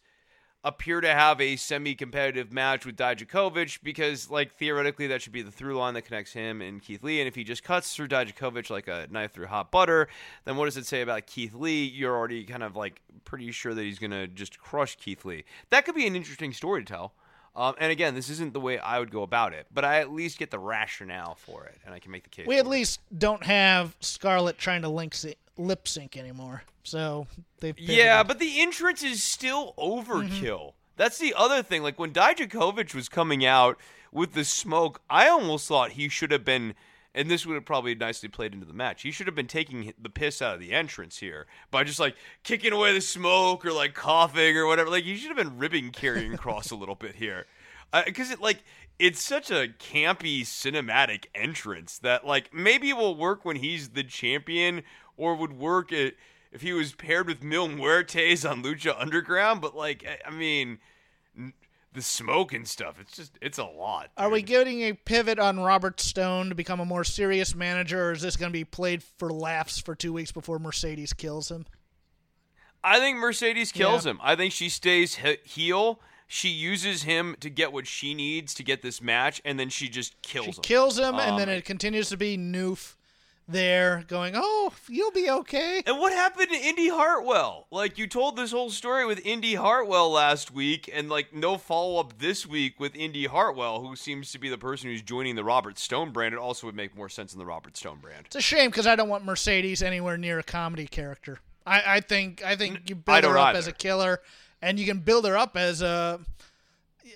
appear 0.65 1.01
to 1.03 1.09
have 1.09 1.41
a 1.41 1.57
semi-competitive 1.57 2.51
match 2.51 2.87
with 2.87 2.97
Dijakovic 2.97 3.81
because, 3.83 4.31
like, 4.31 4.55
theoretically, 4.55 5.07
that 5.07 5.21
should 5.21 5.33
be 5.33 5.43
the 5.43 5.51
through 5.51 5.77
line 5.77 5.93
that 5.95 6.03
connects 6.03 6.33
him 6.33 6.63
and 6.63 6.83
Keith 6.83 7.05
Lee. 7.05 7.21
And 7.21 7.29
if 7.29 7.35
he 7.35 7.45
just 7.45 7.63
cuts 7.63 7.95
through 7.95 8.09
Dijakovic 8.09 8.71
like 8.71 8.89
a 8.89 9.07
knife 9.11 9.33
through 9.33 9.47
hot 9.47 9.71
butter, 9.71 10.09
then 10.47 10.57
what 10.57 10.65
does 10.65 10.79
it 10.79 10.87
say 10.87 11.03
about 11.03 11.27
Keith 11.27 11.55
Lee? 11.55 11.85
You're 11.85 12.17
already 12.17 12.45
kind 12.45 12.63
of 12.63 12.75
like 12.77 13.03
pretty 13.25 13.53
sure 13.53 13.75
that 13.75 13.83
he's 13.83 13.99
gonna 13.99 14.27
just 14.27 14.59
crush 14.59 14.97
Keith 14.97 15.25
Lee. 15.25 15.45
That 15.69 15.85
could 15.85 15.95
be 15.95 16.07
an 16.07 16.17
interesting 16.17 16.53
story 16.53 16.83
to 16.83 16.91
tell. 16.91 17.13
Um, 17.57 17.75
and 17.79 17.93
again, 17.93 18.15
this 18.15 18.31
isn't 18.31 18.53
the 18.53 18.61
way 18.61 18.79
I 18.79 18.99
would 18.99 19.13
go 19.13 19.23
about 19.23 19.53
it, 19.53 19.67
but 19.73 19.85
I 19.85 20.01
at 20.01 20.11
least 20.11 20.39
get 20.39 20.51
the 20.51 20.59
rationale 20.59 21.37
for 21.37 21.67
it, 21.67 21.79
and 21.85 21.95
I 21.95 22.01
can 22.01 22.11
make 22.11 22.25
the 22.25 22.31
case. 22.31 22.47
We 22.49 22.59
at 22.59 22.65
for 22.65 22.69
it. 22.69 22.71
least 22.71 23.01
don't 23.17 23.45
have 23.45 23.95
Scarlett 24.01 24.59
trying 24.59 24.83
to 24.83 24.89
link 24.89 25.15
lip 25.57 25.87
sync 25.87 26.17
anymore. 26.17 26.63
So 26.83 27.27
they've 27.61 27.79
Yeah, 27.79 28.23
but 28.23 28.39
the 28.39 28.61
entrance 28.61 29.03
is 29.03 29.23
still 29.23 29.75
overkill. 29.79 30.31
Mm-hmm. 30.41 30.77
That's 30.97 31.19
the 31.19 31.35
other 31.37 31.63
thing. 31.63 31.83
Like 31.83 31.99
when 31.99 32.13
Dijakovic 32.13 32.95
was 32.95 33.09
coming 33.09 33.45
out 33.45 33.79
with 34.13 34.33
the 34.33 34.45
smoke, 34.45 35.01
I 35.11 35.29
almost 35.29 35.67
thought 35.67 35.93
he 35.93 36.09
should 36.09 36.31
have 36.31 36.45
been, 36.45 36.75
and 37.15 37.31
this 37.31 37.45
would 37.45 37.55
have 37.55 37.65
probably 37.65 37.95
nicely 37.95 38.29
played 38.29 38.53
into 38.53 38.67
the 38.67 38.73
match. 38.73 39.03
He 39.03 39.11
should 39.11 39.27
have 39.27 39.35
been 39.35 39.49
taking 39.49 39.93
the 40.01 40.11
piss 40.11 40.41
out 40.41 40.55
of 40.55 40.61
the 40.61 40.73
entrance 40.73 41.19
here 41.19 41.47
by 41.71 41.83
just 41.85 41.99
like 41.99 42.15
kicking 42.45 42.73
away 42.73 42.93
the 42.93 43.01
smoke 43.01 43.65
or 43.67 43.73
like 43.73 43.95
coughing 43.95 44.57
or 44.57 44.67
whatever. 44.67 44.91
Like 44.91 45.05
he 45.05 45.17
should 45.17 45.37
have 45.37 45.37
been 45.37 45.59
ribbing 45.59 45.91
Karrion 45.91 46.37
Kross 46.37 46.71
a 46.71 46.77
little 46.77 46.95
bit 46.95 47.17
here, 47.17 47.47
because 48.05 48.31
it 48.31 48.41
like 48.41 48.63
it's 48.97 49.21
such 49.21 49.51
a 49.51 49.75
campy 49.81 50.43
cinematic 50.43 51.25
entrance 51.35 51.99
that 51.99 52.25
like 52.25 52.55
maybe 52.55 52.91
it 52.91 52.97
will 52.97 53.17
work 53.17 53.45
when 53.45 53.57
he's 53.57 53.89
the 53.89 54.05
champion 54.05 54.85
or 55.17 55.35
would 55.35 55.53
work 55.53 55.93
it 55.93 56.17
if 56.53 56.63
he 56.63 56.73
was 56.73 56.95
paired 56.95 57.27
with 57.27 57.43
Mil 57.43 57.69
Muertes 57.69 58.49
on 58.49 58.63
Lucha 58.63 58.95
Underground, 59.01 59.61
but 59.61 59.75
like 59.77 60.05
I- 60.07 60.29
I 60.29 60.31
mean, 60.31 60.79
the 61.93 62.03
smoke 62.03 62.53
and 62.53 62.67
stuff, 62.67 62.97
it's 63.01 63.17
just 63.17 63.39
it's 63.41 63.59
a 63.59 63.65
lot. 63.65 64.11
Are 64.17 64.31
we 64.31 64.43
getting 64.43 64.83
a 64.83 64.93
pivot 64.95 65.39
on 65.39 65.61
Robert 65.61 66.01
Stone 66.01 66.49
to 66.49 66.55
become 66.55 66.81
a 66.81 66.85
more 66.85 67.05
serious 67.05 67.55
manager, 67.55 68.09
or 68.09 68.13
is 68.13 68.23
this 68.23 68.37
going 68.37 68.51
to 68.51 68.57
be 68.59 68.65
played 68.65 69.03
for 69.03 69.31
laughs 69.33 69.79
for 69.81 69.95
two 69.95 70.13
weeks 70.13 70.33
before 70.33 70.59
Mercedes 70.59 71.13
kills 71.13 71.51
him? 71.51 71.67
I 72.83 72.99
think 72.99 73.19
Mercedes 73.19 73.73
kills 73.73 74.05
Yeah. 74.05 74.13
him. 74.13 74.21
I 74.23 74.37
think 74.37 74.53
she 74.53 74.69
stays 74.69 75.17
he- 75.17 75.39
heel. 75.45 76.01
She 76.27 76.49
uses 76.49 77.03
him 77.05 77.37
to 77.41 77.49
get 77.51 77.73
what 77.73 77.87
she 77.87 78.13
needs 78.15 78.55
to 78.55 78.63
get 78.65 78.83
this 78.83 79.01
match, 79.01 79.41
and 79.45 79.59
then 79.59 79.69
she 79.71 79.89
just 79.89 80.21
kills 80.23 80.47
She 80.47 80.53
him. 80.53 80.63
kills 80.63 80.99
him, 80.99 81.15
and 81.15 81.33
Um, 81.33 81.37
then 81.39 81.49
it 81.49 81.65
continues 81.65 82.09
to 82.09 82.17
be 82.17 82.37
Noof 82.37 82.97
there 83.47 84.05
going, 84.09 84.35
"Oh, 84.37 84.73
you'll 84.89 85.11
be 85.11 85.29
okay." 85.29 85.83
And 85.87 85.99
what 85.99 86.13
happened 86.13 86.49
to 86.51 86.57
Indi 86.57 86.89
Hartwell? 86.89 87.67
Like 87.71 87.99
you 87.99 88.07
told 88.07 88.37
this 88.37 88.53
whole 88.53 88.71
story 88.71 89.05
with 89.05 89.25
Indi 89.25 89.55
Hartwell 89.55 90.11
last 90.11 90.51
week, 90.51 90.89
and 90.93 91.09
like 91.09 91.35
no 91.35 91.59
follow 91.59 92.01
up 92.01 92.19
this 92.19 92.47
week 92.47 92.81
with 92.81 92.95
Indi 92.97 93.27
Hartwell, 93.27 93.85
who 93.85 93.97
seems 93.97 94.33
to 94.33 94.39
be 94.39 94.49
the 94.49 94.59
person 94.59 94.91
who's 94.91 95.03
joining 95.03 95.37
the 95.37 95.45
Robert 95.45 95.79
Stone 95.79 96.13
brand. 96.13 96.35
It 96.35 96.39
also 96.39 96.67
would 96.67 96.77
make 96.77 96.97
more 96.97 97.09
sense 97.09 97.33
in 97.33 97.39
the 97.39 97.47
Robert 97.47 97.77
Stone 97.77 97.99
brand. 98.01 98.27
It's 98.27 98.37
a 98.37 98.41
shame 98.41 98.71
because 98.71 98.87
I 98.87 98.97
don't 98.97 99.09
want 99.09 99.25
Mercedes 99.25 99.83
anywhere 99.83 100.17
near 100.17 100.39
a 100.39 100.43
comedy 100.43 100.87
character. 100.87 101.39
I, 101.67 101.97
I 101.97 102.01
think 102.01 102.45
I 102.45 102.57
think 102.57 102.89
you 102.89 102.95
build 102.95 103.25
her 103.25 103.39
up 103.39 103.55
as 103.55 103.67
a 103.67 103.73
killer, 103.73 104.21
and 104.63 104.79
you 104.79 104.87
can 104.87 104.99
build 104.99 105.27
her 105.27 105.37
up 105.37 105.57
as 105.57 105.83
a. 105.83 106.21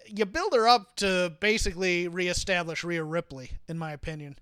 You 0.06 0.26
build 0.26 0.54
her 0.54 0.68
up 0.68 0.96
to 0.96 1.32
basically 1.40 2.08
reestablish 2.08 2.84
Rhea 2.84 3.02
Ripley, 3.02 3.52
in 3.68 3.78
my 3.78 3.92
opinion. 3.92 4.36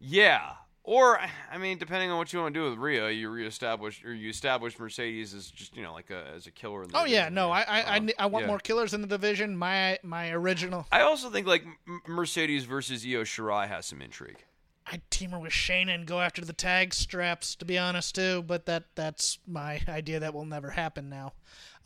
Yeah. 0.00 0.52
Or 0.82 1.20
I 1.52 1.58
mean, 1.58 1.78
depending 1.78 2.10
on 2.10 2.16
what 2.16 2.32
you 2.32 2.40
want 2.40 2.54
to 2.54 2.60
do 2.60 2.68
with 2.68 2.78
Rhea, 2.78 3.10
you 3.10 3.28
reestablish 3.28 4.02
or 4.02 4.14
you 4.14 4.30
establish 4.30 4.78
Mercedes 4.78 5.34
as 5.34 5.50
just 5.50 5.76
you 5.76 5.82
know 5.82 5.92
like 5.92 6.10
a 6.10 6.24
as 6.34 6.46
a 6.46 6.50
killer. 6.50 6.82
In 6.82 6.88
the 6.88 6.98
Oh 6.98 7.04
yeah, 7.04 7.28
no, 7.28 7.50
I 7.50 7.60
I, 7.60 7.80
I, 7.80 7.96
Um, 7.98 8.10
I 8.18 8.26
want 8.26 8.44
yeah. 8.44 8.48
more 8.48 8.58
killers 8.58 8.94
in 8.94 9.02
the 9.02 9.06
division. 9.06 9.56
My 9.56 9.98
my 10.02 10.30
original, 10.30 10.86
I 10.90 11.02
also 11.02 11.28
think 11.28 11.46
like 11.46 11.64
Mercedes 12.08 12.64
versus 12.64 13.04
Io 13.04 13.22
Shirai 13.24 13.68
has 13.68 13.86
some 13.86 14.00
intrigue. 14.00 14.42
I'd 14.92 15.08
team 15.10 15.30
her 15.30 15.38
with 15.38 15.52
Shayna 15.52 15.94
and 15.94 16.06
go 16.06 16.20
after 16.20 16.44
the 16.44 16.52
tag 16.52 16.92
straps. 16.92 17.54
To 17.56 17.64
be 17.64 17.78
honest, 17.78 18.14
too, 18.14 18.42
but 18.42 18.66
that 18.66 18.84
that's 18.94 19.38
my 19.46 19.80
idea. 19.88 20.20
That 20.20 20.34
will 20.34 20.44
never 20.44 20.70
happen 20.70 21.08
now. 21.08 21.32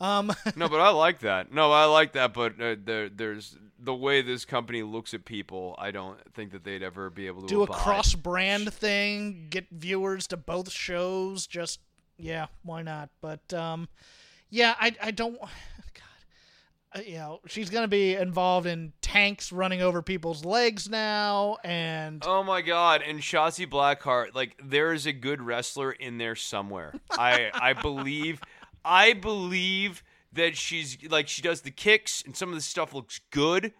Um, 0.01 0.33
no, 0.55 0.67
but 0.67 0.81
I 0.81 0.89
like 0.89 1.19
that. 1.19 1.53
No, 1.53 1.71
I 1.71 1.85
like 1.85 2.13
that. 2.13 2.33
But 2.33 2.59
uh, 2.59 2.75
there, 2.83 3.09
there's 3.09 3.57
the 3.79 3.93
way 3.93 4.21
this 4.21 4.43
company 4.43 4.81
looks 4.81 5.13
at 5.13 5.23
people. 5.23 5.75
I 5.77 5.91
don't 5.91 6.17
think 6.33 6.51
that 6.51 6.63
they'd 6.63 6.83
ever 6.83 7.09
be 7.09 7.27
able 7.27 7.41
to 7.43 7.47
do 7.47 7.63
a 7.63 7.67
cross 7.67 8.15
brand 8.15 8.73
thing, 8.73 9.47
get 9.49 9.67
viewers 9.71 10.27
to 10.27 10.37
both 10.37 10.71
shows. 10.71 11.45
Just 11.45 11.79
yeah, 12.17 12.47
why 12.63 12.81
not? 12.81 13.09
But 13.21 13.53
um, 13.53 13.87
yeah, 14.49 14.75
I 14.79 14.95
I 15.01 15.11
don't. 15.11 15.37
Uh, 16.95 16.99
you 17.05 17.15
know, 17.15 17.41
she's 17.47 17.69
gonna 17.69 17.87
be 17.87 18.15
involved 18.15 18.65
in 18.65 18.93
tanks 19.01 19.51
running 19.51 19.81
over 19.81 20.01
people's 20.01 20.45
legs 20.45 20.89
now, 20.89 21.57
and 21.63 22.23
Oh 22.25 22.41
my 22.43 22.61
god! 22.61 23.01
And 23.05 23.19
Shotzi 23.19 23.67
Blackheart, 23.67 24.33
like 24.33 24.55
there 24.63 24.93
is 24.93 25.05
a 25.05 25.11
good 25.11 25.41
wrestler 25.41 25.91
in 25.91 26.17
there 26.17 26.35
somewhere. 26.35 26.93
I 27.11 27.51
I 27.53 27.73
believe, 27.73 28.39
I 28.85 29.13
believe 29.13 30.03
that 30.33 30.55
she's 30.55 30.97
like 31.09 31.27
she 31.27 31.41
does 31.41 31.61
the 31.61 31.71
kicks 31.71 32.23
and 32.25 32.35
some 32.35 32.49
of 32.49 32.55
the 32.55 32.61
stuff 32.61 32.93
looks 32.93 33.19
good. 33.31 33.73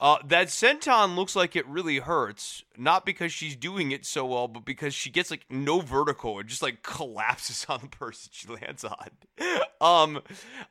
Uh, 0.00 0.18
that 0.24 0.46
senton 0.46 1.16
looks 1.16 1.34
like 1.34 1.56
it 1.56 1.66
really 1.66 1.98
hurts, 1.98 2.62
not 2.76 3.04
because 3.04 3.32
she's 3.32 3.56
doing 3.56 3.90
it 3.90 4.06
so 4.06 4.24
well, 4.24 4.46
but 4.46 4.64
because 4.64 4.94
she 4.94 5.10
gets 5.10 5.28
like 5.28 5.44
no 5.50 5.80
vertical. 5.80 6.38
It 6.38 6.46
just 6.46 6.62
like 6.62 6.82
collapses 6.84 7.66
on 7.68 7.80
the 7.80 7.88
person 7.88 8.30
she 8.32 8.48
lands 8.48 8.84
on. 8.84 9.10
Um, 9.80 10.22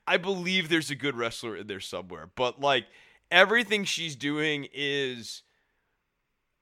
I 0.05 0.17
believe 0.17 0.67
there's 0.67 0.91
a 0.91 0.95
good 0.95 1.15
wrestler 1.15 1.55
in 1.55 1.67
there 1.67 1.79
somewhere, 1.79 2.29
but 2.35 2.59
like 2.59 2.87
everything 3.31 3.85
she's 3.85 4.17
doing 4.17 4.67
is 4.73 5.43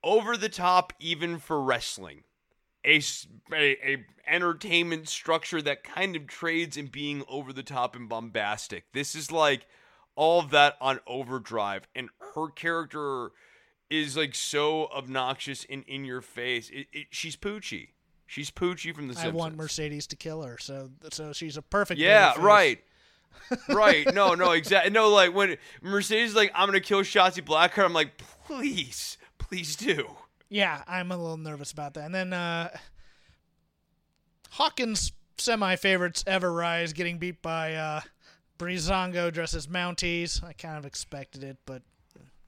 over 0.03 0.37
the 0.37 0.49
top 0.49 0.93
even 0.99 1.39
for 1.39 1.59
wrestling 1.61 2.23
A 2.85 3.01
a 3.51 4.05
entertainment 4.27 5.09
structure 5.09 5.61
that 5.63 5.83
kind 5.83 6.15
of 6.15 6.27
trades 6.27 6.77
in 6.77 6.85
being 6.87 7.23
over 7.27 7.51
the 7.51 7.63
top 7.63 7.95
and 7.95 8.07
bombastic 8.07 8.85
this 8.93 9.15
is 9.15 9.31
like 9.31 9.65
all 10.15 10.39
of 10.39 10.49
that 10.51 10.75
on 10.81 10.99
overdrive 11.07 11.87
and 11.95 12.09
her 12.35 12.47
character 12.49 13.31
is 13.89 14.17
like 14.17 14.33
so 14.33 14.87
obnoxious 14.87 15.65
and 15.69 15.83
in 15.87 16.05
your 16.05 16.21
face 16.21 16.69
it, 16.69 16.87
it, 16.91 17.07
she's 17.11 17.35
poochie 17.35 17.89
she's 18.27 18.51
poochie 18.51 18.93
from 18.93 19.07
the 19.07 19.13
I 19.13 19.23
Simpsons. 19.23 19.35
want 19.39 19.55
Mercedes 19.55 20.07
to 20.07 20.15
kill 20.15 20.41
her. 20.43 20.57
So 20.59 20.89
so 21.11 21.33
she's 21.33 21.57
a 21.57 21.61
perfect. 21.61 21.99
Yeah, 21.99 22.33
right. 22.39 22.79
right. 23.69 24.11
No, 24.13 24.33
no, 24.33 24.51
exactly. 24.51 24.91
No, 24.91 25.09
like 25.09 25.33
when 25.33 25.57
Mercedes 25.81 26.31
is 26.31 26.35
like, 26.35 26.51
I'm 26.55 26.67
gonna 26.67 26.79
kill 26.79 27.01
Shotzi 27.01 27.43
Blackheart, 27.43 27.85
I'm 27.85 27.93
like, 27.93 28.17
please, 28.47 29.17
please 29.37 29.75
do. 29.75 30.09
Yeah, 30.49 30.83
I'm 30.87 31.11
a 31.11 31.17
little 31.17 31.37
nervous 31.37 31.71
about 31.71 31.93
that. 31.95 32.05
And 32.05 32.15
then 32.15 32.33
uh 32.33 32.69
Hawkins 34.51 35.11
semi 35.37 35.75
favorites 35.75 36.23
ever 36.25 36.51
rise 36.51 36.93
getting 36.93 37.17
beat 37.17 37.41
by 37.41 37.73
uh 37.75 38.01
Breezango 38.57 39.31
dresses 39.31 39.67
Mounties. 39.67 40.43
I 40.43 40.53
kind 40.53 40.77
of 40.77 40.85
expected 40.85 41.43
it, 41.43 41.57
but 41.65 41.81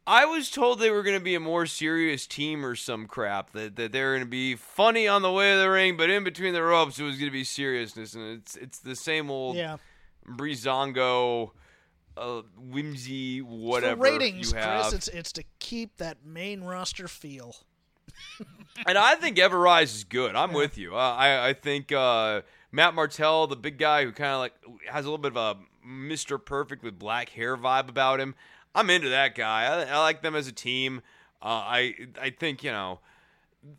I 0.06 0.26
was 0.26 0.50
told 0.50 0.80
they 0.80 0.90
were 0.90 1.04
gonna 1.04 1.20
be 1.20 1.36
a 1.36 1.40
more 1.40 1.66
serious 1.66 2.26
team 2.26 2.66
or 2.66 2.76
some 2.76 3.08
crap. 3.08 3.52
That 3.52 3.76
that 3.76 3.92
they 3.92 4.04
were 4.04 4.14
gonna 4.14 4.26
be 4.26 4.56
funny 4.56 5.08
on 5.08 5.22
the 5.22 5.32
way 5.32 5.52
to 5.52 5.60
the 5.60 5.70
ring, 5.70 5.98
but 5.98 6.10
in 6.10 6.24
between 6.24 6.54
the 6.54 6.64
ropes 6.64 6.98
it 6.98 7.04
was 7.04 7.18
gonna 7.18 7.32
be 7.32 7.44
seriousness, 7.44 8.14
and 8.14 8.38
it's 8.40 8.56
it's 8.56 8.80
the 8.80 8.96
same 8.96 9.30
old 9.30 9.58
yeah. 9.58 9.78
Breezango, 10.26 11.52
uh, 12.16 12.42
whimsy, 12.58 13.42
whatever 13.42 13.98
For 13.98 14.12
ratings, 14.12 14.52
you 14.52 14.58
have. 14.58 14.84
Chris, 14.84 14.94
it's 14.94 15.08
it's 15.10 15.32
to 15.34 15.44
keep 15.60 15.98
that 15.98 16.26
main 16.26 16.64
roster 16.64 17.08
feel. 17.08 17.56
And 18.86 18.96
I 18.96 19.16
think 19.16 19.40
Ever 19.40 19.58
Rise 19.58 19.96
is 19.96 20.04
good. 20.04 20.36
I'm 20.36 20.54
with 20.54 20.78
you. 20.78 20.96
Uh, 20.96 21.16
I 21.16 21.48
I 21.50 21.54
think 21.54 21.92
uh, 21.92 22.42
Matt 22.72 22.94
Martel, 22.94 23.48
the 23.48 23.56
big 23.56 23.80
guy 23.80 24.04
who 24.04 24.12
kind 24.12 24.34
of 24.34 24.40
like 24.40 24.54
has 24.88 25.04
a 25.04 25.10
little 25.10 25.18
bit 25.18 25.36
of 25.36 25.38
a 25.38 25.58
Mr. 25.88 26.44
Perfect 26.44 26.84
with 26.84 27.00
black 27.00 27.30
hair 27.30 27.56
vibe 27.56 27.90
about 27.90 28.20
him. 28.20 28.36
I'm 28.76 28.90
into 28.90 29.10
that 29.10 29.36
guy. 29.36 29.64
I, 29.64 29.84
I 29.84 30.00
like 30.00 30.22
them 30.22 30.36
as 30.36 30.48
a 30.48 30.52
team. 30.52 31.02
Uh, 31.42 31.46
I 31.46 31.94
I 32.20 32.30
think 32.32 32.64
you 32.64 32.72
know 32.72 33.00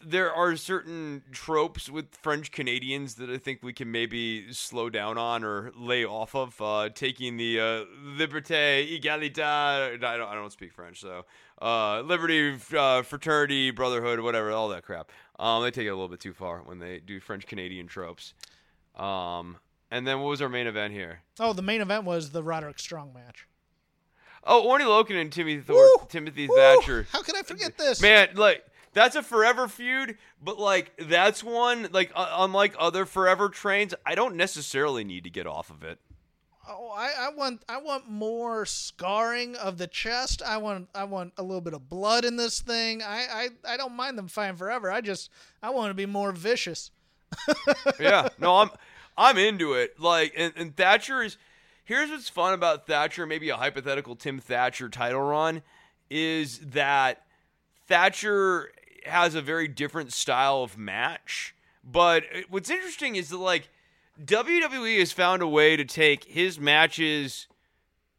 there 0.04 0.32
are 0.32 0.56
certain 0.56 1.22
tropes 1.32 1.88
with 1.88 2.14
French 2.14 2.50
Canadians 2.50 3.14
that 3.14 3.30
I 3.30 3.38
think 3.38 3.62
we 3.62 3.72
can 3.72 3.90
maybe 3.90 4.52
slow 4.52 4.90
down 4.90 5.16
on 5.16 5.44
or 5.44 5.72
lay 5.76 6.04
off 6.04 6.34
of. 6.34 6.60
Uh, 6.60 6.88
taking 6.90 7.36
the 7.36 7.60
uh, 7.60 7.84
liberté, 8.16 9.00
égalité. 9.00 9.42
I 9.42 9.96
don't, 9.96 10.28
I 10.28 10.34
don't 10.34 10.52
speak 10.52 10.72
French, 10.72 11.00
so 11.00 11.24
uh, 11.62 12.00
liberty, 12.00 12.56
uh, 12.76 13.02
fraternity, 13.02 13.70
brotherhood, 13.70 14.20
whatever, 14.20 14.50
all 14.50 14.68
that 14.68 14.82
crap. 14.82 15.10
Um, 15.38 15.62
they 15.62 15.70
take 15.70 15.86
it 15.86 15.90
a 15.90 15.94
little 15.94 16.08
bit 16.08 16.20
too 16.20 16.34
far 16.34 16.58
when 16.60 16.78
they 16.78 16.98
do 16.98 17.20
French 17.20 17.46
Canadian 17.46 17.86
tropes. 17.86 18.34
Um, 18.96 19.58
and 19.90 20.06
then 20.06 20.20
what 20.20 20.28
was 20.28 20.42
our 20.42 20.48
main 20.48 20.66
event 20.66 20.92
here? 20.92 21.20
Oh, 21.40 21.52
the 21.52 21.62
main 21.62 21.80
event 21.80 22.04
was 22.04 22.30
the 22.30 22.42
Roderick 22.42 22.78
Strong 22.78 23.12
match. 23.14 23.46
Oh, 24.44 24.72
Oney 24.72 24.84
Lorcan 24.84 25.20
and 25.20 25.32
Timothy 25.32 25.60
Thor- 25.60 25.76
Woo! 25.76 26.06
Timothy 26.08 26.48
Woo! 26.48 26.56
Thatcher. 26.56 27.06
How 27.12 27.22
could 27.22 27.36
I 27.36 27.42
forget 27.42 27.76
this? 27.76 28.00
Man, 28.00 28.28
like 28.34 28.64
that's 28.92 29.16
a 29.16 29.22
forever 29.22 29.68
feud, 29.68 30.16
but 30.42 30.58
like 30.58 30.92
that's 30.98 31.44
one 31.44 31.88
like 31.92 32.12
uh, 32.14 32.36
unlike 32.38 32.74
other 32.78 33.04
forever 33.04 33.48
trains, 33.48 33.94
I 34.06 34.14
don't 34.14 34.36
necessarily 34.36 35.04
need 35.04 35.24
to 35.24 35.30
get 35.30 35.46
off 35.46 35.70
of 35.70 35.82
it. 35.82 35.98
Oh, 36.70 36.90
I, 36.94 37.12
I 37.18 37.28
want 37.30 37.62
I 37.68 37.78
want 37.78 38.10
more 38.10 38.66
scarring 38.66 39.56
of 39.56 39.78
the 39.78 39.86
chest. 39.86 40.42
I 40.42 40.58
want 40.58 40.88
I 40.94 41.04
want 41.04 41.32
a 41.38 41.42
little 41.42 41.60
bit 41.60 41.74
of 41.74 41.88
blood 41.88 42.24
in 42.24 42.36
this 42.36 42.60
thing. 42.60 43.02
I, 43.02 43.26
I, 43.64 43.72
I 43.72 43.76
don't 43.76 43.94
mind 43.94 44.18
them 44.18 44.28
fighting 44.28 44.56
forever. 44.56 44.90
I 44.90 45.00
just 45.00 45.30
I 45.62 45.70
want 45.70 45.90
to 45.90 45.94
be 45.94 46.06
more 46.06 46.32
vicious. 46.32 46.90
yeah, 48.00 48.28
no, 48.38 48.56
I'm 48.56 48.70
I'm 49.18 49.36
into 49.36 49.74
it. 49.74 50.00
Like, 50.00 50.32
and, 50.36 50.54
and 50.56 50.74
Thatcher 50.74 51.22
is. 51.22 51.36
Here's 51.84 52.10
what's 52.10 52.28
fun 52.28 52.54
about 52.54 52.86
Thatcher. 52.86 53.26
Maybe 53.26 53.48
a 53.48 53.56
hypothetical 53.56 54.14
Tim 54.14 54.38
Thatcher 54.38 54.88
title 54.88 55.22
run 55.22 55.62
is 56.10 56.58
that 56.58 57.24
Thatcher 57.86 58.70
has 59.04 59.34
a 59.34 59.42
very 59.42 59.68
different 59.68 60.12
style 60.12 60.62
of 60.62 60.78
match. 60.78 61.54
But 61.82 62.24
uh, 62.24 62.40
what's 62.48 62.70
interesting 62.70 63.16
is 63.16 63.30
that 63.30 63.38
like 63.38 63.70
WWE 64.22 64.98
has 64.98 65.12
found 65.12 65.42
a 65.42 65.48
way 65.48 65.76
to 65.76 65.84
take 65.84 66.24
his 66.24 66.60
matches 66.60 67.46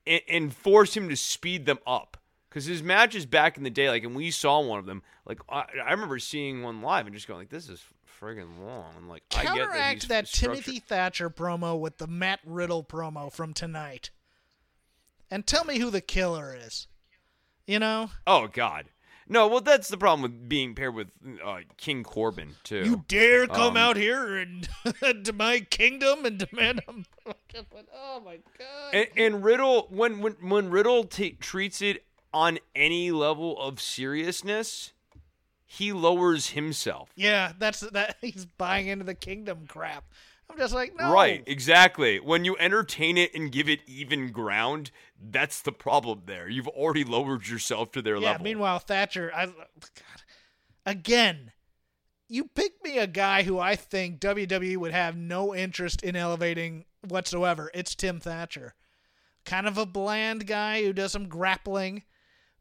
and, 0.08 0.22
and 0.28 0.54
force 0.54 0.98
him 0.98 1.08
to 1.10 1.16
speed 1.16 1.66
them 1.66 1.80
up. 1.86 2.18
Because 2.50 2.66
his 2.66 2.82
matches 2.82 3.28
back 3.28 3.58
in 3.58 3.64
the 3.64 3.70
day, 3.70 3.90
like, 3.90 4.04
and 4.04 4.16
we 4.16 4.32
saw 4.32 4.60
one 4.60 4.80
of 4.80 4.88
them. 4.88 5.04
Like, 5.24 5.40
I, 5.48 5.66
I 5.86 5.92
remember 5.92 6.18
seeing 6.18 6.64
one 6.64 6.82
live 6.82 7.06
and 7.06 7.14
just 7.14 7.28
going, 7.28 7.42
like, 7.42 7.50
this 7.50 7.70
is 7.70 7.84
friggin' 8.20 8.60
long. 8.66 8.94
And 8.98 9.08
like, 9.10 9.24
I 9.36 9.44
get 9.44 9.44
that, 9.44 9.58
Counteract 9.58 10.08
that 10.10 10.28
structured- 10.28 10.64
Timothy 10.66 10.80
Thatcher 10.80 11.30
promo 11.30 11.80
with 11.80 11.98
the 11.98 12.08
Matt 12.08 12.40
Riddle 12.46 12.84
promo 12.84 13.32
from 13.32 13.54
tonight, 13.54 14.10
and 15.32 15.46
tell 15.46 15.64
me 15.66 15.80
who 15.80 15.90
the 15.90 16.02
killer 16.02 16.56
is. 16.60 16.88
You 17.68 17.78
know, 17.80 18.10
Oh 18.26 18.48
God, 18.48 18.86
no. 19.28 19.48
Well, 19.48 19.62
that's 19.62 19.90
the 19.90 19.98
problem 19.98 20.24
with 20.24 20.50
being 20.50 20.74
paired 20.74 20.96
with 20.96 21.10
uh, 21.46 21.60
King 21.78 22.04
Corbin 22.04 22.56
too. 22.64 22.84
you 22.84 23.06
dare 23.08 23.46
come 23.46 23.72
Um, 23.72 23.78
out 23.78 23.96
here 23.96 24.36
and 24.38 24.68
to 25.24 25.32
my 25.34 25.60
kingdom 25.60 26.26
and 26.26 26.40
demand 26.40 26.82
a 26.88 26.94
Oh 27.94 28.22
my 28.26 28.38
god! 28.58 28.94
and, 28.94 29.08
and 29.16 29.44
Riddle, 29.44 29.86
when 29.92 30.20
when 30.22 30.34
when 30.42 30.70
Riddle 30.72 31.04
ta 31.04 31.26
treats 31.40 31.80
it 31.82 32.04
on 32.34 32.58
any 32.76 33.12
level 33.12 33.60
of 33.60 33.80
seriousness, 33.80 34.94
he 35.72 35.94
lowers 35.94 36.50
himself. 36.50 37.12
yeah, 37.16 37.52
that's 37.60 37.82
that. 37.82 38.18
He's 38.22 38.46
buying 38.46 38.88
into 38.88 39.06
the 39.06 39.14
kingdom 39.14 39.66
crap. 39.68 40.04
I'm 40.50 40.58
just 40.58 40.74
like, 40.74 40.94
no, 40.98 41.14
Right, 41.14 41.44
exactly. 41.46 42.20
When 42.20 42.44
you 42.44 42.58
entertain 42.58 43.20
it 43.20 43.36
and 43.36 43.52
give 43.52 43.70
it 43.70 43.82
even 43.86 44.32
ground, 44.32 44.90
that's 45.22 45.62
the 45.62 45.72
problem 45.72 46.24
there. 46.26 46.50
You've 46.50 46.68
already 46.68 47.04
lowered 47.04 47.48
yourself 47.48 47.92
to 47.92 48.02
their 48.02 48.16
Yeah. 48.18 48.32
level. 48.32 48.44
Meanwhile, 48.46 48.80
Thatcher, 48.80 49.32
I, 49.36 49.46
oh, 49.46 49.54
God, 49.80 50.24
again, 50.88 51.52
you 52.28 52.46
pick 52.46 52.84
me 52.84 52.98
a 52.98 53.06
guy 53.06 53.44
who 53.44 53.60
I 53.60 53.76
think 53.76 54.20
WWE 54.20 54.76
would 54.78 54.92
have 54.92 55.16
no 55.16 55.54
interest 55.54 56.02
in 56.02 56.16
elevating 56.16 56.86
whatsoever. 57.08 57.70
It's 57.76 57.94
Tim 57.94 58.20
Thatcher, 58.20 58.74
kind 59.46 59.68
of 59.68 59.78
a 59.78 59.86
bland 59.86 60.48
guy 60.48 60.82
who 60.84 60.94
does 60.94 61.12
some 61.12 61.28
grappling, 61.28 62.02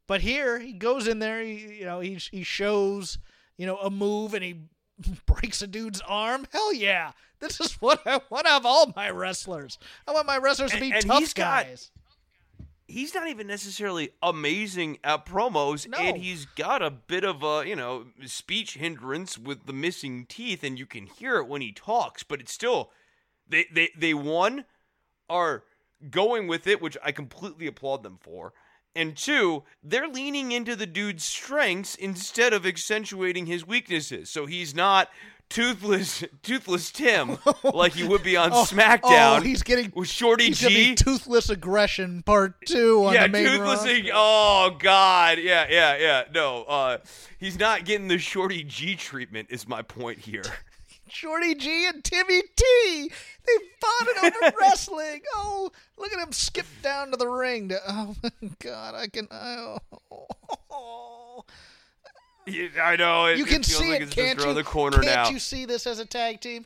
but 0.08 0.20
here 0.22 0.58
he 0.58 0.72
goes 0.72 1.06
in 1.06 1.20
there. 1.20 1.40
He, 1.42 1.78
you 1.78 1.84
know, 1.84 2.00
he 2.00 2.14
he 2.16 2.42
shows 2.42 3.18
you 3.56 3.66
know 3.66 3.76
a 3.78 3.90
move 3.90 4.34
and 4.34 4.42
he 4.42 4.56
breaks 5.26 5.62
a 5.62 5.66
dude's 5.68 6.00
arm. 6.08 6.46
Hell 6.52 6.74
yeah. 6.74 7.12
This 7.38 7.60
is 7.60 7.74
what 7.74 8.04
I 8.04 8.20
want 8.30 8.48
out 8.48 8.60
of 8.62 8.66
all 8.66 8.92
my 8.96 9.10
wrestlers. 9.10 9.78
I 10.08 10.12
want 10.12 10.26
my 10.26 10.38
wrestlers 10.38 10.72
to 10.72 10.80
be 10.80 10.90
and 10.90 11.06
tough 11.06 11.20
he's 11.20 11.32
got- 11.32 11.66
guys. 11.66 11.92
he's 12.88 13.14
not 13.14 13.28
even 13.28 13.46
necessarily 13.46 14.10
amazing 14.22 14.98
at 15.04 15.24
promos 15.24 15.86
No. 15.88 15.98
and 15.98 16.16
he's 16.16 16.46
got 16.46 16.82
a 16.82 16.90
bit 16.90 17.22
of 17.22 17.42
a 17.44 17.62
you 17.64 17.76
know 17.76 18.06
speech 18.26 18.74
hindrance 18.74 19.38
with 19.38 19.66
the 19.66 19.72
missing 19.72 20.26
teeth 20.26 20.64
and 20.64 20.78
you 20.78 20.86
can 20.86 21.06
hear 21.06 21.36
it 21.36 21.46
when 21.46 21.60
he 21.60 21.70
talks 21.70 22.22
but 22.24 22.40
it's 22.40 22.52
still 22.52 22.90
they 23.48 23.66
they 23.72 23.90
they 23.96 24.14
one 24.14 24.64
are 25.28 25.62
going 26.10 26.46
with 26.48 26.66
it 26.66 26.80
which 26.80 26.96
i 27.04 27.12
completely 27.12 27.66
applaud 27.66 28.02
them 28.02 28.18
for 28.20 28.52
and 28.98 29.16
two 29.16 29.62
they're 29.82 30.08
leaning 30.08 30.52
into 30.52 30.74
the 30.76 30.86
dude's 30.86 31.24
strengths 31.24 31.94
instead 31.94 32.52
of 32.52 32.66
accentuating 32.66 33.46
his 33.46 33.66
weaknesses 33.66 34.28
so 34.28 34.44
he's 34.46 34.74
not 34.74 35.08
toothless 35.48 36.22
toothless 36.42 36.90
tim 36.90 37.38
like 37.72 37.94
he 37.94 38.04
would 38.06 38.22
be 38.22 38.36
on 38.36 38.50
Oh, 38.52 38.64
smackdown 38.68 39.38
oh, 39.38 39.40
he's 39.40 39.62
getting 39.62 39.90
with 39.96 40.08
shorty 40.08 40.46
He's 40.48 40.58
g 40.58 40.94
toothless 40.94 41.48
aggression 41.48 42.22
part 42.22 42.54
two 42.66 43.06
on 43.06 43.14
yeah, 43.14 43.22
the 43.26 43.32
main 43.32 43.46
toothless. 43.46 43.86
ig- 43.86 44.10
Oh 44.12 44.76
God, 44.78 45.38
yeah, 45.38 45.66
yeah, 45.70 45.96
yeah. 45.96 46.24
No, 46.34 46.64
uh, 46.64 46.98
he's 47.38 47.58
not 47.58 47.84
getting 47.86 48.08
the 48.08 48.18
Shorty 48.18 48.62
G 48.62 48.94
treatment. 48.96 49.48
Is 49.50 49.66
my 49.66 49.80
point 49.82 50.18
here. 50.18 50.42
Shorty 51.12 51.54
G 51.54 51.86
and 51.86 52.02
Timmy 52.04 52.42
T. 52.56 53.10
They 53.46 53.52
fought 53.80 54.08
it 54.08 54.34
over 54.42 54.56
wrestling. 54.60 55.20
Oh, 55.34 55.70
look 55.96 56.12
at 56.12 56.18
him 56.18 56.32
skip 56.32 56.66
down 56.82 57.10
to 57.12 57.16
the 57.16 57.28
ring. 57.28 57.68
To, 57.70 57.78
oh 57.88 58.14
my 58.22 58.50
God, 58.58 58.94
I 58.94 59.06
can. 59.08 59.28
Oh. 59.30 59.78
Yeah, 62.46 62.68
I 62.82 62.96
know. 62.96 63.26
It, 63.26 63.38
you 63.38 63.44
can 63.44 63.60
it 63.60 63.66
see 63.66 63.90
like 63.92 64.02
it, 64.02 64.10
can't 64.10 64.42
you? 64.42 64.54
the 64.54 64.64
corner 64.64 64.98
can't 65.02 65.06
now. 65.06 65.28
you 65.30 65.38
see 65.38 65.66
this 65.66 65.86
as 65.86 65.98
a 65.98 66.06
tag 66.06 66.40
team? 66.40 66.64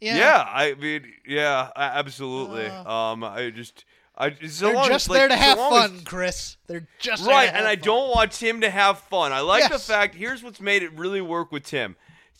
yeah. 0.00 0.16
yeah 0.16 0.48
I 0.52 0.74
mean, 0.74 1.12
yeah, 1.26 1.70
absolutely. 1.76 2.66
Uh. 2.66 2.90
um, 2.92 3.22
I 3.24 3.50
just, 3.50 3.84
I 4.16 4.34
so 4.48 4.66
They're 4.66 4.74
long 4.74 4.88
just 4.88 5.06
as, 5.06 5.10
like, 5.10 5.18
there 5.20 5.28
to 5.28 5.34
so 5.34 5.40
have 5.40 5.58
long 5.58 5.72
as- 5.74 5.90
fun, 5.90 6.00
Chris. 6.04 6.56
They're 6.66 6.88
just 6.98 7.24
there 7.24 7.34
right, 7.34 7.50
and 7.52 7.66
I 7.66 7.76
fun. 7.76 7.84
don't 7.84 8.10
want 8.14 8.32
Tim 8.32 8.60
to 8.62 8.70
have 8.70 8.98
fun. 8.98 9.32
I 9.32 9.40
like 9.40 9.70
the 9.70 9.78
fact. 9.78 10.14
Here's 10.16 10.42
what's 10.42 10.60
made 10.60 10.82
it 10.82 10.92
really 10.94 11.20
work 11.20 11.52
with 11.52 11.62
Tim. 11.64 11.94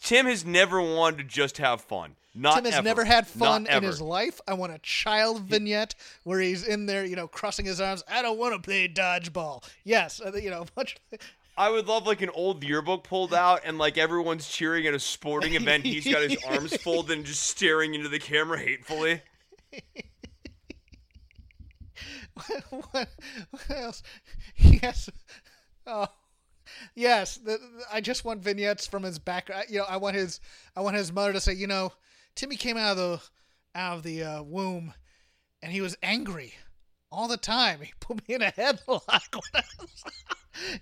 Tim 0.05 0.26
has 0.26 0.44
never 0.44 0.82
wanted 0.82 1.16
to 1.16 1.24
just 1.24 1.56
have 1.59 1.81
fun. 1.81 2.14
Not 2.35 2.56
Tim 2.56 2.64
has 2.66 2.74
ever. 2.74 2.85
never 2.85 3.05
had 3.05 3.26
fun 3.26 3.66
in 3.66 3.82
his 3.82 4.02
life. 4.02 4.39
I 4.47 4.52
want 4.52 4.72
a 4.72 4.78
child 4.78 5.43
vignette 5.43 5.94
where 6.24 6.40
he's 6.40 6.62
in 6.62 6.85
there, 6.85 7.06
you 7.06 7.16
know, 7.16 7.26
crossing 7.26 7.64
his 7.64 7.81
arms. 7.81 8.05
I 8.06 8.20
don't 8.20 8.39
want 8.39 8.55
to 8.55 8.60
play 8.60 8.86
dodgeball. 8.86 9.64
Yes, 9.82 10.20
uh, 10.20 10.32
you 10.35 10.51
know, 10.51 10.66
much. 10.76 10.97
I 11.56 11.70
would 11.70 11.86
love 11.86 12.06
like 12.06 12.20
an 12.20 12.28
old 12.35 12.62
yearbook 12.62 13.05
pulled 13.05 13.32
out 13.32 13.60
and 13.64 13.78
like 13.78 13.97
everyone's 13.97 14.47
cheering 14.47 14.86
at 14.86 14.93
a 14.93 15.01
sporting 15.01 15.55
event. 15.55 15.85
He's 15.85 16.05
got 16.05 16.28
his 16.28 16.36
arms 16.44 16.76
folded 16.82 17.16
and 17.16 17.24
just 17.24 17.44
staring 17.44 17.94
into 17.94 18.10
the 18.10 18.18
camera 18.18 18.59
hatefully. 18.59 19.22
what, 22.35 22.64
what 23.51 23.70
else? 23.70 24.02
Yes. 24.59 25.09
Oh, 25.86 26.09
yes. 26.95 27.36
The, 27.36 27.53
the- 27.59 27.85
I 27.93 28.01
just 28.01 28.24
want 28.24 28.43
vignettes 28.43 28.86
from 28.86 29.03
his 29.03 29.19
back. 29.19 29.51
I- 29.51 29.65
You 29.69 29.78
know, 29.78 29.86
I 29.89 29.97
want 29.97 30.16
his. 30.16 30.41
I 30.77 30.81
want 30.81 30.97
his 30.97 31.12
mother 31.12 31.32
to 31.32 31.41
say, 31.41 31.53
you 31.55 31.66
know, 31.66 31.93
Timmy 32.35 32.57
came 32.57 32.77
out 32.77 32.97
of 32.97 32.97
the 32.99 33.78
out 33.78 33.97
of 33.99 34.03
the 34.03 34.23
uh, 34.23 34.43
womb, 34.43 34.95
and 35.62 35.73
he 35.73 35.81
was 35.81 35.97
angry 36.03 36.55
all 37.11 37.28
the 37.28 37.36
time. 37.36 37.81
He 37.82 37.93
put 38.01 38.27
me 38.28 38.35
in 38.35 38.43
a 38.43 38.53
headlock. 38.53 39.03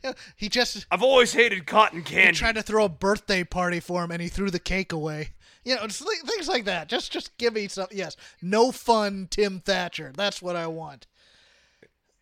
You 0.02 0.10
know, 0.10 0.14
he 0.36 0.50
just 0.50 0.84
I've 0.90 1.02
always 1.02 1.32
hated 1.32 1.66
cotton 1.66 2.02
candy. 2.02 2.24
candy. 2.24 2.38
tried 2.38 2.54
to 2.56 2.62
throw 2.62 2.84
a 2.84 2.88
birthday 2.90 3.42
party 3.42 3.80
for 3.80 4.04
him, 4.04 4.10
and 4.10 4.20
he 4.20 4.28
threw 4.28 4.50
the 4.50 4.58
cake 4.58 4.92
away. 4.92 5.30
You 5.64 5.76
know, 5.76 5.86
things 5.88 6.46
like 6.46 6.66
that. 6.66 6.88
Just, 6.90 7.10
just 7.10 7.36
give 7.38 7.54
me 7.54 7.68
some. 7.68 7.86
Yes, 7.90 8.14
no 8.42 8.70
fun, 8.70 9.28
Tim 9.30 9.60
Thatcher. 9.60 10.12
That's 10.14 10.42
what 10.42 10.56
I 10.56 10.66
want. 10.66 11.06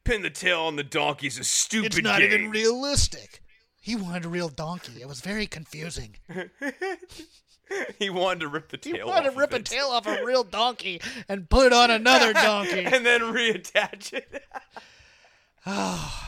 Pin 0.05 0.23
the 0.23 0.31
tail 0.31 0.61
on 0.61 0.77
the 0.77 0.85
donkey's 0.85 1.39
a 1.41 1.45
stupid 1.45 1.95
It's 1.95 2.03
not 2.03 2.23
even 2.23 2.51
realistic. 2.51 3.43
He 3.81 3.97
wanted 3.97 4.27
a 4.27 4.29
real 4.29 4.51
donkey. 4.51 5.01
It 5.01 5.09
was 5.09 5.21
very 5.23 5.47
confusing. 5.47 6.17
he 7.99 8.11
wanted 8.11 8.41
to 8.41 8.49
rip 8.49 8.69
the 8.69 8.77
tail. 8.77 8.95
He 8.95 9.03
wanted 9.03 9.29
off 9.29 9.35
to 9.35 9.41
rip 9.41 9.53
a 9.55 9.61
tail 9.61 9.87
off 9.87 10.07
a 10.07 10.23
real 10.25 10.45
donkey 10.45 11.01
and 11.29 11.49
put 11.49 11.67
it 11.67 11.73
on 11.73 11.91
another 11.91 12.35
donkey. 12.35 12.85
and 12.85 13.07
then 13.07 13.21
reattach 13.23 14.13
it. 14.13 14.45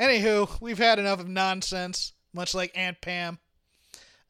Anywho, 0.00 0.60
we've 0.60 0.78
had 0.78 0.98
enough 0.98 1.20
of 1.20 1.28
nonsense, 1.28 2.12
much 2.32 2.54
like 2.54 2.70
Aunt 2.74 3.00
Pam. 3.00 3.38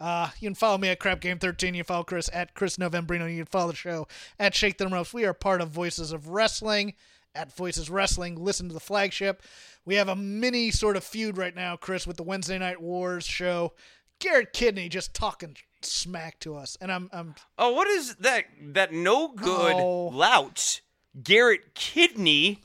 Uh, 0.00 0.30
you 0.40 0.48
can 0.48 0.54
follow 0.54 0.78
me 0.78 0.88
at 0.88 0.98
Crap 0.98 1.20
Game 1.20 1.38
13. 1.38 1.74
You 1.74 1.84
can 1.84 1.86
follow 1.86 2.04
Chris 2.04 2.30
at 2.32 2.54
Chris 2.54 2.78
Novembrino. 2.78 3.30
You 3.30 3.44
can 3.44 3.46
follow 3.46 3.70
the 3.70 3.76
show 3.76 4.08
at 4.38 4.54
Shake 4.54 4.78
Them 4.78 4.92
Ropes. 4.92 5.12
We 5.12 5.26
are 5.26 5.34
part 5.34 5.60
of 5.60 5.68
Voices 5.68 6.12
of 6.12 6.28
Wrestling 6.28 6.94
at 7.34 7.54
Voices 7.54 7.88
Wrestling. 7.90 8.36
Listen 8.36 8.68
to 8.68 8.74
the 8.74 8.80
flagship. 8.80 9.42
We 9.84 9.94
have 9.96 10.08
a 10.08 10.16
mini 10.16 10.70
sort 10.70 10.96
of 10.96 11.04
feud 11.04 11.36
right 11.38 11.54
now, 11.54 11.76
Chris, 11.76 12.06
with 12.06 12.16
the 12.16 12.22
Wednesday 12.22 12.58
Night 12.58 12.80
Wars 12.80 13.24
show. 13.24 13.72
Garrett 14.18 14.52
Kidney 14.52 14.88
just 14.90 15.14
talking 15.14 15.56
smack 15.82 16.38
to 16.40 16.54
us, 16.54 16.76
and 16.80 16.92
I'm 16.92 17.08
I'm 17.12 17.34
Oh, 17.56 17.72
what 17.72 17.88
is 17.88 18.16
that? 18.16 18.44
That 18.74 18.92
no 18.92 19.28
good 19.28 19.72
Oh. 19.76 20.08
lout 20.12 20.80
Garrett 21.22 21.74
Kidney 21.74 22.60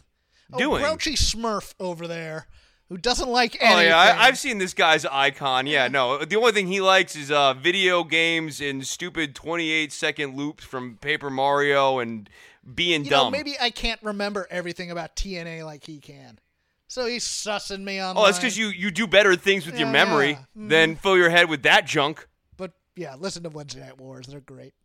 doing? 0.57 0.83
oh, 0.83 0.87
grouchy 0.89 1.13
Smurf 1.15 1.73
over 1.79 2.07
there 2.07 2.47
who 2.89 2.97
doesn't 2.97 3.29
like 3.29 3.57
Oh 3.61 3.65
anything. 3.65 3.87
yeah, 3.87 3.97
I, 3.97 4.27
I've 4.27 4.37
seen 4.37 4.57
this 4.57 4.73
guy's 4.73 5.05
icon. 5.05 5.65
Yeah, 5.65 5.87
no, 5.87 6.23
the 6.25 6.35
only 6.35 6.51
thing 6.51 6.67
he 6.67 6.81
likes 6.81 7.15
is 7.15 7.31
uh, 7.31 7.53
video 7.53 8.03
games 8.03 8.59
and 8.61 8.85
stupid 8.85 9.33
28 9.33 9.91
second 9.93 10.35
loops 10.35 10.63
from 10.65 10.97
Paper 10.97 11.29
Mario 11.29 11.99
and 11.99 12.29
being 12.73 13.03
you 13.05 13.09
dumb. 13.11 13.27
know, 13.27 13.31
maybe 13.31 13.55
I 13.59 13.69
can't 13.69 14.01
remember 14.03 14.47
everything 14.49 14.91
about 14.91 15.15
TNA 15.15 15.63
like 15.65 15.85
he 15.85 15.99
can. 15.99 16.39
So 16.87 17.05
he's 17.05 17.23
sussing 17.25 17.83
me 17.83 17.99
on. 17.99 18.15
oh, 18.17 18.25
that's 18.25 18.37
because 18.37 18.57
you 18.57 18.67
you 18.67 18.91
do 18.91 19.07
better 19.07 19.35
things 19.35 19.65
with 19.65 19.77
your 19.77 19.89
memory 19.89 20.31
yeah. 20.31 20.37
Mhm. 20.57 20.69
than 20.69 20.95
fill 20.95 21.17
your 21.17 21.29
head 21.29 21.49
with 21.49 21.63
that 21.63 21.85
junk. 21.85 22.27
But 22.57 22.71
yeah, 22.95 23.15
listen 23.15 23.43
to 23.43 23.49
Wednesday 23.49 23.81
Night 23.81 23.97
Wars. 23.99 24.27
They're 24.27 24.39
great. 24.41 24.73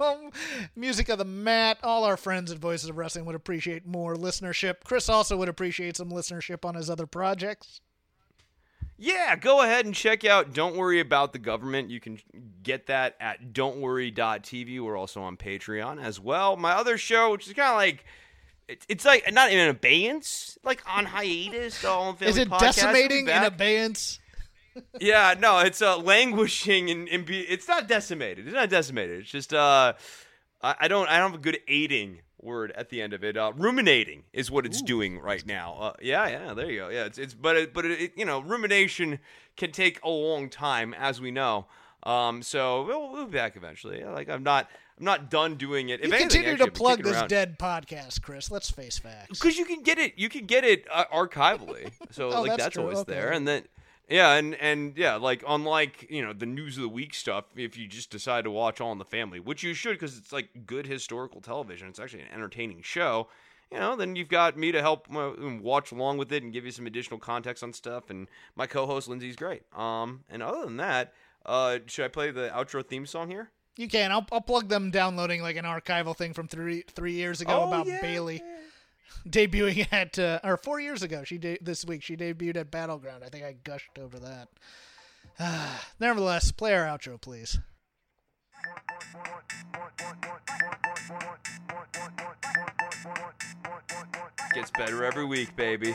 Um, 0.00 0.30
music 0.74 1.08
of 1.08 1.18
the 1.18 1.24
mat. 1.24 1.78
All 1.82 2.04
our 2.04 2.16
friends 2.16 2.50
at 2.50 2.58
Voices 2.58 2.88
of 2.88 2.96
Wrestling 2.96 3.24
would 3.26 3.34
appreciate 3.34 3.86
more 3.86 4.14
listenership. 4.14 4.76
Chris 4.84 5.08
also 5.08 5.36
would 5.36 5.48
appreciate 5.48 5.96
some 5.96 6.10
listenership 6.10 6.64
on 6.64 6.74
his 6.74 6.88
other 6.90 7.06
projects. 7.06 7.80
Yeah, 8.98 9.36
go 9.36 9.62
ahead 9.62 9.84
and 9.84 9.94
check 9.94 10.24
out 10.24 10.54
Don't 10.54 10.76
Worry 10.76 11.00
About 11.00 11.32
the 11.32 11.38
Government. 11.38 11.90
You 11.90 12.00
can 12.00 12.18
get 12.62 12.86
that 12.86 13.16
at 13.20 13.52
don'tworry.tv. 13.52 14.80
We're 14.80 14.96
also 14.96 15.20
on 15.22 15.36
Patreon 15.36 16.02
as 16.02 16.18
well. 16.18 16.56
My 16.56 16.72
other 16.72 16.96
show, 16.96 17.32
which 17.32 17.46
is 17.46 17.52
kind 17.52 17.70
of 17.70 17.76
like 17.76 18.04
it's, 18.68 19.04
like 19.04 19.32
not 19.32 19.52
in 19.52 19.68
abeyance, 19.68 20.58
like 20.64 20.82
on 20.88 21.04
hiatus. 21.04 21.82
The 21.82 21.88
All 21.88 22.10
in 22.10 22.16
Family 22.16 22.30
Is 22.30 22.38
it 22.38 22.48
podcast. 22.48 22.60
decimating 22.60 23.28
in 23.28 23.44
abeyance? 23.44 24.18
yeah, 25.00 25.34
no, 25.38 25.60
it's 25.60 25.80
uh, 25.82 25.98
languishing 25.98 26.90
and, 26.90 27.08
and 27.08 27.24
be, 27.24 27.40
it's 27.40 27.68
not 27.68 27.88
decimated. 27.88 28.46
It's 28.46 28.54
not 28.54 28.68
decimated. 28.70 29.20
It's 29.20 29.30
just 29.30 29.54
uh, 29.54 29.92
I, 30.62 30.74
I 30.80 30.88
don't 30.88 31.08
I 31.08 31.18
don't 31.18 31.32
have 31.32 31.40
a 31.40 31.42
good 31.42 31.58
aiding 31.68 32.20
word 32.40 32.72
at 32.72 32.90
the 32.90 33.00
end 33.02 33.12
of 33.12 33.24
it. 33.24 33.36
Uh, 33.36 33.52
ruminating 33.56 34.24
is 34.32 34.50
what 34.50 34.66
it's 34.66 34.82
doing 34.82 35.18
right 35.18 35.44
now. 35.46 35.74
Uh, 35.74 35.92
yeah, 36.02 36.26
yeah, 36.28 36.54
there 36.54 36.70
you 36.70 36.80
go. 36.80 36.88
Yeah, 36.88 37.04
it's 37.04 37.18
it's 37.18 37.34
but 37.34 37.56
it, 37.56 37.74
but 37.74 37.84
it, 37.84 38.12
you 38.16 38.24
know 38.24 38.40
rumination 38.40 39.18
can 39.56 39.72
take 39.72 40.02
a 40.04 40.08
long 40.08 40.48
time 40.48 40.94
as 40.94 41.20
we 41.20 41.30
know. 41.30 41.66
Um, 42.02 42.42
so 42.42 42.84
we'll, 42.84 43.10
we'll 43.12 43.26
be 43.26 43.32
back 43.32 43.56
eventually. 43.56 44.04
Like 44.04 44.28
I'm 44.28 44.42
not 44.42 44.68
I'm 44.98 45.04
not 45.04 45.30
done 45.30 45.56
doing 45.56 45.88
it. 45.88 46.00
If 46.00 46.06
You 46.08 46.12
anything, 46.12 46.28
continue 46.28 46.52
actually, 46.52 46.66
to 46.66 46.72
plug 46.72 47.02
this 47.02 47.16
around. 47.16 47.28
dead 47.28 47.58
podcast, 47.58 48.22
Chris. 48.22 48.50
Let's 48.50 48.70
face 48.70 48.98
facts. 48.98 49.28
Because 49.30 49.58
you 49.58 49.64
can 49.64 49.82
get 49.82 49.98
it, 49.98 50.14
you 50.16 50.28
can 50.28 50.46
get 50.46 50.62
it 50.64 50.86
uh, 50.92 51.04
archivally. 51.12 51.90
So 52.12 52.28
Oh, 52.32 52.42
like 52.42 52.50
that's 52.52 52.62
that's, 52.64 52.76
always 52.76 52.98
Okay. 52.98 53.12
there, 53.14 53.32
and 53.32 53.46
then 53.48 53.64
yeah, 54.08 54.34
and 54.34 54.54
and 54.56 54.96
yeah, 54.96 55.16
like 55.16 55.42
unlike 55.46 56.06
you 56.10 56.24
know 56.24 56.32
the 56.32 56.46
news 56.46 56.76
of 56.76 56.82
the 56.82 56.88
week 56.88 57.14
stuff, 57.14 57.44
if 57.56 57.76
you 57.76 57.86
just 57.88 58.10
decide 58.10 58.44
to 58.44 58.50
watch 58.50 58.80
All 58.80 58.92
in 58.92 58.98
the 58.98 59.04
Family, 59.04 59.40
which 59.40 59.62
you 59.62 59.74
should 59.74 59.92
because 59.92 60.16
it's 60.16 60.32
like 60.32 60.66
good 60.66 60.86
historical 60.86 61.40
television, 61.40 61.88
it's 61.88 61.98
actually 61.98 62.22
an 62.22 62.28
entertaining 62.32 62.82
show. 62.82 63.28
You 63.72 63.80
know, 63.80 63.96
then 63.96 64.14
you've 64.14 64.28
got 64.28 64.56
me 64.56 64.70
to 64.70 64.80
help 64.80 65.08
uh, 65.12 65.32
watch 65.60 65.90
along 65.90 66.18
with 66.18 66.32
it 66.32 66.44
and 66.44 66.52
give 66.52 66.64
you 66.64 66.70
some 66.70 66.86
additional 66.86 67.18
context 67.18 67.64
on 67.64 67.72
stuff. 67.72 68.10
And 68.10 68.28
my 68.54 68.68
co-host 68.68 69.08
Lindsay's 69.08 69.34
great. 69.34 69.62
Um, 69.76 70.22
and 70.30 70.40
other 70.40 70.64
than 70.64 70.76
that, 70.76 71.12
uh, 71.44 71.80
should 71.86 72.04
I 72.04 72.08
play 72.08 72.30
the 72.30 72.48
outro 72.54 72.86
theme 72.86 73.06
song 73.06 73.28
here? 73.28 73.50
You 73.76 73.88
can. 73.88 74.12
I'll, 74.12 74.24
I'll 74.30 74.40
plug 74.40 74.68
them 74.68 74.92
downloading 74.92 75.42
like 75.42 75.56
an 75.56 75.64
archival 75.64 76.16
thing 76.16 76.32
from 76.32 76.46
three 76.46 76.82
three 76.94 77.12
years 77.14 77.40
ago 77.40 77.62
Oh, 77.62 77.68
about 77.68 77.86
yeah, 77.88 78.00
Bayley 78.00 78.40
debuting 79.28 79.86
at 79.92 80.18
uh, 80.18 80.40
or 80.44 80.56
four 80.56 80.80
years 80.80 81.02
ago. 81.02 81.24
She 81.24 81.38
de- 81.38 81.58
this 81.60 81.84
week 81.84 82.02
she 82.02 82.16
debuted 82.16 82.56
at 82.56 82.70
Battleground. 82.70 83.24
I 83.24 83.28
think 83.28 83.44
I 83.44 83.54
gushed 83.64 83.98
over 83.98 84.18
that. 84.18 84.48
Nevertheless, 86.00 86.52
play 86.52 86.74
our 86.74 86.84
outro, 86.86 87.20
please. 87.20 87.58
Gets 94.54 94.70
better 94.70 95.04
every 95.04 95.26
week, 95.26 95.54
baby. 95.56 95.94